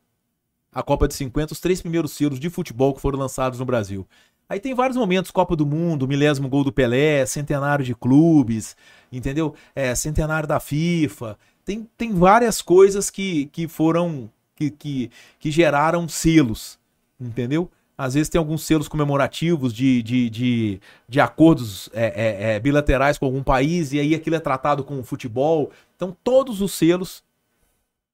[0.71, 4.05] A Copa de 50, os três primeiros selos de futebol que foram lançados no Brasil.
[4.47, 8.77] Aí tem vários momentos, Copa do Mundo, milésimo gol do Pelé, centenário de clubes,
[9.11, 9.55] entendeu?
[9.73, 11.35] É, centenário da FIFA.
[11.67, 16.79] Tem, tem várias coisas que, que foram, que, que, que geraram selos,
[17.19, 17.69] entendeu?
[17.97, 23.17] Às vezes tem alguns selos comemorativos de, de, de, de acordos é, é, é, bilaterais
[23.17, 25.69] com algum país, e aí aquilo é tratado com o futebol.
[25.97, 27.21] Então, todos os selos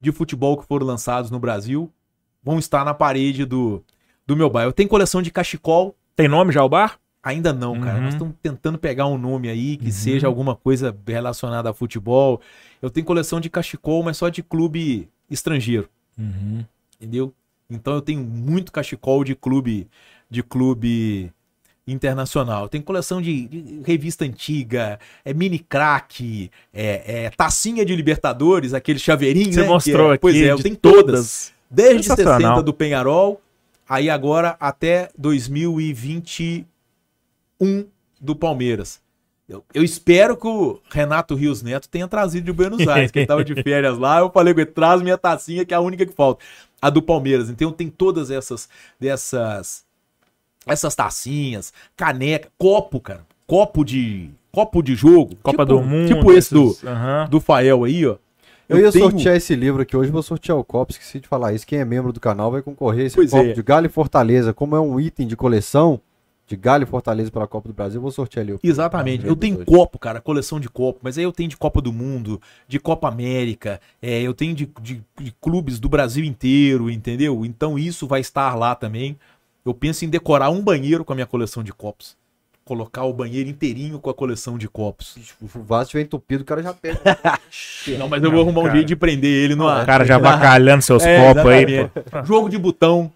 [0.02, 1.92] de futebol que foram lançados no Brasil
[2.42, 3.84] vão estar na parede do,
[4.26, 4.74] do meu bairro.
[4.74, 7.00] Tem coleção de cachecol, Tem nome já o bar?
[7.24, 7.98] Ainda não, cara.
[7.98, 8.04] Uhum.
[8.04, 9.91] Nós estamos tentando pegar um nome aí que Uhum.
[9.91, 12.41] seja alguma coisa relacionada a futebol.
[12.82, 15.88] Eu tenho coleção de cachecol, mas só de clube estrangeiro,
[16.18, 16.66] Uhum.
[17.00, 17.34] entendeu?
[17.70, 19.88] Então eu tenho muito cachecol de clube
[20.30, 21.32] de clube
[21.88, 22.68] internacional.
[22.70, 29.00] Tem coleção de, de revista antiga, é mini crack, é, é tacinha de Libertadores, aquele
[29.00, 29.68] chaveirinho, Você né?
[29.68, 31.54] mostrou que é, aqui Pois é, eu tenho todas.
[31.70, 32.40] Desde Sensacional.
[32.58, 33.41] 60 do Penharol,
[33.88, 35.10] aí agora até
[37.60, 37.88] 2021
[38.20, 39.02] do Palmeiras.
[39.48, 43.26] Eu, eu espero que o Renato Rios Neto tenha trazido de Buenos Aires, que ele
[43.26, 44.20] tava de férias lá.
[44.20, 46.44] Eu falei com ele, traz minha tacinha, que é a única que falta.
[46.82, 47.50] A do Palmeiras.
[47.50, 48.70] Então tem todas essas
[49.00, 49.84] dessas
[50.66, 53.26] essas tacinhas, caneca, copo, cara.
[53.46, 55.36] Copo de copo de jogo.
[55.44, 56.08] Copa tipo, do Mundo.
[56.08, 56.76] Tipo esse do,
[57.30, 58.16] do Fael aí, ó.
[58.70, 61.52] Eu, ia tenho- sortear esse livro aqui hoje, vou sortear o copo, esqueci de falar
[61.54, 61.68] isso.
[61.68, 63.54] Quem é membro do canal vai concorrer a esse Pois copo é.
[63.54, 64.54] de Galho e Fortaleza.
[64.54, 66.00] Como é um item de coleção
[66.45, 68.53] de Galho e Fortaleza pela Copa do Brasil, eu vou sortear ali.
[68.53, 69.26] o- Exatamente.
[69.26, 69.65] Eu tenho hoje.
[69.65, 73.07] copo, cara, coleção de copo, mas aí eu tenho de Copa do Mundo, de Copa
[73.07, 77.45] América, é, eu tenho de, de- de clubes do Brasil inteiro, entendeu?
[77.45, 79.18] Então isso vai estar lá também.
[79.65, 82.18] Eu penso em decorar um banheiro com a minha coleção de copos.
[82.65, 85.18] Colocar o banheiro inteirinho com a coleção de copos.
[85.41, 86.99] O vaso estiver entupido, o cara já pega.
[87.99, 88.76] Não, mas eu vou arrumar um cara.
[88.76, 92.24] jeito de prender ele no O cara já bacalhando seus É, copos aí, pô.
[92.26, 93.11] Jogo de botão.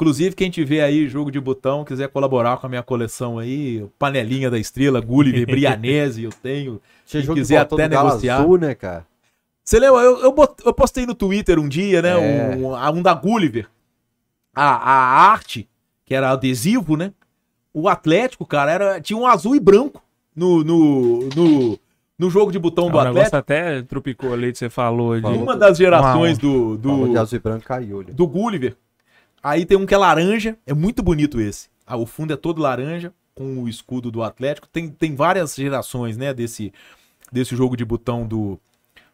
[0.00, 4.50] Inclusive, quem tiver aí jogo de botão, quiser colaborar com a minha coleção aí, panelinha
[4.50, 6.80] da estrela, Gulliver, Brianese, eu tenho.
[7.04, 8.38] Tinha Quem jogo quiser até negociar.
[8.38, 9.06] Azul, né, cara?
[9.62, 10.00] Você lembra?
[10.00, 12.12] Eu, eu, bot- eu postei no Twitter um dia, né?
[12.12, 12.56] É.
[12.56, 13.68] Um, um da Gulliver.
[14.54, 15.68] A, a arte,
[16.06, 17.12] que era adesivo, né?
[17.74, 20.02] O Atlético, cara, era, tinha um azul e branco
[20.34, 21.78] no, no, no,
[22.18, 23.36] no jogo de botão Ah, do o negócio Atlético.
[23.36, 25.20] até trupicou ali que você falou.
[25.20, 25.26] De...
[25.26, 28.12] Uma das gerações do, do, de azul e branco caiu ali.
[28.12, 28.74] do Gulliver.
[29.42, 31.68] Aí tem um que é laranja, é muito bonito esse.
[31.86, 34.68] Ah, o fundo é todo laranja, com o escudo do Atlético.
[34.68, 36.72] Tem, tem várias gerações, né, desse,
[37.32, 38.60] desse jogo de botão do,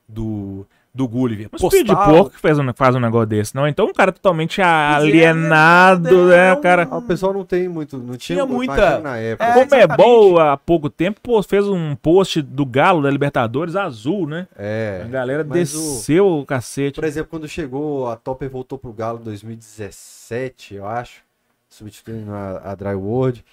[0.08, 0.66] do,
[0.96, 1.48] do Gulliver.
[1.52, 3.68] Mas filho de porco que faz um, faz um negócio desse, não?
[3.68, 6.52] Então um cara totalmente alienado, é, né?
[6.54, 6.88] O cara.
[6.90, 7.98] Ah, O pessoal não tem muito.
[7.98, 9.44] Não tinha, Tinha muita- na época.
[9.44, 9.96] É, Como é exatamente.
[9.96, 14.48] bom há pouco tempo, pô, fez um post do Galo da Libertadores azul, né?
[14.56, 15.02] É.
[15.04, 16.94] A galera mas o- desceu o cacete.
[16.98, 21.22] Por exemplo, quando chegou, a Topper voltou pro Galo em 2017, eu acho,
[21.68, 23.44] substituindo a, a Drywood.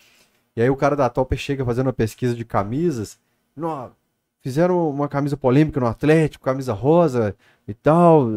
[0.55, 3.17] E aí o cara da Topper chega fazendo uma pesquisa de camisas.
[3.55, 3.89] No,
[4.43, 7.35] fizeram uma camisa polêmica no Atlético, camisa rosa
[7.67, 8.27] e tal.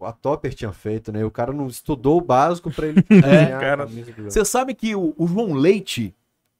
[0.00, 1.24] A Topper tinha feito, né?
[1.24, 3.86] O cara não estudou o básico pra ele a cara.
[4.24, 6.14] Você sabe que o, o João Leite,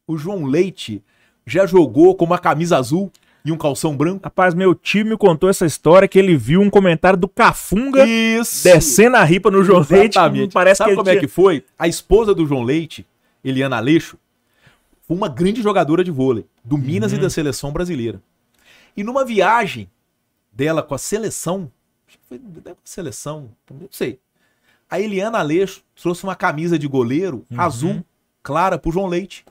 [0.06, 1.02] o João Leite
[1.46, 3.10] já jogou com uma camisa azul
[3.44, 4.20] e um calção branco?
[4.24, 8.64] Rapaz, meu tio me contou essa história que ele viu um comentário do Cafunga Isso!
[8.64, 10.18] descendo a ripa no João Leite.
[10.18, 10.52] Exatamente.
[10.52, 11.64] Parece Sabe que como ele é que foi?
[11.78, 13.04] A esposa do João Leite,
[13.42, 14.16] Eliana Aleixo,
[15.02, 18.20] foi uma grande jogadora de vôlei, do Minas e da seleção brasileira.
[18.96, 19.90] E numa viagem
[20.52, 21.70] dela com a seleção,
[22.06, 24.20] acho que foi com a seleção, não sei.
[24.88, 28.04] A Eliana Aleixo trouxe uma camisa de goleiro azul,
[28.42, 29.44] clara, pro João Leite.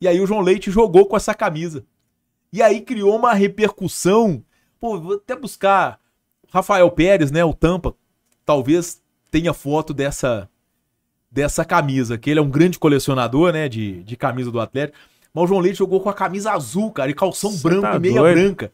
[0.00, 1.84] E aí o João Leite jogou com essa camisa.
[2.52, 4.44] E aí criou uma repercussão.
[4.78, 5.98] Pô, vou até buscar
[6.52, 7.94] Rafael Pérez, né, o Tampa,
[8.44, 10.48] talvez tenha foto dessa
[11.30, 14.98] dessa camisa, que ele é um grande colecionador, né, de, de camisa do Atlético.
[15.38, 17.96] Mas o João Leite jogou com a camisa azul, cara, e calção Cê branco tá
[17.96, 18.34] e meia doido?
[18.40, 18.72] branca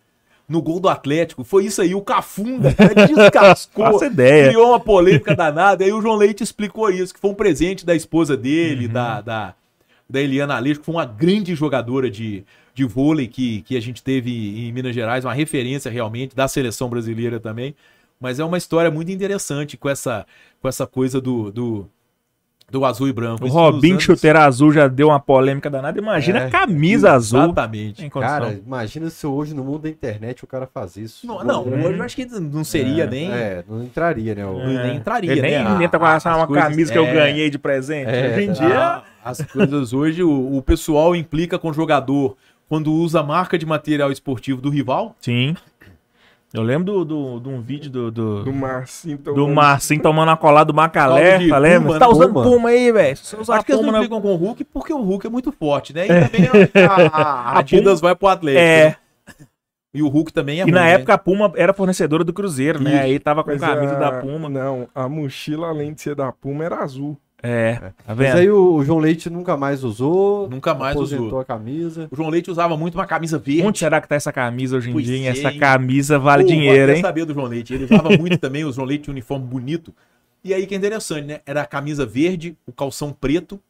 [0.48, 1.42] no gol do Atlético.
[1.44, 2.74] Foi isso aí, o Cafunda
[3.08, 4.48] descascou, Faça ideia.
[4.48, 5.84] criou uma polêmica danada.
[5.84, 8.40] Aí o João Leite explicou isso, que foi um presente da esposa Uhum.
[8.40, 9.54] dele, da, da,
[10.08, 14.02] da Eliana Aleixo, que foi uma grande jogadora de, de vôlei que, que a gente
[14.02, 14.30] teve
[14.66, 17.74] em Minas Gerais, uma referência realmente da seleção brasileira também.
[18.20, 20.26] Mas é uma história muito interessante com essa,
[20.60, 21.88] com essa coisa do, do,
[22.70, 23.44] do azul e branco.
[23.44, 25.98] O Robinho anos- Chuteira Azul já deu uma polêmica danada.
[25.98, 27.40] Imagina É, a camisa azul.
[27.44, 28.00] Exatamente.
[28.00, 28.38] Tem condição.
[28.40, 31.26] Cara, imagina se hoje no mundo da internet o cara faz isso.
[31.26, 33.30] Não, não, hoje eu acho que não seria nem.
[33.30, 34.44] É, não entraria, né?
[34.44, 35.70] o- nem entraria, Ele nem né?
[35.74, 37.12] inventa com A- essa as uma coisas- camisa que eu é.
[37.14, 38.08] ganhei de presente.
[38.10, 38.52] É, Hoje em tá.
[38.54, 38.78] dia.
[38.80, 42.36] Ah, as coisas hoje, o, o pessoal implica com o jogador
[42.68, 45.14] quando usa a marca de material esportivo do rival.
[45.20, 45.54] Sim.
[46.54, 49.14] Eu lembro do, do, de um vídeo do, do, Do Marcinho.
[49.20, 51.38] então, do Marcinho tomando a colada do Macalé.
[51.38, 52.12] De Falei, Puma, você tá né?
[52.12, 52.44] usando Puma.
[52.44, 53.16] Puma aí, velho.
[53.16, 54.04] Se você usar Acho que eles Puma não na...
[54.04, 56.04] implicam com o Hulk porque o Hulk é muito forte, né?
[56.04, 56.48] E também
[56.86, 58.62] a, a- a Adidas vai pro Atlético.
[58.62, 58.84] É.
[58.90, 58.96] né?
[59.92, 60.92] E o Hulk também é E ruim, na né?
[60.92, 62.90] época a Puma era fornecedora do Cruzeiro, né?
[62.94, 63.02] Isso.
[63.02, 64.48] Aí tava com Mas camisa a- da Puma.
[64.48, 67.16] Não, a mochila, além de ser da Puma, era azul.
[67.46, 70.48] É, tá Mas aí o João Leite nunca mais usou.
[70.48, 71.38] Nunca mais usou.
[71.38, 72.08] a camisa.
[72.10, 73.60] O João Leite usava muito uma camisa verde.
[73.66, 75.16] Onde será que tá essa camisa hoje em Pois dia?
[75.18, 75.26] hein?
[75.26, 77.02] é, Essa camisa vale Pô, dinheiro, hein?
[77.02, 77.74] saber do João Leite.
[77.74, 79.94] Ele usava muito também o João Leite uniforme bonito.
[80.42, 81.40] E aí que é interessante, né?
[81.44, 83.60] Era a camisa verde, o calção preto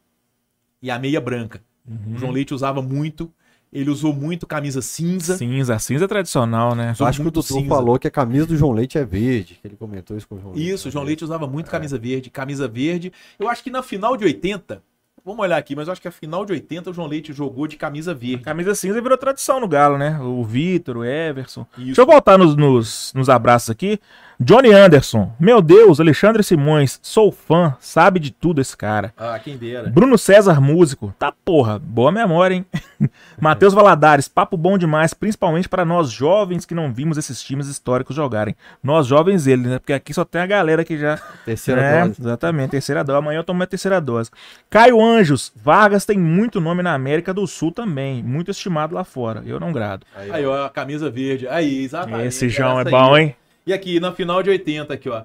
[0.81, 1.61] e a meia branca.
[1.85, 2.15] Uhum.
[2.15, 3.29] O João Leite usava muito.
[3.75, 5.35] Ele usou muito camisa cinza.
[5.35, 6.93] Cinza, cinza tradicional, né?
[6.93, 7.67] Usou Acho que o Dudu cinza.
[7.67, 9.59] falou que a camisa do João Leite é verde.
[9.61, 10.71] Que ele comentou isso com o João Leite.
[10.71, 13.11] Isso, o João Leite usava muito camisa verde, camisa verde.
[13.37, 14.81] Eu acho que na final de 80,
[15.25, 17.67] vamos olhar aqui, mas eu acho que a final de 80 o João Leite jogou
[17.67, 18.43] de camisa verde.
[18.43, 20.17] Camisa cinza virou tradição no Galo, né?
[20.21, 21.67] O Vitor, o Everson.
[21.77, 21.85] Isso.
[21.87, 23.99] Deixa eu voltar nos, nos, nos abraços aqui.
[24.39, 25.31] Johnny Anderson.
[25.39, 26.99] Meu Deus, Alexandre Simões.
[27.01, 29.13] Sou fã, sabe de tudo esse cara.
[29.17, 29.89] Ah, quem dera.
[29.89, 31.13] Bruno César, músico.
[31.17, 32.65] Tá porra, boa memória, hein?
[33.39, 38.15] Matheus Valadares, papo bom demais, principalmente para nós jovens que não vimos esses times históricos
[38.15, 38.55] jogarem.
[38.83, 39.79] Nós jovens, ele, né?
[39.79, 41.17] Porque aqui só tem a galera que já.
[41.45, 42.21] Terceira é, dose.
[42.21, 43.19] Exatamente, terceira dose.
[43.19, 44.29] Amanhã eu tomo a terceira dose.
[44.69, 49.43] Caio Anjos, Vargas tem muito nome na América do Sul também, muito estimado lá fora.
[49.45, 50.05] Eu não grado.
[50.15, 51.47] Aí, Aí, ó, a camisa verde.
[51.47, 52.27] Aí, exatamente.
[52.27, 53.23] Esse João é bom, aí.
[53.23, 53.35] hein?
[53.65, 55.23] E aqui, na final de 80, aqui, ó.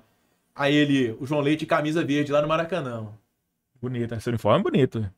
[0.54, 3.06] Aí ele, o João Leite, camisa verde lá no Maracanã.
[3.80, 5.10] Bonito, esse uniforme é bonito.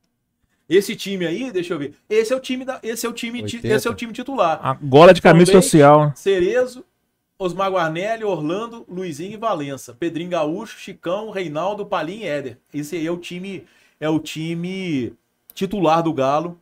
[0.69, 1.95] Esse time aí, deixa eu ver.
[2.09, 3.75] Esse é o time da, esse é o time, ti- 80.
[3.75, 4.59] esse é o time titular.
[4.63, 6.13] A gola de camisa social.
[6.15, 6.85] Cerezo,
[7.39, 9.95] Osmar Guarnelli, Orlando, Luizinho e Valença.
[9.99, 12.59] Pedrinho Gaúcho, Chicão, Reinaldo, Palim e Éder.
[12.73, 13.65] Esse aí é o time,
[14.01, 15.13] é o time
[15.55, 16.59] titular do Galo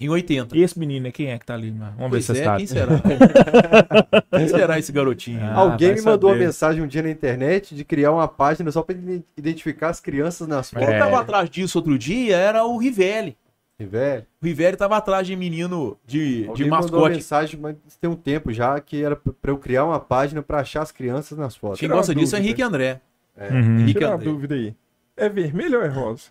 [0.00, 0.56] em 80.
[0.56, 1.12] E esse menino, né?
[1.12, 1.70] Quem é que tá ali?
[1.70, 1.92] mano?
[1.98, 2.56] Vamos ver Pois se você é, sabe.
[2.58, 2.88] quem será?
[4.38, 5.40] quem será esse garotinho?
[5.42, 6.46] Ah, Alguém me mandou uma saber.
[6.46, 10.48] mensagem um dia na internet de criar uma página só pra ide- identificar as crianças
[10.48, 10.94] nas Quem fotos.
[10.94, 10.98] É.
[10.98, 13.36] tava atrás disso outro dia era o Rivelli.
[13.78, 14.26] Velho.
[14.42, 17.14] O Rivelli tava atrás de menino de, Alguém de mandou uma mascote.
[17.16, 20.60] mensagem, mas tem um tempo já, que era pra pra eu criar uma página pra
[20.60, 21.80] achar as crianças nas fotos.
[21.80, 22.40] Quem gosta uma disso é.
[22.40, 23.00] Henrique André.
[23.38, 23.80] Uhum.
[23.80, 24.24] Henrique Tira uma André.
[24.30, 24.74] dúvida aí.
[25.16, 26.24] É vermelho ou é rosa?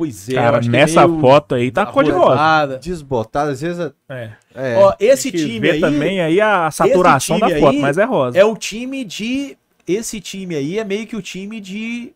[0.00, 2.78] Pois é, Cara, nessa meio foto aí tá cor de rosa.
[2.78, 3.92] Desbotado, às vezes é.
[4.08, 4.30] É.
[4.54, 7.80] é, Ó, esse Tem que time ver aí também aí a saturação da foto, aí
[7.80, 8.38] mas é rosa.
[8.38, 9.58] é o time de.
[9.86, 12.14] Esse time aí é meio que o time de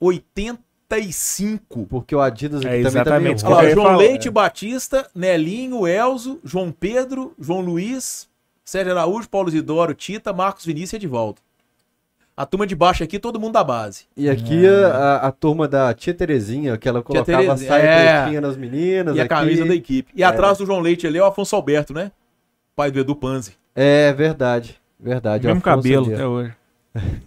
[0.00, 1.84] 80, 35.
[1.86, 3.44] Porque o Adidas aqui É, também tá meio exatamente.
[3.44, 4.30] Olha Eu ia João falar, Leite, é.
[4.30, 8.28] Batista, Nelinho, Elzo, João Pedro, João Luiz,
[8.64, 11.40] Sérgio Araújo, Paulo Isidoro, Tita, Marcos Vinícius e Edivaldo.
[12.36, 14.04] A turma de baixo aqui, todo mundo da base.
[14.14, 17.82] E aqui a, a- a turma da tia Terezinha, que ela colocava a Terezinha, saia
[17.82, 18.20] é.
[18.20, 19.16] pretinha nas meninas.
[19.16, 19.34] e a aqui.
[19.34, 20.12] camisa da equipe.
[20.14, 22.12] E atrás do João Leite ali é o Afonso Alberto, né?
[22.74, 23.54] Pai do Edu Panzi.
[23.74, 24.78] É verdade.
[25.00, 25.46] Verdade.
[25.46, 26.52] Mesmo Afonso cabelo até hoje.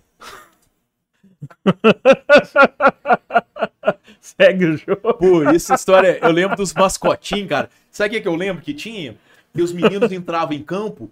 [4.22, 5.14] Segue o jogo.
[5.16, 7.70] Pô, essa história, eu lembro dos mascotinhos, cara.
[7.92, 9.16] Sabe o que, que eu lembro que tinha?
[9.54, 11.10] Que os meninos entravam em campo,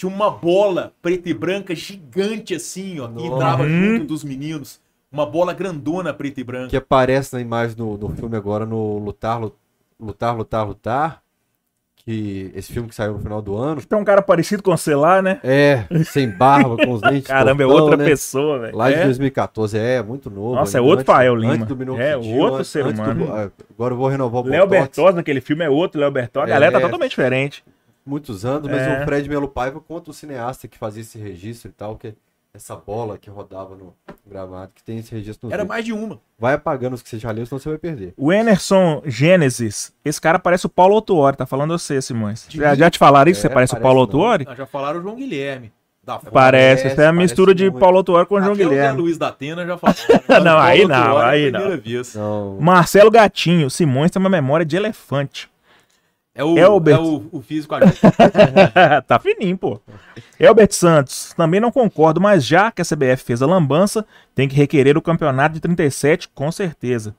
[0.00, 3.68] tinha uma bola preta e branca gigante assim, ó, que entrava Uhum.
[3.98, 4.80] junto dos meninos.
[5.12, 6.68] Uma bola grandona preta e branca.
[6.70, 9.54] Que aparece na imagem no, no filme agora, no Lutar, Lu-
[10.00, 11.22] Lutar, Lutar, Lutar.
[11.96, 13.82] Que esse filme que saiu no final do ano.
[13.84, 15.38] Tem um cara parecido com o Celar, né?
[15.44, 17.26] É, sem barba, com os dentes.
[17.28, 18.04] Caramba, é outra né?
[18.06, 18.74] pessoa, velho.
[18.76, 19.04] Lá de É?
[19.04, 20.54] 2014, é, muito novo.
[20.54, 21.66] Nossa, é outro antes- Fael Lima.
[21.66, 23.28] Do É, outro antes- ser antes do- humano.
[23.34, 24.66] ah, agora eu vou renovar o Léo.
[24.66, 26.46] Bertozzi naquele filme é outro Léo Bertozzi.
[26.46, 26.80] A galera tá É.
[26.80, 27.62] totalmente diferente.
[28.04, 29.02] Muitos anos, mas É.
[29.02, 32.14] o Fred Melo Paiva conta o cineasta que fazia esse registro e tal, que
[32.52, 33.94] essa bola que rodava no
[34.26, 36.18] gramado, que tem esse registro no Era mais de uma.
[36.38, 38.12] Vai apagando os que você já leu, senão você vai perder.
[38.16, 42.46] O Enerson Gênesis, esse cara parece o Paulo Autuori, tá falando você, Simões.
[42.48, 43.40] Já, já te falaram isso?
[43.40, 44.02] É, você parece o parece Paulo não.
[44.02, 44.46] Autuori?
[44.48, 45.72] Ah, já falaram o João Guilherme.
[46.02, 46.32] Da Fome.
[46.32, 47.78] Parece, essa é a parece mistura de muito.
[47.78, 49.00] Paulo Autuori com o João Até o Guilherme.
[49.02, 49.94] Luiz da Atena já falou.
[50.42, 51.78] Não, aí não, Paulo aí é a não.
[51.78, 52.14] vez.
[52.14, 52.56] Não.
[52.58, 55.48] Marcelo Gatinho, Simões tem uma memória de elefante.
[56.40, 56.96] É o, Elbert.
[56.96, 57.86] é o, o físico ali.
[59.06, 59.80] tá fininho, pô.
[60.38, 64.04] Elbert Santos, também não concordo, mas já que a CBF fez a lambança,
[64.34, 67.14] tem que requerer o campeonato de 37, com certeza.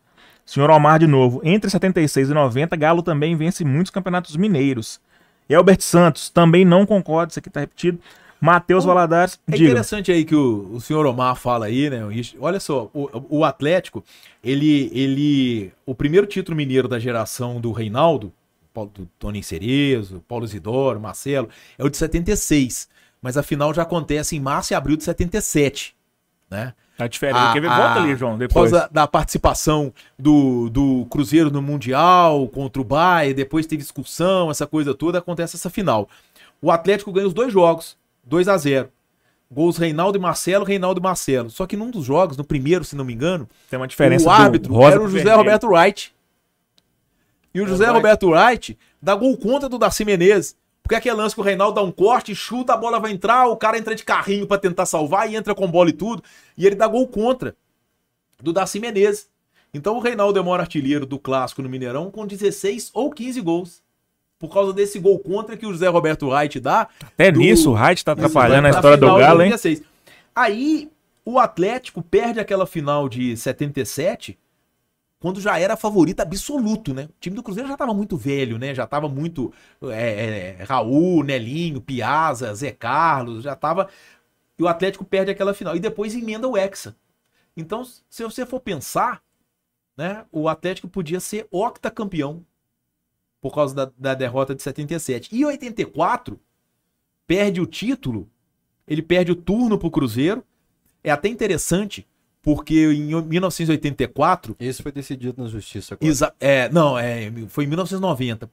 [0.45, 4.99] Senhor Omar de novo, entre 76 e 90, Galo também vence muitos campeonatos mineiros.
[5.48, 7.99] Elbert Santos, também não concordo, isso aqui tá repetido.
[8.39, 9.65] Matheus Valadares, É diga.
[9.69, 12.02] interessante aí que o, o senhor Omar fala aí, né?
[12.39, 14.03] Olha só, o, o Atlético,
[14.43, 15.72] ele, ele.
[15.85, 18.34] O primeiro título mineiro da geração do Reinaldo,
[18.73, 22.88] Paulo, do Tony Cerezo, Paulo Isidoro, Marcelo, é o de 76.
[23.22, 25.95] Mas a final já acontece em março e abril de 77.
[26.49, 26.73] Né?
[26.98, 27.38] Tá diferente.
[27.38, 27.68] A- Quer ver?
[27.69, 28.72] Volta ali, João, Por depois.
[28.72, 34.68] causa da participação do, do Cruzeiro no Mundial contra o Bahia, depois teve expulsão, essa
[34.68, 36.10] coisa toda, acontece essa final.
[36.61, 38.89] O Atlético ganha os dois jogos, 2 a 0
[39.53, 41.49] Gols Reinaldo e Marcelo, Reinaldo e Marcelo.
[41.49, 44.30] Só que num dos jogos, no primeiro, se não me engano, Tem uma diferença o
[44.31, 45.38] árbitro era o José vermelho.
[45.38, 46.14] Roberto Wright.
[47.53, 47.95] E o José Wright.
[47.98, 50.56] Roberto Wright dá gol contra do Darcy Menezes.
[50.84, 53.48] Porque é aquele lance que o Reinaldo dá um corte, chuta, a bola vai entrar,
[53.48, 56.23] o cara entra de carrinho pra tentar salvar e entra com bola e tudo.
[56.57, 57.56] E ele dá gol contra
[58.41, 59.30] do Darcy Menezes.
[59.73, 63.40] Então o Reinaldo é o maior artilheiro do clássico no Mineirão com 16 ou 15
[63.41, 63.82] gols.
[64.40, 66.88] Por causa desse gol contra que o José Roberto Wright dá.
[66.99, 69.52] Até do- nisso, o Wright tá atrapalhando a na história do Galo, hein?
[69.53, 69.84] 86.
[70.36, 70.90] Aí
[71.23, 74.38] o Atlético perde aquela final de 77
[75.22, 77.03] quando já era favorito absoluto, né?
[77.03, 78.73] O time do Cruzeiro já tava muito velho, né?
[78.73, 79.53] Já tava muito
[79.84, 83.88] é, é, Raul, Nelinho, Piazza, Zé Carlos, já tava.
[84.57, 85.76] E o Atlético perde aquela final.
[85.76, 86.95] E depois emenda o Hexa.
[87.56, 89.22] Então, se você for pensar,
[89.95, 90.26] né?
[90.31, 92.43] O Atlético podia ser octacampeão
[93.39, 95.30] por causa da, da derrota de 77.
[95.31, 96.39] E 84
[97.27, 98.27] perde o título,
[98.88, 100.43] ele perde o turno pro Cruzeiro.
[101.03, 102.07] É até interessante,
[102.41, 106.09] porque em 1984 Esse foi decidido na justiça agora.
[106.09, 108.49] Exa é, não, é, foi em 1990.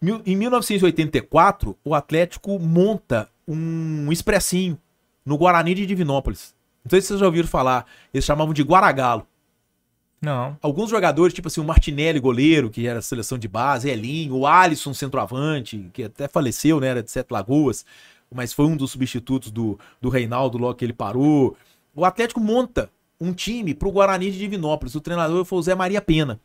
[0.00, 4.78] Mil- Em 1984, o Atlético monta um expressinho
[5.24, 6.54] no Guarani de Divinópolis.
[6.84, 7.86] Não sei se vocês já ouviram falar.
[8.12, 9.26] Eles chamavam de Guaragalo.
[10.20, 10.56] Não.
[10.62, 14.94] Alguns jogadores, tipo assim, o Martinelli, goleiro, que era seleção de base, Elinho, o Alisson,
[14.94, 16.88] centroavante, que até faleceu, né?
[16.88, 17.84] Era de Sete Lagoas,
[18.32, 21.56] mas foi um dos substitutos do, do Reinaldo logo que ele parou.
[21.94, 22.90] O Atlético monta
[23.24, 24.94] um time pro Guarani de Divinópolis.
[24.94, 26.40] O treinador foi o Zé Maria Pena,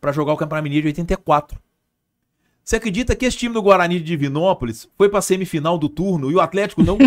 [0.00, 1.58] para jogar o Campeonato Mineiro de 84.
[2.64, 6.34] Você acredita que esse time do Guarani de Divinópolis foi pra semifinal do turno e
[6.34, 6.96] o Atlético não?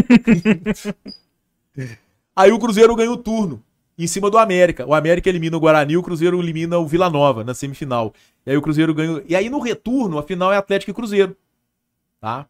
[2.35, 3.63] Aí o Cruzeiro ganha o turno
[3.97, 4.85] em cima do América.
[4.85, 8.13] O América elimina o Guarani, o Cruzeiro elimina o Vila Nova na semifinal.
[8.45, 9.23] E aí o Cruzeiro ganha.
[9.27, 11.35] E aí no retorno, a final é Atlético e Cruzeiro.
[12.19, 12.45] Tá?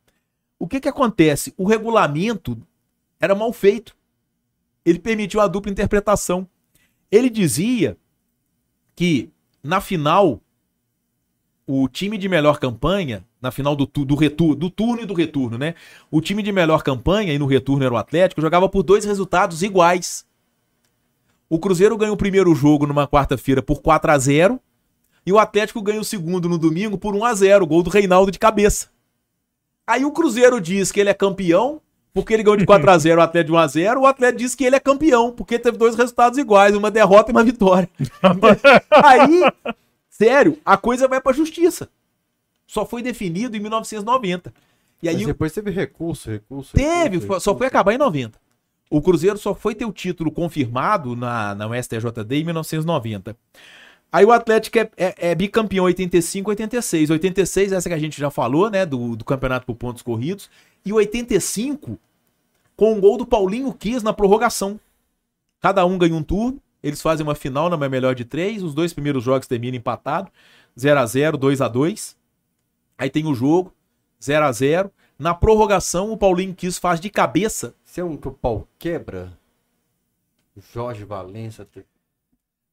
[0.57, 1.53] O que que acontece?
[1.57, 2.57] O regulamento
[3.19, 3.95] era mal feito.
[4.85, 6.47] Ele permitiu a dupla interpretação.
[7.11, 7.97] Ele dizia
[8.95, 9.29] que
[9.63, 10.39] na final
[11.67, 15.57] o time de melhor campanha, na final do, do, retur, do turno e do retorno,
[15.57, 15.73] né?
[16.11, 19.63] O time de melhor campanha, e no retorno era o Atlético, jogava por dois resultados
[19.63, 20.25] iguais.
[21.49, 24.59] O Cruzeiro ganha o primeiro jogo numa quarta-feira por 4 a 0
[25.25, 28.31] e o Atlético ganha o segundo no domingo por 1 a 0 gol do Reinaldo
[28.31, 28.89] de cabeça.
[29.87, 31.81] Aí o Cruzeiro diz que ele é campeão,
[32.15, 34.79] porque ele ganhou de 4x0 o Atlético de 1x0, o Atlético disse que ele é
[34.79, 37.89] campeão, porque teve dois resultados iguais, uma derrota e uma vitória.
[38.89, 39.41] Aí,
[40.09, 41.89] sério, a coisa vai pra justiça.
[42.65, 44.53] Só foi definido em 1990.
[45.03, 46.73] E aí Mas depois teve recurso, recurso.
[46.73, 48.39] Teve, recurso, só foi acabar em 90.
[48.89, 53.35] O Cruzeiro só foi ter o título confirmado na, na STJD em 1990.
[54.11, 57.09] Aí o Atlético é, é- é bicampeão 85 86.
[57.09, 58.85] 86, essa que a gente já falou, né?
[58.85, 60.49] Do, do campeonato por pontos corridos.
[60.85, 61.97] E 85,
[62.75, 64.79] com o gol do Paulinho Kiss na prorrogação.
[65.59, 66.61] Cada um ganha um turno.
[66.83, 68.61] Eles fazem uma final na melhor de três.
[68.61, 70.31] Os dois primeiros jogos terminam empatados.
[70.77, 72.15] 0x0, 2x2.
[72.97, 73.73] Aí tem o jogo,
[74.21, 74.91] 0x0.
[75.17, 77.73] Na prorrogação, o Paulinho Kiss faz de cabeça.
[77.83, 79.37] Se é um que o pau quebra,
[80.73, 81.67] Jorge Valença.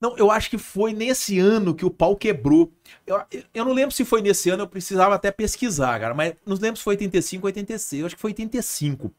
[0.03, 2.73] Não, eu acho que foi nesse ano que o pau quebrou.
[3.07, 3.23] Eu,
[3.55, 6.13] eu não lembro se foi nesse ano, eu precisava até pesquisar, cara.
[6.13, 8.01] Mas não lembro se foi 85 ou 86.
[8.01, 9.13] Eu acho que foi 85.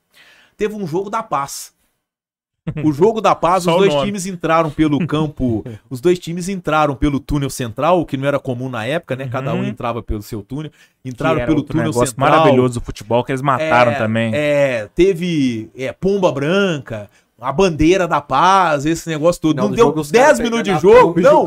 [0.58, 1.72] Teve um jogo da paz.
[2.84, 4.06] O jogo da paz, os dois nome.
[4.08, 5.66] times entraram pelo campo.
[5.90, 9.28] Os dois times entraram pelo túnel central, o que não era comum na época, né?
[9.30, 9.66] Cada um Uhum.
[9.66, 10.72] entrava pelo seu túnel.
[11.04, 12.30] Entraram pelo túnel negócio central.
[12.30, 14.32] maravilhoso do futebol que eles mataram É, também.
[14.36, 17.10] É, teve é, pomba branca,
[17.44, 19.56] a bandeira da paz, esse negócio todo.
[19.56, 21.20] Final não do deu jogo, os 10 caras minutos de jogo.
[21.20, 21.46] e Não,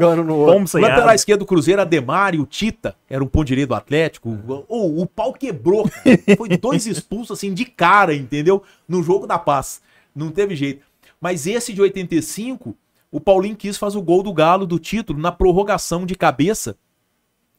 [0.82, 4.38] Lateral esquerdo do Cruzeiro, Ademar e o Tita, era um ponto direito do Atlético.
[4.68, 5.88] Ô, o pau quebrou.
[6.36, 8.62] Foi dois expulsos assim de cara, entendeu?
[8.86, 9.80] No jogo da paz.
[10.14, 10.84] Não teve jeito.
[11.18, 12.76] Mas esse de 85,
[13.10, 16.76] o Paulinho quis fazer o gol do Galo do título na prorrogação de cabeça.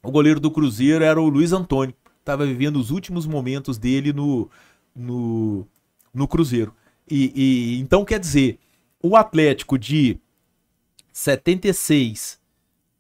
[0.04, 1.96] O goleiro do Cruzeiro era o Luiz Antônio.
[2.24, 4.50] Tava vivendo os últimos momentos dele no,
[4.96, 5.66] no,
[6.14, 6.74] no Cruzeiro.
[7.10, 8.60] E, e então quer dizer,
[9.02, 10.20] o Atlético de
[11.14, 12.40] 76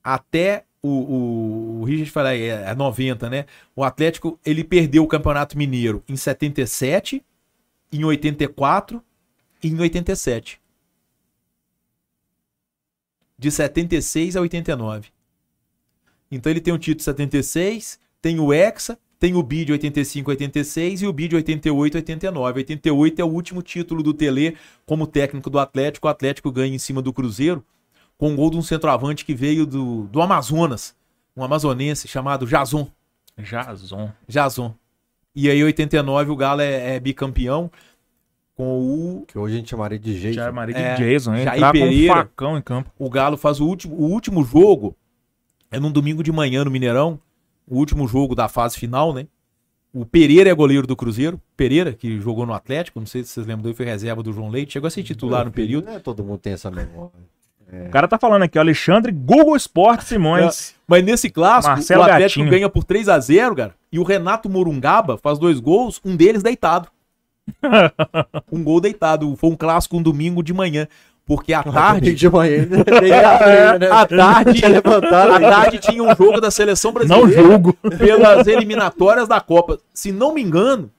[0.03, 3.45] até o, o, o Richard fala é, é 90, né?
[3.75, 7.23] O Atlético ele perdeu o Campeonato Mineiro em 77,
[7.91, 9.03] em 84
[9.61, 10.61] e em 87.
[13.37, 15.09] De 76 a 89.
[16.31, 21.01] Então ele tem o título de 76, tem o Hexa, tem o BID 85 86
[21.01, 22.59] e o BID 88 89.
[22.59, 26.07] 88 é o último título do Tele como técnico do Atlético.
[26.07, 27.63] O Atlético ganha em cima do Cruzeiro
[28.17, 30.95] com o gol de um centroavante que veio do, do Amazonas,
[31.35, 32.89] um amazonense chamado Jason.
[33.37, 34.11] Jason.
[34.27, 34.73] Jason.
[35.35, 37.71] E aí, em 89, o Galo é, é bicampeão
[38.55, 39.25] com o.
[39.27, 40.35] Que hoje a gente chamaria de jeito.
[40.35, 41.43] Já Maria de É, Jason, hein?
[41.43, 42.13] Jair Entrar com um Pereira.
[42.15, 42.91] facão em campo.
[42.97, 44.95] O Galo faz o último, o último jogo.
[45.69, 47.19] É num domingo de manhã no Mineirão.
[47.67, 49.27] O último jogo da fase final, né?
[49.93, 51.41] O Pereira é goleiro do Cruzeiro.
[51.55, 52.99] Pereira, que jogou no Atlético.
[52.99, 54.73] Não sei se vocês lembram dele, foi reserva do João Leite.
[54.73, 55.85] Chegou a ser titular no período.
[55.85, 57.11] Não é todo mundo tem essa memória.
[57.69, 60.73] O cara tá falando aqui, ó, Alexandre Google Sport Simões.
[60.87, 62.49] Mas nesse clássico, Marcelo o Atlético Gatinho.
[62.49, 63.75] ganha por 3 a 0 cara.
[63.91, 66.89] E o Renato Morungaba faz dois gols, um deles deitado.
[68.51, 69.35] um gol deitado.
[69.35, 70.87] Foi um clássico um domingo de manhã.
[71.27, 72.13] Porque à tarde.
[72.15, 73.91] de manhã a treina, né?
[73.91, 77.73] À tarde, à tarde tinha um jogo da seleção Não brasileira julgo.
[77.99, 79.77] pelas eliminatórias da Copa.
[79.93, 80.89] Se não me engano,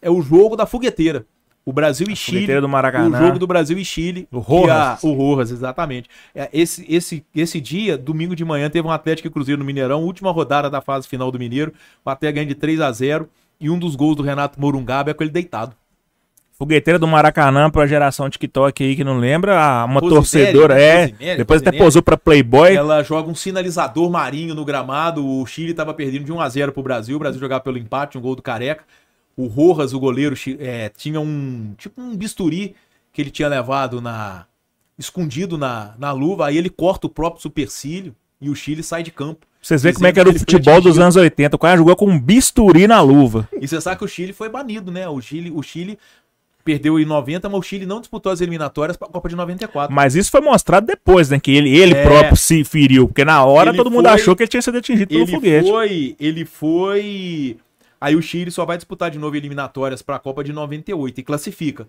[0.00, 1.26] é o jogo da fogueteira.
[1.62, 2.38] O Brasil e Chile.
[2.38, 3.18] Fogueteira do O Maracanã.
[3.18, 4.26] jogo do Brasil e Chile.
[4.32, 4.70] O Rojas.
[4.76, 6.08] a- o Rojas, exatamente.
[6.34, 10.04] É, esse, esse, esse dia, domingo de manhã, teve um Atlético e Cruzeiro no Mineirão,
[10.04, 11.72] última rodada da fase final do Mineiro.
[12.04, 13.28] O Atlético ganha de 3 a 0
[13.60, 15.74] E um dos gols do Renato Morungaba é com ele deitado.
[16.58, 19.84] Fogueteira do Maracanã pra geração TikTok aí que não lembra.
[19.84, 21.08] Uma torcedora, é.
[21.36, 22.74] Depois até posou pra Playboy.
[22.74, 25.26] Ela joga um sinalizador marinho no gramado.
[25.26, 27.16] O Chile estava perdendo de 1 a 0 pro Brasil.
[27.16, 28.84] O Brasil jogava pelo empate, um gol do Careca.
[29.36, 32.74] O Rojas, o goleiro, é, tinha um tipo um bisturi
[33.12, 34.46] que ele tinha levado na
[34.98, 36.46] escondido na, na luva.
[36.46, 39.46] Aí ele corta o próprio supercílio e o Chile sai de campo.
[39.60, 41.54] Vocês veem como é que era o futebol dos anos 80.
[41.54, 43.46] O cara jogou com um bisturi na luva.
[43.60, 45.06] E você sabe que o Chile foi banido, né?
[45.06, 45.98] O Chile, o Chile
[46.66, 49.94] perdeu em 90, mas o Chile não disputou as eliminatórias para a Copa de 94.
[49.94, 51.38] Mas isso foi mostrado depois, né?
[51.38, 52.04] Que ele, ele É.
[52.04, 53.06] próprio se feriu.
[53.06, 55.70] Porque na hora todo mundo foi- achou que ele tinha sido atingido pelo ele foguete.
[55.70, 57.56] foi, ele foi.
[58.00, 61.22] Aí o Chile só vai disputar de novo eliminatórias para a Copa de 98 e
[61.22, 61.86] classifica,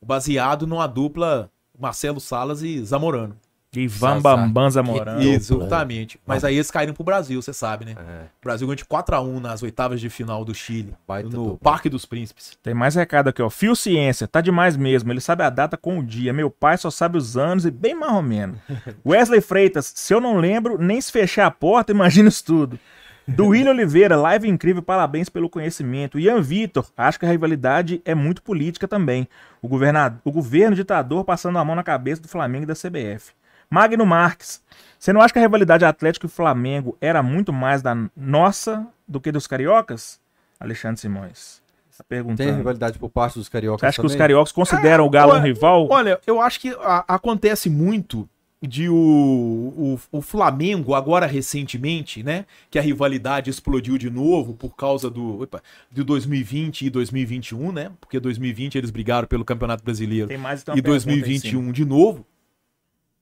[0.00, 3.34] baseado numa dupla Marcelo Salas e Zamorano.
[3.76, 4.36] Ivan Sazá.
[4.36, 5.22] Bambam Zamorano.
[5.22, 6.18] Exatamente.
[6.26, 7.94] Mas aí eles caíram pro Brasil, você sabe, né?
[7.98, 11.28] É, O Brasil ganhou de 4 a 1 nas oitavas de final do Chile, baita
[11.28, 11.58] no dupla.
[11.62, 12.56] Parque dos Príncipes.
[12.62, 13.50] Tem mais recado aqui, ó.
[13.50, 15.12] Fio Ciência, tá demais mesmo.
[15.12, 16.32] Ele sabe a data com o dia.
[16.32, 18.58] Meu pai só sabe os anos e bem mais ou menos.
[19.04, 22.78] Wesley Freitas, se eu não lembro, nem se fechar a porta, imagina isso tudo.
[23.26, 26.18] Do William Oliveira, live incrível, parabéns pelo conhecimento.
[26.18, 29.28] Ian Vitor, acho que a rivalidade é muito política também.
[29.60, 33.32] O, governador, o governo ditador passando a mão na cabeça do Flamengo e da CBF.
[33.70, 34.62] Magno Marques,
[34.98, 39.20] você não acha que a rivalidade Atlético e Flamengo era muito mais da nossa do
[39.20, 40.20] que dos cariocas?
[40.58, 41.62] Alexandre Simões.
[41.96, 42.48] Tá perguntando.
[42.48, 44.18] Tem rivalidade por parte dos cariocas Você acha que os também?
[44.24, 45.88] cariocas consideram o Galo um olha- rival?
[45.90, 48.28] Olha, eu acho que a- acontece muito
[48.62, 52.44] de o, o, o Flamengo, agora recentemente, né?
[52.70, 57.90] Que a rivalidade explodiu de novo por causa do, opa, de 2020 e 2021, né?
[58.00, 61.84] Porque 2020 eles brigaram pelo Campeonato Brasileiro Tem mais então e pergunta aí, 2021 de
[61.84, 62.24] novo.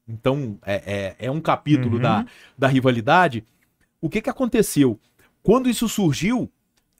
[0.08, 2.02] Então, é, é, é um capítulo Uhum.
[2.02, 2.26] da,
[2.56, 3.44] da rivalidade.
[4.00, 4.98] O que que aconteceu?
[5.42, 6.50] Quando isso surgiu,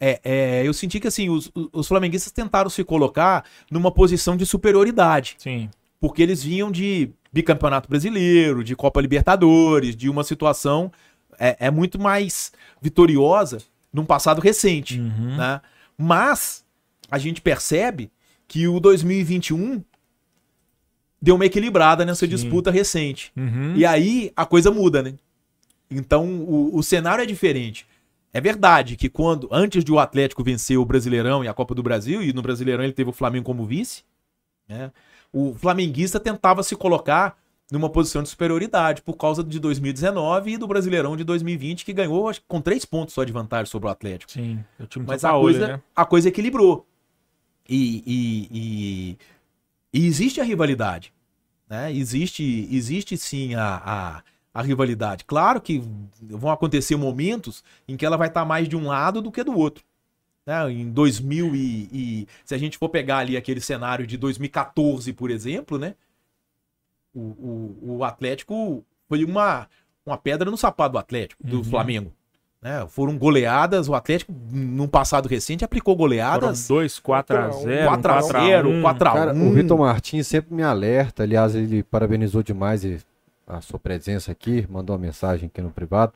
[0.00, 4.44] é, é, eu senti que assim, os, os flamenguistas tentaram se colocar numa posição de
[4.44, 5.70] superioridade Sim.
[6.00, 10.90] porque eles vinham de bicampeonato brasileiro, de Copa Libertadores, de uma situação
[11.38, 13.58] é, é muito mais vitoriosa
[13.92, 15.36] num passado recente, Uhum.
[15.36, 15.60] né?
[15.96, 16.64] Mas
[17.10, 18.10] a gente percebe
[18.48, 19.82] que o 2021
[21.20, 22.30] deu uma equilibrada nessa Sim.
[22.30, 23.32] disputa recente.
[23.36, 23.74] Uhum.
[23.74, 25.14] E aí a coisa muda, né?
[25.90, 27.86] Então o, o cenário é diferente.
[28.32, 31.82] É verdade que quando antes de o Atlético vencer o Brasileirão e a Copa do
[31.82, 34.02] Brasil, e no Brasileirão ele teve o Flamengo como vice,
[34.68, 34.90] né?
[35.32, 37.36] O flamenguista tentava se colocar
[37.70, 42.28] numa posição de superioridade por causa de 2019 e do Brasileirão de 2020 que ganhou
[42.28, 44.30] acho com três pontos só de vantagem sobre o Atlético.
[44.30, 44.62] Sim.
[44.78, 45.80] O time Mas a Paulo, coisa, né?
[45.94, 46.86] a coisa equilibrou.
[47.68, 49.18] E, e, e-
[49.92, 51.12] e existe a rivalidade.
[51.68, 51.92] Né?
[51.92, 54.22] Existe, existe sim a, a,
[54.54, 55.24] a rivalidade.
[55.24, 55.82] Claro que
[56.22, 59.56] vão acontecer momentos em que ela vai estar mais de um lado do que do
[59.56, 59.84] outro.
[60.46, 60.70] Né?
[60.72, 65.30] Em 2000 e, e- Se a gente for pegar ali aquele cenário de 2014, por
[65.30, 65.94] exemplo, né?
[67.14, 69.68] o, o, o Atlético foi uma,
[70.04, 71.64] uma pedra no sapato do Atlético, do Uhum.
[71.64, 72.12] Flamengo.
[72.66, 72.84] Né?
[72.88, 78.98] Foram goleadas, o Atlético, num passado recente, aplicou Foram goleadas 2, 4x0, 4x0, 4x1.
[78.98, 82.84] Cara, o Vitor Martins sempre me alerta, aliás, ele parabenizou demais
[83.46, 86.12] a sua presença aqui, mandou uma mensagem aqui no privado.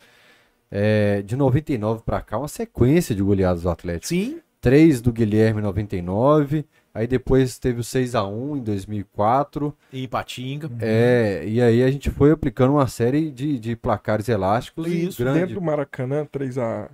[0.68, 4.08] É, de 99 pra cá, uma sequência de goleadas do Atlético.
[4.08, 9.74] Sim, Três do Guilherme em 99, aí depois teve o 6x1 em 2004.
[9.92, 10.70] em Patinga.
[10.80, 15.24] É, e aí a gente foi aplicando uma série de, de placares elásticos Isso, e
[15.24, 15.40] grande.
[15.40, 16.88] Dentro do Maracanã, 3x.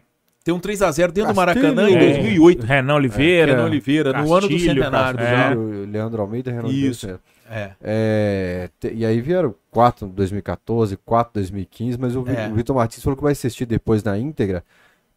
[0.44, 1.98] Tem um 3x0 dentro do Castilho, Maracanã em é.
[1.98, 2.64] 2008.
[2.66, 3.52] Renan Oliveira.
[3.52, 5.86] Renan Oliveira, no ano do Castilho, centenário do É.
[5.90, 7.06] Leandro Almeida e Renan Isso.
[7.06, 7.20] Oliveira.
[7.50, 7.70] É.
[7.82, 12.48] É, te- e aí vieram 4 em 2014, 4 em 2015, mas o, É.
[12.48, 14.62] o Vitor Martins falou que vai assistir depois na íntegra.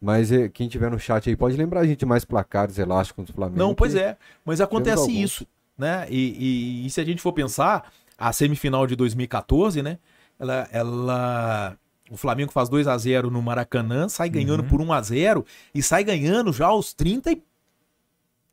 [0.00, 3.26] Mas é, quem tiver no chat aí pode lembrar a gente de mais placares elásticos
[3.26, 3.58] do Flamengo.
[3.58, 4.16] Não, pois é.
[4.44, 5.46] Mas acontece isso,
[5.76, 6.06] né?
[6.08, 9.98] E, e- e se a gente for pensar, a semifinal de 2014, né?
[10.38, 11.76] Ela, ela-
[12.10, 14.68] o Flamengo faz 2 a 0 no Maracanã, sai ganhando Uhum.
[14.68, 17.42] por 1 a 0 e sai ganhando já aos 30 e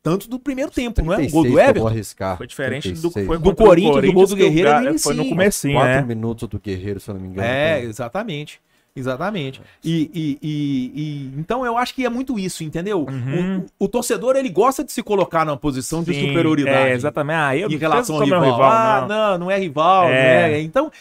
[0.04, 1.16] tanto do primeiro tempo, não é?
[1.16, 1.88] O 36 gol do que eu vou Everton.
[1.88, 2.38] arriscar.
[2.38, 3.28] Foi diferente do que 36.
[3.28, 6.02] foi Do contra o Corinthians, do gol do Guerreiro, ele Foi no comecinho, Quatro né?
[6.04, 7.48] minutos do Guerreiro, se eu não me engano.
[7.48, 8.62] É, exatamente.
[9.00, 9.62] Exatamente.
[9.84, 13.06] E, e- e- e- então eu acho que é muito isso, entendeu?
[13.10, 13.66] Uhum.
[13.80, 17.36] O, o torcedor ele gosta de se colocar numa posição de Sim, superioridade É, exatamente.
[17.38, 18.42] Ah, eu em não relação ao rival.
[18.42, 19.08] meu Ah, não.
[19.08, 20.10] não, não é rival, É.
[20.50, 20.62] não é.
[20.62, 20.92] Então,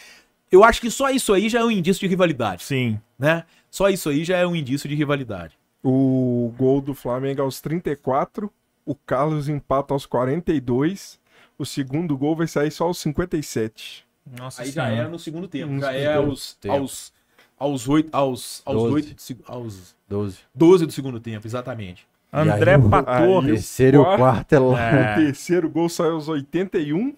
[0.51, 2.99] eu acho que só isso aí já é um indício de rivalidade, Sim.
[3.17, 3.43] né?
[3.69, 5.53] Só isso aí já é um indício de rivalidade.
[5.83, 8.51] O gol do Flamengo aos 34.
[8.85, 11.19] O Carlos empata aos 42.
[11.59, 14.05] O segundo gol vai sair só aos 57.
[14.37, 15.07] Nossa Aí já Senhora.
[15.07, 17.13] é no segundo tempo, já é aos aos
[17.57, 18.93] aos oito, aos aos Doze.
[18.93, 20.37] oito, do seg- aos 12.
[20.53, 22.05] 12 do segundo tempo, exatamente.
[22.31, 23.51] André aí o- Aí Patorres.
[23.53, 24.81] Terceiro e o quarto- quarto é lá.
[24.81, 25.13] É.
[25.13, 27.15] O terceiro gol saiu aos 81.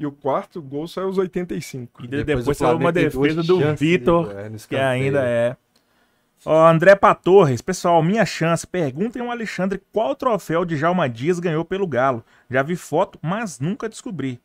[0.00, 2.04] E o quarto gol saiu aos 85.
[2.04, 5.56] E de- Depois depois o saiu uma defesa do Vitor, é, que ainda é.
[6.46, 8.64] Ó, André Patorres, pessoal, minha chance.
[8.64, 12.24] Perguntem ao Alexandre qual troféu de Jalma Dias ganhou pelo Galo.
[12.48, 14.40] Já vi foto, mas nunca descobri.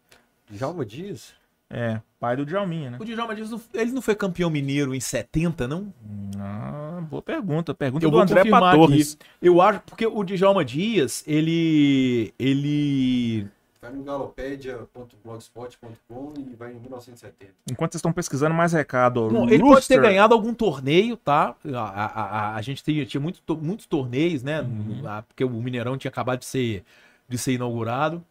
[0.49, 1.33] Djalma Dias?
[1.69, 2.97] É, pai do Djalminha, né?
[3.01, 5.91] O Djalma Dias, não- ele não foi campeão mineiro em 70, não?
[6.39, 7.73] Ah, boa pergunta.
[7.73, 9.17] Pergunta Eu do vou André Patorres.
[9.41, 13.47] Eu acho, porque o Djalma Dias, ele ele
[13.81, 17.51] Vai no galopedia.blogspot.com e vai em 1970.
[17.69, 19.29] Enquanto vocês estão pesquisando mais recado.
[19.29, 21.55] Bom, ele pode ter ganhado algum torneio, tá?
[21.73, 24.61] A, a, a, a gente tinha, tinha muito, to- muitos torneios, né?
[24.61, 25.01] Uhum.
[25.27, 26.83] Porque o Mineirão tinha acabado de ser,
[27.27, 28.23] de ser inaugurado.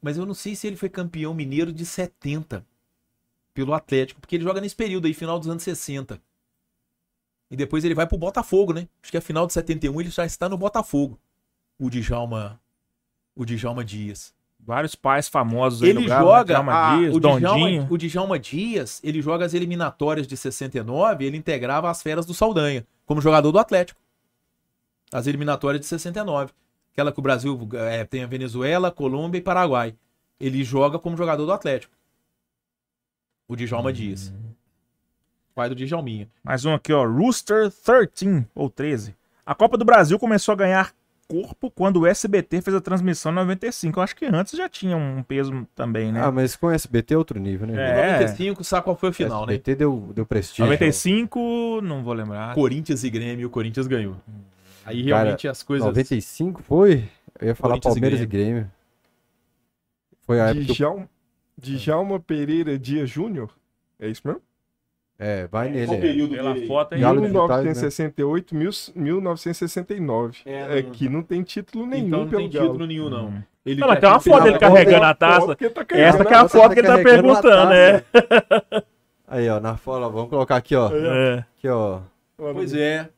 [0.00, 2.64] Mas eu não sei se ele foi campeão mineiro de 70
[3.54, 6.20] pelo Atlético, porque ele joga nesse período aí, final dos anos 60.
[7.50, 8.88] E depois ele vai pro Botafogo, né?
[9.02, 11.18] Acho que a final de 71 ele já está no Botafogo.
[11.78, 12.60] O Djalma,
[13.34, 14.34] o Djalma Dias.
[14.58, 16.24] Vários pais famosos aí Ele do Galo.
[16.26, 16.32] né?
[16.32, 17.86] joga Djalma a- Dias, o, Djalma, Dondinho.
[17.88, 22.84] o Djalma Dias, ele joga as eliminatórias de 69, ele integrava as feras do Saldanha,
[23.04, 24.00] como jogador do Atlético.
[25.12, 26.52] As eliminatórias de 69.
[26.96, 29.94] Aquela que o Brasil é, tem a Venezuela, Colômbia e Paraguai.
[30.40, 31.94] Ele joga como jogador do Atlético.
[33.46, 34.32] O Djalma Dias.
[35.54, 36.26] Pai do Djalminha.
[36.42, 37.06] Mais um aqui, ó.
[37.06, 39.14] Rooster 13 ou 13.
[39.44, 40.94] A Copa do Brasil começou a ganhar
[41.28, 43.98] corpo quando o SBT fez a transmissão em 95.
[43.98, 46.22] Eu acho que antes já tinha um peso também, né?
[46.24, 47.74] Ah, mas com o SBT é outro nível, né?
[47.74, 48.12] É.
[48.20, 49.52] 95, sabe qual foi o final, né?
[49.52, 50.64] SBT deu, deu prestígio.
[50.64, 52.54] 95, não vou lembrar.
[52.54, 54.16] Corinthians e Grêmio, o Corinthians ganhou.
[54.86, 55.84] Aí Cara, realmente as coisas.
[55.86, 57.08] 95 foi?
[57.40, 58.70] Eu ia falar Corinthians e Palmeiras e Grêmio.
[60.22, 61.06] Foi a época que...
[61.58, 63.50] Djalma, Pereira Dias Júnior?
[63.98, 64.40] É isso mesmo?
[65.18, 65.86] É, vai nele.
[65.86, 66.00] Qual é.
[66.00, 66.66] período Pela dele?
[66.66, 67.00] foto aí.
[67.00, 67.56] Galo de Vitais, né?
[67.56, 70.38] 1968, mil- 1969.
[70.44, 72.66] É, É, não- que não tem título nenhum Então não pelo tem Galo.
[72.68, 73.28] título nenhum, não.
[73.28, 73.42] Hum.
[73.64, 75.56] Ele Não, tem uma foto dele feito- carregando a taça.
[75.56, 78.02] que tá Essa que é a foto que ele tá perguntando, né?
[79.26, 80.90] Aí, ó, na foto, vamos colocar aqui, ó.
[80.94, 81.38] É.
[81.58, 82.00] Aqui, ó.
[82.36, 83.08] Pois é.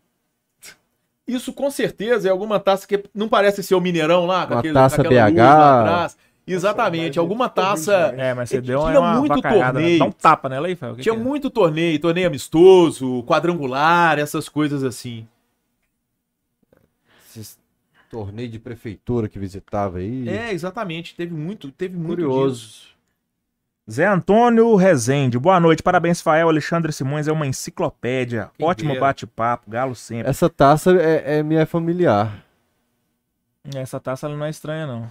[1.28, 4.60] Isso com certeza é alguma taça que não parece ser o Mineirão lá, com Uma
[4.60, 5.39] aquele, taça aquela luz BH.
[5.39, 6.16] lá atrás.
[6.47, 7.92] Exatamente, alguma ficou taça.
[8.16, 9.81] É, mas você É, deu tinha uma muito avacalhada, né?
[9.81, 9.98] torneio.
[9.98, 10.97] Dá um tapa nela aí, Fel.
[10.97, 11.23] Tinha que é?
[11.23, 15.28] muito torneio, torneio amistoso, quadrangular, essas coisas assim.
[17.28, 17.58] Esses
[18.10, 20.26] torneios de prefeitura que visitava aí.
[20.26, 21.15] É, exatamente.
[21.15, 22.66] Teve muito, teve muito Curioso.
[22.66, 22.98] disso.
[23.91, 26.49] Zé Antônio Rezende, boa noite, parabéns, Fael.
[26.49, 28.50] Alexandre Simões é uma enciclopédia.
[28.58, 30.28] Quem Ótimo bate-papo, galo sempre.
[30.28, 32.44] Essa taça é, é minha familiar.
[33.75, 35.08] Essa taça ela não é estranha, não.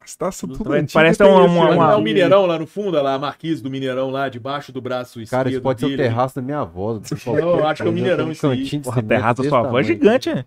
[0.00, 2.46] As taças tudo Parece antigas ter tem uma- uma- Mas não é o uma- Mineirão
[2.46, 5.50] lá no fundo, olha lá, a marquise do Mineirão lá, debaixo do braço esquerdo Cara,
[5.50, 6.02] isso pode ser o dele.
[6.04, 6.94] terraço da minha avó.
[7.26, 8.58] Não, eu acho que é o Mineirão Um isso aí.
[8.62, 10.44] cantinho de Porra, cimento terraço da sua avó é gigante, né?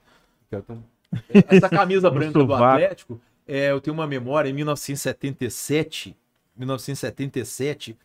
[1.49, 2.53] Essa camisa branca do.
[2.53, 6.15] Atlético, é, eu tenho uma memória, em 1977,
[6.61, 7.98] 1977,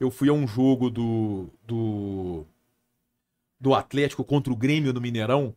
[0.00, 2.44] eu fui a um jogo do, do,
[3.60, 5.54] do Atlético contra o Grêmio no Mineirão,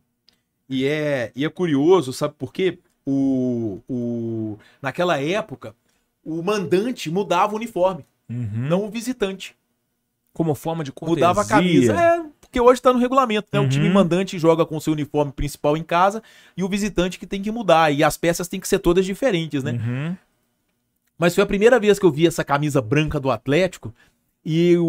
[0.68, 2.78] e é, e é curioso, sabe por quê?
[3.06, 5.74] O, o, naquela época,
[6.24, 8.68] o mandante mudava o uniforme, Uhum.
[8.68, 9.54] não o visitante.
[10.32, 11.26] Como forma de cortesia.
[11.28, 11.92] Mudava a camisa.
[11.92, 13.58] É, porque hoje tá no regulamento, né?
[13.60, 13.68] O Uhum.
[13.68, 16.22] time mandante joga com seu uniforme principal em casa
[16.56, 17.90] e o visitante que tem que mudar.
[17.92, 19.72] E as peças têm que ser todas diferentes, né?
[19.72, 20.16] Uhum.
[21.22, 23.94] Mas foi a primeira vez que eu vi essa camisa branca do Atlético
[24.44, 24.84] e, o,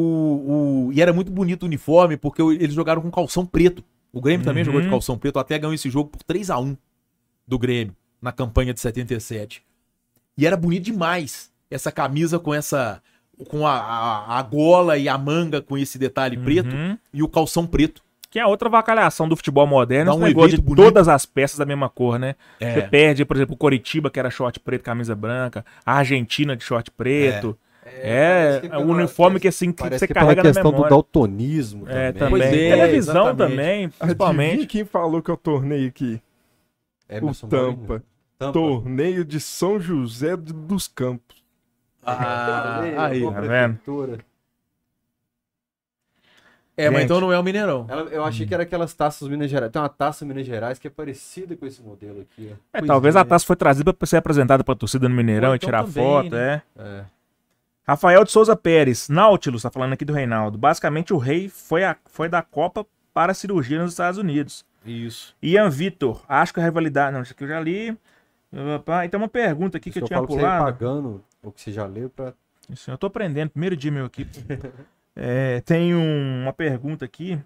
[0.87, 3.83] o- e era muito bonito o uniforme porque eles jogaram com calção preto.
[4.11, 4.65] O Grêmio também Uhum.
[4.65, 5.37] jogou de calção preto.
[5.37, 6.75] Atlético ganhou esse jogo por 3 a 1
[7.47, 9.63] do Grêmio na campanha de 77.
[10.35, 12.99] E era bonito demais essa camisa com essa
[13.47, 16.97] com a, a, a gola e a manga com esse detalhe preto Uhum.
[17.13, 18.01] e o calção preto.
[18.33, 20.85] Que é outra vacalhação do futebol moderno, Dá um negócio de evento bonito.
[20.85, 22.33] todas as peças da mesma cor, né?
[22.59, 22.81] Você É.
[22.81, 26.89] perde, por exemplo, o Coritiba, que era short preto, camisa branca, a Argentina de short
[26.89, 27.55] preto.
[27.85, 30.63] É, que é, pela- o uniforme que assim que você que é carrega na questão
[30.71, 30.89] do memória.
[30.89, 32.13] daltonismo É, também.
[32.13, 32.29] também.
[32.31, 33.37] Pois é, Televisão exatamente.
[33.37, 34.65] também, Adivinha principalmente.
[34.65, 36.19] quem falou que eu tornei aqui?
[37.07, 37.49] Emerson o.
[37.51, 38.03] Tampa.
[38.39, 38.53] Tampa.
[38.53, 41.43] Torneio de São José dos Campos.
[42.03, 43.79] Ah, Aí, tá vendo?
[46.76, 47.06] É, mas Gente.
[47.06, 47.85] então não é o Mineirão.
[47.88, 49.72] Ela- eu achei que era aquelas taças Minas Gerais.
[49.72, 52.50] Tem uma taça Minas Gerais que é parecida com esse modelo aqui.
[52.52, 52.56] ó.
[52.74, 53.19] É, Pois talvez é.
[53.19, 55.68] a taça foi trazida para ser apresentada para a torcida no Mineirão Ou e então
[55.68, 56.61] tirar também, foto, né?
[56.77, 56.82] é.
[56.84, 57.03] É.
[57.88, 60.58] Rafael de Souza Pérez, Nautilus, tá falando aqui do Reinaldo.
[60.58, 64.66] Basicamente, o rei foi, a, foi da Copa para a cirurgia nos Estados Unidos.
[64.85, 65.35] Isso.
[65.43, 67.14] Ian Vitor, acho que a rivalidade.
[67.14, 67.95] Não, isso aqui eu já li.
[68.52, 70.64] E tem uma pergunta aqui que eu Isso tinha falo pra você ir pulado.
[70.66, 72.34] pagando o que você já leu pra...
[72.69, 74.26] Isso, eu tô aprendendo, primeiro dia meu aqui.
[75.16, 77.40] É, tem um- uma pergunta aqui.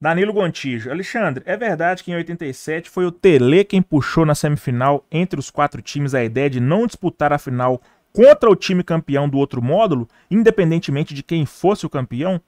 [0.00, 0.90] Danilo Gontijo.
[0.90, 5.50] Alexandre, é verdade que em 87 foi o Tele quem puxou na semifinal entre os
[5.50, 7.80] quatro times a ideia de não disputar a final
[8.12, 12.40] contra o time campeão do outro módulo, independentemente de quem fosse o campeão?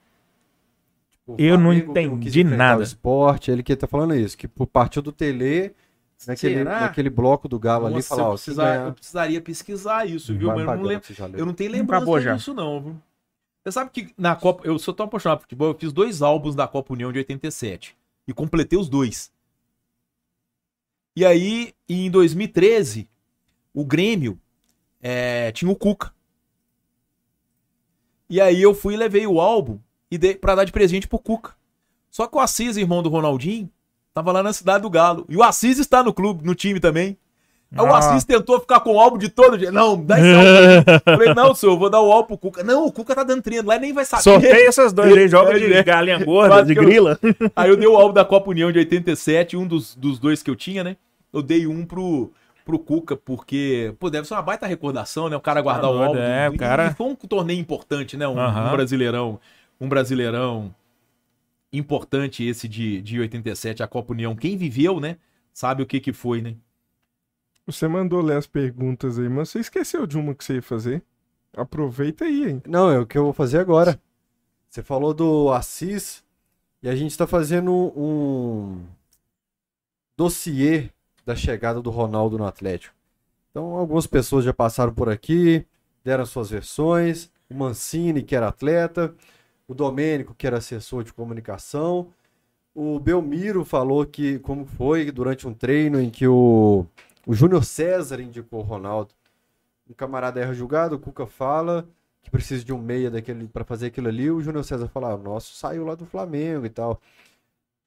[1.26, 2.80] O Eu não Flamengo entendi nada.
[2.80, 5.72] O esporte, ele que tá falando isso, que por partiu do Tele,
[6.26, 6.80] naquele, Será?
[6.82, 10.48] naquele bloco do Galo ali, Nossa, falar, eu, precisar- ganhar, eu precisaria pesquisar isso, viu?
[10.48, 11.04] Mas eu não, lembro,
[11.36, 12.96] eu não tenho lembrança disso, não, viu?
[13.68, 14.66] Você sabe que na Copa.
[14.66, 17.94] Eu sou tão apaixonado por futebol, eu fiz dois álbuns da Copa União de 87.
[18.26, 19.30] E completei os dois.
[21.14, 23.08] E aí, em 2013,
[23.74, 24.40] o Grêmio
[25.02, 26.14] é, tinha o Cuca.
[28.30, 29.78] E aí eu fui e levei o álbum
[30.10, 31.54] e dei pra dar de presente pro Cuca.
[32.10, 33.70] Só que o Assis, irmão do Ronaldinho,
[34.14, 35.26] tava lá na cidade do Galo.
[35.28, 37.18] E o Assis está no clube, no time também.
[37.70, 37.98] Aí o Ah.
[37.98, 39.72] Assis tentou ficar com o álbum de todo jeito.
[39.74, 41.00] Não, dá esse álbum.
[41.04, 42.64] Falei, não, senhor, eu vou dar o álbum pro Cuca.
[42.64, 44.22] Não, o Cuca tá dando treino lá e nem vai saber.
[44.22, 47.18] Sorteia essas dois aí, joga de galinha gorda, de que eu- grila.
[47.54, 50.50] Aí eu dei o álbum da Copa União de 87, um dos, dos dois que
[50.50, 50.96] eu tinha, né?
[51.30, 52.32] Eu dei um pro,
[52.64, 55.36] pro Cuca, porque, pô, deve ser uma baita recordação, né?
[55.36, 56.18] O cara guardar Tá o álbum.
[56.18, 58.26] é, E- o cara- E foi um torneio importante, né?
[58.26, 58.68] Um, Aham.
[58.68, 59.38] um brasileirão.
[59.78, 60.74] Um brasileirão
[61.72, 64.34] importante esse de, de 87, a Copa União.
[64.34, 65.16] Quem viveu, né?
[65.52, 66.54] Sabe o que que foi, né?
[67.68, 71.02] Você mandou ler as perguntas aí, mas você esqueceu de uma que você ia fazer.
[71.54, 72.62] Aproveita aí, hein?
[72.66, 74.00] Não, é o que eu vou fazer agora.
[74.70, 76.24] Você falou do Assis
[76.82, 78.86] e a gente tá fazendo um
[80.16, 80.88] dossiê
[81.26, 82.94] da chegada do Ronaldo no Atlético.
[83.50, 85.66] Então, algumas pessoas já passaram por aqui,
[86.02, 87.30] deram suas versões.
[87.50, 89.14] O Mancini, que era atleta,
[89.66, 92.08] o Domênico, que era assessor de comunicação.
[92.74, 96.86] O Belmiro falou que como foi durante um treino em que o,
[97.28, 99.12] o Júnior César indicou o Ronaldo.
[99.86, 101.86] Um camarada erra julgado, o Cuca fala
[102.22, 104.30] que precisa de um meia daquele para fazer aquilo ali.
[104.30, 106.98] O Júnior César fala: ah, o nosso saiu lá do Flamengo e tal.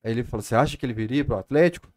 [0.03, 1.89] Aí ele fala: Você acha que ele viria pro Atlético?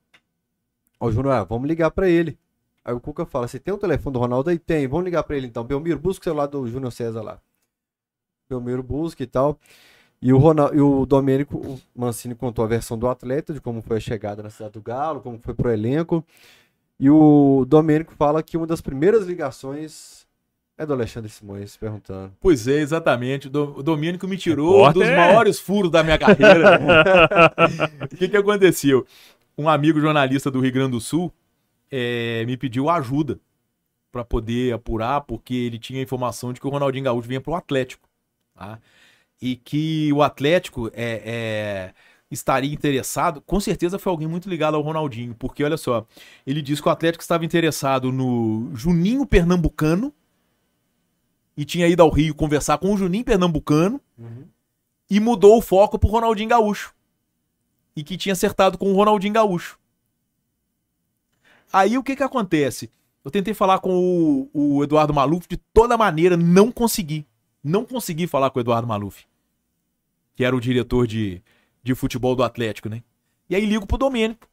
[0.98, 2.38] Aí o Júnior, ah, vamos ligar para ele.
[2.82, 4.48] Aí o Cuca fala: Você tem o telefone do Ronaldo?
[4.48, 5.64] Aí tem, vamos ligar para ele então.
[5.64, 7.38] Belmiro, busca o celular do Júnior César lá.
[8.48, 9.60] Belmiro busca e tal.
[10.22, 13.82] E o, Ronaldo, e o Domênico o Mancini contou a versão do atleta, de como
[13.82, 16.24] foi a chegada na cidade do Galo, como foi pro elenco.
[17.04, 20.26] E o Domênico fala que uma das primeiras ligações
[20.78, 22.32] é do Alexandre Simões, perguntando.
[22.40, 23.46] Pois é, exatamente.
[23.48, 25.14] O Do- o Domênico me tirou um dos é.
[25.14, 26.80] maiores furos da minha carreira.
[28.10, 29.06] O que, que aconteceu?
[29.58, 31.30] Um amigo jornalista do Rio Grande do Sul
[31.92, 33.38] eh, me pediu ajuda
[34.10, 37.54] para poder apurar, porque ele tinha informação de que o Ronaldinho Gaúcho vinha para o
[37.54, 38.08] Atlético.
[38.54, 38.78] tá?
[39.42, 41.92] E que o Atlético é, é,
[42.34, 43.40] estaria interessado.
[43.40, 46.06] Com certeza foi alguém muito ligado ao Ronaldinho, porque olha só,
[46.46, 50.12] ele disse que o Atlético estava interessado no Juninho Pernambucano
[51.56, 54.00] e tinha ido ao Rio conversar com o Juninho Pernambucano
[55.08, 56.94] e mudou o foco pro Ronaldinho Gaúcho.
[57.96, 59.78] E que tinha acertado com o Ronaldinho Gaúcho.
[61.72, 62.90] Aí o que que acontece?
[63.24, 67.26] Eu tentei falar com o, o Eduardo Maluf de toda maneira, não consegui.
[67.62, 69.24] Não consegui falar com o Eduardo Maluf,
[70.34, 71.42] que era o diretor de,
[71.84, 73.02] de futebol do Atlético, né?
[73.48, 74.48] E aí ligo pro Domênico.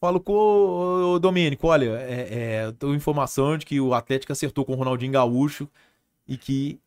[0.00, 4.32] Falo com o ô, Domênico, olha, é, é, eu tenho informação de que o Atlético
[4.32, 5.68] acertou com o Ronaldinho Gaúcho
[6.28, 6.78] e que.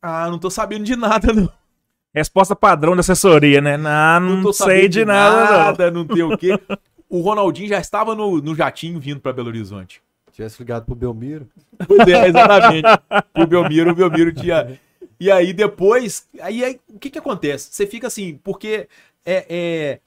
[0.00, 1.50] Ah, não tô sabendo de nada, não.
[2.14, 3.76] Resposta padrão da assessoria, né?
[3.76, 6.04] Não, Não não, tô sei sabendo de nada, não.
[6.04, 6.58] não tem o quê.
[7.10, 10.00] O Ronaldinho já estava no, no jatinho vindo pra Belo Horizonte.
[10.32, 11.48] Tivesse ligado pro Belmiro.
[11.86, 12.86] Pois é, exatamente.
[13.36, 14.78] o Belmiro, o Belmiro tinha.
[15.20, 16.26] E aí depois.
[16.40, 17.68] Aí, aí, o que que acontece?
[17.72, 18.88] Você fica assim, porque
[19.24, 20.00] é, é,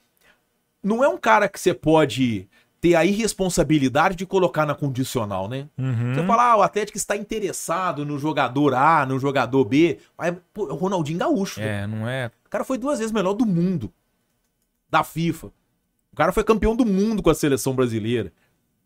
[0.82, 2.48] não é um cara que você pode
[2.80, 5.68] ter a irresponsabilidade de colocar na condicional, né?
[5.78, 6.16] Uhum.
[6.16, 10.00] Você fala, ah, o Atlético está interessado no jogador A, no jogador B.
[10.18, 11.62] Aí, pô, é o Ronaldinho Gaúcho.
[11.62, 12.32] É, não é.
[12.46, 13.94] O cara foi duas vezes o melhor do mundo.
[14.90, 15.48] Da FIFA.
[16.12, 18.34] O cara foi campeão do mundo com a seleção brasileira.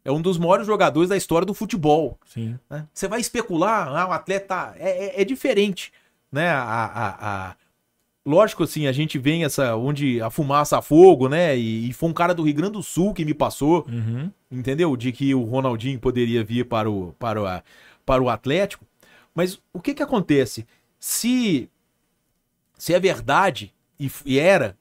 [0.04, 2.20] É um dos maiores jogadores da história do futebol.
[2.26, 2.60] Sim.
[2.70, 2.86] né?
[2.94, 5.92] Você vai especular, ah, o atleta é, é- é diferente,
[6.36, 6.50] né?
[6.50, 7.18] A, a-
[7.50, 7.56] a-
[8.28, 11.56] Lógico, assim, a gente vem essa onde a fumaça a fogo, né?
[11.56, 14.32] E, e foi um cara do Rio Grande do Sul que me passou, Uhum.
[14.52, 14.98] entendeu?
[14.98, 17.62] De que o Ronaldinho poderia vir para o, para o,
[18.04, 18.84] para o Atlético.
[19.34, 20.66] Mas o que que acontece?
[21.00, 21.70] Se,
[22.78, 24.76] se é verdade, e, e era,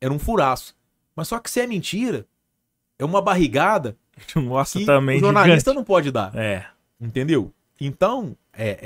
[0.00, 0.74] era um furaço.
[1.14, 2.26] Mas só que se é mentira,
[2.98, 3.96] é uma barrigada
[4.34, 5.76] Nossa, que o jornalista gigante.
[5.76, 6.34] não pode dar.
[6.34, 6.66] É.
[7.00, 7.52] Entendeu?
[7.80, 8.78] Então, é,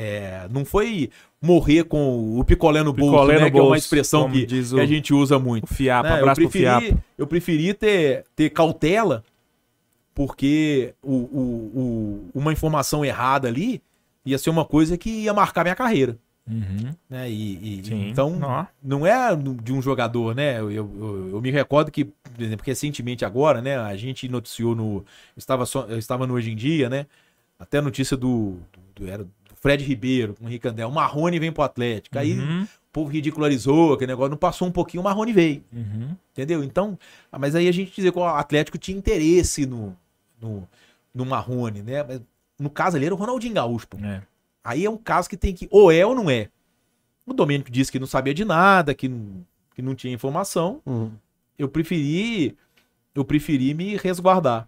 [0.45, 3.45] é, não foi morrer com o picolé no bolso, Picolé né?
[3.47, 5.67] no que é uma bolso, expressão que, diz que o- a gente usa O muito.
[5.73, 6.15] fiapo, né?
[6.17, 6.81] Eu abraço pro fiapo.
[6.81, 9.25] preferi, eu preferi ter, ter cautela,
[10.15, 11.73] porque o, o-
[12.35, 13.81] o- uma informação errada ali
[14.25, 16.17] ia ser uma coisa que ia marcar minha carreira.
[16.49, 16.93] Uhum.
[17.09, 17.31] Né?
[17.31, 18.65] E, e- então, Ó.
[18.83, 20.59] não é de um jogador, né?
[20.59, 23.77] Eu, eu, eu- eu me recordo que, por exemplo, recentemente agora, né?
[23.79, 24.97] A gente noticiou no.
[24.97, 25.05] Eu
[25.39, 27.07] estava, só, eu estava no Hoje em Dia, né?
[27.59, 28.57] Até a notícia do.
[28.97, 30.89] do, era do Fred Ribeiro, com o Ricandel.
[30.89, 32.19] O Marrone vem pro Atlético.
[32.19, 32.67] Aí o Uhum.
[32.93, 34.31] povo ridicularizou aquele negócio.
[34.31, 35.63] Não passou um pouquinho, o Marrone veio.
[35.73, 36.17] Uhum.
[36.33, 36.65] Entendeu?
[36.65, 36.99] Então.
[37.31, 39.97] ah, Mas aí a gente dizer que o Atlético tinha interesse no,
[40.41, 40.67] no,
[41.15, 42.03] no Marrone, né?
[42.03, 42.21] Mas
[42.59, 43.99] no caso ali era o Ronaldinho Gaúcho, pô.
[43.99, 44.23] É.
[44.65, 45.69] Aí é um caso que tem que.
[45.71, 46.49] Ou é ou não é.
[47.27, 50.81] O Domênico disse que não sabia de nada, que, não- que não tinha informação.
[50.87, 51.13] Uhum.
[51.59, 52.57] Eu preferi.
[53.15, 54.67] Eu preferi me resguardar.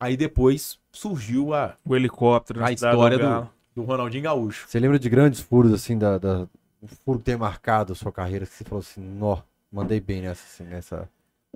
[0.00, 2.62] Aí depois surgiu a, O helicóptero.
[2.64, 3.44] a história Galo.
[3.44, 4.66] do, do Ronaldinho Gaúcho.
[4.68, 6.46] Você lembra de grandes furos, assim, da, da...
[6.82, 9.38] um furo que tem marcado a sua carreira, que você falou assim, nó,
[9.70, 11.08] mandei bem nessa, assim, nessa...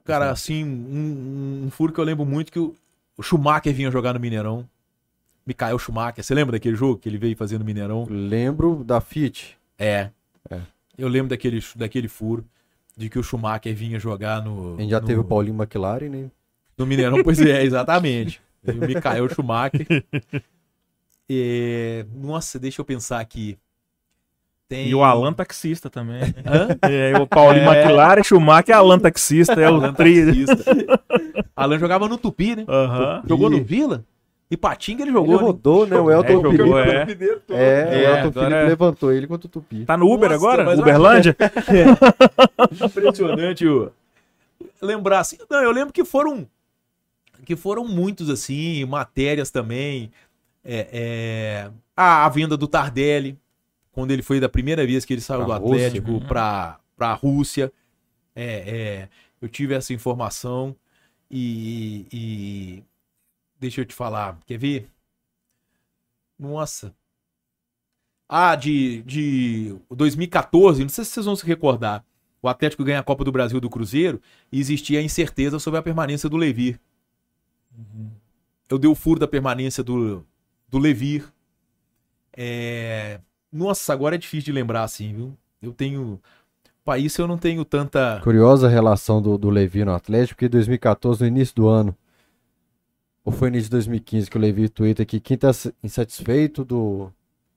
[0.04, 2.74] Cara, assim, um, um furo que eu lembro muito que o,
[3.16, 4.68] o Schumacher vinha jogar no Mineirão.
[5.46, 6.22] Mikael Schumacher.
[6.24, 8.06] Você lembra daquele jogo que ele veio fazer no Mineirão?
[8.08, 9.56] Lembro da Fiat.
[9.78, 10.10] É.
[10.48, 10.60] É.
[10.96, 12.44] Eu lembro daquele, daquele furo.
[12.96, 14.76] De que o Schumacher vinha jogar no.
[14.76, 16.30] A gente já no- teve o Paulinho McLaren, né?
[16.76, 18.40] No Mineirão, pois é, exatamente.
[18.64, 20.04] E o Mikael Schumacher.
[21.32, 23.56] É, Nossa, deixa eu pensar aqui.
[24.68, 24.88] Tem...
[24.88, 26.22] E o Alan Taxista também.
[26.46, 26.68] Hã?
[26.88, 27.80] É, o Paulinho É.
[27.82, 29.60] McLaren, Schumacher e Alan Taxista.
[29.60, 30.24] É o Alan tri.
[30.24, 30.64] Taxista.
[31.54, 32.64] Alan jogava no Tupi, né?
[33.28, 33.62] Jogou no.
[33.62, 34.04] Vila?
[34.50, 35.36] E Patinga ele Ele jogou.
[35.36, 35.42] né?
[35.42, 35.96] rodou, né?
[35.98, 36.50] O Elton É, jogou,
[36.84, 37.24] Felipe.
[37.50, 37.56] é.
[37.56, 38.64] É, É, o Elton agora Felipe é.
[38.64, 39.84] levantou ele contra o Tupi.
[39.86, 40.78] Tá no Uber Nossa, agora?
[40.78, 41.36] Uberlândia?
[42.84, 43.90] Impressionante o...
[44.80, 45.38] lembrar assim.
[45.50, 46.46] Não, eu lembro que foram
[47.44, 50.10] que foram muitos assim, matérias também.
[50.64, 53.38] É, é, a, a venda do Tardelli,
[53.90, 55.66] quando ele foi da primeira vez que ele saiu Pra do.
[55.66, 57.72] Atlético para a Rússia.
[58.34, 59.08] É, é,
[59.40, 60.74] eu tive essa informação
[61.30, 62.84] e, e
[63.58, 64.88] deixa eu te falar, quer ver?
[66.38, 66.94] Nossa.
[68.28, 72.04] Ah, de, de 2014, não sei se vocês vão se recordar.
[72.40, 75.82] O Atlético ganha a Copa do Brasil do Cruzeiro e existia a incerteza sobre a
[75.82, 76.80] permanência do Levir.
[78.68, 80.26] Eu dei o furo da permanência do,
[80.72, 81.24] do Levir.
[82.36, 83.20] É...
[83.52, 85.36] Nossa, agora é difícil de lembrar assim, viu?
[85.60, 86.18] Eu tenho.
[86.84, 88.20] Para isso eu não tenho tanta.
[88.24, 91.94] Curiosa a relação do, do Levi no Atlético, porque em 2014, no início do ano,
[93.24, 95.50] ou foi no início de 2015 que o Levi twitta que quem tá
[95.84, 97.12] insatisfeito do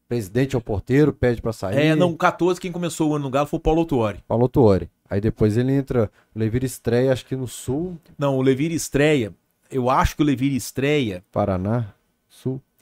[0.08, 1.78] presidente ao porteiro, pede pra sair.
[1.78, 4.20] É, não, 14, quem começou o ano no Galo foi o Paulo Autuori.
[4.28, 4.88] Paulo Tuori.
[5.10, 9.34] Aí depois ele entra, o Levi estreia, acho que no Sul, Não, o Levir estreia.
[9.72, 11.24] Eu acho que o Levir estreia.
[11.32, 11.95] Paraná.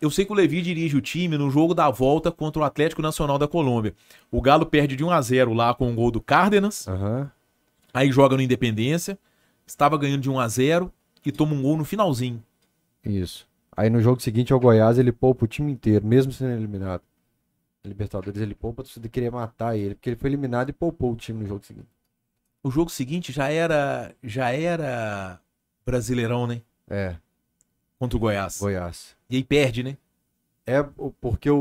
[0.04, 3.02] Eu sei que o Levir dirige o time no jogo da volta contra o Atlético
[3.02, 3.96] Nacional da Colômbia.
[4.30, 6.86] O Galo perde de 1 a 0 lá com o gol do Cárdenas.
[6.90, 7.32] Aham.
[7.94, 9.18] Aí joga no Independência.
[9.66, 10.92] Estava ganhando de 1 a 0
[11.26, 12.44] e toma um gol no finalzinho.
[13.02, 13.48] Isso.
[13.78, 17.02] Aí no jogo seguinte ao Goiás, ele poupa o time inteiro, mesmo sendo eliminado.
[17.82, 21.14] Na Libertadores ele poupa, a torcida queria matar ele, porque ele foi eliminado e poupou
[21.14, 21.88] o time no jogo seguinte.
[22.62, 25.40] O jogo seguinte já era já era
[25.86, 26.62] Brasileirão, né?
[26.90, 27.16] É,
[28.04, 28.60] Contra o Goiás.
[28.60, 29.16] Goiás.
[29.34, 29.98] E aí perde, né?
[30.64, 30.86] É
[31.20, 31.58] porque o,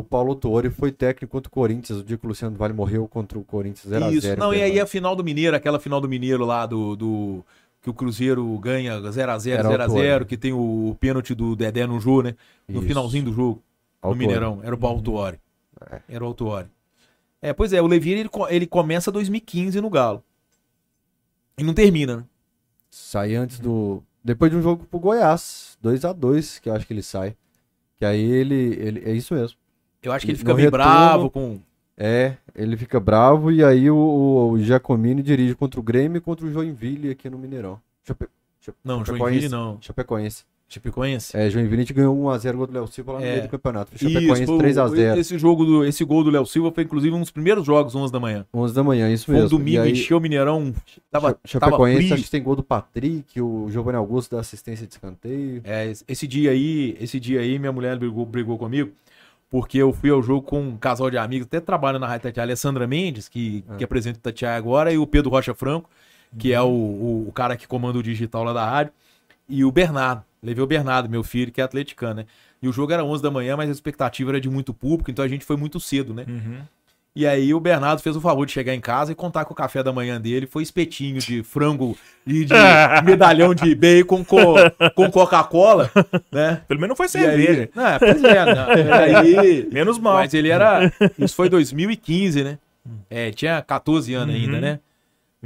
[0.00, 3.08] o Paulo Tuori foi técnico contra o Corinthians, o dia que o Luciano Vale morreu
[3.08, 4.12] contra o Corinthians 0x0.
[4.12, 4.36] Isso.
[4.36, 7.44] Não, e aí a final do Mineiro, aquela final do Mineiro lá do, do
[7.80, 10.24] que o Cruzeiro ganha 0 a 0 Era 0 a 0 Autuori.
[10.26, 12.36] que tem o pênalti do Dedé no jogo, né?
[12.68, 13.62] No finalzinho do jogo.
[14.04, 14.60] no Mineirão.
[14.62, 15.40] Era o Paulo Autuori.
[15.90, 16.02] É.
[16.06, 16.68] Era o Autuori.
[17.40, 20.22] É, pois é, o Levir ele, ele começa 2015 no Galo.
[21.56, 22.24] E não termina, né?
[22.90, 24.02] Sai antes do.
[24.26, 27.36] Depois de um jogo pro Goiás, 2x2, que eu acho que ele sai.
[27.96, 28.54] Que aí ele.
[28.54, 29.56] ele é isso mesmo.
[30.02, 31.60] Eu acho que ele No fica bem retorno- bravo com.
[31.96, 36.20] É, ele fica bravo e aí o, o, o Giacomini dirige contra o Grêmio e
[36.20, 37.80] contra o Joinville aqui no Mineirão.
[38.04, 38.26] Chape...
[38.84, 39.18] Não, Chapecoense.
[39.22, 39.78] Joinville não.
[39.80, 40.44] Chapecoense.
[40.68, 41.36] Chapecoense.
[41.36, 43.30] É, Joinville ganhou 1x0 gol do Léo Silva lá no É.
[43.32, 43.90] meio do campeonato.
[43.96, 45.16] Foi Chapecoense foi o- 3x0.
[45.18, 48.12] Esse jogo do, esse gol do Léo Silva foi inclusive um dos primeiros jogos 11
[48.12, 48.44] da manhã.
[48.52, 49.58] 11 da manhã, isso Foi um mesmo.
[49.58, 50.74] domingo, e aí, encheu o Mineirão,
[51.10, 52.14] tava, Cha- tava Chapecoense, frio.
[52.14, 55.60] acho que tem gol do Patrick, o Giovanni Augusto da assistência de escanteio.
[55.64, 58.90] É, esse dia aí, esse dia aí, minha mulher brigou, brigou comigo,
[59.48, 62.42] porque eu fui ao jogo com um casal de amigos, até trabalha na Rádio a
[62.42, 63.76] Alessandra Mendes, que, Ah.
[63.76, 65.88] que apresenta o Tatiaia agora, e o Pedro Rocha Franco,
[66.36, 68.92] que é o, o, o cara que comanda o digital lá da rádio,
[69.48, 70.22] e o Bernardo.
[70.42, 72.26] Levei o Bernardo, meu filho, que é atleticano, né?
[72.62, 75.24] E o jogo era 11 da manhã, mas a expectativa era de muito público, então
[75.24, 76.24] a gente foi muito cedo, né?
[76.28, 76.58] Uhum.
[77.14, 79.54] E aí o Bernardo fez o favor de chegar em casa e contar que o
[79.54, 82.52] café da manhã dele foi espetinho de frango e de
[83.04, 84.54] medalhão de bacon com,
[84.94, 85.90] com Coca-Cola,
[86.30, 86.60] né?
[86.68, 87.70] Pelo menos não foi aí, cerveja.
[87.74, 88.72] não, é, pois é, não,
[89.24, 90.14] e aí, Menos mal.
[90.16, 92.58] mas ele era, isso foi 2015, né?
[93.08, 94.40] É, tinha 14 anos Uhum.
[94.42, 94.78] ainda, né?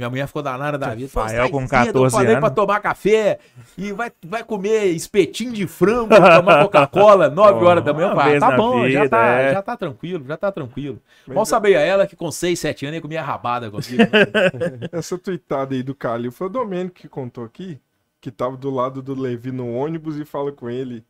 [0.01, 1.07] Minha mulher ficou danada da vida.
[1.13, 3.39] Rafael "Sai com cedo, 14 eu falei anos." pra tomar café
[3.77, 8.05] e vai, vai comer espetinho de frango, tomar Coca-Cola 9 Oh, horas da manhã.
[8.07, 9.53] Eu uma falei, vez tá bom, já, vida, tá, é.
[9.53, 10.99] já tá tranquilo, já tá tranquilo.
[11.27, 13.87] Mas Mal é- sabia ela que com 6, 7 anos ia comer rabada comigo.
[14.91, 17.79] Essa tweetada aí do Calil foi o Domênico que contou aqui,
[18.19, 21.03] que tava do lado do Levi no ônibus e fala com ele.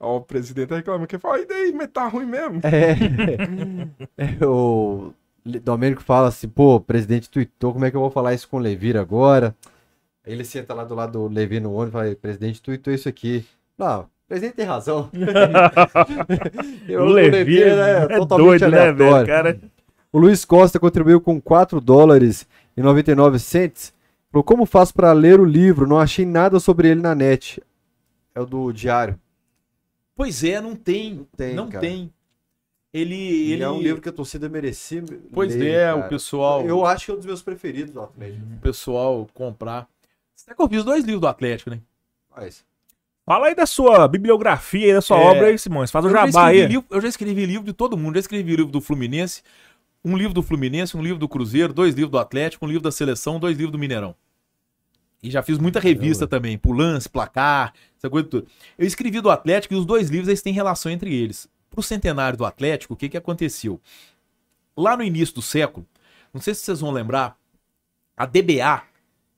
[0.00, 2.60] Ó, o presidente reclama que ele fala, e daí, mas tá ruim mesmo.
[2.64, 5.12] É, o
[5.44, 8.56] Domênico fala assim, pô, o presidente tweetou, como é que eu vou falar isso com
[8.56, 9.54] o Levir agora?
[10.26, 13.08] Aí ele senta lá do lado do Levi no ônibus e fala, presidente tweetou isso
[13.08, 13.44] aqui.
[13.76, 15.10] Não, o presidente tem razão.
[16.98, 19.26] O Levi é, doido, né, velho?
[19.26, 19.60] Cara,
[20.10, 23.92] O Luiz Costa contribuiu com 4 dólares e 99 cents.
[24.30, 25.86] Falou, como faço para ler o livro?
[25.86, 27.62] Não achei nada sobre ele na net.
[28.34, 29.18] É o do diário.
[30.16, 31.26] pois é, não tem.
[31.36, 31.80] tem, não cara.
[31.80, 32.12] tem.
[32.94, 33.62] Ele, E ele...
[33.64, 36.06] é um livro que a torcida merecia Pois ler, é, cara.
[36.06, 36.64] o pessoal...
[36.64, 38.40] Eu acho que é um dos meus preferidos do Atlético.
[38.56, 39.88] o pessoal comprar.
[40.36, 41.80] Será que eu fiz dois livros do Atlético, né?
[42.36, 42.64] Mas,
[43.26, 45.24] fala aí da sua bibliografia aí, da sua É.
[45.24, 45.90] obra aí, Simões.
[45.90, 46.68] Faz o Eu já, jabá escrevi aí.
[46.68, 48.14] livro, eu já escrevi livro de todo mundo.
[48.14, 49.42] Já escrevi livro do Fluminense,
[50.04, 52.92] um livro do Fluminense, um livro do Cruzeiro, dois livros do Atlético, um livro da
[52.92, 54.14] Seleção, dois livros do Mineirão.
[55.22, 58.46] E já fiz muita revista também, por lance, placar, essa coisa toda.
[58.76, 61.48] Eu escrevi do Atlético e os dois livros eles têm relação entre eles.
[61.74, 63.80] Pro centenário do Atlético, o que, que aconteceu?
[64.76, 65.86] Lá no início do século,
[66.32, 67.36] não sei se vocês vão lembrar,
[68.16, 68.82] a DBA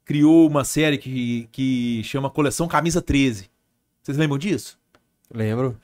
[0.05, 3.50] criou uma série que, que chama Coleção Camisa 13.
[4.02, 4.78] Vocês lembram disso?
[5.32, 5.76] lembro.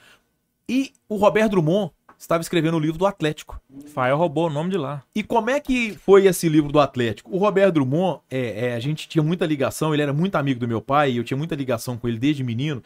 [0.68, 3.60] E o Roberto Drummond estava escrevendo o livro do Atlético.
[3.92, 5.02] Fael roubou o nome de lá.
[5.14, 7.34] E como é que foi esse livro do Atlético?
[7.34, 10.68] O Roberto Drummond, é, é, a gente tinha muita ligação, ele era muito amigo do
[10.68, 12.82] meu pai, e eu tinha muita ligação com ele desde menino.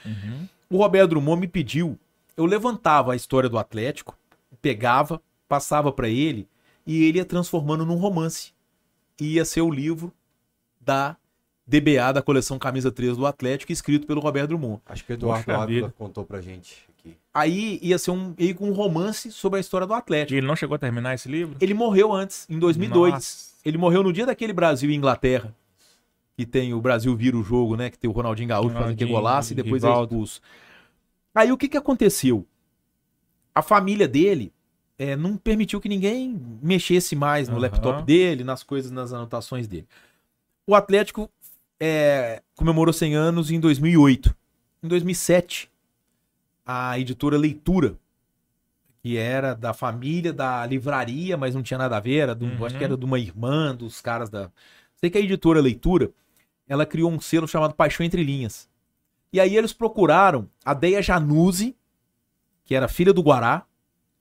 [0.71, 1.99] O Roberto Drummond me pediu,
[2.37, 4.17] eu levantava a história do Atlético,
[4.61, 6.47] pegava, passava para ele,
[6.87, 8.53] e ele ia transformando num romance.
[9.21, 10.13] E ia ser o livro
[10.81, 11.17] da
[11.67, 14.81] DBA, da coleção Camisa 3 do Atlético, escrito pelo Roberto Drummond.
[14.87, 17.17] Acho que o Eduardo Ávila contou pra gente aqui.
[17.35, 20.39] Aí ia ser um, que um romance sobre a história do E Atlético.
[20.39, 21.57] ele não chegou a terminar esse livro?
[21.61, 23.13] Ele morreu antes, em 2002.
[23.15, 23.57] Nossa.
[23.65, 25.53] Ele morreu no dia daquele Brasil e Inglaterra.
[26.37, 27.91] Que tem o Brasil vira o jogo, né?
[27.91, 30.15] Que tem o Ronaldinho Gaúcho fazendo aquele Ronaldinho, golaço e depois é Rivaldo.
[30.15, 30.41] expulso.
[31.37, 32.47] Aí o que que aconteceu?
[33.55, 34.51] A família dele
[34.99, 37.63] é, não permitiu que ninguém mexesse mais no Aham.
[37.63, 39.87] laptop dele, nas coisas, nas anotações dele.
[40.67, 41.31] O Atlético
[41.79, 44.35] é, comemorou 100 anos em 2008.
[44.83, 45.71] Em 2007,
[46.65, 47.99] a editora Leitura,
[49.03, 52.65] que era da família da livraria, mas não tinha nada a ver, era do- Uhum.
[52.65, 54.51] acho que era de uma irmã dos caras da.
[54.97, 56.11] Sei que a editora Leitura,
[56.67, 58.69] ela criou um selo chamado Paixão Entre Linhas.
[59.33, 61.77] E aí eles procuraram a Deia Januzzi,
[62.65, 63.65] que era filha do Guará,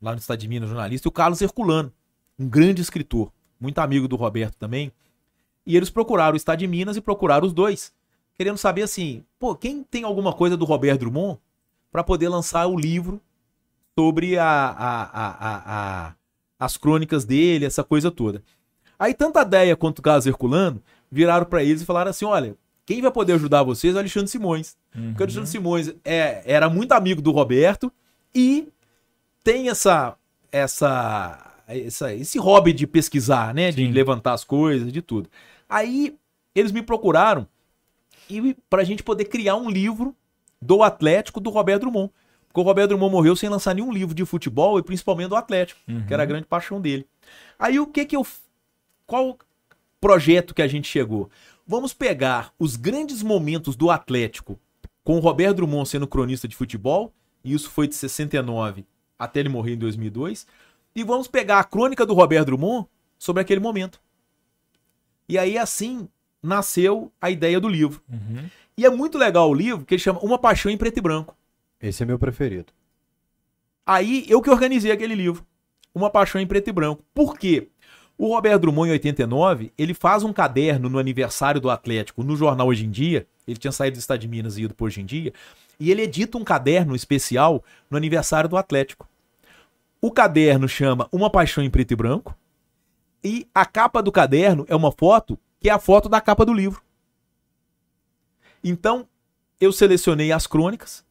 [0.01, 1.91] lá no estado de Minas, jornalista, e o Carlos Herculano,
[2.37, 4.91] um grande escritor, muito amigo do Roberto também.
[5.65, 7.93] E eles procuraram o estado de Minas e procuraram os dois,
[8.35, 11.39] querendo saber assim, pô, quem tem alguma coisa do Roberto Drummond
[11.91, 13.21] para poder lançar o livro
[13.97, 16.15] sobre a, a, a,
[16.59, 18.43] as crônicas dele, essa coisa toda.
[18.99, 22.55] Aí tanto a Deia quanto o Carlos Herculano viraram para eles e falaram assim, olha,
[22.85, 24.75] quem vai poder ajudar vocês é o Alexandre Simões.
[24.91, 27.91] Porque o Alexandre Simões é, era muito amigo do Roberto
[28.33, 28.67] e
[29.43, 30.15] tem essa,
[30.51, 33.71] essa, essa- esse hobby de pesquisar, né?
[33.71, 33.91] De Sim.
[33.91, 35.29] levantar as coisas, de tudo.
[35.69, 36.15] Aí
[36.53, 37.47] eles me procuraram
[38.29, 40.15] e pra gente poder criar um livro
[40.61, 42.11] do Atlético do Roberto Drummond.
[42.47, 45.79] Porque o Roberto Drummond morreu sem lançar nenhum livro de futebol e principalmente do Atlético,
[46.07, 47.05] que era a grande paixão dele.
[47.59, 48.25] Aí o que que eu.
[49.05, 49.37] Qual
[49.99, 51.29] projeto que a gente chegou?
[51.67, 54.59] Vamos pegar os grandes momentos do Atlético
[55.03, 57.13] com o Roberto Drummond sendo cronista de futebol,
[57.43, 58.85] e isso foi de 69
[59.17, 60.45] até ele morrer em 2002,
[60.95, 62.87] e vamos pegar a crônica do Roberto Drummond
[63.17, 63.99] sobre aquele momento.
[65.27, 66.07] E aí assim
[66.41, 68.01] nasceu a ideia do livro.
[68.09, 68.49] Uhum.
[68.77, 71.35] E é muito legal o livro, que ele chama Uma Paixão em Preto e Branco.
[71.81, 72.71] Esse é meu preferido.
[73.85, 75.45] Aí eu que organizei aquele livro,
[75.93, 77.03] Uma Paixão em Preto e Branco.
[77.13, 77.69] Por quê?
[78.17, 82.67] O Roberto Drummond, em 89, ele faz um caderno no aniversário do Atlético, no jornal
[82.67, 83.27] Hoje em Dia.
[83.45, 85.33] Ele tinha saído do Estado de Minas e ido para Hoje em Dia.
[85.77, 89.07] E ele edita um caderno especial no aniversário do Atlético.
[90.01, 92.35] O caderno chama Uma Paixão em Preto e Branco.
[93.21, 96.53] E a capa do caderno é uma foto que é a foto da capa do
[96.53, 96.81] livro.
[98.63, 99.07] Então,
[99.59, 101.03] eu selecionei as crônicas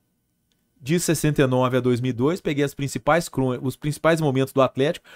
[0.84, 3.30] de 69 a 2002, peguei as principais
[3.62, 5.06] os principais momentos do Atlético,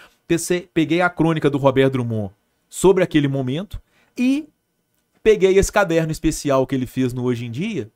[0.72, 2.32] peguei a crônica do Roberto Drummond
[2.70, 3.78] sobre aquele momento
[4.16, 4.48] e
[5.22, 7.90] peguei esse caderno especial que ele fez no Hoje em Dia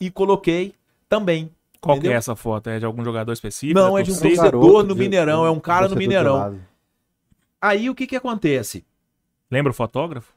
[0.00, 0.74] e coloquei
[1.08, 1.50] também.
[1.80, 2.70] Qual que é essa foto?
[2.70, 3.76] É de algum jogador específico?
[3.80, 6.60] Não, da é de um torcedor no de- Mineirão, é um cara no Mineirão.
[7.60, 8.84] Aí o que que acontece?
[9.50, 10.32] Lembra o fotógrafo?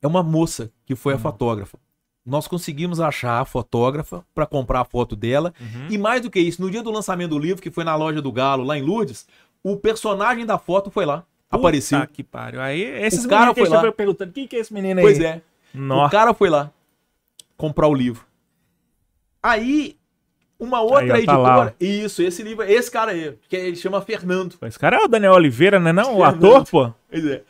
[0.00, 1.22] É uma moça que foi a Uhum.
[1.22, 1.76] fotógrafa.
[2.24, 5.88] Nós conseguimos achar a fotógrafa para comprar a foto dela Uhum.
[5.90, 8.22] E mais do que isso, no dia do lançamento do livro, que foi na loja
[8.22, 9.26] do Galo, lá em Lourdes,
[9.62, 11.24] o personagem da foto foi lá.
[11.50, 12.00] apareceu.
[12.00, 12.60] Puta que pariu.
[12.60, 13.92] Aí, esses O cara foi lá.
[13.92, 15.04] perguntando, quem que é esse menino aí?
[15.04, 15.42] Pois é.
[15.74, 16.10] O Nossa.
[16.10, 16.70] cara foi lá
[17.56, 18.24] comprar o livro.
[19.42, 19.96] Aí,
[20.58, 21.76] uma outra Aí, tá lá, editora.
[21.78, 24.56] isso, esse livro, esse cara aí, que ele chama Fernando.
[24.62, 25.92] Esse cara é o Daniel Oliveira, né?
[25.92, 26.46] Não, o Fernando.
[26.56, 26.92] ator, pô.
[27.10, 27.42] Pois é.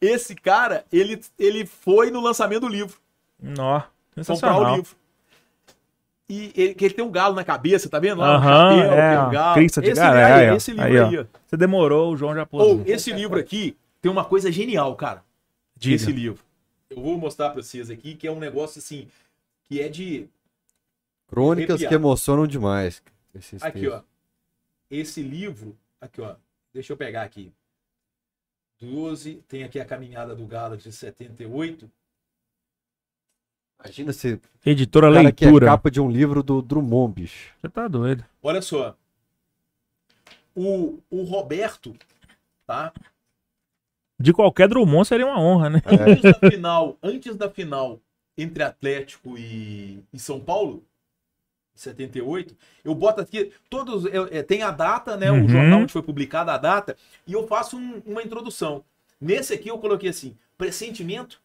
[0.00, 2.96] Esse cara, ele, ele foi no lançamento do livro.
[3.40, 3.82] Nó.
[4.24, 4.96] Comprar o livro.
[6.28, 8.18] E ele, que ele tem um galo na cabeça, tá vendo?
[8.18, 9.54] Lá, um Aham, chapéu, é, tem um galo.
[9.54, 11.26] crista de esse, galo, aí, é, esse livro Aí, aí, ó.
[11.46, 12.66] Você demorou, o João já pôs.
[12.66, 15.22] Ou, esse livro aqui tem uma coisa genial, cara.
[15.76, 15.94] Diga.
[15.94, 16.42] Esse livro.
[16.90, 19.08] Eu vou mostrar pra vocês aqui, que é um negócio assim,
[19.64, 20.28] que é de...
[21.28, 21.88] Crônicas Arrepiar.
[21.88, 23.02] que emocionam demais.
[23.60, 23.92] Aqui, textos.
[23.92, 24.02] ó.
[24.90, 26.34] Esse livro, aqui, ó.
[26.72, 27.52] Deixa eu pegar aqui.
[28.80, 31.90] 12, tem aqui a caminhada do Galo de 78.
[33.82, 35.66] Imagina se Editora que é Leitura.
[35.66, 37.52] capa de um livro do Drummond, bicho.
[37.60, 38.24] Você tá doido.
[38.42, 38.96] Olha só.
[40.54, 41.94] O, o Roberto,
[42.66, 42.92] tá?
[44.18, 45.82] De qualquer Drummond seria uma honra, né?
[45.86, 48.00] Antes da final, antes da final
[48.38, 50.82] entre Atlético e, e São Paulo,
[51.74, 55.44] em 78, eu boto aqui todos, eu- é, tem a data, né, Uhum.
[55.44, 56.96] o jornal onde foi publicada a data,
[57.26, 58.82] e eu faço um- uma introdução.
[59.20, 61.40] Nesse aqui eu coloquei assim, pressentimento.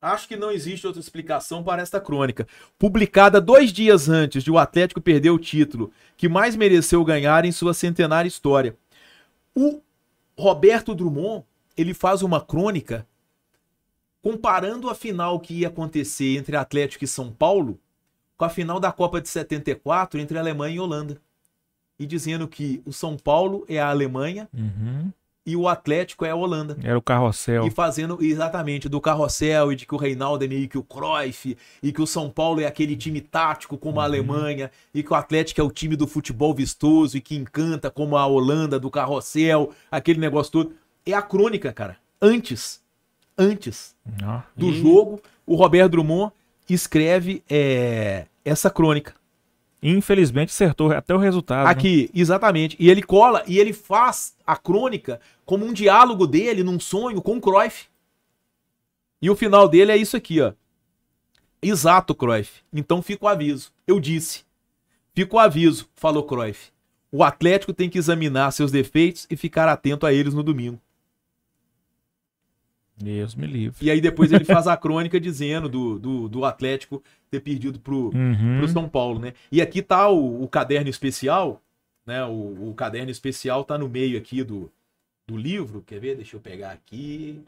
[0.00, 2.46] Acho que não existe outra explicação para esta crônica.
[2.78, 7.52] Publicada dois dias antes de o Atlético perder o título que mais mereceu ganhar em
[7.52, 8.76] sua centenária história.
[9.54, 9.80] O
[10.38, 11.44] Roberto Drummond,
[11.76, 13.06] ele faz uma crônica
[14.22, 17.78] comparando a final que ia acontecer entre Atlético e São Paulo
[18.36, 21.20] com a final da Copa de 74 entre Alemanha e Holanda.
[21.98, 25.10] E dizendo que o São Paulo é a Alemanha Uhum.
[25.46, 26.76] E o Atlético é a Holanda.
[26.82, 27.66] Era o carrossel.
[27.66, 31.56] E fazendo exatamente do carrossel e de que o Reinaldo é meio que o Cruyff
[31.80, 35.14] e que o São Paulo é aquele time tático como a Alemanha e que o
[35.14, 39.72] Atlético é o time do futebol vistoso e que encanta como a Holanda do carrossel,
[39.88, 40.74] aquele negócio todo.
[41.06, 41.96] É a crônica, cara.
[42.20, 42.80] Antes,
[43.38, 43.94] antes
[44.24, 46.32] Ó, do e, jogo, o Roberto Drummond
[46.68, 49.14] escreve é, essa crônica.
[49.82, 51.64] Infelizmente acertou até o resultado.
[51.64, 51.70] né?
[51.70, 52.76] Aqui, exatamente.
[52.78, 57.36] E ele cola e ele faz a crônica como um diálogo dele num sonho com
[57.36, 57.86] o Cruyff.
[59.20, 60.52] E o final dele é isso aqui, ó.
[61.60, 62.62] Exato, Cruyff.
[62.72, 63.72] Então fica o aviso.
[63.86, 64.44] Eu disse.
[65.14, 66.70] Fica o aviso, falou Cruyff.
[67.10, 70.80] O Atlético tem que examinar seus defeitos e ficar atento a eles no domingo.
[72.96, 73.84] Deus me livre.
[73.84, 78.06] E aí depois ele faz a crônica dizendo do, do, do Atlético ter perdido pro,
[78.14, 78.58] Uhum.
[78.58, 79.34] pro São Paulo, né?
[79.52, 81.60] E aqui tá o, o caderno especial,
[82.06, 82.24] né?
[82.24, 84.72] O, o caderno especial tá no meio aqui do,
[85.26, 85.82] do livro.
[85.82, 86.16] Quer ver?
[86.16, 87.42] Deixa eu pegar aqui.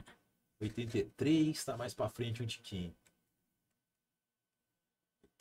[0.60, 2.93] 83, tá mais pra frente um tiquinho.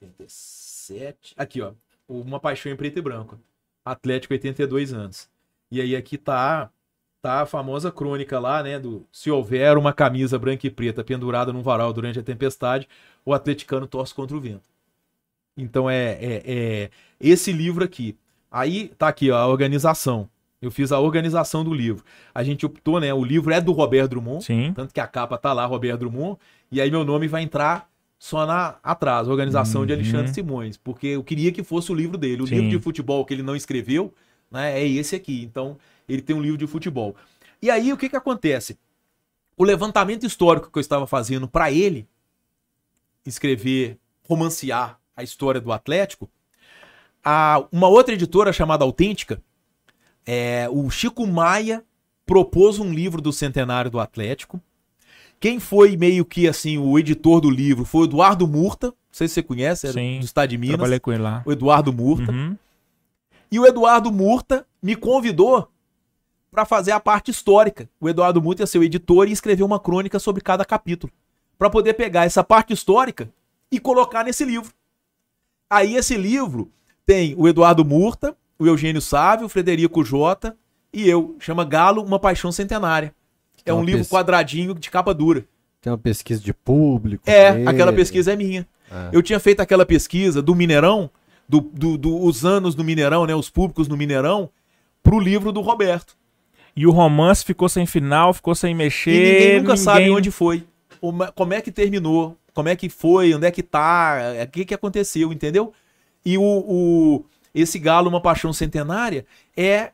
[0.02, 1.34] 87.
[1.36, 1.74] Aqui, ó.
[2.08, 3.40] Uma paixão em preto e branco.
[3.84, 5.30] Atlético 82 anos.
[5.72, 6.72] E aí aqui tá
[7.22, 11.52] tá a famosa crônica lá, né, do se houver uma camisa branca e preta pendurada
[11.52, 12.88] num varal durante a tempestade,
[13.26, 14.70] o atleticano torce contra o vento.
[15.58, 16.90] Então é, é, é
[17.20, 18.16] esse livro aqui.
[18.52, 20.30] Aí tá aqui ó, a organização.
[20.62, 22.04] Eu fiz a organização do livro.
[22.34, 23.14] A gente optou, né?
[23.14, 24.74] O livro é do Roberto Drummond, Sim.
[24.76, 26.40] tanto que a capa tá lá, Roberto Drummond,
[26.72, 27.88] e aí meu nome vai entrar
[28.18, 30.00] só na atrás, organização de Uhum.
[30.00, 32.42] Alexandre Simões, porque eu queria que fosse o livro dele.
[32.42, 32.56] O Sim.
[32.56, 34.12] livro de futebol que ele não escreveu,
[34.50, 35.44] né, é esse aqui.
[35.44, 37.16] Então, ele tem um livro de futebol.
[37.62, 38.78] E aí o que que acontece?
[39.58, 42.08] O levantamento histórico que eu estava fazendo para ele
[43.26, 46.30] escrever, romancear a história do Atlético,
[47.24, 49.42] a, uma outra editora chamada Autêntica,
[50.26, 51.84] é, o Chico Maia
[52.26, 54.62] propôs um livro do centenário do Atlético.
[55.40, 59.28] Quem foi meio que assim o editor do livro foi o Eduardo Murta, não sei
[59.28, 61.44] se você conhece, era Sim, do estado de Minas, Trabalhei com ele lá.
[61.46, 62.32] o Eduardo Murta.
[62.32, 62.58] Uhum.
[63.52, 65.70] E o Eduardo Murta me convidou
[66.58, 67.88] para fazer a parte histórica.
[68.02, 71.14] O Eduardo Murta ia ser o editor e escrever uma crônica sobre cada capítulo,
[71.56, 73.30] para poder pegar essa parte histórica
[73.72, 74.72] e colocar nesse livro.
[75.70, 76.72] Aí esse livro
[77.06, 80.58] tem o Eduardo Murta, o Eugênio Sávio, o Frederico Jota
[80.92, 81.36] e eu.
[81.40, 83.14] Chama Galo, uma paixão centenária.
[83.64, 85.46] É um livro pes- quadradinho de capa dura.
[85.80, 87.30] Tem uma pesquisa de público.
[87.30, 87.70] É, dele.
[87.70, 88.68] aquela pesquisa é minha.
[88.92, 89.10] É.
[89.12, 91.08] Eu tinha feito aquela pesquisa do Mineirão,
[91.48, 93.36] do, do- do- os anos no Mineirão, né?
[93.36, 94.50] Os públicos no Mineirão,
[95.04, 96.18] pro livro do Roberto.
[96.78, 99.12] E o romance ficou sem final, ficou sem mexer.
[99.12, 100.64] E ninguém nunca sabe ninguém- onde foi.
[101.36, 104.64] Como é que terminou, como é que foi, onde é que tá, é, o que,
[104.64, 105.74] que aconteceu, entendeu?
[106.24, 109.26] E o, o- esse Galo, uma paixão centenária,
[109.56, 109.92] é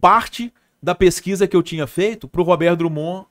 [0.00, 0.52] parte
[0.82, 3.26] da pesquisa que eu tinha feito pro Roberto Drummond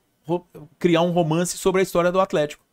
[0.79, 2.63] criar um romance sobre a história do Atlético.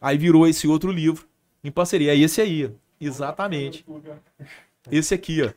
[0.00, 1.26] Aí virou esse outro livro
[1.64, 2.12] em parceria.
[2.12, 3.84] É esse aí, exatamente.
[4.90, 5.50] Esse aqui, ó.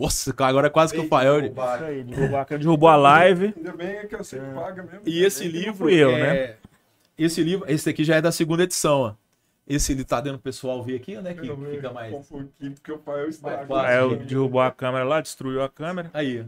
[0.00, 1.50] Nossa, agora quase que eu falei.
[1.50, 3.52] Isso aí, derrubou a- derrubou a live.
[3.54, 5.02] Ainda bem é que eu sei que paga mesmo.
[5.04, 6.18] E esse livro fui eu, é...
[6.48, 6.56] né?
[7.18, 9.14] Esse livro, esse aqui já é da segunda edição, ó.
[9.68, 11.34] Esse ele tá dando pro pessoal ver aqui, né?
[11.34, 12.12] Que Eu fica mais.
[12.32, 13.74] Um porque o pai é o estrago.
[13.74, 16.10] Aí eu derrubou a câmera lá, destruiu a câmera.
[16.14, 16.46] Aí.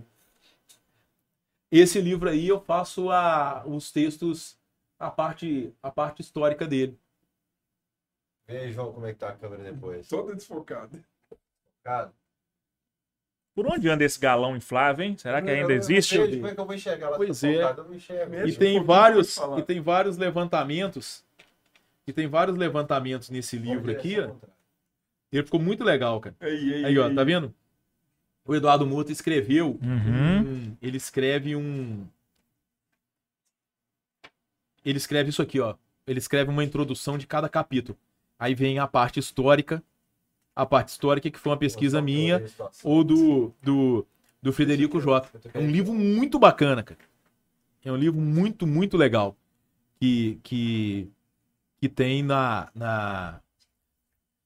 [1.70, 4.58] Esse livro aí eu faço a, os textos,
[4.98, 6.98] a parte, a parte histórica dele.
[8.46, 10.08] Vê, João, como é que tá a câmera depois.
[10.08, 10.98] Toda desfocada.
[11.84, 12.12] Cara,
[13.54, 15.16] Por onde anda esse galão inflável, hein?
[15.18, 16.16] Será que ainda existe?
[16.16, 17.16] Como é que eu vou enxergar lá?
[17.18, 17.74] Pois Tá é.
[17.76, 18.48] Eu enxergo.
[18.48, 21.22] E tem vários, e tem vários levantamentos.
[22.06, 24.30] E tem vários levantamentos nesse livro aqui, ó.
[25.30, 26.34] Ele ficou muito legal, cara.
[26.40, 27.54] Aí, aí, Aí, ó, tá vendo?
[28.44, 30.40] O Eduardo Murta escreveu Uhum.
[30.40, 32.06] um- ele escreve um.
[34.84, 35.74] Ele escreve isso aqui, ó.
[36.06, 37.96] Ele escreve uma introdução de cada capítulo.
[38.38, 39.82] Aí vem a parte histórica.
[40.54, 42.44] A parte histórica que foi uma pesquisa minha
[42.84, 44.06] ou do, do,
[44.42, 45.28] do Frederico Jota.
[45.54, 47.00] É um livro muito bacana, cara.
[47.84, 49.36] É um livro muito, muito legal.
[49.98, 51.08] Que, que,
[51.80, 53.40] que tem na, na.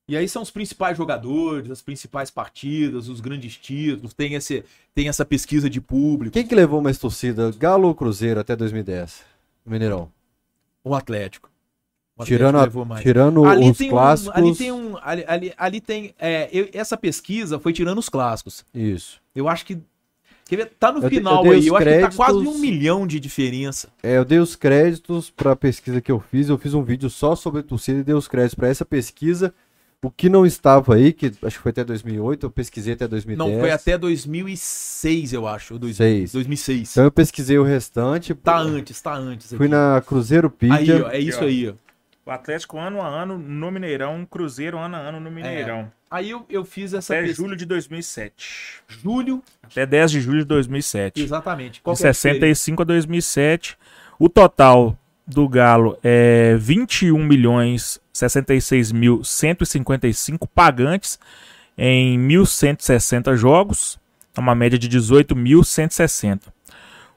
[0.09, 4.15] E aí são os principais jogadores, as principais partidas, os grandes títulos.
[4.15, 6.35] Tem, esse, tem essa pesquisa de público.
[6.35, 9.25] Quem que levou mais torcida, Galo ou Cruzeiro, até 2010?
[9.65, 10.12] No Mineirão.
[10.85, 11.51] O Atlético.
[12.25, 14.35] Tirando, a- tirando ali os tem clássicos.
[14.35, 14.97] Um, ali tem um.
[15.03, 16.15] Ali, ali, ali tem.
[16.19, 18.65] é, eu- essa pesquisa foi tirando os clássicos.
[18.75, 19.20] Isso.
[19.35, 19.78] Eu acho que
[20.49, 20.67] Quer ver?
[20.78, 21.67] Tá no Eu final eu dei aí.
[21.67, 23.89] Eu acho que tá quase um milhão de diferença.
[24.01, 26.49] É, eu dei os créditos para a pesquisa que eu fiz.
[26.49, 29.53] Eu fiz um vídeo só sobre torcida e dei os créditos para essa pesquisa.
[30.01, 33.51] O que não estava aí, que acho que foi até 2008, eu pesquisei até 2010.
[33.55, 35.75] Não, foi até 2006, eu acho.
[35.75, 36.33] ou dois- Seis.
[36.33, 36.93] 2006.
[36.93, 38.35] Então eu pesquisei o restante.
[38.35, 39.49] Tá antes, tá antes.
[39.49, 39.69] Fui aqui.
[39.69, 40.77] na Cruzeiropedia.
[40.77, 41.73] Aí, ó, é isso aí, ó.
[42.26, 45.90] O Atlético ano a ano no Mineirão, Cruzeiro ano a ano no Mineirão.
[46.10, 47.40] Aí eu, eu fiz essa Até pesquisa.
[47.40, 48.82] julho de 2007.
[48.88, 51.22] Julho, Até 10 de julho de 2007.
[51.22, 51.80] exatamente.
[51.80, 52.40] Qual De que é a diferença?
[52.40, 53.78] 65 a 2007.
[54.18, 61.20] O total do Galo é 21 milhões 66 mil 155 pagantes
[61.78, 64.00] em 1.160 jogos,
[64.36, 66.40] é uma média de 18.160.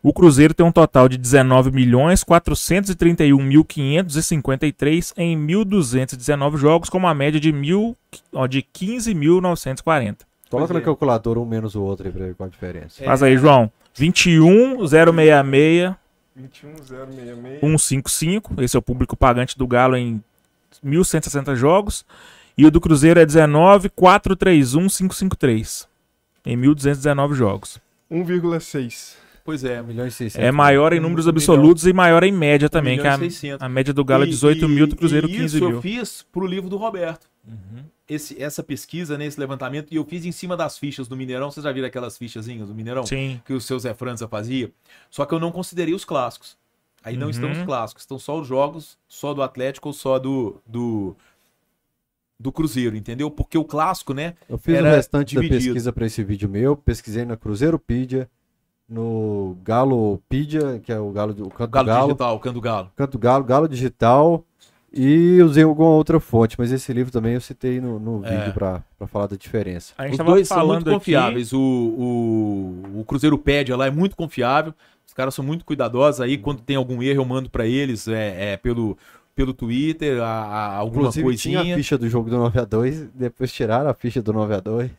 [0.01, 6.97] O Cruzeiro tem um total de 19 milhões 431 mil 553 em 1.219 jogos, com
[6.97, 7.97] uma média de, mil,
[8.31, 10.19] ó, de 15.940.
[10.49, 10.83] Coloca na é.
[10.83, 13.03] calculadora um menos o outro aí pra ver qual a diferença.
[13.03, 13.05] É.
[13.05, 13.69] Faz aí, João.
[13.93, 15.95] 21 066
[16.35, 17.59] 21066.
[17.59, 18.61] 155.
[18.61, 20.23] Esse é o público pagante do Galo em
[20.83, 22.05] 1.160 jogos.
[22.57, 25.87] E o do Cruzeiro é 19 431 553
[26.45, 27.79] em 1.219 jogos.
[28.09, 29.28] 1,6.
[29.49, 29.81] Pois é.
[29.81, 30.47] 1 milhão e 600.
[30.47, 33.61] É maior em números absolutos e maior em média também, que a, e 600.
[33.65, 35.77] a média do Galo é E- 18 mil, do e- Cruzeiro e 15 isso mil.
[35.77, 37.27] eu fiz pro livro do Roberto.
[37.47, 37.83] Uhum.
[38.07, 41.49] Esse, essa pesquisa, né, esse levantamento, e eu fiz em cima das fichas do Mineirão.
[41.49, 43.05] Vocês já viram aquelas fichazinhas do Mineirão?
[43.05, 43.41] Sim.
[43.45, 44.71] Que o seu Zé França fazia.
[45.09, 46.55] Só que eu não considerei os clássicos.
[47.03, 47.31] Aí não Uhum.
[47.31, 48.03] estão os clássicos.
[48.03, 51.15] Estão só os jogos, só do Atlético ou só do, do,
[52.39, 53.29] do Cruzeiro, entendeu?
[53.31, 54.35] Porque o clássico, né?
[54.47, 55.65] Eu fiz Era o restante da dividido.
[55.73, 56.75] pesquisa para esse vídeo meu.
[56.75, 58.29] Pesquisei na Cruzeiropedia,
[58.89, 62.91] no Galopedia, que é o Galo, do- o Canto Galo, Galo, Digital, o Canto Galo.
[62.95, 64.43] Canto Galo, Galo Digital.
[64.91, 68.37] E usei alguma outra fonte, mas esse livro também eu citei no, no É.
[68.39, 69.93] vídeo para falar da diferença.
[69.95, 71.53] A gente Os tava dois são falando muito aqui- confiáveis.
[71.53, 74.73] O, o, o Cruzeiro Pédia lá é muito confiável.
[75.05, 76.21] Os caras são muito cuidadosos.
[76.21, 78.97] Aí, quando tem algum erro, eu mando pra eles é, é, pelo,
[79.35, 81.75] pelo Twitter, a, a- alguma Inclusive tinha coisinha.
[81.75, 84.89] a ficha do jogo do 9x2, depois tiraram a ficha do 9x2.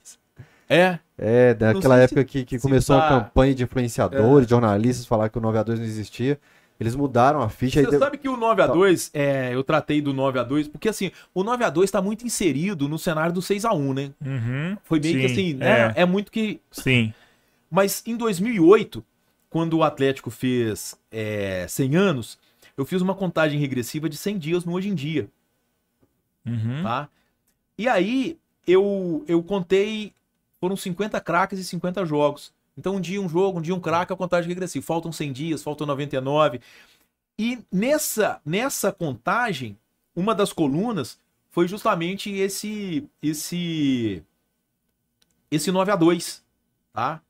[0.72, 5.36] É, É, daquela época que, que começou tá- a campanha de influenciadores, jornalistas falar que
[5.36, 6.40] o 9x2 não existia.
[6.78, 7.80] Eles mudaram a ficha.
[7.80, 11.42] aí Você deu- sabe que o 9x2, é, eu tratei do 9x2, porque assim, o
[11.44, 14.12] 9x2 tá muito inserido no cenário do 6x1, né?
[14.24, 14.78] Uhum.
[14.84, 15.92] Foi meio que Sim, assim, né?
[15.94, 16.02] é.
[16.02, 16.60] É muito que.
[16.70, 17.12] Sim.
[17.70, 19.04] Mas em 2008,
[19.50, 22.38] quando o Atlético fez é, 100 anos,
[22.78, 25.28] eu fiz uma contagem regressiva de 100 dias no Hoje em Dia,
[26.46, 26.82] Uhum.
[26.82, 27.08] tá?
[27.76, 30.12] E aí eu, eu contei,
[30.60, 32.52] foram 50 craques e 50 jogos.
[32.76, 34.84] Então um dia um jogo, um dia um craque, a contagem regressiva.
[34.84, 36.60] Faltam 100 dias, faltam 99.
[37.38, 39.76] E nessa, nessa contagem,
[40.14, 41.18] uma das colunas
[41.50, 44.22] foi justamente esse esse
[45.50, 46.44] esse 9 a 2,
[46.92, 47.20] tá?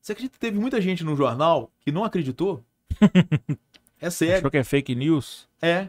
[0.00, 2.64] Você acredita que teve muita gente no jornal que não acreditou?
[4.00, 5.48] É sério, Achou que é fake news?
[5.60, 5.88] é.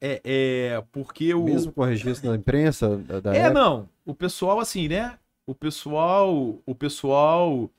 [0.00, 3.52] É, é porque o Mesmo com o registro na imprensa da, da É, época.
[3.60, 3.88] não.
[4.06, 5.18] O pessoal, assim, né?
[5.46, 6.58] O pessoal.
[6.66, 7.70] O pessoal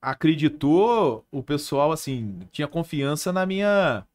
[0.00, 1.24] acreditou.
[1.30, 4.06] O pessoal, assim, tinha confiança na minha.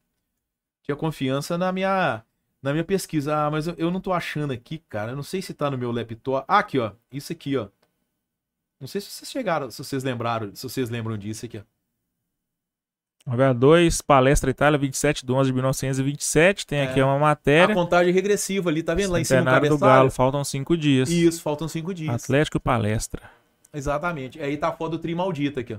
[0.82, 2.24] Tinha confiança na minha.
[2.62, 3.46] Na minha pesquisa.
[3.46, 5.12] Ah, mas eu, eu não tô achando aqui, cara.
[5.12, 6.44] Eu não sei se tá no meu laptop.
[6.48, 6.92] Ah, aqui, ó.
[7.12, 7.68] Isso aqui, ó.
[8.80, 11.73] Não sei se vocês chegaram, se vocês lembraram, se vocês lembram disso aqui, ó.
[13.26, 16.66] 2 Palestra Itália, 27 de 11 de 1927.
[16.66, 17.04] Tem aqui É.
[17.04, 17.74] uma A matéria.
[17.74, 19.80] contagem regressiva ali, tá vendo lá em cima do cabeçalho?
[19.80, 21.08] Galo, faltam 5 dias.
[21.08, 22.14] Isso, faltam cinco dias.
[22.22, 23.22] Atlético e Palestra.
[23.72, 24.38] Exatamente.
[24.40, 25.78] Aí tá a foto do Tri Maldita aqui, ó.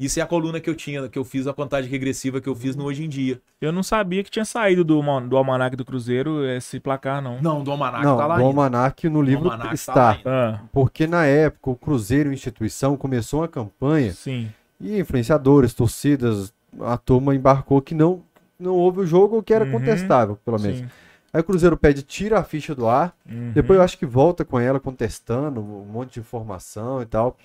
[0.00, 2.56] Isso é a coluna que eu tinha, que eu fiz a contagem regressiva que eu
[2.56, 3.40] fiz no Hoje em Dia.
[3.60, 7.40] Eu não sabia que tinha saído do, do Almanac do Cruzeiro esse placar, não.
[7.40, 8.48] Não, do Almanac Não, tá lá do ainda.
[8.48, 9.94] Almanac no livro Almanac tá está.
[9.94, 10.24] lá ainda.
[10.56, 14.50] Ah, porque na época o Cruzeiro instituição começou uma campanha sim.
[14.80, 18.22] e influenciadores, torcidas, a turma embarcou que não,
[18.58, 20.82] não houve o jogo ou que era Uhum, contestável, pelo menos.
[20.82, 20.92] sim.
[21.32, 23.54] Aí o Cruzeiro pede, tira a ficha do ar, Uhum.
[23.54, 27.36] depois eu acho que volta com ela contestando um monte de informação e tal,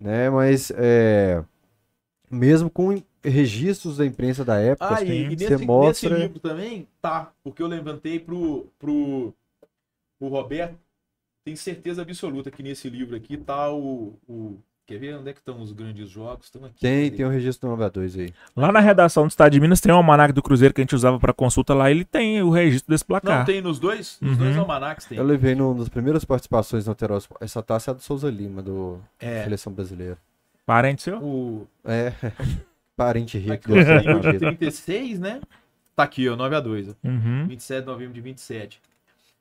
[0.00, 0.30] né?
[0.30, 1.44] Mas é,
[2.30, 5.78] mesmo com registros da imprensa da época, Ah, e, e você nesse, mostra...
[5.78, 7.32] nesse livro também, tá.
[7.42, 9.34] Porque eu levantei pro, pro,
[10.18, 10.78] pro Roberto.
[11.44, 14.18] Tenho certeza absoluta que nesse livro aqui tá o.
[14.28, 16.46] o- quer ver onde é que estão os grandes jogos?
[16.46, 16.80] Estão aqui.
[16.80, 17.16] Tem, cadê?
[17.18, 18.32] tem o registro do 92 aí.
[18.56, 20.94] Lá na redação do Estado de Minas tem um almanac do Cruzeiro que a gente
[20.94, 21.90] usava pra consulta lá.
[21.90, 23.44] Ele tem o registro desse Não, placar.
[23.44, 24.16] tem nos dois?
[24.20, 24.38] Nos Uhum.
[24.38, 25.18] dois almanacs tem.
[25.18, 27.28] Eu levei numa das primeiras participações no Alterosa.
[27.40, 29.44] Essa taça é a do Souza Lima, do É.
[29.44, 30.16] Seleção Brasileira.
[30.64, 31.18] Parente seu?
[31.22, 32.12] O, É,
[32.96, 33.52] parente rico.
[33.52, 34.38] aqui, o vida.
[34.38, 35.40] 36, né?
[35.94, 36.92] Tá aqui, ó, 9 a 2 ó.
[37.06, 37.46] Uhum.
[37.48, 38.80] 27 de novembro de 27.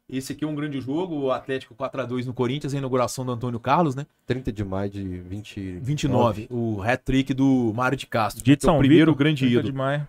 [0.10, 3.60] Esse aqui é um grande jogo, o Atlético 4x2 no Corinthians, a inauguração do Antônio
[3.60, 4.06] Carlos, né?
[4.26, 5.80] 30 de maio de 20...
[5.82, 8.42] 29, o hat-trick do Mário de Castro.
[8.42, 9.66] Dia de é o São primeiro Vito, grande 30 ídolo.
[9.66, 10.08] de maio.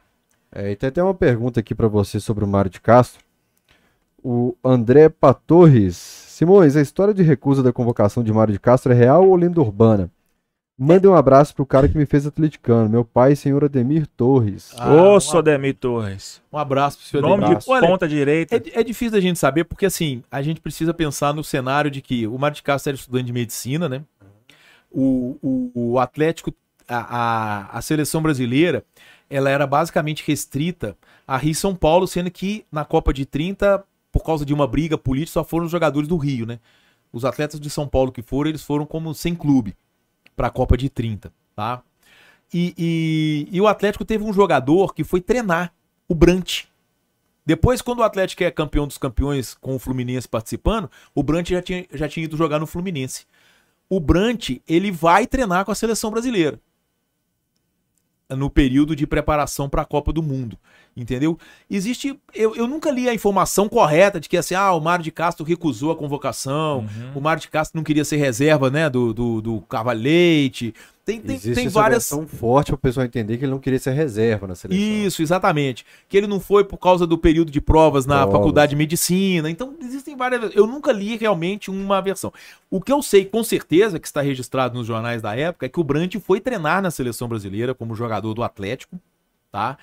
[0.52, 3.24] É, e tem até uma pergunta aqui pra você sobre o Mário de Castro.
[4.22, 5.96] O André Patorres.
[5.96, 9.60] Simões, a história de recusa da convocação de Mário de Castro é real ou lenda
[9.60, 10.08] urbana?
[10.80, 14.72] Mande um abraço pro cara que me fez atleticano, meu pai, senhor Ademir Torres.
[14.78, 16.40] Ah, Ô, um Sodemir Torres.
[16.52, 17.58] Um abraço pro senhor Nome Ademir.
[17.58, 18.54] de Olha, ponta direita.
[18.54, 22.00] É, é difícil da gente saber, porque assim, a gente precisa pensar no cenário de
[22.00, 24.04] que o Mário de Castro era estudante de medicina, né?
[24.88, 26.54] O, o, o Atlético,
[26.86, 28.84] a, a, a seleção brasileira,
[29.28, 33.82] ela era basicamente restrita a Rio e São Paulo, sendo que na Copa de 30,
[34.12, 36.60] por causa de uma briga política, só foram os jogadores do Rio, né?
[37.12, 39.74] Os atletas de São Paulo que foram, eles foram como sem clube
[40.38, 41.82] para a Copa de 30, tá?
[42.54, 45.74] E, e, e o Atlético teve um jogador que foi treinar,
[46.08, 46.66] o Brant.
[47.44, 51.60] Depois, quando o Atlético é campeão dos campeões com o Fluminense participando, o Brant já
[51.60, 53.26] tinha, já tinha ido jogar no Fluminense.
[53.90, 56.60] O Brant, ele vai treinar com a seleção brasileira
[58.30, 60.58] no período de preparação para a Copa do Mundo,
[61.00, 61.38] entendeu?
[61.70, 65.10] Existe, eu, eu nunca li a informação correta de que assim, ah, o Mário de
[65.10, 67.12] Castro recusou a convocação, Uhum.
[67.14, 70.74] o Mário de Castro não queria ser reserva, né, do, do, do Cavalete.
[71.04, 72.10] Tem, tem, Existe tem várias.
[72.10, 74.84] versão forte para o pessoal entender que ele não queria ser reserva na seleção.
[74.84, 75.86] Isso, exatamente.
[76.06, 78.34] Que ele não foi por causa do período de provas na Provas.
[78.34, 79.48] faculdade de medicina.
[79.50, 80.54] Então, existem várias.
[80.54, 82.30] Eu nunca li realmente uma versão.
[82.70, 85.80] O que eu sei com certeza, que está registrado nos jornais da época, é que
[85.80, 89.00] o Brant foi treinar na seleção brasileira como jogador do Atlético,
[89.50, 89.78] tá?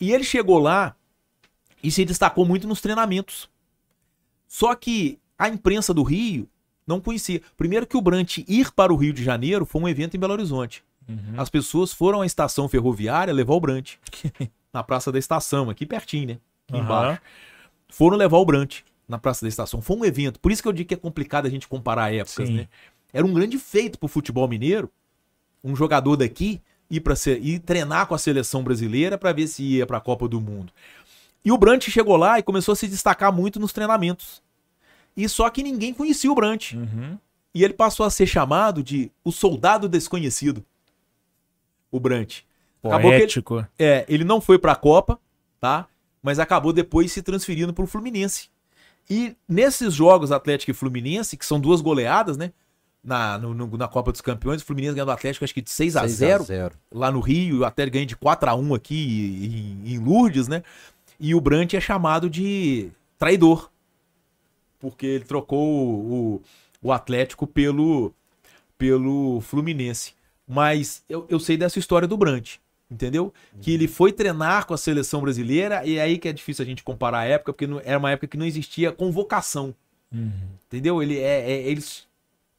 [0.00, 0.94] E ele chegou lá
[1.82, 3.48] e se destacou muito nos treinamentos.
[4.48, 6.48] Só que a imprensa do Rio
[6.86, 7.42] não conhecia.
[7.56, 10.32] Primeiro que o Brant ir para o Rio de Janeiro foi um evento em Belo
[10.32, 10.82] Horizonte.
[11.08, 11.34] Uhum.
[11.36, 13.94] As pessoas foram à estação ferroviária levar o Brant.
[14.72, 16.38] na Praça da Estação, aqui pertinho, né?
[16.68, 16.84] Aqui Aham.
[16.84, 17.22] embaixo.
[17.88, 19.82] Foram levar o Brant na Praça da Estação.
[19.82, 20.38] Foi um evento.
[20.38, 22.54] Por isso que eu digo que é complicado a gente comparar épocas, Sim.
[22.54, 22.68] né?
[23.12, 24.90] Era um grande feito pro futebol mineiro.
[25.62, 26.60] Um jogador daqui
[26.90, 30.26] ir, ser, ir treinar com a seleção brasileira para ver se ia para a Copa
[30.26, 30.72] do Mundo.
[31.44, 34.42] E o Brant chegou lá e começou a se destacar muito nos treinamentos.
[35.16, 36.72] E só que ninguém conhecia o Brant.
[36.72, 37.18] Uhum.
[37.54, 40.64] E ele passou a ser chamado de o soldado desconhecido.
[41.90, 42.40] O Brant.
[42.82, 43.66] Acabou que ele-.
[43.78, 45.18] É, ele não foi pra Copa,
[45.60, 45.86] tá?
[46.22, 48.48] Mas acabou depois se transferindo pro Fluminense.
[49.08, 52.52] E nesses jogos Atlético e Fluminense, que são duas goleadas, né?
[53.02, 55.70] Na, no- no- na Copa dos Campeões, o Fluminense ganhou do Atlético acho que de
[55.70, 59.80] 6 a 0 0 lá no Rio, o Atlético ganha de 4 a 1 aqui
[59.86, 60.62] em, em Lourdes, né?
[61.18, 63.70] E o Brant é chamado de traidor.
[64.78, 66.42] Porque ele trocou o,
[66.82, 68.12] o, Atlético pelo,
[68.78, 70.14] pelo Fluminense.
[70.46, 72.56] Mas eu, eu sei dessa história do Brant,
[72.90, 73.32] entendeu?
[73.60, 76.66] Que ele foi treinar com a seleção brasileira, e é aí que é difícil a
[76.66, 79.74] gente comparar a época, porque não- era uma época que não existia convocação.
[80.12, 80.32] Uhum.
[80.66, 81.02] Entendeu?
[81.02, 82.06] Ele, é, é- eles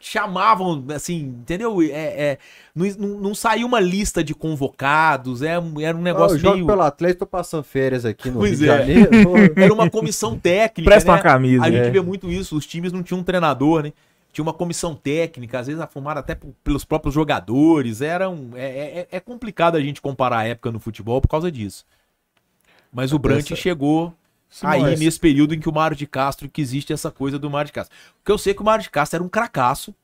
[0.02, 1.82] chamavam, assim, entendeu?
[1.82, 2.38] É, é,
[2.76, 6.68] não, não, saiu uma lista de convocados, é, era um Ah, negócio eu jogo meio...
[6.68, 8.84] pelo Atlético, tô passando férias aqui no Pois Rio é.
[8.84, 9.10] de Janeiro.
[9.56, 11.18] Era uma comissão técnica, Presta né?
[11.18, 11.64] uma camisa.
[11.64, 11.92] A gente É.
[11.92, 13.94] vê muito isso, os times não tinham um treinador, né?
[14.34, 18.02] Tinha uma comissão técnica, às vezes formada até pelos próprios jogadores.
[18.02, 18.66] Era um, é,
[19.02, 21.86] é, é complicado a gente comparar a época no futebol por causa disso.
[22.94, 24.14] Mas o Brant chegou
[24.64, 27.68] Aí nesse período em que o Mário de Castro, que existe essa coisa do Mário
[27.68, 27.96] de Castro.
[28.18, 29.96] Porque eu sei que o Mário de Castro era um cracaço,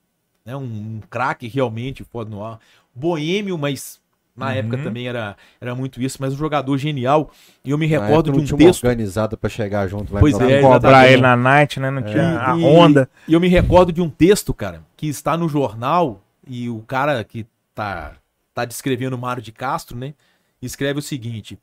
[0.45, 0.56] né?
[0.56, 2.59] um, um craque realmente, pode no ar.
[2.95, 4.00] Boêmio, mas
[4.35, 4.51] na Uhum.
[4.53, 7.32] época também era, era muito isso, mas um jogador genial.
[7.66, 8.84] E eu me Na recordo de não um tinha uma texto.
[8.85, 10.61] organizada pra chegar junto lá Pois em é.
[10.61, 11.90] Cobrar ele na night, né?
[11.92, 13.09] Não tinha a E- onda.
[13.27, 17.24] E eu me recordo de um texto, cara, que está no jornal e o cara
[17.24, 17.45] que
[17.76, 18.14] tá,
[18.53, 20.14] tá descrevendo o Mário de Castro, né?
[20.61, 21.59] Escreve o seguinte: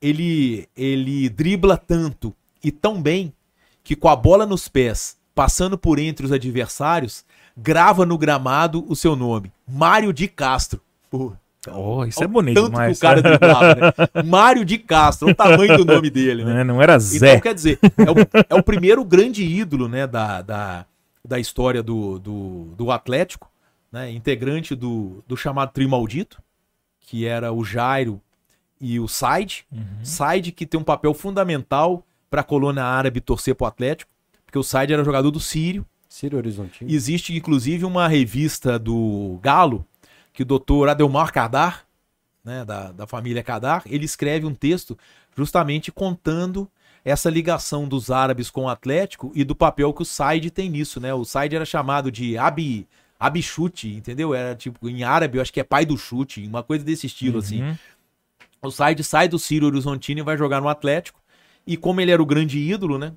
[0.00, 3.32] ele, ele dribla tanto e tão bem
[3.82, 7.24] que com a bola nos pés, passando por entre os adversários,
[7.56, 10.80] grava no gramado o seu nome: Mário de Castro.
[11.72, 12.98] Oh, isso é bonito tanto demais.
[12.98, 13.92] que o cara driblava, né?
[14.24, 16.60] Mário de Castro, o tamanho do nome dele, né?
[16.60, 17.40] É, Não era Então, Zé.
[17.40, 20.84] quer dizer, é o, é o primeiro grande ídolo né, da, da,
[21.26, 23.50] da história do, do, do Atlético,
[23.90, 26.42] né, integrante do, do chamado Trio Maldito,
[27.00, 28.20] que era o Jairo
[28.84, 29.64] e o Said.
[29.72, 29.82] Uhum.
[30.02, 34.10] Said que tem um papel fundamental para a colônia árabe torcer para o Atlético,
[34.44, 35.86] porque o Said era jogador do Sírio.
[36.06, 36.90] Ciro Horizontino.
[36.90, 39.86] Existe, inclusive, uma revista do Galo,
[40.34, 41.86] que o doutor Adelmar Kadar,
[42.44, 44.98] né, da, da família Kadar, ele escreve um texto
[45.34, 46.68] justamente contando
[47.04, 51.00] essa ligação dos árabes com o Atlético e do papel que o Said tem nisso,
[51.00, 51.12] né?
[51.14, 52.86] O Said era chamado de Abi,
[53.18, 54.34] Abi Chute, entendeu?
[54.34, 57.38] Era tipo, em árabe, eu acho que é pai do chute, uma coisa desse estilo,
[57.38, 57.76] assim.
[58.64, 61.20] O Said sai do Ciro Horizontino e vai jogar no Atlético.
[61.66, 63.12] E como ele era o grande ídolo, né?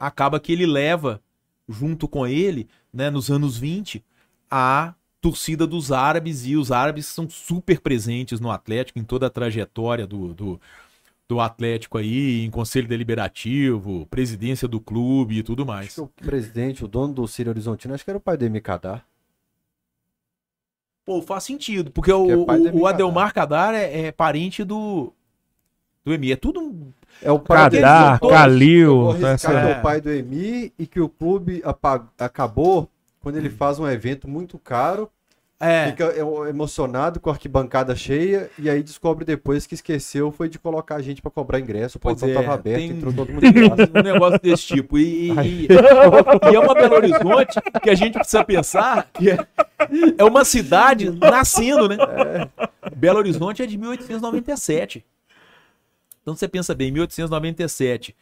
[0.00, 1.22] acaba que ele leva
[1.68, 4.02] junto com ele, né, nos anos 20,
[4.50, 9.30] a torcida dos árabes e os árabes são super presentes no Atlético, em toda a
[9.30, 10.60] trajetória do, do,
[11.28, 15.98] do Atlético aí, em conselho deliberativo, presidência do clube e tudo mais.
[15.98, 19.04] o presidente, o dono do Ciro Horizontino, acho que era o pai do Emicadar.
[21.10, 24.62] Pô, faz sentido, porque que é o, do o, o Adelmar Cadar é, é parente
[24.62, 25.12] do,
[26.04, 26.30] do Emi.
[26.30, 29.12] É tudo um É o pai Cadar, vou Calil.
[29.66, 29.78] é É.
[29.78, 32.88] o pai do Emi e que o clube apa- acabou
[33.20, 35.10] quando ele faz um evento muito caro,
[35.62, 40.48] É, fica é, emocionado com a arquibancada cheia e aí descobre depois que esqueceu foi
[40.48, 41.98] de colocar a gente pra cobrar ingresso.
[41.98, 43.90] O portão é, tava aberto, tem- entrou todo mundo em casa.
[43.94, 44.96] um negócio desse tipo.
[44.98, 49.38] E, e- e- é uma Belo Horizonte que a gente precisa pensar que é,
[50.16, 51.98] é uma cidade nascendo, né?
[52.96, 55.04] Belo Horizonte é de 1897.
[56.22, 58.14] Então você pensa bem, 1897,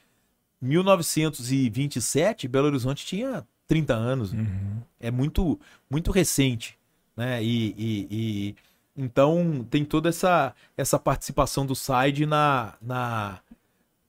[0.61, 4.33] 1927, Belo Horizonte tinha 30 anos.
[4.33, 4.81] Uhum.
[5.01, 5.59] É muito,
[5.91, 6.78] muito recente,
[7.19, 7.43] né?
[7.43, 8.55] E, e- e-
[8.97, 13.39] então tem toda essa, essa participação do Said na, na,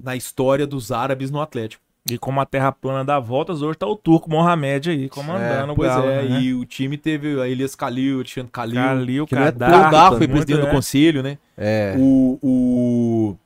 [0.02, 1.84] na história dos árabes no Atlético.
[2.10, 5.76] E como a terra plana dá voltas, hoje tá o turco Mohamed aí comandando o
[5.76, 6.08] pois Galo.
[6.10, 6.42] é, né?
[6.42, 8.76] e o time teve a Elias Kalil, o Alexandre Kalil.
[8.76, 9.72] Calil, que não é Kadar.
[9.84, 10.72] Kadar foi muito, presidente do é.
[10.72, 11.38] conselho, né?
[11.58, 11.96] É.
[11.98, 13.38] O, o.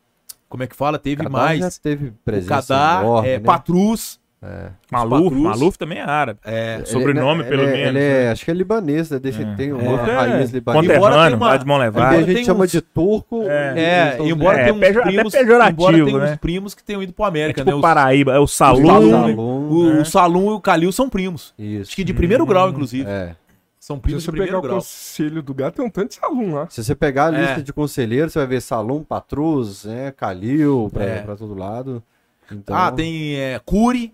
[0.48, 1.00] Como é que fala?
[1.00, 1.60] Teve Kadar mais.
[1.60, 3.40] já teve O presença Kadar, enorme, é, né?
[3.40, 4.20] Patrus.
[4.46, 4.68] É.
[4.92, 5.42] Maluf, Patrus.
[5.42, 6.40] Maluf também é árabe.
[6.44, 8.32] É, Ele- Sobrenome, ele- pelo ele é- menos, Ele é, né?
[8.32, 9.20] acho que é libanês, né?
[9.20, 9.56] Deixa, É.
[9.56, 10.82] tem uma é raiz libanesa.
[10.94, 12.24] Conterrâneo, uma- lá de Mão Porque a Levada.
[12.34, 13.44] gente chama de turco.
[13.48, 13.72] É.
[13.72, 16.32] eles É, são- embora É, tenha uns primos, embora tenha né?
[16.34, 17.76] uns primos que tenham ido pro É América, tipo né?
[17.76, 19.12] Os- Paraíba, é o Salum, Salum.
[19.12, 20.02] Salum, o, né?
[20.02, 21.54] o Salum e o Calil são primos.
[21.58, 21.84] Isso.
[21.90, 23.10] Acho que de primeiro Hum, grau, inclusive.
[23.10, 23.36] É.
[23.80, 24.76] São Se primos você de pegar primeiro o grau.
[24.76, 26.68] conselho do gato, tem um tanto de aluno lá.
[26.70, 27.42] Se você pegar a É.
[27.42, 31.22] lista de conselheiros, você vai ver Salum, Patrus, né, Calil, pra, É.
[31.22, 32.04] pra todo lado.
[32.52, 34.14] Então, Ah, tem é, Curi.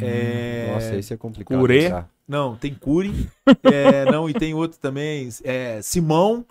[0.00, 1.62] É, Nossa, esse é complicado.
[1.62, 2.08] Lembrar.
[2.26, 3.28] Não, tem Curi.
[3.64, 5.28] é, não, e tem outro também.
[5.44, 6.44] É, Simão.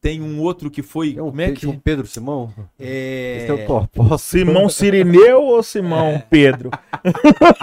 [0.00, 1.12] Tem um outro que foi.
[1.12, 1.80] Tem um, como é tinha um que.
[1.80, 2.52] Pedro Simão?
[2.78, 4.16] É, Esse é o Torpó.
[4.16, 6.70] Simão Sirineu ou Simão Pedro?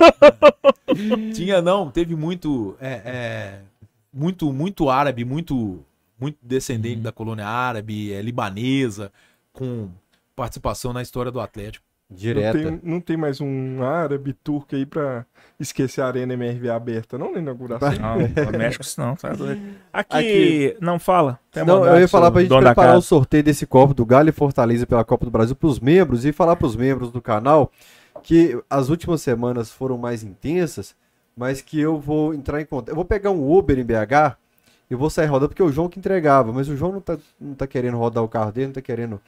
[1.34, 2.78] Tinha, não, teve muito.
[2.80, 3.60] é, é,
[4.14, 5.84] muito, muito árabe, muito,
[6.20, 9.12] muito descendente da colônia árabe, é, libanesa,
[9.54, 9.90] com
[10.36, 11.87] participação na história do Atlético.
[12.10, 12.58] Não Direta.
[12.58, 15.26] tem, não tem mais um árabe turco aí pra
[15.60, 17.92] esquecer a Arena MRV aberta, não, na inauguração.
[17.92, 18.18] Não,
[18.58, 19.62] não isso não, tá doido.
[19.92, 20.78] Aqui, Aqui.
[20.80, 21.38] não fala.
[21.66, 24.88] Não, eu ia falar pra gente preparar o sorteio desse copo do Galo e Fortaleza
[24.88, 27.72] pela Copa do Brasil pros membros e falar pros membros do canal
[28.24, 30.96] que as últimas semanas foram mais intensas,
[31.36, 32.90] mas que eu vou entrar em contato.
[32.90, 34.38] Eu vou pegar um Uber em BH
[34.90, 37.54] e vou sair rodando, porque o João que entregava, mas o João não tá, não
[37.54, 39.22] tá querendo rodar o carro dele, não tá querendo.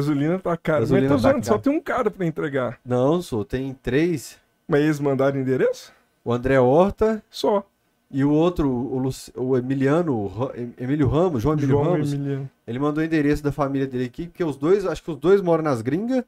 [0.00, 0.80] Gasolina tá cara.
[0.80, 2.78] Gasolina Mas tá zoando, só tem um cara pra entregar.
[2.84, 4.38] Não, sou, tem três.
[4.68, 5.92] Mas eles mandaram endereço?
[6.24, 7.64] O André Horta Só.
[8.10, 12.12] e o outro, o, Luci- o Emiliano, o Emílio Ramos, João Emílio João Ramos.
[12.12, 12.50] Emiliano.
[12.66, 15.40] Ele mandou o endereço da família dele aqui, porque os dois, acho que os dois
[15.40, 16.24] moram nas gringas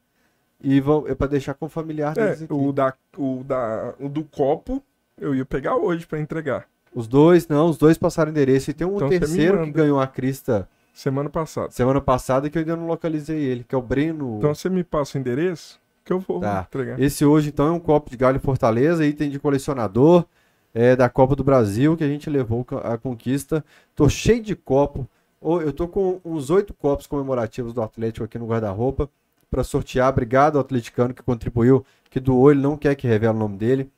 [0.63, 2.53] e vão, é pra deixar com o familiar deles É, aqui.
[2.53, 4.81] o, da, o, da, o do copo
[5.19, 6.65] eu ia pegar hoje pra entregar.
[6.95, 10.07] Os dois, não, os dois passaram endereço e tem um Então terceiro que ganhou a
[10.07, 11.71] crista Semana passada.
[11.71, 14.37] semana passada que eu ainda não localizei ele, que é o Breno.
[14.37, 16.65] Então você me passa o endereço que eu vou Tá.
[16.67, 16.99] entregar.
[16.99, 20.25] Esse hoje, então, é um copo de galho Fortaleza, item de colecionador
[20.73, 23.63] é, da Copa do Brasil, que a gente levou a conquista.
[23.95, 25.07] Tô cheio de copo.
[25.41, 29.09] Eu tô com uns oito copos comemorativos do Atlético aqui no guarda-roupa
[29.49, 30.09] para sortear.
[30.09, 33.89] Obrigado ao atleticano que contribuiu, que doou, ele não quer que revele o nome dele.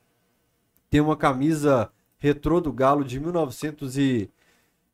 [0.90, 1.90] Tem uma camisa
[2.20, 4.30] retrô do Galo de 1900 e...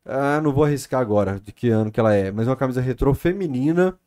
[0.04, 3.12] Ah, não vou arriscar agora de que ano que ela é, mas uma camisa retrô
[3.14, 3.98] feminina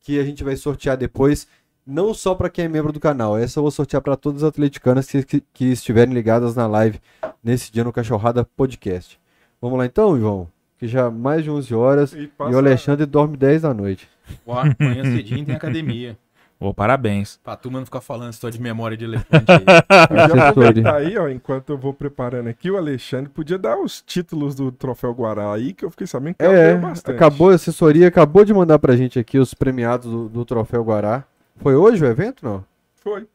[0.00, 1.46] que a gente vai sortear depois
[1.86, 4.48] não só para quem é membro do canal, essa eu vou sortear para todas as
[4.50, 7.00] atleticanas que, que, que estiverem ligadas na live
[7.42, 9.18] nesse dia no Cachorrada Podcast.
[9.60, 10.48] Vamos lá então, João?
[10.78, 14.08] Que já mais de 11 horas E, e passa- o Alexandre dorme 10 da noite.
[14.46, 16.16] Ó, amanhã cedinho tem academia.
[16.62, 17.40] Ô, parabéns.
[17.42, 19.64] Pra turma não ficar falando história de memória de elefante aí.
[20.48, 24.70] Aproveitar aí, ó, enquanto eu vou preparando aqui, o Alexandre podia dar os títulos do
[24.70, 27.16] Troféu Guará aí, que eu fiquei sabendo que É, ganhou bastante.
[27.16, 31.24] acabou a assessoria, acabou de mandar pra gente aqui os premiados do, do Troféu Guará.
[31.56, 32.64] Foi hoje o evento, não?
[32.94, 33.26] Foi.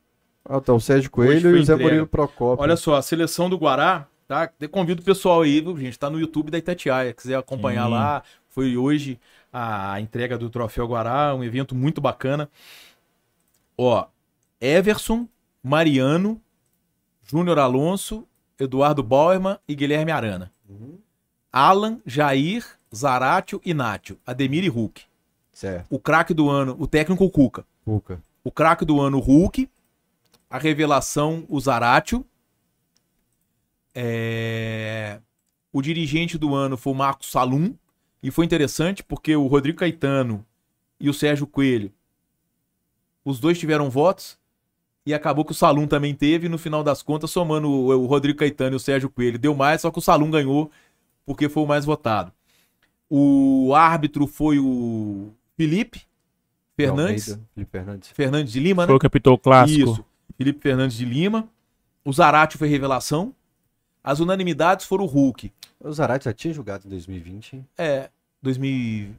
[0.49, 1.75] Ah, tá, o Sérgio Coelho e o Zé.
[1.75, 2.63] Murilo Procópio.
[2.63, 4.49] Olha só, a seleção do Guará, tá?
[4.61, 5.99] Eu convido o pessoal aí, viu, gente?
[5.99, 7.11] Tá no YouTube da Itatiaia.
[7.13, 7.91] Quiser acompanhar Sim.
[7.91, 8.23] lá.
[8.47, 9.19] Foi hoje
[9.51, 12.49] a entrega do Troféu Guará, um evento muito bacana.
[13.77, 14.07] Ó,
[14.59, 15.27] Everson,
[15.61, 16.41] Mariano,
[17.23, 18.27] Júnior Alonso,
[18.59, 20.51] Eduardo Bauerman e Guilherme Arana.
[20.67, 20.97] Uhum.
[21.51, 22.65] Alan, Jair,
[22.95, 24.17] Zaratio e Nátio.
[24.25, 25.03] Ademir e Hulk.
[25.53, 27.65] Certo, O craque do ano, o técnico Cuca.
[27.83, 28.21] Cuca.
[28.43, 29.69] O craque do ano, Hulk.
[30.49, 32.25] a revelação, o Zaratio.
[33.93, 35.19] É,
[35.73, 37.73] O dirigente do ano foi o Marcos Salum.
[38.21, 40.45] E foi interessante porque o Rodrigo Caetano
[40.99, 41.91] e o Sérgio Coelho,
[43.27, 44.37] os dois tiveram votos.
[45.05, 46.47] E acabou que o Salum também teve.
[46.47, 49.53] E no final das contas, somando o, o Rodrigo Caetano e o Sérgio Coelho, deu
[49.53, 49.81] mais.
[49.81, 50.71] Só que o Salum ganhou
[51.25, 52.31] porque foi o mais votado.
[53.09, 56.03] O árbitro foi o Felipe
[56.75, 57.37] Fernandes.
[57.53, 58.09] Felipe Fernandes.
[58.09, 58.87] Fernandes de Lima, né?
[58.87, 59.91] Foi o que apitou o clássico.
[59.91, 60.05] Isso.
[60.37, 61.49] Felipe Fernandes de Lima.
[62.05, 63.33] O Zarate foi revelação.
[64.01, 65.51] As unanimidades foram o Hulk.
[65.81, 67.67] O Zarate já tinha jogado em 2020, hein?
[67.77, 68.09] É,
[68.41, 69.09] 2000...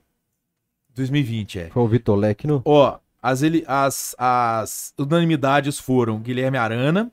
[0.95, 1.69] 2020, é.
[1.69, 2.63] Foi o Vitor Lecno.
[2.65, 7.11] Ó, as, as, as unanimidades foram Guilherme Arana,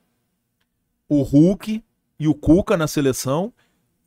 [1.10, 1.84] o Hulk
[2.20, 3.54] e o Cuca na seleção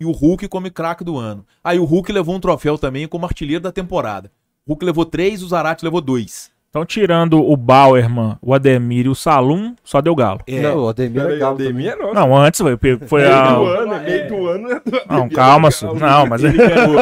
[0.01, 1.47] e o Hulk como craque do ano.
[1.63, 4.31] Aí o Hulk levou um troféu também como artilheiro da temporada.
[4.65, 6.51] O Hulk levou três, o Zarate levou dois.
[6.71, 10.41] Então, tirando o Bauerman, o Ademir e o Salum, só deu galo.
[10.47, 11.53] É, Não, o Ademir é Peraí, legal.
[11.53, 12.15] o Ademir é nosso.
[12.15, 13.55] Não, antes foi, foi meio a.
[13.55, 14.71] do ano, é meio do ano.
[14.73, 15.85] é do Não, Ademir, calma, é.
[15.99, 16.99] Não, mas ele ganhou.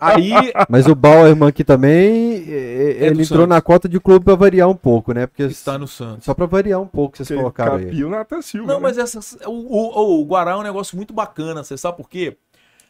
[0.00, 0.32] Aí,
[0.66, 3.48] Mas o Bauerman aqui também, É ele entrou Santos.
[3.48, 5.26] na cota de clube pra variar um pouco, né?
[5.26, 6.24] Porque está no Santos.
[6.24, 7.84] só pra variar um pouco vocês Porque colocaram aí.
[7.84, 8.66] Capio Natan Silva.
[8.66, 8.80] Não, né?
[8.82, 12.38] mas essas, o, o, o Guará é um negócio muito bacana, você sabe por quê?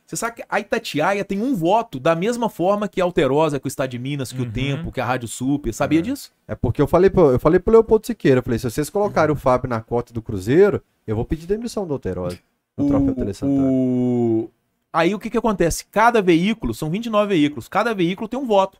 [0.06, 3.66] Você sabe que a Itatiaia tem um voto da mesma forma que a Alterosa, que
[3.66, 4.50] o Estado de Minas, que o Uhum.
[4.50, 5.72] Tempo, que a Rádio Super.
[5.72, 6.30] Sabia disso?
[6.46, 9.32] É porque eu falei, pro, eu falei pro Leopoldo Siqueira, eu falei, se vocês colocarem
[9.34, 12.38] o Fábio na cota do Cruzeiro, eu vou pedir demissão do Alterosa.
[12.76, 14.50] No troféu Tele o...
[14.92, 15.86] Aí o que que acontece?
[15.90, 18.78] Cada veículo, são 29 veículos, cada veículo tem um voto.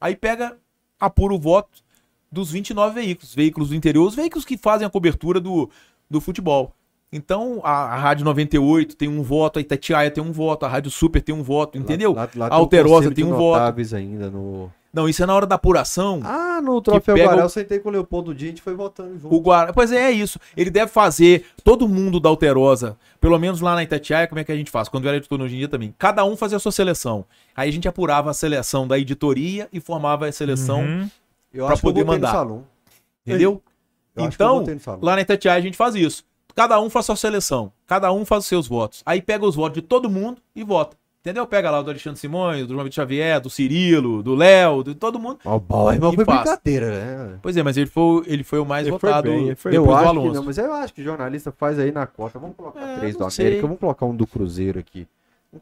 [0.00, 0.56] Aí pega,
[0.98, 1.84] apura o voto
[2.30, 5.70] dos 29 veículos, veículos do interior, os veículos que fazem a cobertura do,
[6.10, 6.72] do futebol.
[7.12, 10.90] Então, a, a Rádio 98 tem um voto, a Itatiaia tem um voto, a Rádio
[10.90, 12.12] Super tem um voto, entendeu?
[12.12, 13.94] Lá, lá A tem um Alterosa tem de um voto.
[13.94, 14.70] ainda no...
[14.92, 16.20] Não, isso é na hora da apuração.
[16.24, 19.18] Ah, no troféu Guará o- eu sentei com o Leopoldo Dia, a gente foi votando
[19.18, 19.34] junto.
[19.34, 19.70] O Guará.
[19.72, 20.40] Pois é, é isso.
[20.56, 24.50] Ele deve fazer todo mundo da Alterosa, pelo menos lá na Itatiaia, como é que
[24.50, 24.88] a gente faz?
[24.88, 25.94] Quando eu era editor hoje em dia também.
[25.98, 27.26] Cada um fazia a sua seleção.
[27.54, 31.10] Aí a gente apurava a seleção da editoria e formava a seleção, Uhum.
[31.52, 32.32] eu poder no mandar.
[32.32, 32.64] salão.
[33.26, 33.62] entendeu?
[34.16, 36.24] Eu acho que eu Então, no lá na Itatiaia a gente faz isso.
[36.56, 37.70] Cada um faz a sua seleção.
[37.86, 39.02] Cada um faz os seus votos.
[39.06, 40.96] Aí pega os votos de todo mundo e vota.
[41.20, 41.44] Entendeu?
[41.46, 44.94] Pega lá o do Alexandre Simões, do João Vitor Xavier, do Cirilo, do Léo, de
[44.94, 45.38] todo mundo.
[45.44, 46.40] O Bauerman E foi faz.
[46.42, 47.38] brincadeira, né?
[47.42, 49.72] Pois é, mas ele foi, ele foi o mais Ele foi votado bem, ele foi
[49.72, 50.28] depois eu do acho Alonso.
[50.30, 52.38] que não, mas eu acho que jornalista faz aí na cota.
[52.38, 53.60] Vamos colocar É, três do América, sei.
[53.60, 55.06] vamos colocar um do Cruzeiro aqui.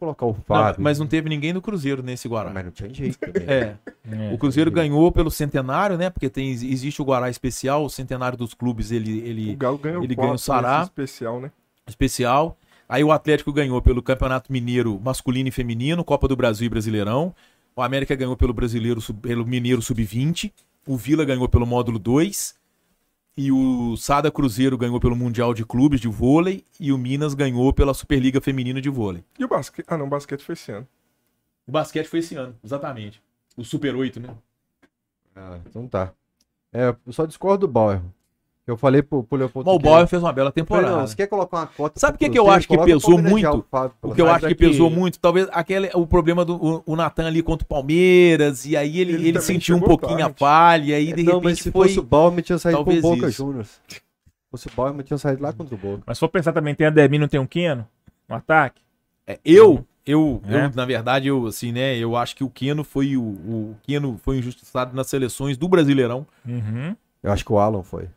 [0.01, 0.83] Vamos colocar o Não, Fábio.
[0.83, 2.51] mas não teve ninguém do Cruzeiro nesse Guará.
[2.51, 3.19] Mas não tinha jeito.
[3.19, 3.43] também.
[3.49, 3.77] É.
[4.11, 4.35] É.
[4.35, 6.11] O Cruzeiro ganhou pelo centenário, né?
[6.11, 10.03] Porque tem, existe o Guará especial, o centenário dos clubes, ele, O ele Galo ganhou
[10.05, 10.83] ele ganha o Sará.
[10.83, 11.51] especial, né?
[11.87, 12.57] especial.
[12.89, 17.35] Aí o Atlético ganhou pelo Campeonato Mineiro masculino e feminino, Copa do Brasil e Brasileirão.
[17.77, 20.53] O América ganhou pelo Brasileiro, Sub- pelo Mineiro Sub-20.
[20.87, 22.55] O Vila ganhou pelo Módulo 2.
[23.37, 26.65] E o Sada Cruzeiro ganhou pelo Mundial de Clubes de Vôlei.
[26.79, 29.25] E o Minas ganhou pela Superliga Feminina de Vôlei.
[29.39, 29.87] E o basquete?
[29.89, 30.87] Ah, não, o basquete foi esse ano.
[31.67, 33.23] O basquete foi esse ano, exatamente.
[33.57, 34.29] O Super 8, né?
[35.35, 36.13] Ah, então tá.
[36.73, 38.13] É, eu só discordo do Bauerman.
[38.67, 39.69] Eu falei pro, pro Leopoldo.
[39.71, 40.91] Mas o Bauer fez uma bela falei, temporada.
[40.97, 43.47] não, você quer colocar uma cota Sabe o que que eu acho que pesou muito?
[43.59, 46.57] o Fábio, O que eu acho que que- pesou muito, talvez aquele o problema do
[46.57, 50.15] o, o Natan ali contra o Palmeiras, e aí ele, Ele ele, sentiu um pouquinho
[50.21, 50.39] a tarde.
[50.39, 51.89] falha, e aí de Não, mas repente se foi.
[51.89, 53.31] fosse o Bauerman, tinha saído com o Boca.
[53.31, 53.81] Juniors.
[53.87, 54.01] Se
[54.51, 56.03] fosse o Bauerman, tinha saído lá contra o Boca.
[56.07, 57.87] Mas se for pensar também, tem a Demi, não tem um Keno
[58.27, 58.81] no ataque?
[59.27, 60.65] É, eu, eu, É.
[60.65, 64.19] eu, na verdade, eu assim, né, eu acho que o Keno foi o, o Keno
[64.25, 66.27] foi injustiçado nas seleções do Brasileirão.
[66.49, 66.97] Uhum.
[67.23, 68.09] Eu acho que o Alan foi.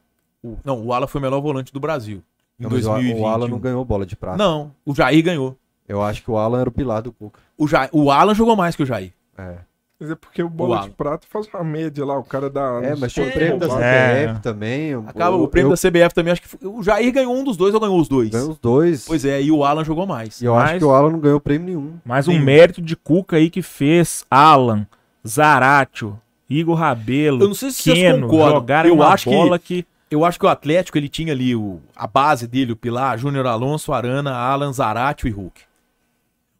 [0.54, 2.22] O- não, o Alan foi o melhor volante do Brasil
[2.60, 3.20] em Não, mas o- 2020.
[3.22, 4.38] o Alan não ganhou bola de prata.
[4.38, 5.56] Não, o Jair ganhou.
[5.88, 7.40] Eu acho que o Alan era o pilar do Cuca.
[7.58, 9.14] O, Jair, o Alan jogou mais que o Jair.
[9.38, 9.56] É,
[10.00, 10.84] Mas é porque o bola Uau.
[10.84, 12.80] de prata faz uma média lá, o cara dá.
[12.84, 13.84] é mas tinha o prêmio da roubado.
[13.84, 14.26] é.
[14.28, 14.94] CBF também.
[15.08, 17.58] Acaba eu- o prêmio eu da CBF também, acho que o Jair ganhou um dos
[17.58, 18.30] dois ou ganhou os dois.
[18.30, 19.06] ganhei os dois.
[19.08, 20.40] Pois é, e o Alan jogou mais.
[20.42, 21.94] E eu acho Mas- que o Alan não ganhou prêmio nenhum.
[22.06, 22.44] Mais um Nenhum.
[22.46, 24.86] mérito de Cuca aí que fez Alan,
[25.26, 26.20] Zaratio,
[26.50, 28.56] Igor Rabelo, Eu não sei se vocês Keno concordam.
[28.60, 29.86] jogarem Eu uma acho que- bola que...
[30.10, 33.46] Eu acho que o Atlético ele tinha ali o, a base dele, o Pilar, Júnior
[33.46, 35.62] Alonso, Arana, Alan, Zaratio e Hulk.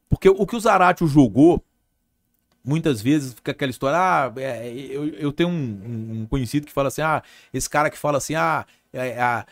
[0.10, 1.64] Porque o que o Zaratio jogou,
[2.64, 6.90] muitas vezes fica aquela história, ah, é, eu, eu tenho um, um conhecido que fala
[6.90, 9.46] assim, ah, esse cara que fala assim, ah, é, é,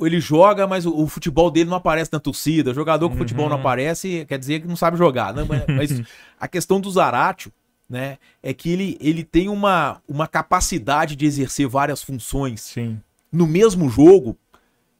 [0.00, 2.74] ele joga, mas o, o futebol dele não aparece na torcida.
[2.74, 3.60] Jogador com futebol não Uhum.
[3.60, 5.32] aparece, quer dizer que não sabe jogar.
[5.34, 5.44] Né?
[5.48, 6.02] Mas, mas
[6.38, 7.52] a questão do Zaratio,
[7.88, 13.00] né, é que ele, ele tem uma, uma capacidade de exercer várias funções Sim.
[13.32, 14.36] No mesmo jogo,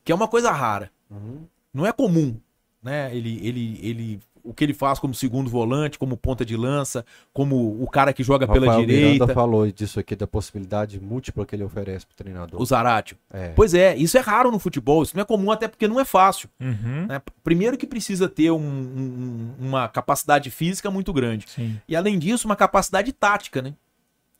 [0.05, 0.91] que é uma coisa rara.
[1.11, 1.47] Uhum.
[1.73, 2.37] Não é comum,
[2.83, 3.15] né?
[3.15, 7.83] Ele, ele, ele, o que ele faz como segundo volante, como ponta de lança, como
[7.83, 9.13] o cara que joga pela Rafael direita.
[9.13, 12.61] Miranda falou disso aqui, da possibilidade múltula que ele oferece pro treinador.
[12.61, 13.17] O Zaratio.
[13.31, 13.49] É.
[13.51, 16.05] Pois é, isso é raro no futebol, isso não é comum até porque não é
[16.05, 16.49] fácil.
[16.61, 17.07] Uhum.
[17.09, 17.21] né?
[17.45, 21.47] Primeiro que precisa ter um- um- uma capacidade física muito grande.
[21.49, 21.81] Sim.
[21.89, 23.75] E além disso, uma capacidade tática, né?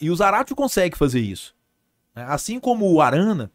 [0.01, 1.55] E o Zaratio consegue fazer isso.
[2.15, 2.25] né?
[2.29, 3.51] Assim como o Arana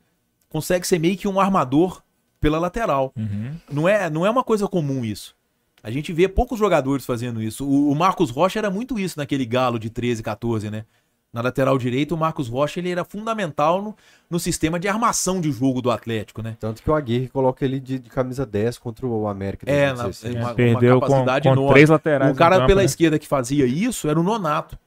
[0.52, 2.04] consegue ser meio que um armador
[2.40, 3.12] pela lateral.
[3.16, 3.56] Uhum.
[3.72, 5.36] Não é, não é uma coisa comum isso.
[5.84, 7.66] A gente vê poucos jogadores fazendo isso.
[7.66, 10.86] O, o Marcos Rocha era muito isso naquele galo de 13, 14, né?
[11.34, 13.96] Na lateral direita, o Marcos Rocha ele era fundamental no,
[14.30, 16.58] no sistema de armação de jogo do Atlético, né?
[16.60, 19.66] Tanto que o Aguirre coloca ele de, de camisa 10 contra o América.
[19.72, 20.34] É, 2016.
[20.34, 21.72] na- É, uma- perdeu com, capacidade com enorme.
[21.72, 22.32] três laterais.
[22.34, 22.86] O cara campo, pela né?
[22.86, 24.78] esquerda que fazia isso era o Nonato.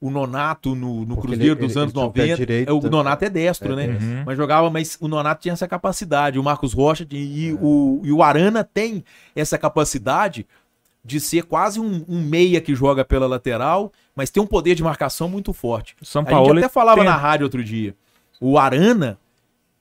[0.00, 2.36] O Nonato no, no Porque Cruzeiro ele- dos ele- anos ele tinha um pé 90.
[2.36, 2.80] direito é, o.
[2.90, 3.98] Nonato é destro, É né?
[4.00, 4.22] Uhum.
[4.26, 6.38] Mas jogava, mas o Nonato tinha essa capacidade.
[6.38, 7.58] O Marcos Rocha e, e É.
[7.60, 9.02] o, e o Arana tem
[9.34, 10.46] essa capacidade
[11.04, 14.82] de ser quase um, um meia que joga pela lateral, mas tem um poder de
[14.84, 15.96] marcação muito forte.
[16.02, 17.94] São A Paulo gente até falava tem- na rádio outro dia.
[18.40, 19.18] O Arana,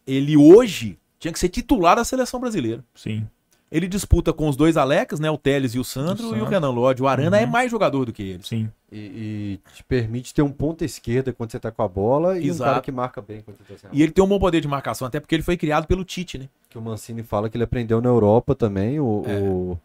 [0.08, 2.84] ele hoje tinha que ser titular da seleção brasileira.
[2.96, 3.28] Sim.
[3.70, 5.30] Ele disputa com os dois Alex, né?
[5.30, 6.46] O Teles e o Sandro, O e o Sandro.
[6.50, 7.04] Renan Lodge.
[7.04, 7.44] O Arana Uhum.
[7.44, 8.44] é mais jogador do que ele.
[8.44, 8.72] Sim.
[8.90, 12.44] E, e te permite ter um ponta esquerda quando você tá com a bola e
[12.50, 12.70] um Exato.
[12.72, 14.62] cara que marca bem quando você tá sem a E ele tem um bom poder
[14.62, 16.48] de marcação, até porque ele foi criado pelo Tite, né?
[16.70, 19.34] que o Mancini fala que ele aprendeu na Europa também, o, É.
[19.40, 19.78] o-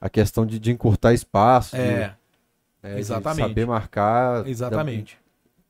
[0.00, 2.14] a questão de, de encurtar espaço, de- É,
[2.82, 3.48] é, de exatamente.
[3.48, 5.18] saber marcar exatamente.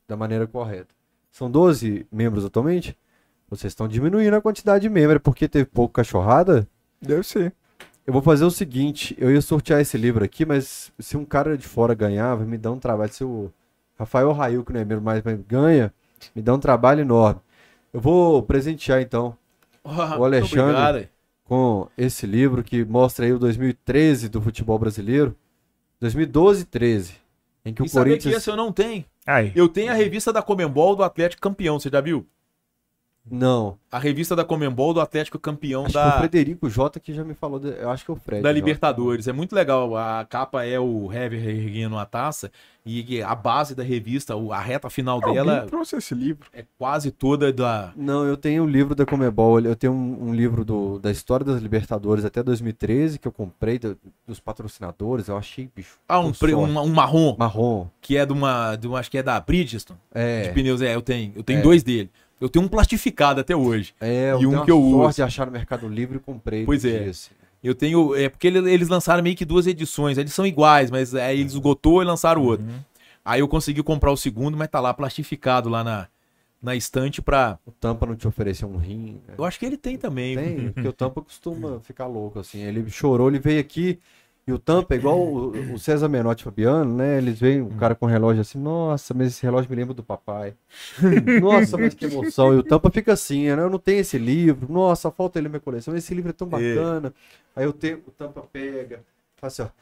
[0.07, 0.95] Da, da maneira correta.
[1.33, 2.97] São 12 membros atualmente?
[3.49, 6.65] Vocês estão diminuindo a quantidade de membros, é porque teve pouco cachorrada?
[7.01, 7.53] Deve ser.
[8.07, 11.57] Eu vou fazer o seguinte, eu ia sortear esse livro aqui, mas se um cara
[11.57, 13.11] de fora ganhar, vai me dar um trabalho.
[13.11, 13.51] Se o
[13.99, 15.93] Rafael Rail, que não é membro mais, mas ganha,
[16.33, 17.41] me dá um trabalho enorme.
[17.93, 19.35] Eu vou presentear então
[19.83, 21.09] Oh, O Alexandre-
[21.43, 25.35] com esse livro que mostra aí o 2013 do futebol brasileiro.
[25.99, 27.13] 2012 e 13.
[27.65, 28.35] Em que o E que Corinthians.
[28.35, 29.03] esse eu não tenho.
[29.25, 29.51] Aí.
[29.55, 32.25] Eu tenho a revista da Comembol do Atlético campeão, você já viu?
[33.29, 33.77] Não.
[33.91, 37.13] A revista da Comembol do Atlético campeão Acho que foi o da, Frederico Jota que
[37.13, 37.59] já me falou.
[37.59, 38.41] de- Eu acho que é o Fred.
[38.43, 38.51] da.
[38.51, 39.27] Libertadores.
[39.27, 39.95] É muito legal.
[39.95, 42.51] A capa é o Hever erguendo a taça
[42.85, 46.49] e a base da revista, a reta final Alguém dela trouxe esse livro.
[46.53, 47.91] é quase toda da.
[47.95, 49.59] Não, eu tenho o livro da Comebol.
[49.61, 53.79] Eu tenho um, um livro do- da história das Libertadores até 2013 que eu comprei
[53.79, 53.97] do-
[54.27, 55.27] dos patrocinadores.
[55.27, 55.97] Eu achei, bicho.
[56.07, 57.87] Ah, um, pre- um, um marrom, Marrom.
[58.01, 58.99] que é de uma, de uma.
[58.99, 59.99] Acho que é da Bridgestone.
[60.13, 60.49] De É.
[60.53, 61.31] pneus, é, eu tenho.
[61.35, 61.61] Eu tenho É.
[61.61, 62.09] dois dele.
[62.39, 63.93] Eu tenho um plastificado até hoje.
[63.99, 65.15] É, E um que eu sorte uso.
[65.15, 66.65] de achar no Mercado Livre e comprei.
[66.65, 66.99] Pois é.
[66.99, 67.31] dia, assim.
[67.63, 68.15] Eu tenho.
[68.15, 70.17] É porque ele- eles lançaram meio que duas edições.
[70.17, 72.65] Eles são iguais, mas aí eles esgotou e lançaram o outro.
[72.65, 72.79] Uhum.
[73.25, 76.07] Aí eu consegui comprar o segundo, mas tá lá plastificado lá na,
[76.61, 77.57] na estante pra.
[77.65, 79.19] O Tampa não te ofereceu um rim.
[79.27, 79.33] né?
[79.37, 80.37] Eu acho que ele tem também.
[80.37, 82.61] Tem, porque o Tampa costuma ficar louco, assim.
[82.61, 83.99] Ele chorou, ele veio aqui.
[84.47, 87.17] E o Tampa é igual o, o César Menotti Fabiano, né?
[87.17, 90.53] Eles veem o cara com relógio assim, nossa, mas esse relógio me lembra do papai.
[91.41, 92.53] nossa, mas que emoção.
[92.53, 93.61] E o Tampa fica assim, né?
[93.61, 94.71] Eu não tenho esse livro.
[94.71, 95.95] Nossa, falta ele na minha coleção.
[95.97, 97.13] Esse livro é tão bacana.
[97.53, 99.01] Aí eu tenho, o Tampa pega,
[99.35, 99.81] faz assim, ó.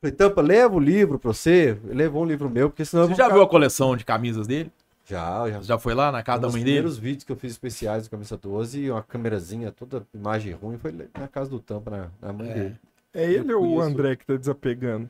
[0.00, 1.76] Falei, Tampa, leva o livro pra você.
[1.84, 4.72] Levou um livro meu, porque senão Você já ficar- viu a coleção de camisas dele?
[5.04, 5.60] Já, já.
[5.60, 6.76] Já foi lá na casa Um da mãe dele?
[6.76, 10.92] primeiros vídeos que eu fiz especiais do Camisa 12, uma câmerazinha, toda imagem ruim, foi
[11.18, 12.54] na casa do Tampa, na, na mãe É.
[12.54, 12.76] dele.
[13.14, 13.80] É ele ou o.
[13.80, 15.08] André que tá desapegando?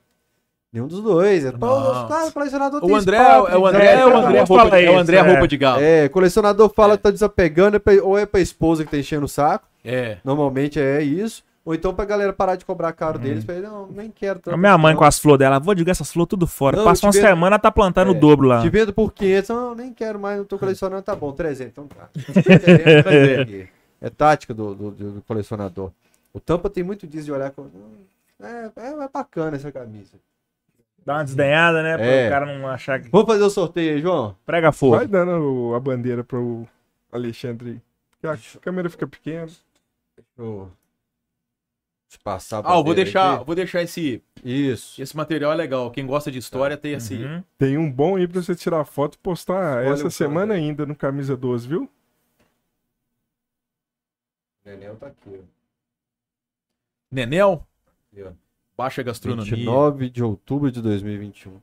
[0.72, 1.44] Nenhum dos dois.
[1.44, 2.08] É, pô, Não.
[2.08, 3.68] cara, colecionador O tem André, espaço, é o gente.
[3.74, 5.20] André, é o André, vamos roupa, é o isso, André é.
[5.20, 5.82] roupa de galo.
[5.82, 6.96] É, colecionador fala É.
[6.96, 10.18] que tá desapegando, é pra- ou é pra esposa que tá enchendo o saco, É.
[10.24, 13.24] normalmente é isso, ou então pra galera parar de cobrar caro Uhum.
[13.24, 14.54] deles, pra ele, não, nem quero tanto.
[14.54, 14.98] A minha mãe não.
[15.00, 16.76] com as flores dela, vou jogar essas flores tudo fora.
[16.76, 18.62] Não, Passa uma vendo- semana, tá plantando É, o dobro lá.
[18.62, 21.88] Te vendo por 500, não, nem quero mais, não tô colecionando, tá bom, 300, então
[21.88, 22.08] tá.
[22.14, 23.68] Tô querendo trazer aqui.
[24.00, 25.90] É tática do, do, do- do colecionador.
[26.32, 27.62] O Tampa tem muito disso de olhar com.
[27.62, 28.04] hum,
[28.40, 30.16] É, é, é bacana essa camisa.
[31.04, 31.96] Dá uma desdenhada, né?
[31.96, 32.26] Pra É.
[32.26, 34.36] o cara não achar que Vamos fazer o sorteio aí, João?
[34.46, 34.96] prega fogo.
[34.96, 36.66] Vai dando a bandeira pro
[37.12, 37.80] Alexandre
[38.22, 39.46] a câmera fica pequena.
[39.46, 39.60] Deixa
[40.36, 40.70] eu
[42.06, 43.44] deixa passar Ah, eu vou deixar, aqui.
[43.46, 45.00] vou deixar esse, Isso.
[45.00, 45.90] esse material é legal.
[45.90, 47.14] Quem gosta de história tem esse.
[47.14, 47.42] Uhum.
[47.56, 50.58] Tem um bom aí pra você tirar foto e postar Escolhe essa semana cara.
[50.60, 51.84] ainda no Camisa 12, viu?
[54.64, 55.59] O Nenel tá aqui, ó.
[57.10, 57.66] Nenel,
[58.12, 58.24] Aqui,
[58.76, 59.50] baixa gastronomia.
[59.56, 61.60] 29 de outubro de 2021.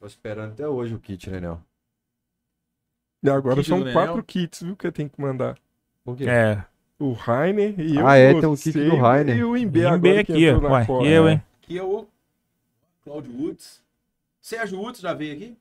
[0.00, 1.60] Tô esperando até hoje o kit, Nenel.
[3.22, 5.56] E agora Kit são quatro kits, viu, que eu tenho que mandar.
[6.04, 6.24] Por quê?
[6.28, 6.64] É.
[6.98, 8.06] O Rainer e eu.
[8.06, 9.36] Ah, é, tem um kit do Rainer.
[9.36, 10.68] E o Imbé Bem agora aqui, que entrou ó.
[10.72, 11.06] na Ué, cola.
[11.06, 11.42] eu, hein?
[11.62, 12.06] Aqui é o
[13.04, 13.82] Claudio Woods.
[14.40, 15.56] Sérgio Woods já veio aqui?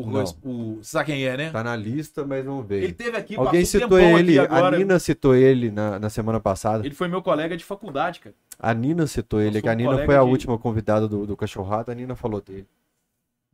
[0.00, 0.24] O, Não.
[0.44, 1.50] o, você sabe quem é, né?
[1.50, 2.82] Tá na lista, mas vamos ver.
[2.84, 4.76] Ele teve aqui, Alguém citou ele, aqui agora.
[4.76, 6.84] a Nina citou ele na, na semana passada.
[6.86, 8.34] Ele foi meu colega de faculdade, cara.
[8.58, 11.90] A Nina citou ele, que a Nina foi a de- última convidada do, do Cachorrado,
[11.90, 12.66] a Nina falou dele.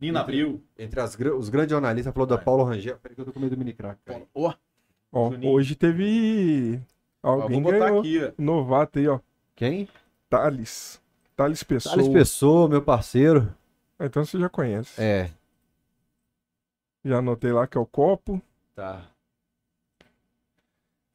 [0.01, 0.63] Nina Abril.
[0.79, 2.97] Entre as, os grandes jornalistas, falou da Paulo Rangel.
[3.03, 3.99] Peraí que eu tô com medo do mini crack.
[4.35, 4.53] Ó,
[5.13, 5.53] Ó, Juninho.
[5.53, 6.81] hoje teve.
[7.23, 8.01] ó, Alguém vou botar ganhou.
[8.01, 8.31] aqui, ó.
[8.37, 9.21] Novato aí, ó.
[9.55, 9.89] Quem?
[10.29, 11.01] Thales.
[11.37, 11.95] Thales Pessoa.
[11.95, 13.55] Thales Pessoa, meu parceiro.
[14.01, 15.01] Então você já conhece.
[15.01, 15.31] É.
[17.05, 18.41] Já anotei lá que é o copo.
[18.75, 19.07] Tá.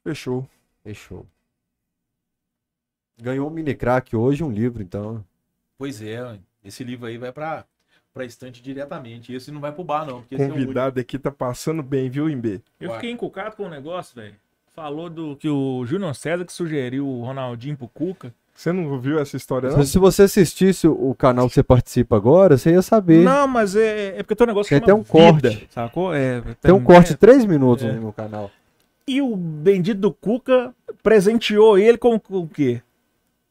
[0.03, 0.47] Fechou.
[0.83, 1.25] Fechou.
[3.21, 5.25] Ganhou um mini crack hoje, um livro, então.
[5.77, 7.65] Pois é, esse livro aí vai pra,
[8.13, 9.33] pra estante diretamente.
[9.33, 10.21] Esse não vai pro bar, não.
[10.21, 10.51] Porque esse é o.
[10.51, 12.61] Convidado aqui tá passando bem, viu, Imbê?
[12.79, 14.35] Eu fiquei encucado com o negócio, velho.
[14.73, 18.33] Falou do que o Júnior César que sugeriu o Ronaldinho pro Cuca.
[18.59, 19.85] Você não ouviu essa história, não?
[19.85, 23.23] Se você assistisse o canal que você participa agora, você ia saber.
[23.23, 25.67] Não, mas é, é porque tem um negócio Tem que chama até um vida, corte.
[25.71, 26.13] sacou?
[26.13, 27.93] É, Tem um corte de três minutos É.
[27.93, 28.51] no meu canal.
[29.07, 32.81] E o bendito do Cuca presenteou ele com, com o quê?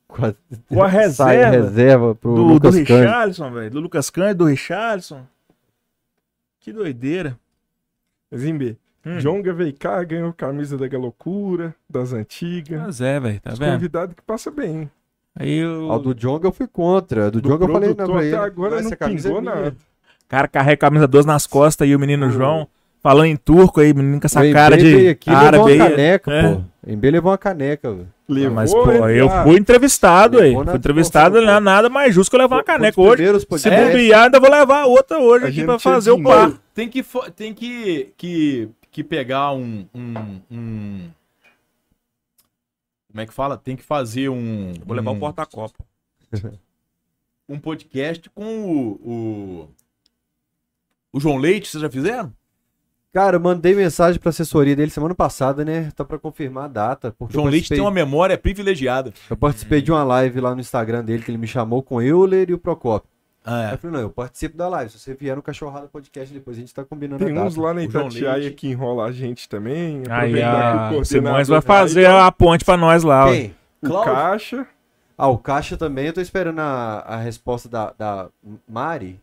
[0.06, 0.34] Com a,
[0.68, 2.94] Com a sai reserva reserva pro do, do Lucas Cândido.
[2.98, 3.70] Richarlison, velho.
[3.70, 5.22] Do Lucas Cândido, do Richarlison.
[6.60, 7.34] Que doideira.
[8.30, 9.18] Imbê, Hum.
[9.20, 12.78] Jonga veio cá, ganhou camisa da Galocura, das antigas.
[12.82, 13.72] Mas é, velho, tá Os vendo?
[13.72, 14.90] convidado que passa bem.
[15.36, 15.90] Aí eu...
[15.90, 17.31] Ao do Jonga eu fui contra.
[17.31, 18.36] Do, Do Jonga eu falei não, produtor pra ele.
[18.36, 19.68] agora essa não camisa é pingou nada.
[19.70, 22.68] O cara carrega a camisa 12 nas costas e o menino João
[23.02, 25.70] falando em turco aí, menino com essa O cara de aqui e levou árabe uma
[25.70, 25.78] aí.
[25.90, 26.55] caneca, É.
[26.55, 26.60] pô.
[26.86, 28.08] Embê levou uma caneca, velho.
[28.28, 29.44] Levou, Mas, pô, eu aspas.
[29.44, 30.52] fui entrevistado aí.
[30.52, 33.23] Fui entrevistado, não é nada mais justo que eu levar uma caneca hoje.
[33.58, 36.52] Se bobear, ainda vou levar outra hoje A aqui pra fazer o par.
[36.74, 37.02] Tem que,
[37.34, 40.15] tem que, que, que pegar um, um,
[40.50, 41.00] um-
[43.18, 43.56] Como é que fala?
[43.58, 44.72] Tem que fazer um.
[44.86, 45.84] Vou levar um, um porta-copo.
[47.48, 49.68] um podcast com o, o.
[51.12, 52.32] o João Leite, vocês já fizeram?
[53.12, 55.90] Cara, eu mandei mensagem pra assessoria dele semana passada, né?
[55.97, 57.08] Tá pra confirmar a data.
[57.08, 59.12] O Porque João eu Leite tem participei, uma memória privilegiada.
[59.28, 62.02] eu participei de uma live lá no Instagram dele que ele me chamou com o
[62.02, 63.10] Euler e o Procopio.
[63.50, 64.90] Aí Ah, eu falei, não, eu participo da live.
[64.92, 67.72] Se você vier no Cachorrada Podcast depois, a gente tá combinando Tem a uns lá
[67.72, 70.02] na Itatiaia que enrola a gente também.
[70.10, 73.26] Aí aproveitar que o a Simões coordenador vai fazer aí, a ponte pra nós lá.
[73.26, 73.32] ó.
[73.32, 73.54] Quem?
[73.82, 74.12] O Cláudio.
[74.14, 74.66] Caixa.
[75.16, 76.06] Ah, o Caixa também.
[76.08, 78.28] Eu tô esperando a, a resposta da, da
[78.68, 79.18] Mari.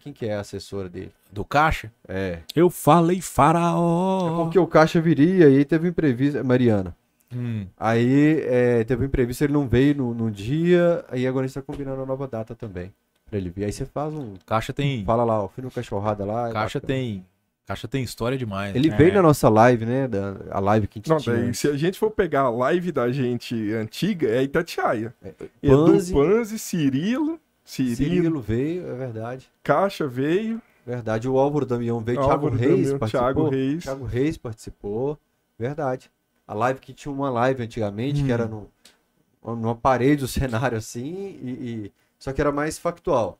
[0.00, 1.10] Quem que é a assessora dele?
[1.32, 1.90] do Caixa?
[2.06, 2.38] É.
[2.54, 4.44] Eu falei É faraó.
[4.44, 6.44] porque o Caixa viria e aí teve um imprevisto.
[6.44, 6.94] Mariana.
[7.34, 7.66] Hum.
[7.78, 11.04] Aí é, teve um imprevisto, ele não veio no, no dia.
[11.10, 12.92] Aí agora a gente tá combinando a nova data também.
[13.28, 13.64] Pra ele vir.
[13.64, 14.34] Aí você faz um.
[14.46, 15.04] Caixa tem.
[15.04, 15.48] Fala lá.
[15.48, 16.48] Fui no Cachorrada lá.
[16.48, 17.24] é Caixa tem.
[17.66, 18.74] Caixa tem história demais.
[18.74, 18.96] Ele É.
[18.96, 20.08] veio na nossa live, né?
[20.08, 21.36] Da, a live que a gente Não, tinha.
[21.36, 25.14] daí, se a gente for pegar a live da gente antiga, é Itatiaia.
[25.62, 26.12] Panzi.
[26.14, 27.38] Edu Panzi, Cirilo.
[27.62, 29.50] Cirilo, Cirilo veio, é verdade.
[29.62, 30.62] Caixa veio.
[30.86, 31.28] Verdade.
[31.28, 32.16] O Álvaro Damião veio.
[32.18, 33.20] Thiago Álvaro Reis Damião, participou.
[33.26, 33.82] Thiago Reis.
[33.84, 35.18] Thiago Reis participou.
[35.58, 36.10] Verdade.
[36.46, 38.32] A live que tinha uma live antigamente, que Hum.
[38.32, 38.66] era no,
[39.44, 40.28] numa parede, o
[40.72, 43.38] cenário assim, e, e- só que era mais factual.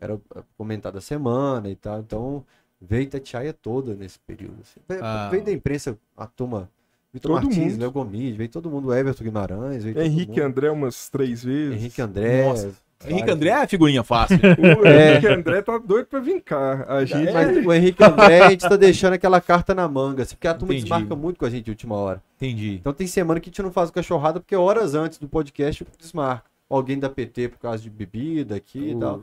[0.00, 0.20] Era uh,
[0.56, 1.98] comentado a semana e tal.
[2.00, 2.44] Então,
[2.80, 4.56] veio Itatiaia toda nesse período.
[4.62, 4.80] assim.
[4.88, 5.28] Veio, Ah.
[5.30, 6.70] veio da imprensa a turma.
[7.12, 7.80] Vitor Todo Martins, mundo.
[7.80, 10.42] Léo Gomes, veio todo mundo, Everton Guimarães, veio todo Henrique mundo.
[10.42, 11.74] André umas três vezes.
[11.74, 12.44] Henrique André.
[12.46, 12.70] Nossa.
[13.04, 13.34] Henrique vários.
[13.36, 14.36] André é figurinha fácil.
[14.82, 15.12] O É.
[15.12, 16.84] Henrique André tá doido pra vir cá.
[16.86, 20.34] A gente Mas o Henrique André, a gente tá deixando aquela carta na manga, assim,
[20.34, 20.82] porque a turma Entendi.
[20.90, 22.22] desmarca muito com a gente de última hora.
[22.36, 22.74] Entendi.
[22.74, 25.86] Então tem semana que a gente não faz o cachorrada, porque horas antes do podcast
[25.98, 26.47] desmarca.
[26.68, 29.22] Alguém da PT por causa de bebida aqui e O- tal.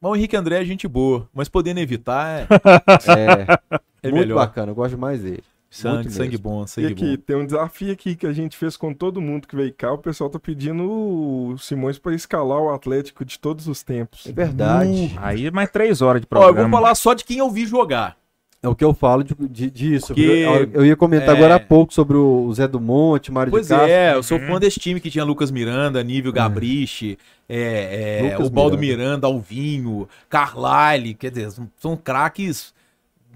[0.00, 2.46] Mas o Henrique André é gente boa, mas podendo evitar é,
[4.02, 4.36] É, é muito melhor.
[4.36, 5.42] bacana, eu gosto mais dele.
[5.70, 7.22] Sangue, sangue bom, E sangue aqui, bom.
[7.26, 9.92] tem um desafio aqui que a gente fez com todo mundo que veio cá.
[9.92, 14.26] O pessoal tá pedindo o Simões pra escalar o Atlético de todos os tempos.
[14.26, 15.14] É verdade.
[15.20, 16.78] Aí é mais três horas de Ó, eu vou programa.
[16.78, 18.16] falar só de quem eu vi jogar.
[18.60, 20.08] É o que eu falo de, de- disso.
[20.08, 23.52] Porque, eu, eu ia comentar é, agora há pouco sobre o Zé do Monte, Mário
[23.52, 23.90] Pois de Castro.
[23.90, 27.16] é, eu sou fã desse time que tinha Lucas Miranda, Nível Gabriche,
[27.48, 29.02] é, é, Lucas o Baldo Miranda.
[29.04, 32.74] Miranda, Alvinho, Carlyle, quer dizer, são, são craques,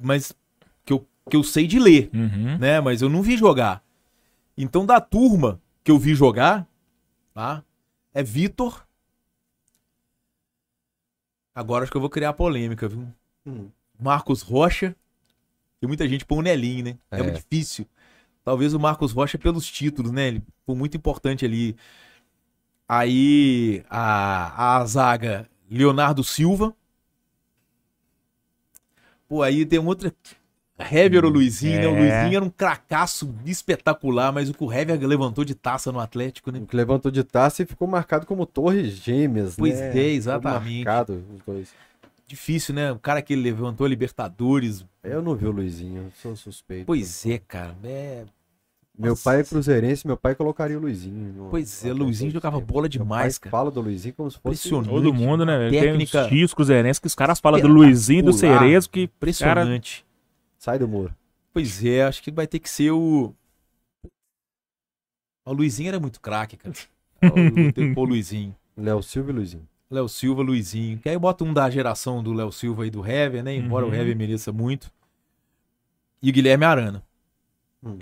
[0.03, 0.35] mas
[0.85, 2.59] que eu, que eu sei de ler, Uhum.
[2.59, 2.81] né?
[2.81, 3.81] Mas eu não vi jogar.
[4.59, 6.67] Então, da turma que eu vi jogar,
[7.33, 7.63] tá?
[8.13, 8.85] É Vitor.
[11.55, 13.07] Agora acho que eu vou criar polêmica, viu?
[13.47, 13.69] Hum.
[14.01, 14.97] Marcos Rocha.
[15.83, 16.99] Tem muita gente põe o Nelinho, né?
[17.11, 17.19] É.
[17.19, 17.23] É.
[17.25, 17.85] muito difícil.
[18.45, 20.29] Talvez o Marcos Rocha pelos títulos, né?
[20.29, 21.75] Ele foi muito importante ali.
[22.89, 26.73] Aí a, a zaga Leonardo Silva.
[29.29, 30.15] Pô, aí tem outra.
[30.79, 31.87] Hever ou Luizinho, né?
[31.89, 31.99] O é.
[31.99, 36.53] Luizinho era um cracaço espetacular, mas o que o Hever levantou de taça no Atlético,
[36.53, 36.61] né?
[36.61, 39.89] O que levantou de taça e ficou marcado como torres gêmeas, Pois né?
[39.89, 40.85] é, Ficou exatamente.
[40.85, 41.75] Marcado os dois.
[42.29, 42.93] difícil, né?
[42.93, 44.85] O cara que levantou a Libertadores.
[45.03, 46.87] Eu não vi o Luizinho, eu sou suspeito.
[46.87, 47.77] Pois é, cara.
[47.83, 48.25] É...
[48.97, 49.25] Meu Nossa.
[49.25, 51.33] pai é cruzeirense, meu pai colocaria o Luizinho.
[51.33, 53.51] no- Pois é, Luizinho Atlético jogava bola demais, cara.
[53.51, 54.69] fala do Luizinho como se fosse...
[54.69, 55.59] Todo mundo, né?
[55.59, 55.71] velho?
[55.71, 58.33] Tem Técnica uns tios cruzeirenses que os caras falam do Luizinho e do.
[58.35, 60.05] Cerezo que Impressionante.
[60.59, 61.15] Sai do muro.
[61.55, 63.35] Pois é, acho que vai ter que ser o.
[65.45, 66.75] O Luizinho era muito craque, cara.
[67.25, 68.55] O, tem que pôr o Luizinho.
[68.77, 69.69] Léo Silva e Luizinho.
[69.93, 70.99] Léo Silva, Luizinho.
[70.99, 73.55] Que aí bota um da geração do Léo Silva e do Hever, né?
[73.55, 73.93] Embora Uhum.
[73.93, 74.91] o Hever mereça muito.
[76.23, 77.05] E o Guilherme Arana.
[77.85, 77.99] Hum.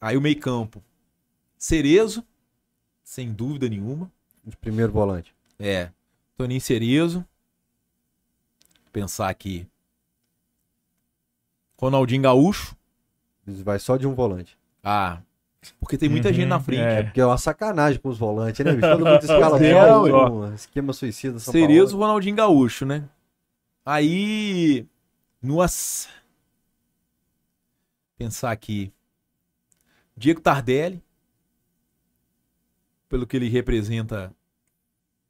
[0.00, 0.82] Aí o meio-campo.
[1.58, 2.24] Cerezo,
[3.02, 4.10] sem dúvida nenhuma.
[4.44, 5.34] De primeiro volante.
[5.58, 5.90] É.
[6.36, 7.24] Toninho Cerezo.
[8.92, 9.66] Pensar aqui.
[11.78, 12.76] Ronaldinho Gaúcho.
[13.46, 14.56] Vai só de um volante.
[14.84, 15.20] Ah.
[15.78, 16.80] Porque tem muita Uhum, gente na frente.
[16.82, 17.02] é.
[17.04, 18.88] Porque é uma sacanagem com os volantes, né, bicho?
[18.88, 21.38] Todo mundo escala É, só um esquema suicida.
[21.38, 22.06] São Cerezo, Paulo.
[22.06, 23.04] Ronaldinho Gaúcho, né?
[23.84, 24.86] Aí.
[25.42, 26.08] Nossa.
[28.18, 28.92] Pensar aqui.
[30.16, 31.02] Diego Tardelli.
[33.08, 34.32] Pelo que ele representa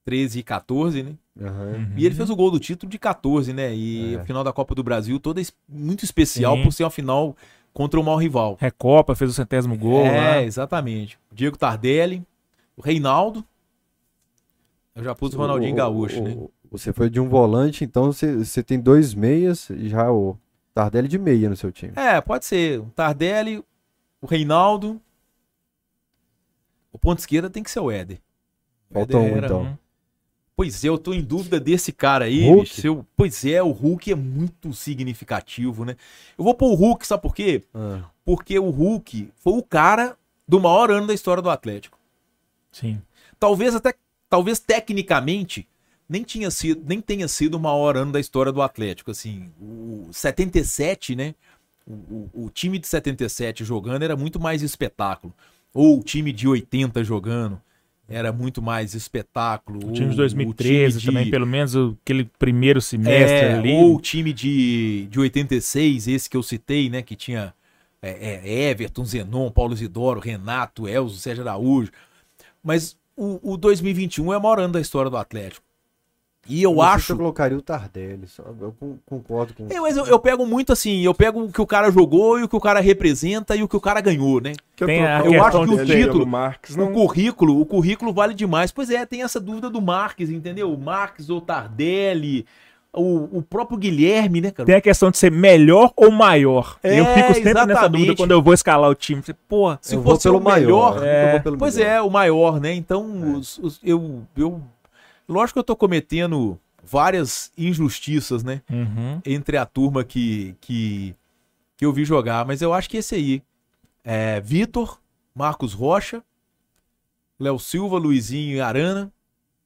[0.04, 1.14] 13 e 14, né?
[1.36, 1.92] Uhum.
[1.96, 3.74] E ele fez o gol do título de 14, né?
[3.74, 4.18] E É.
[4.20, 6.62] a final da Copa do Brasil toda muito especial Sim.
[6.62, 7.36] por ser uma final
[7.72, 8.56] contra o maior rival.
[8.60, 10.04] Recopa, fez o centésimo gol.
[10.04, 10.42] é, lá.
[10.42, 11.18] exatamente.
[11.32, 12.24] Diego Tardelli,
[12.76, 13.44] o Reinaldo.
[14.94, 16.36] Eu já pus o Ronaldinho O- Gaúcho, o- né?
[16.70, 20.38] Você foi de um volante, então você, você tem dois meias e já o
[20.74, 21.92] Tardelli de meia no seu time.
[21.96, 22.80] É, pode ser.
[22.80, 23.62] O Tardelli,
[24.20, 25.00] o Reinaldo.
[26.92, 28.18] O ponto esquerda tem que ser o Éder.
[28.90, 29.78] O Falta um, era- então.
[30.62, 32.48] Pois é, eu tô em dúvida desse cara aí.
[32.60, 33.04] Bicho.
[33.16, 35.96] Pois é, o Hulk é muito significativo, né?
[36.38, 37.64] Eu vou pôr o Hulk, sabe por quê?
[37.74, 40.16] Ah, Porque o Hulk foi o cara
[40.46, 41.98] do maior ano da história do Atlético.
[42.70, 43.02] Sim.
[43.40, 43.92] Talvez até,
[44.30, 45.66] talvez tecnicamente,
[46.08, 49.10] nem, tinha sido, nem tenha sido o maior ano da história do Atlético.
[49.10, 51.34] Assim, o 77, né?
[51.84, 55.34] O, o- o time de 77 jogando era muito mais espetáculo.
[55.74, 57.60] Ou o time de 80 jogando
[58.08, 59.78] era muito mais espetáculo.
[59.88, 63.54] O time de ou 2013 o time de- também, pelo menos aquele primeiro semestre é,
[63.54, 63.72] ali.
[63.72, 67.02] Ou o time de, de 86, esse que eu citei, né?
[67.02, 67.54] Que tinha
[68.02, 71.90] é, é, Everton, Zenon, Paulo Isidoro, Renato, Elzo, Sérgio Araújo.
[72.62, 75.64] Mas o, o 2021 é o maior ano da história do Atlético.
[76.48, 77.12] E eu não sei se acho.
[77.12, 78.26] Eu colocaria o Tardelli.
[78.26, 81.52] só- eu con- concordo com É, mas eu, eu pego muito assim, eu pego o
[81.52, 84.00] que o cara jogou e o que o cara representa e o que o cara
[84.00, 84.52] ganhou, né?
[84.76, 86.92] Tem a trocar eu acho questão que o título- Marques, O não.
[86.92, 88.72] currículo, o currículo vale demais.
[88.72, 90.72] Pois é, tem essa dúvida do Marques, entendeu?
[90.72, 92.44] O Marques ou Tardelli,
[92.92, 94.66] o, o próprio Guilherme, né, cara?
[94.66, 96.76] Tem a questão de ser melhor ou maior.
[96.82, 97.92] É, eu fico sempre nessa exatamente.
[98.00, 99.22] dúvida quando eu vou escalar o time.
[99.22, 101.06] Você, Porra, Se eu vou fosse pelo o melhor, maior.
[101.06, 101.88] é, eu vou pelo Pois melhor.
[101.90, 102.74] é, o maior, né?
[102.74, 104.60] Então, os- os- eu, eu.
[105.28, 108.62] Lógico que eu tô cometendo várias injustiças, né?
[108.70, 109.20] Uhum.
[109.24, 111.14] Entre a turma que, que,
[111.76, 113.42] que eu vi jogar, mas eu acho que esse aí.
[114.04, 115.00] É Vitor,
[115.32, 116.24] Marcos Rocha,
[117.38, 119.12] Léo Silva, Luizinho e Arana,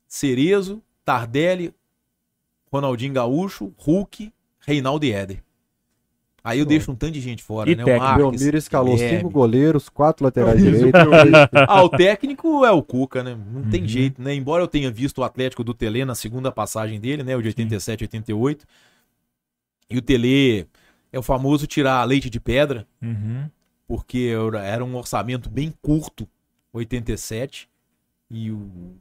[0.06, 1.74] Cerezo, Tardelli,
[2.70, 5.45] Ronaldinho Gaúcho, Hulk, Reinaldo e Éder.
[6.48, 6.68] Aí eu Pô.
[6.68, 7.82] deixo um tanto de gente fora, E né?
[7.82, 8.04] técnico.
[8.06, 9.18] Marques, Belmiro escalou Guilherme.
[9.18, 11.00] cinco goleiros, quatro laterais o direitos.
[11.52, 13.36] eu- Ah, o técnico é o Cuca, né?
[13.52, 13.88] Não tem Uhum.
[13.88, 14.32] jeito, né?
[14.32, 17.34] Embora eu tenha visto o Atlético do Tele na segunda passagem dele, né?
[17.36, 18.64] O de 87, 88.
[19.90, 20.66] E o Tele
[21.12, 23.48] é o famoso tirar leite de pedra, Uhum.
[23.88, 26.28] porque era- era um orçamento bem curto,
[26.72, 27.68] 87.
[28.30, 28.56] E o,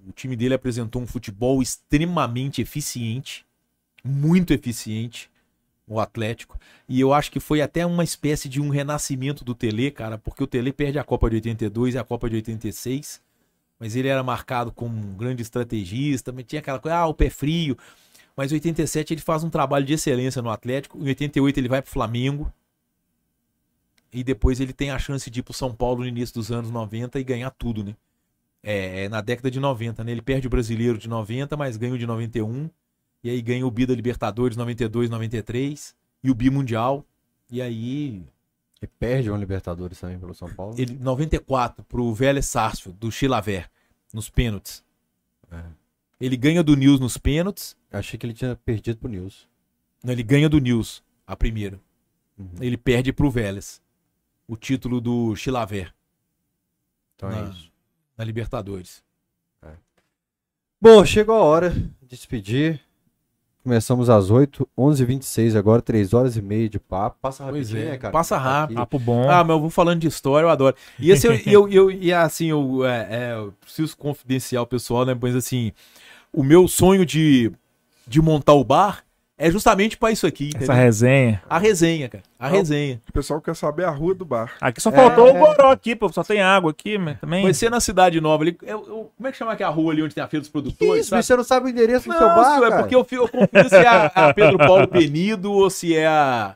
[0.07, 3.45] o time dele apresentou um futebol extremamente eficiente,
[4.03, 5.29] muito eficiente,
[5.87, 6.59] o Atlético.
[6.87, 10.43] E eu acho que foi até uma espécie de um renascimento do Tele, cara, porque
[10.43, 13.21] o Tele perde a Copa de 82 e a Copa de 86.
[13.79, 17.77] Mas ele era marcado como um grande estrategista, tinha aquela coisa, ah, o pé frio.
[18.35, 20.97] Mas em 87 ele faz um trabalho de excelência no Atlético.
[20.97, 22.51] Em 88 ele vai pro Flamengo.
[24.11, 26.71] E depois ele tem a chance de ir pro São Paulo no início dos anos
[26.71, 27.95] 90 e ganhar tudo, né?
[28.63, 30.11] É, na década de 90, né?
[30.11, 32.69] Ele perde o brasileiro de 90, mas ganha o de 91.
[33.25, 35.95] E aí ganha o Bi da Libertadores 92, 93.
[36.23, 37.03] E o Bi Mundial.
[37.49, 38.23] E aí
[38.79, 40.75] E perde uma Libertadores também pelo São Paulo.
[40.77, 43.67] ele 94 pro Vélez Sarsfield do Chilaver
[44.13, 44.83] nos pênaltis.
[45.51, 45.63] É.
[46.21, 47.75] Ele ganha do News nos pênaltis.
[47.91, 49.47] Achei que ele tinha perdido pro Nils.
[50.03, 51.79] Não, ele ganha do News a primeira.
[52.37, 52.47] Uhum.
[52.61, 53.81] Ele perde pro Vélez.
[54.47, 55.91] O título do Chilaver
[57.15, 57.71] Então é na, isso.
[58.15, 59.03] na Libertadores.
[60.79, 62.84] Bom, chegou a hora de despedir.
[63.65, 67.17] Começamos às 8, 11h26 agora, 3 horas e meia de papo.
[67.19, 68.11] Passa Pois rapidinho, é, né, cara?
[68.11, 68.47] passa Tá aqui.
[68.47, 68.75] rápido.
[68.77, 69.27] Papo bom.
[69.27, 70.75] Ah, mas eu vou falando de história, eu adoro.
[70.99, 75.03] E esse eu, eu, eu, e assim, eu, é, é, eu preciso confidenciar o pessoal,
[75.03, 75.17] né?
[75.19, 75.71] Mas assim,
[76.31, 77.51] o meu sonho de,
[78.07, 79.03] de montar o bar
[79.37, 80.75] é justamente pra isso aqui, Essa entendeu?
[80.75, 81.41] resenha.
[81.49, 82.23] A resenha, cara.
[82.39, 82.55] A Não.
[82.57, 83.01] resenha.
[83.09, 84.53] O pessoal quer saber a rua do bar.
[84.61, 85.31] Aqui só É, faltou é.
[85.31, 86.11] o goró aqui, pô.
[86.11, 87.43] Só tem água aqui, mas também.
[87.43, 88.57] Vai ser na Cidade Nova ali.
[88.63, 91.01] Eu- eu- como é que chama aquela rua ali onde tem a feira dos produtores?
[91.01, 91.17] isso, sabe?
[91.19, 93.27] mas você não sabe o endereço do Não, seu bar, senhor, é porque eu, eu
[93.27, 96.55] confundo se é a, a Pedro Paulo Penido ou se é a.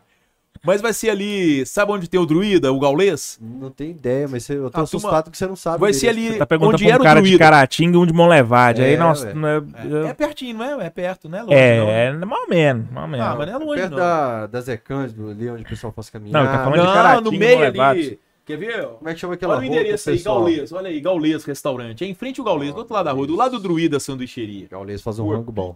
[0.63, 1.65] Mas vai ser ali.
[1.65, 3.37] Sabe onde tem o druida, o gaulês?
[3.41, 5.77] Não tenho ideia, mas eu tô A turma- assustado que você não sabe.
[5.77, 7.43] o Vai ser ali Tá perguntando onde pra era um o cara de druida.
[7.45, 8.81] Caratinga e um de Monlevade.
[8.81, 9.33] Aí, É, nossa, ué.
[9.33, 10.85] não é, É, é pertinho, não é?
[10.87, 11.41] É perto, né?
[11.41, 11.89] Longe, é, não.
[11.89, 13.25] é, mal menos, mal menos.
[13.25, 13.97] Ah, mas não é longe, Perto não.
[13.97, 16.43] da, da Zé Cândido, ali onde o pessoal faz caminhar.
[16.43, 18.19] Não, tá falando de Não, Caratinga no e meio ali.
[18.45, 18.85] Quer ver?
[18.87, 20.71] Como é que chama aquela Olha o endereço o aí, pessoal- Gaulês.
[20.73, 22.03] Olha aí, Gaulês Restaurante.
[22.03, 24.67] É em frente ao Gaulês, do outro lado da rua, do lado do Druida Sanduicheria.
[24.71, 25.75] Gaulês faz um rango bom.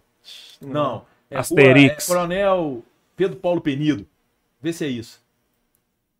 [0.59, 1.03] Não.
[1.29, 2.07] É Asterix.
[2.07, 2.83] Rua, é Coronel
[3.15, 4.05] Pedro Paulo Penido.
[4.63, 5.21] Vê se é isso.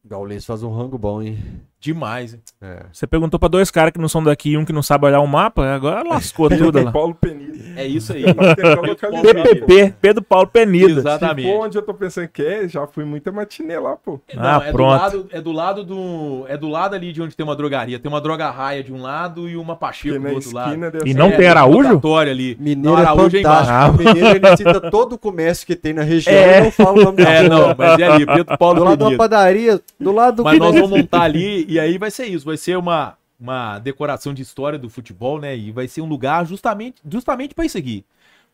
[0.03, 1.37] Gaulês faz um rango bom, hein?
[1.83, 2.39] Demais, hein?
[2.61, 2.83] É.
[2.93, 5.19] Você perguntou pra dois caras que não são daqui e um que não sabe olhar
[5.19, 6.93] o mapa, agora lascou tudo lá.
[6.93, 7.59] Paulo Penido.
[7.75, 8.23] É isso aí.
[8.23, 8.77] Localizar,
[9.21, 9.21] pô.
[9.21, 10.93] PPP, Pedro Paulo Penida.
[10.93, 11.45] Se Exatamente.
[11.51, 14.21] for onde eu tô pensando que é, já fui muita matinê lá, pô.
[14.33, 14.93] Não, Ah, é pronto.
[14.93, 16.45] Do lado, é do lado do.
[16.47, 17.99] É do lado ali de onde tem uma drogaria.
[17.99, 20.73] Tem uma droga raia de um lado e uma Pacheco do outro lado.
[21.05, 21.89] E ser- não tem Araújo?
[21.89, 22.55] rotatório ali.
[22.59, 23.65] Mineiro Não, é Araújo é embaixo.
[23.65, 23.97] fantástico.
[23.97, 26.59] Mineiro ele cita todo o comércio que tem na região É.
[26.59, 28.97] e não fala o nome da É, não, mas é ali, Pedro Paulo Do lado
[28.97, 29.17] de uma Penido.
[29.17, 32.57] padaria, do lado do Mas nós vamos montar ali e aí vai ser isso, vai
[32.57, 35.57] ser uma, uma decoração de história do futebol, né?
[35.57, 38.05] E vai ser um lugar justamente, justamente para isso aqui.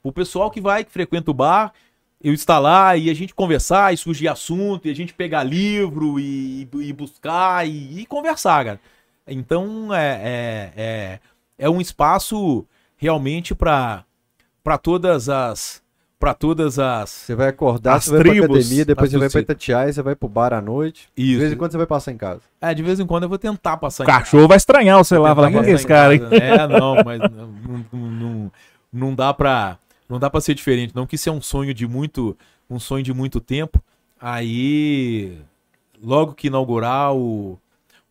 [0.01, 1.73] O pessoal que vai, que frequenta o bar,
[2.23, 6.19] eu estar lá e a gente conversar e surgir assunto, e a gente pegar livro
[6.19, 8.80] e, e buscar e, e conversar, cara.
[9.27, 11.19] Então é, é, é,
[11.57, 12.65] é um espaço
[12.98, 14.06] realmente para
[14.64, 15.78] para todas as
[16.19, 19.30] para todas as Você vai acordar, As você vai pra tribos, academia, depois você vai
[19.30, 19.56] pra torcidas.
[19.56, 21.07] Itatiaia, você vai pro bar à noite.
[21.15, 21.39] De isso.
[21.39, 22.41] vez em quando você vai passar em casa.
[22.59, 24.19] É, de vez em quando eu vou tentar passar O em casa.
[24.19, 26.19] cachorro vai estranhar o celular, falar, quem é esse cara aí?
[26.19, 26.35] casa.
[26.35, 27.48] É, não, mas não,
[27.93, 28.51] não, não,
[28.91, 29.77] não dá pra
[30.09, 32.35] não dá para ser diferente, não que isso é um sonho de muito
[32.69, 33.81] um sonho de muito tempo.
[34.19, 35.38] Aí
[36.03, 37.57] logo que inaugurar o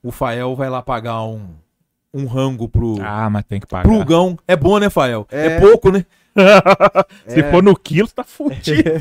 [0.02, 1.42] o Fael vai lá pagar um
[2.14, 3.82] um rango pro Ah, mas tem que pagar.
[3.88, 4.38] pro Gão.
[4.48, 5.26] É bom, né, Fael?
[5.30, 5.60] É, É.
[5.60, 6.06] pouco, né?
[7.26, 7.50] Se É.
[7.50, 8.91] for no quilo, tá fudido.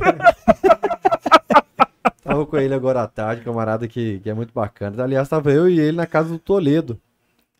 [2.24, 5.02] Tava com ele agora à tarde, camarada que, que é muito bacana.
[5.02, 7.00] Aliás, tava eu e ele na casa do Toledo.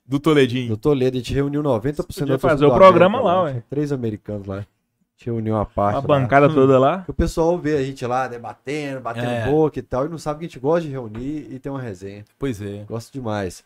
[0.06, 0.70] Do Toledinho.
[0.70, 3.52] Do Toledo, a gente reuniu 90% da Podia fazer o programa América lá, ué.
[3.52, 4.56] Tinha Três americanos lá.
[4.58, 6.06] A gente reuniu uma parte A lá.
[6.08, 7.02] bancada toda lá.
[7.04, 9.46] Que O pessoal vê a gente lá debatendo, batendo É.
[9.50, 11.82] boca e tal, e não sabe que a gente gosta de reunir e ter uma
[11.82, 12.26] resenha.
[12.38, 12.84] Pois é.
[12.88, 13.64] Gosto demais.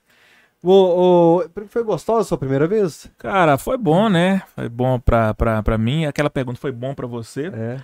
[0.64, 3.10] O, o- foi gostosa a sua primeira vez?
[3.18, 4.44] Cara, foi bom, né?
[4.56, 6.06] Foi bom pra, pra, pra mim.
[6.06, 7.48] Aquela pergunta foi bom pra você.
[7.48, 7.78] É.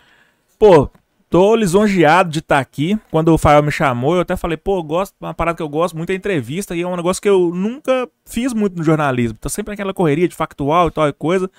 [0.59, 0.89] Pô,
[1.29, 2.99] tô lisonjeado de estar aqui.
[3.09, 5.97] Quando o Fael me chamou, eu até falei, pô, gosto, uma parada que eu gosto
[5.97, 9.37] muito é entrevista, e é um negócio que eu nunca fiz muito no jornalismo.
[9.41, 11.49] Tô sempre naquela correria de factual e tal e coisa,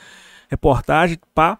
[0.49, 1.59] reportagem, pá.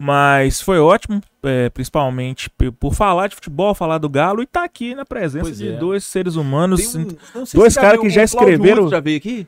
[0.00, 4.94] Mas foi ótimo, é, principalmente por falar de futebol, falar do Galo e tá aqui
[4.94, 5.76] na presença Pois de é.
[5.76, 6.94] dois seres humanos.
[6.94, 7.08] Um-
[7.52, 9.44] dois caras que já escreveram- Já veio aqui?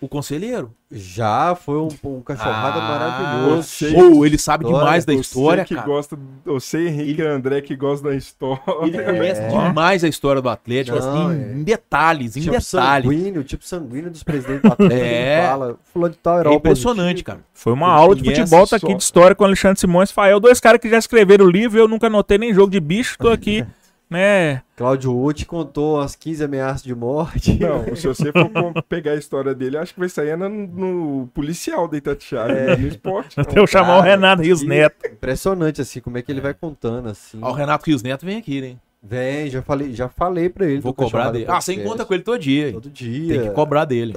[0.00, 0.72] O conselheiro?
[0.92, 3.86] Já foi um, um cachorrada Ah, maravilhoso.
[4.14, 4.84] Ou ele sabe História.
[4.84, 5.86] demais da história, que cara.
[5.86, 8.60] gosta, você, Henrique e André, que gosta da história.
[8.82, 9.48] Ele conhece É.
[9.48, 11.52] demais a história do Atlético, Não, assim, é.
[11.54, 13.10] em detalhes, em Tipo detalhes.
[13.10, 15.00] sanguíneo, tipo sanguíneo dos presidentes do Atlético.
[15.02, 15.38] É.
[15.38, 17.40] ele fala, fulano de tal era É impressionante, cara.
[17.54, 20.12] Foi uma Ele aula de futebol, tá aqui de história com o Alexandre Simões e
[20.12, 20.38] Fael.
[20.38, 23.28] Dois caras que já escreveram o livro, eu nunca anotei nem jogo de bicho, tô
[23.30, 23.64] aqui,
[24.08, 24.62] né?
[24.76, 27.58] Cláudio Uti contou as 15 ameaças de morte.
[27.58, 31.88] Não, se você for pegar a história dele, acho que vai sair no, no policial
[31.88, 33.38] da Itatiaia, no esporte.
[33.40, 35.06] Até eu chamar o Renato Rios que- Neto.
[35.06, 37.38] Impressionante, assim, como é que ele vai contando, assim.
[37.42, 38.76] Ó, o Renato Rios Neto vem aqui, né?
[39.02, 40.80] Vem, já falei, já falei pra ele.
[40.80, 41.46] Vou cobrar dele.
[41.48, 42.72] Ah, você encontra com ele todo dia.
[42.72, 43.38] Todo dia.
[43.38, 44.14] Tem que cobrar dele.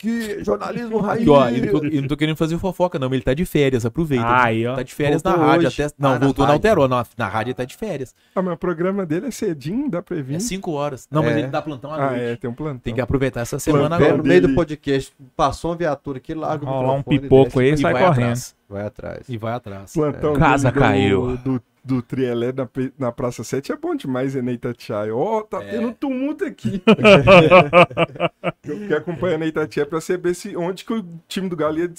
[0.00, 1.20] Que jornalismo raiz.
[1.20, 3.34] Aqui, ó, e não, tô, e não tô querendo fazer fofoca, não, mas ele tá
[3.34, 4.24] de férias, aproveita.
[4.26, 4.74] Aí, ó.
[4.74, 5.82] Tá de férias Voltou na rádio hoje.
[5.82, 5.94] até.
[5.98, 6.68] Não, Ah, voltou na rádio.
[6.70, 6.88] Alterou.
[6.88, 8.14] Na, na rádio ele tá de férias.
[8.34, 10.36] Ah, mas o programa dele é cedinho, dá pra vir.
[10.36, 11.06] É 5 horas.
[11.10, 11.38] Não, mas É.
[11.40, 12.24] ele dá plantão à Ah, noite.
[12.24, 12.78] é, tem um plantão.
[12.78, 14.22] Tem que aproveitar essa semana Plantão agora.
[14.22, 17.70] no meio do podcast, passou uma viatura aqui, larga o Rolar um microfone, pipoco aí,
[17.72, 18.20] E sai vai correndo.
[18.22, 18.56] atrás.
[18.70, 19.28] Vai atrás.
[19.28, 19.92] E vai atrás.
[19.92, 21.36] Plantão Casa dele do- caiu.
[21.36, 22.68] Do, do Trielé na,
[22.98, 25.14] na Praça 7 é bom demais, é Itatiaia.
[25.14, 25.70] Ó, tá É.
[25.70, 26.82] tendo tumulto aqui.
[28.64, 31.90] Eu fiquei acompanhando a Itatiaia pra saber se, onde que o time do Galo ia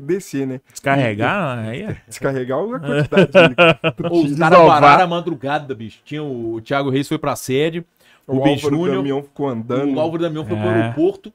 [0.00, 0.60] descer, né?
[0.70, 1.96] Descarregar, aí é.
[2.06, 6.00] Descarregar a quantidade de Ô, Os caras pararam a madrugada, bicho.
[6.04, 7.84] Tinha o, o Thiago Reis foi pra sede,
[8.26, 9.94] o O Álvaro Júnior, Damião ficou andando.
[9.96, 10.82] o Álvaro Damião foi pro É.
[10.82, 11.32] aeroporto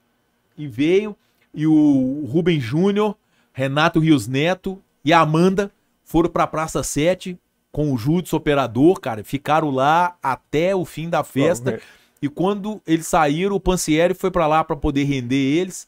[0.58, 1.16] e veio.
[1.54, 3.16] E o Rubem Júnior,
[3.52, 5.70] Renato Rios Neto e a Amanda
[6.04, 7.38] foram pra Praça 7
[7.74, 9.24] com o Júdice operador, cara.
[9.24, 11.82] Ficaram lá até o fim da festa.
[12.22, 15.88] E quando eles saíram, o Pansieri foi pra lá pra poder render eles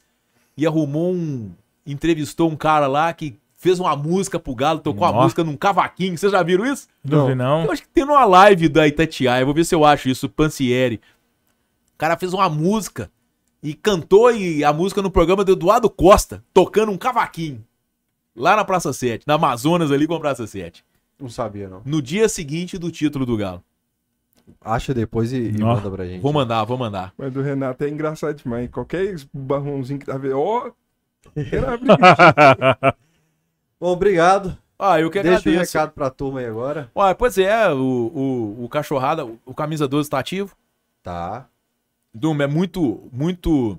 [0.54, 1.50] e arrumou um.
[1.86, 5.22] Entrevistou um cara lá que fez uma música pro Galo, tocou a Nó.
[5.22, 6.18] música num cavaquinho.
[6.18, 6.88] Vocês já viram isso?
[7.02, 7.64] Não vi, não.
[7.64, 10.28] Eu acho que tem numa live da Itatiaia, eu vou ver se eu acho isso,
[10.28, 11.00] Pancieri.
[11.94, 13.08] O cara fez uma música
[13.62, 17.64] e cantou e a música no programa do Eduardo Costa, tocando um cavaquinho.
[18.34, 20.84] Lá na Praça 7, na Amazonas ali com a Praça 7.
[21.18, 21.82] Não sabia, não.
[21.84, 23.62] No dia seguinte do título do Galo.
[24.60, 26.20] Acha depois e, e manda pra gente.
[26.22, 27.12] Vou mandar, vou mandar.
[27.18, 28.70] Mas do Renato é engraçado demais.
[28.70, 30.38] Qualquer barrãozinho que tá vendo.
[30.38, 30.70] Ó!
[33.80, 34.56] Bom, obrigado.
[34.78, 35.72] Ah, eu que Deixa o agradeço.
[35.78, 36.90] recado pra turma aí agora.
[36.94, 37.78] Ué, pois é, o,
[38.58, 40.54] o, o Cachorrada, o, o Camisa 12 tá ativo.
[41.02, 41.46] Tá.
[42.12, 43.78] Dum, é muito, muito...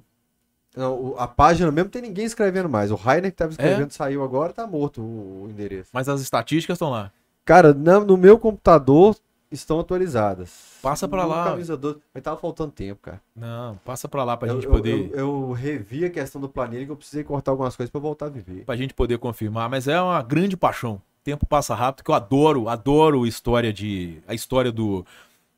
[0.76, 2.92] Não, o- a página mesmo tem ninguém escrevendo mais.
[2.92, 3.54] O Rainer que tava É?
[3.54, 5.90] escrevendo saiu agora, tá morto o, o endereço.
[5.94, 7.12] Mas as estatísticas estão lá.
[7.48, 9.16] Cara, na- no meu computador
[9.50, 10.78] estão atualizadas.
[10.82, 11.46] Passa pra No lá.
[11.46, 13.22] Camisa 12, mas tava faltando tempo, cara.
[13.34, 15.10] Não, passa pra lá pra eu, gente eu- poder...
[15.14, 18.26] eu, eu revi a questão do planilha que eu precisei cortar algumas coisas pra voltar
[18.26, 18.66] a viver.
[18.66, 20.96] pra gente poder confirmar, mas é uma grande paixão.
[20.96, 25.06] O tempo passa rápido, que eu adoro, adoro história de a história do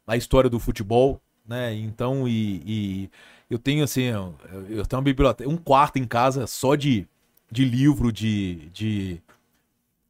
[0.07, 1.73] a história do futebol, né?
[1.73, 3.09] Então e, e
[3.49, 4.35] eu tenho assim, eu,
[4.69, 7.07] eu tenho uma biblioteca, um quarto em casa só de,
[7.51, 9.21] de livro de, de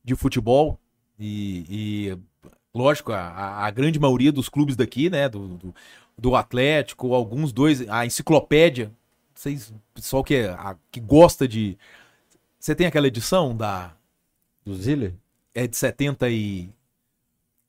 [0.03, 0.77] de futebol
[1.19, 2.17] e, e,
[2.73, 5.27] lógico a, a- grande maioria dos clubes daqui, né?
[5.30, 5.75] Do, do,
[6.17, 8.91] do Atlético, alguns dois, a enciclopédia,
[9.33, 11.77] vocês pessoal que é, a- que gosta de
[12.59, 13.93] você tem aquela edição da
[14.65, 15.14] Do Ziller?
[15.56, 16.69] é de 70 e.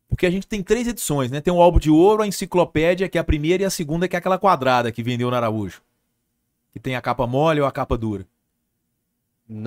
[0.09, 1.41] Porque a gente tem três edições, né?
[1.41, 4.17] Tem o álbum de ouro, a enciclopédia, que é a primeira, e a segunda, que
[4.17, 5.81] é aquela quadrada que vendeu na Araújo.
[6.73, 8.27] Que tem a capa mole ou a capa dura.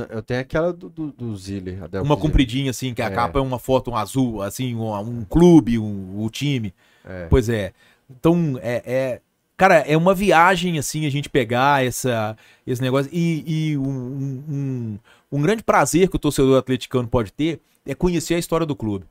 [0.09, 3.09] Eu tenho aquela do, do, do Delco Uma compridinha, assim, que a É.
[3.11, 6.73] capa é uma foto um azul, assim, um, um clube, um, o time.
[7.05, 7.27] É.
[7.29, 7.73] Pois é.
[8.09, 9.21] Então, é, é-
[9.55, 13.09] Cara, é uma viagem, assim, a gente pegar essa, esse negócio.
[13.13, 14.99] E, e um, um- um,
[15.37, 19.05] um grande prazer que o torcedor atleticano pode ter é conhecer a história do clube.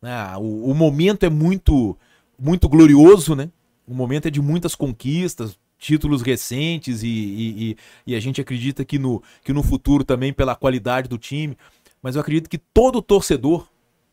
[0.00, 0.34] né?
[0.38, 1.96] o, o momento é muito,
[2.38, 3.50] muito glorioso, né?
[3.86, 8.84] O momento é de muitas conquistas, títulos recentes, e, e, e- e a gente acredita
[8.84, 11.58] que no, que no futuro também pela qualidade do time.
[12.00, 13.66] Mas eu acredito que todo torcedor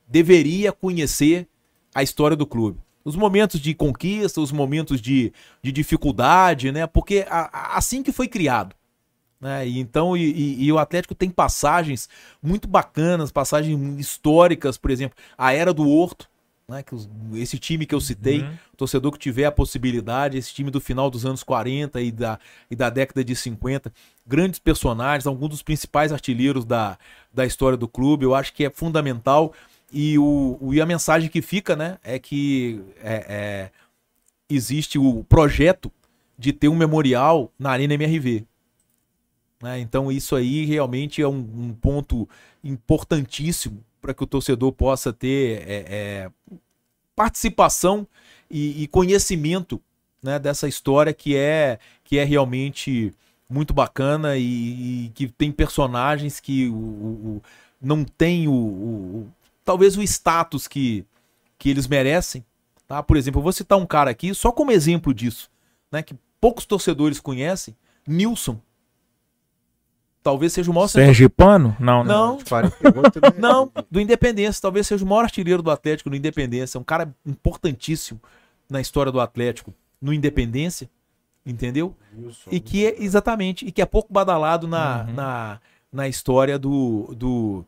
[0.07, 1.47] deveria conhecer
[1.93, 2.79] a história do clube.
[3.05, 5.31] Os momentos de conquista, os momentos de,
[5.61, 6.87] de dificuldade, né?
[6.87, 8.75] Porque a- a- assim que foi criado.
[9.39, 9.67] Né?
[9.67, 12.09] E então, e, e- e o Atlético tem passagens
[12.41, 16.27] muito bacanas, passagens históricas, por exemplo, a era do Horto,
[16.69, 16.83] né?
[16.83, 18.53] Que os- esse time que eu citei, Uhum.
[18.77, 22.39] torcedor que tiver a possibilidade, esse time do final dos anos 40 e da,
[22.69, 23.91] e da década de 50,
[24.25, 26.97] grandes personagens, alguns dos principais artilheiros da,
[27.33, 29.51] da história do clube, eu acho que é fundamental.
[29.91, 33.71] E, o, o- e a mensagem que fica, né, é que é, é,
[34.47, 35.91] existe o projeto
[36.37, 38.45] de ter um memorial na Arena MRV.
[39.61, 39.79] né?
[39.79, 42.29] Então isso aí realmente é um, um ponto
[42.63, 46.31] importantíssimo para que o torcedor possa ter é, é,
[47.15, 48.07] participação
[48.49, 49.81] e, e conhecimento
[50.21, 53.13] né, dessa história que é que é realmente
[53.49, 57.41] muito bacana e, e que tem personagens que o, o-
[57.81, 59.27] não tem o- o-
[59.63, 61.05] talvez o status que,
[61.57, 62.43] que eles merecem.
[62.87, 63.01] Tá?
[63.03, 65.49] Por exemplo, eu vou citar um cara aqui só como exemplo disso,
[65.91, 67.75] né, que poucos torcedores conhecem,
[68.07, 68.59] Nilson.
[70.21, 71.75] Talvez seja o maior Sergipano?
[71.79, 72.37] Não, não.
[72.37, 73.33] Não, 48, né?
[73.39, 74.61] não, do Independência.
[74.61, 76.79] Talvez seja o maior artilheiro do Atlético no Independência.
[76.79, 78.19] Um cara importantíssimo
[78.69, 80.89] na história do Atlético no Independência.
[81.45, 81.95] Entendeu?
[82.51, 85.13] E que é, exatamente, e que é pouco badalado na, Uhum.
[85.13, 85.59] na,
[85.91, 87.65] na história do, do,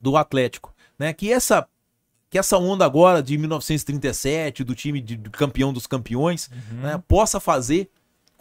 [0.00, 0.74] do Atlético.
[0.98, 1.12] Né?
[1.12, 1.66] Que, essa,
[2.28, 6.50] que essa onda agora de 1937, do time de, campeão dos campeões,
[6.82, 7.88] né, possa fazer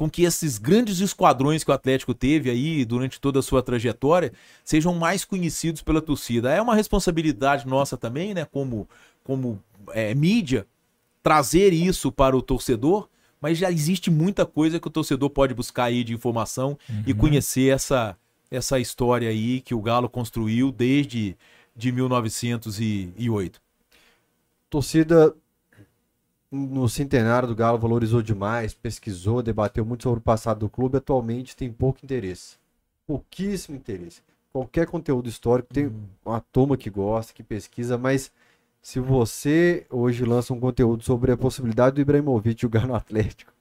[0.01, 4.33] com que esses grandes esquadrões que o Atlético teve aí durante toda a sua trajetória
[4.65, 6.51] sejam mais conhecidos pela torcida.
[6.51, 8.89] É uma responsabilidade nossa também, né, como,
[9.23, 10.65] como é, mídia,
[11.21, 13.07] trazer isso para o torcedor,
[13.39, 17.71] mas já existe muita coisa que o torcedor pode buscar aí de informação e conhecer
[17.71, 18.17] essa,
[18.49, 21.38] essa história aí que o Galo construiu desde
[21.75, 23.61] de 1908.
[24.67, 25.31] torcida
[26.51, 30.97] no centenário do Galo valorizou demais, pesquisou, debateu muito sobre o passado do clube.
[30.97, 32.57] Atualmente tem pouco interesse.
[33.07, 34.21] Pouquíssimo interesse.
[34.51, 35.91] Qualquer conteúdo histórico tem
[36.25, 38.31] uma turma que gosta, que pesquisa, mas
[38.81, 43.53] se você hoje lança um conteúdo sobre a possibilidade do Ibrahimovic jogar no Atlético,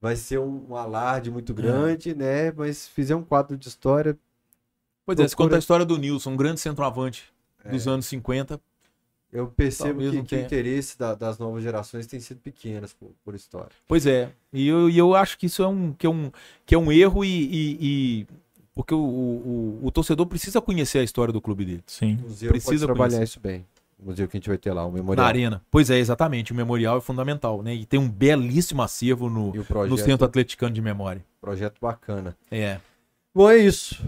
[0.00, 2.50] vai ser um, um alarde muito grande, né?
[2.52, 4.16] Mas se fizer um quadro de história,
[5.06, 7.30] Pois é, se Procura- conta a história do Nilson, um grande centroavante
[7.62, 7.68] É.
[7.70, 8.58] dos anos 50.
[9.34, 13.10] Eu percebo Talvez que, que o interesse da- das novas gerações tem sido pequenas por,
[13.22, 13.72] por história.
[13.86, 16.30] Pois é, e eu, e eu acho que isso é um, que é um,
[16.64, 18.26] que é um erro e, e- e
[18.74, 21.84] Porque o, o, o- o torcedor precisa conhecer a história do clube dele.
[21.86, 22.18] Sim.
[22.24, 23.24] O museu Precisa pode trabalhar conhecer.
[23.24, 23.64] isso bem.
[23.96, 25.26] O museu que a gente vai ter lá, o Na memorial.
[25.26, 25.62] arena.
[25.70, 26.52] Pois é, exatamente.
[26.52, 27.72] O memorial é fundamental, né?
[27.74, 31.24] E tem um belíssimo acervo no, E o no projeto, Centro Atleticano de Memória.
[31.40, 32.36] projeto bacana.
[32.50, 32.80] É.
[33.34, 34.02] Bom, é isso.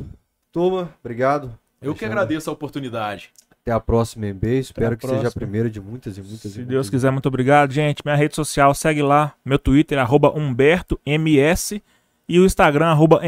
[0.53, 1.47] Turma, obrigado.
[1.81, 2.07] Eu que Alexandre.
[2.07, 3.31] agradeço a oportunidade.
[3.67, 4.45] Até a próxima MB.
[4.61, 5.41] Espero a que seja a próxima.
[5.41, 6.69] primeira de muitas e muitas e Se muitas.
[6.69, 8.01] Deus quiser, muito obrigado, gente.
[8.05, 9.35] Minha rede social, segue lá.
[9.45, 11.83] Meu Twitter, arroba HumbertoMS.
[12.28, 13.20] E o Instagram, arroba.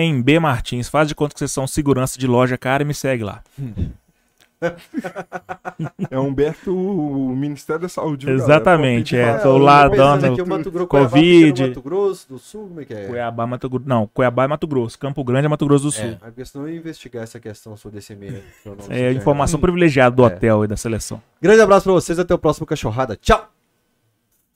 [0.93, 3.43] Faz de conta que vocês são segurança de loja, cara, e me segue lá.
[6.11, 8.27] É Humberto, o Ministério da Saúde.
[8.27, 9.39] viu, Exatamente, galera?
[9.39, 10.35] é, tô lá dando
[10.71, 11.69] Grosso, Covid.
[11.69, 13.07] Mato Grosso do Sul, como é que é?
[13.07, 13.89] Cuiabá, Mato Grosso.
[13.89, 14.99] Não, Cuiabá é Mato Grosso.
[14.99, 16.05] Campo Grande é Mato Grosso do Sul.
[16.05, 16.19] É.
[16.21, 18.43] A questão é investigar essa questão sobre esse e-mail.
[18.89, 20.27] É, informação privilegiada do É.
[20.27, 21.23] hotel e da seleção.
[21.41, 23.17] Grande abraço pra vocês, até o próximo Cachorrada.
[23.17, 23.58] Tchau!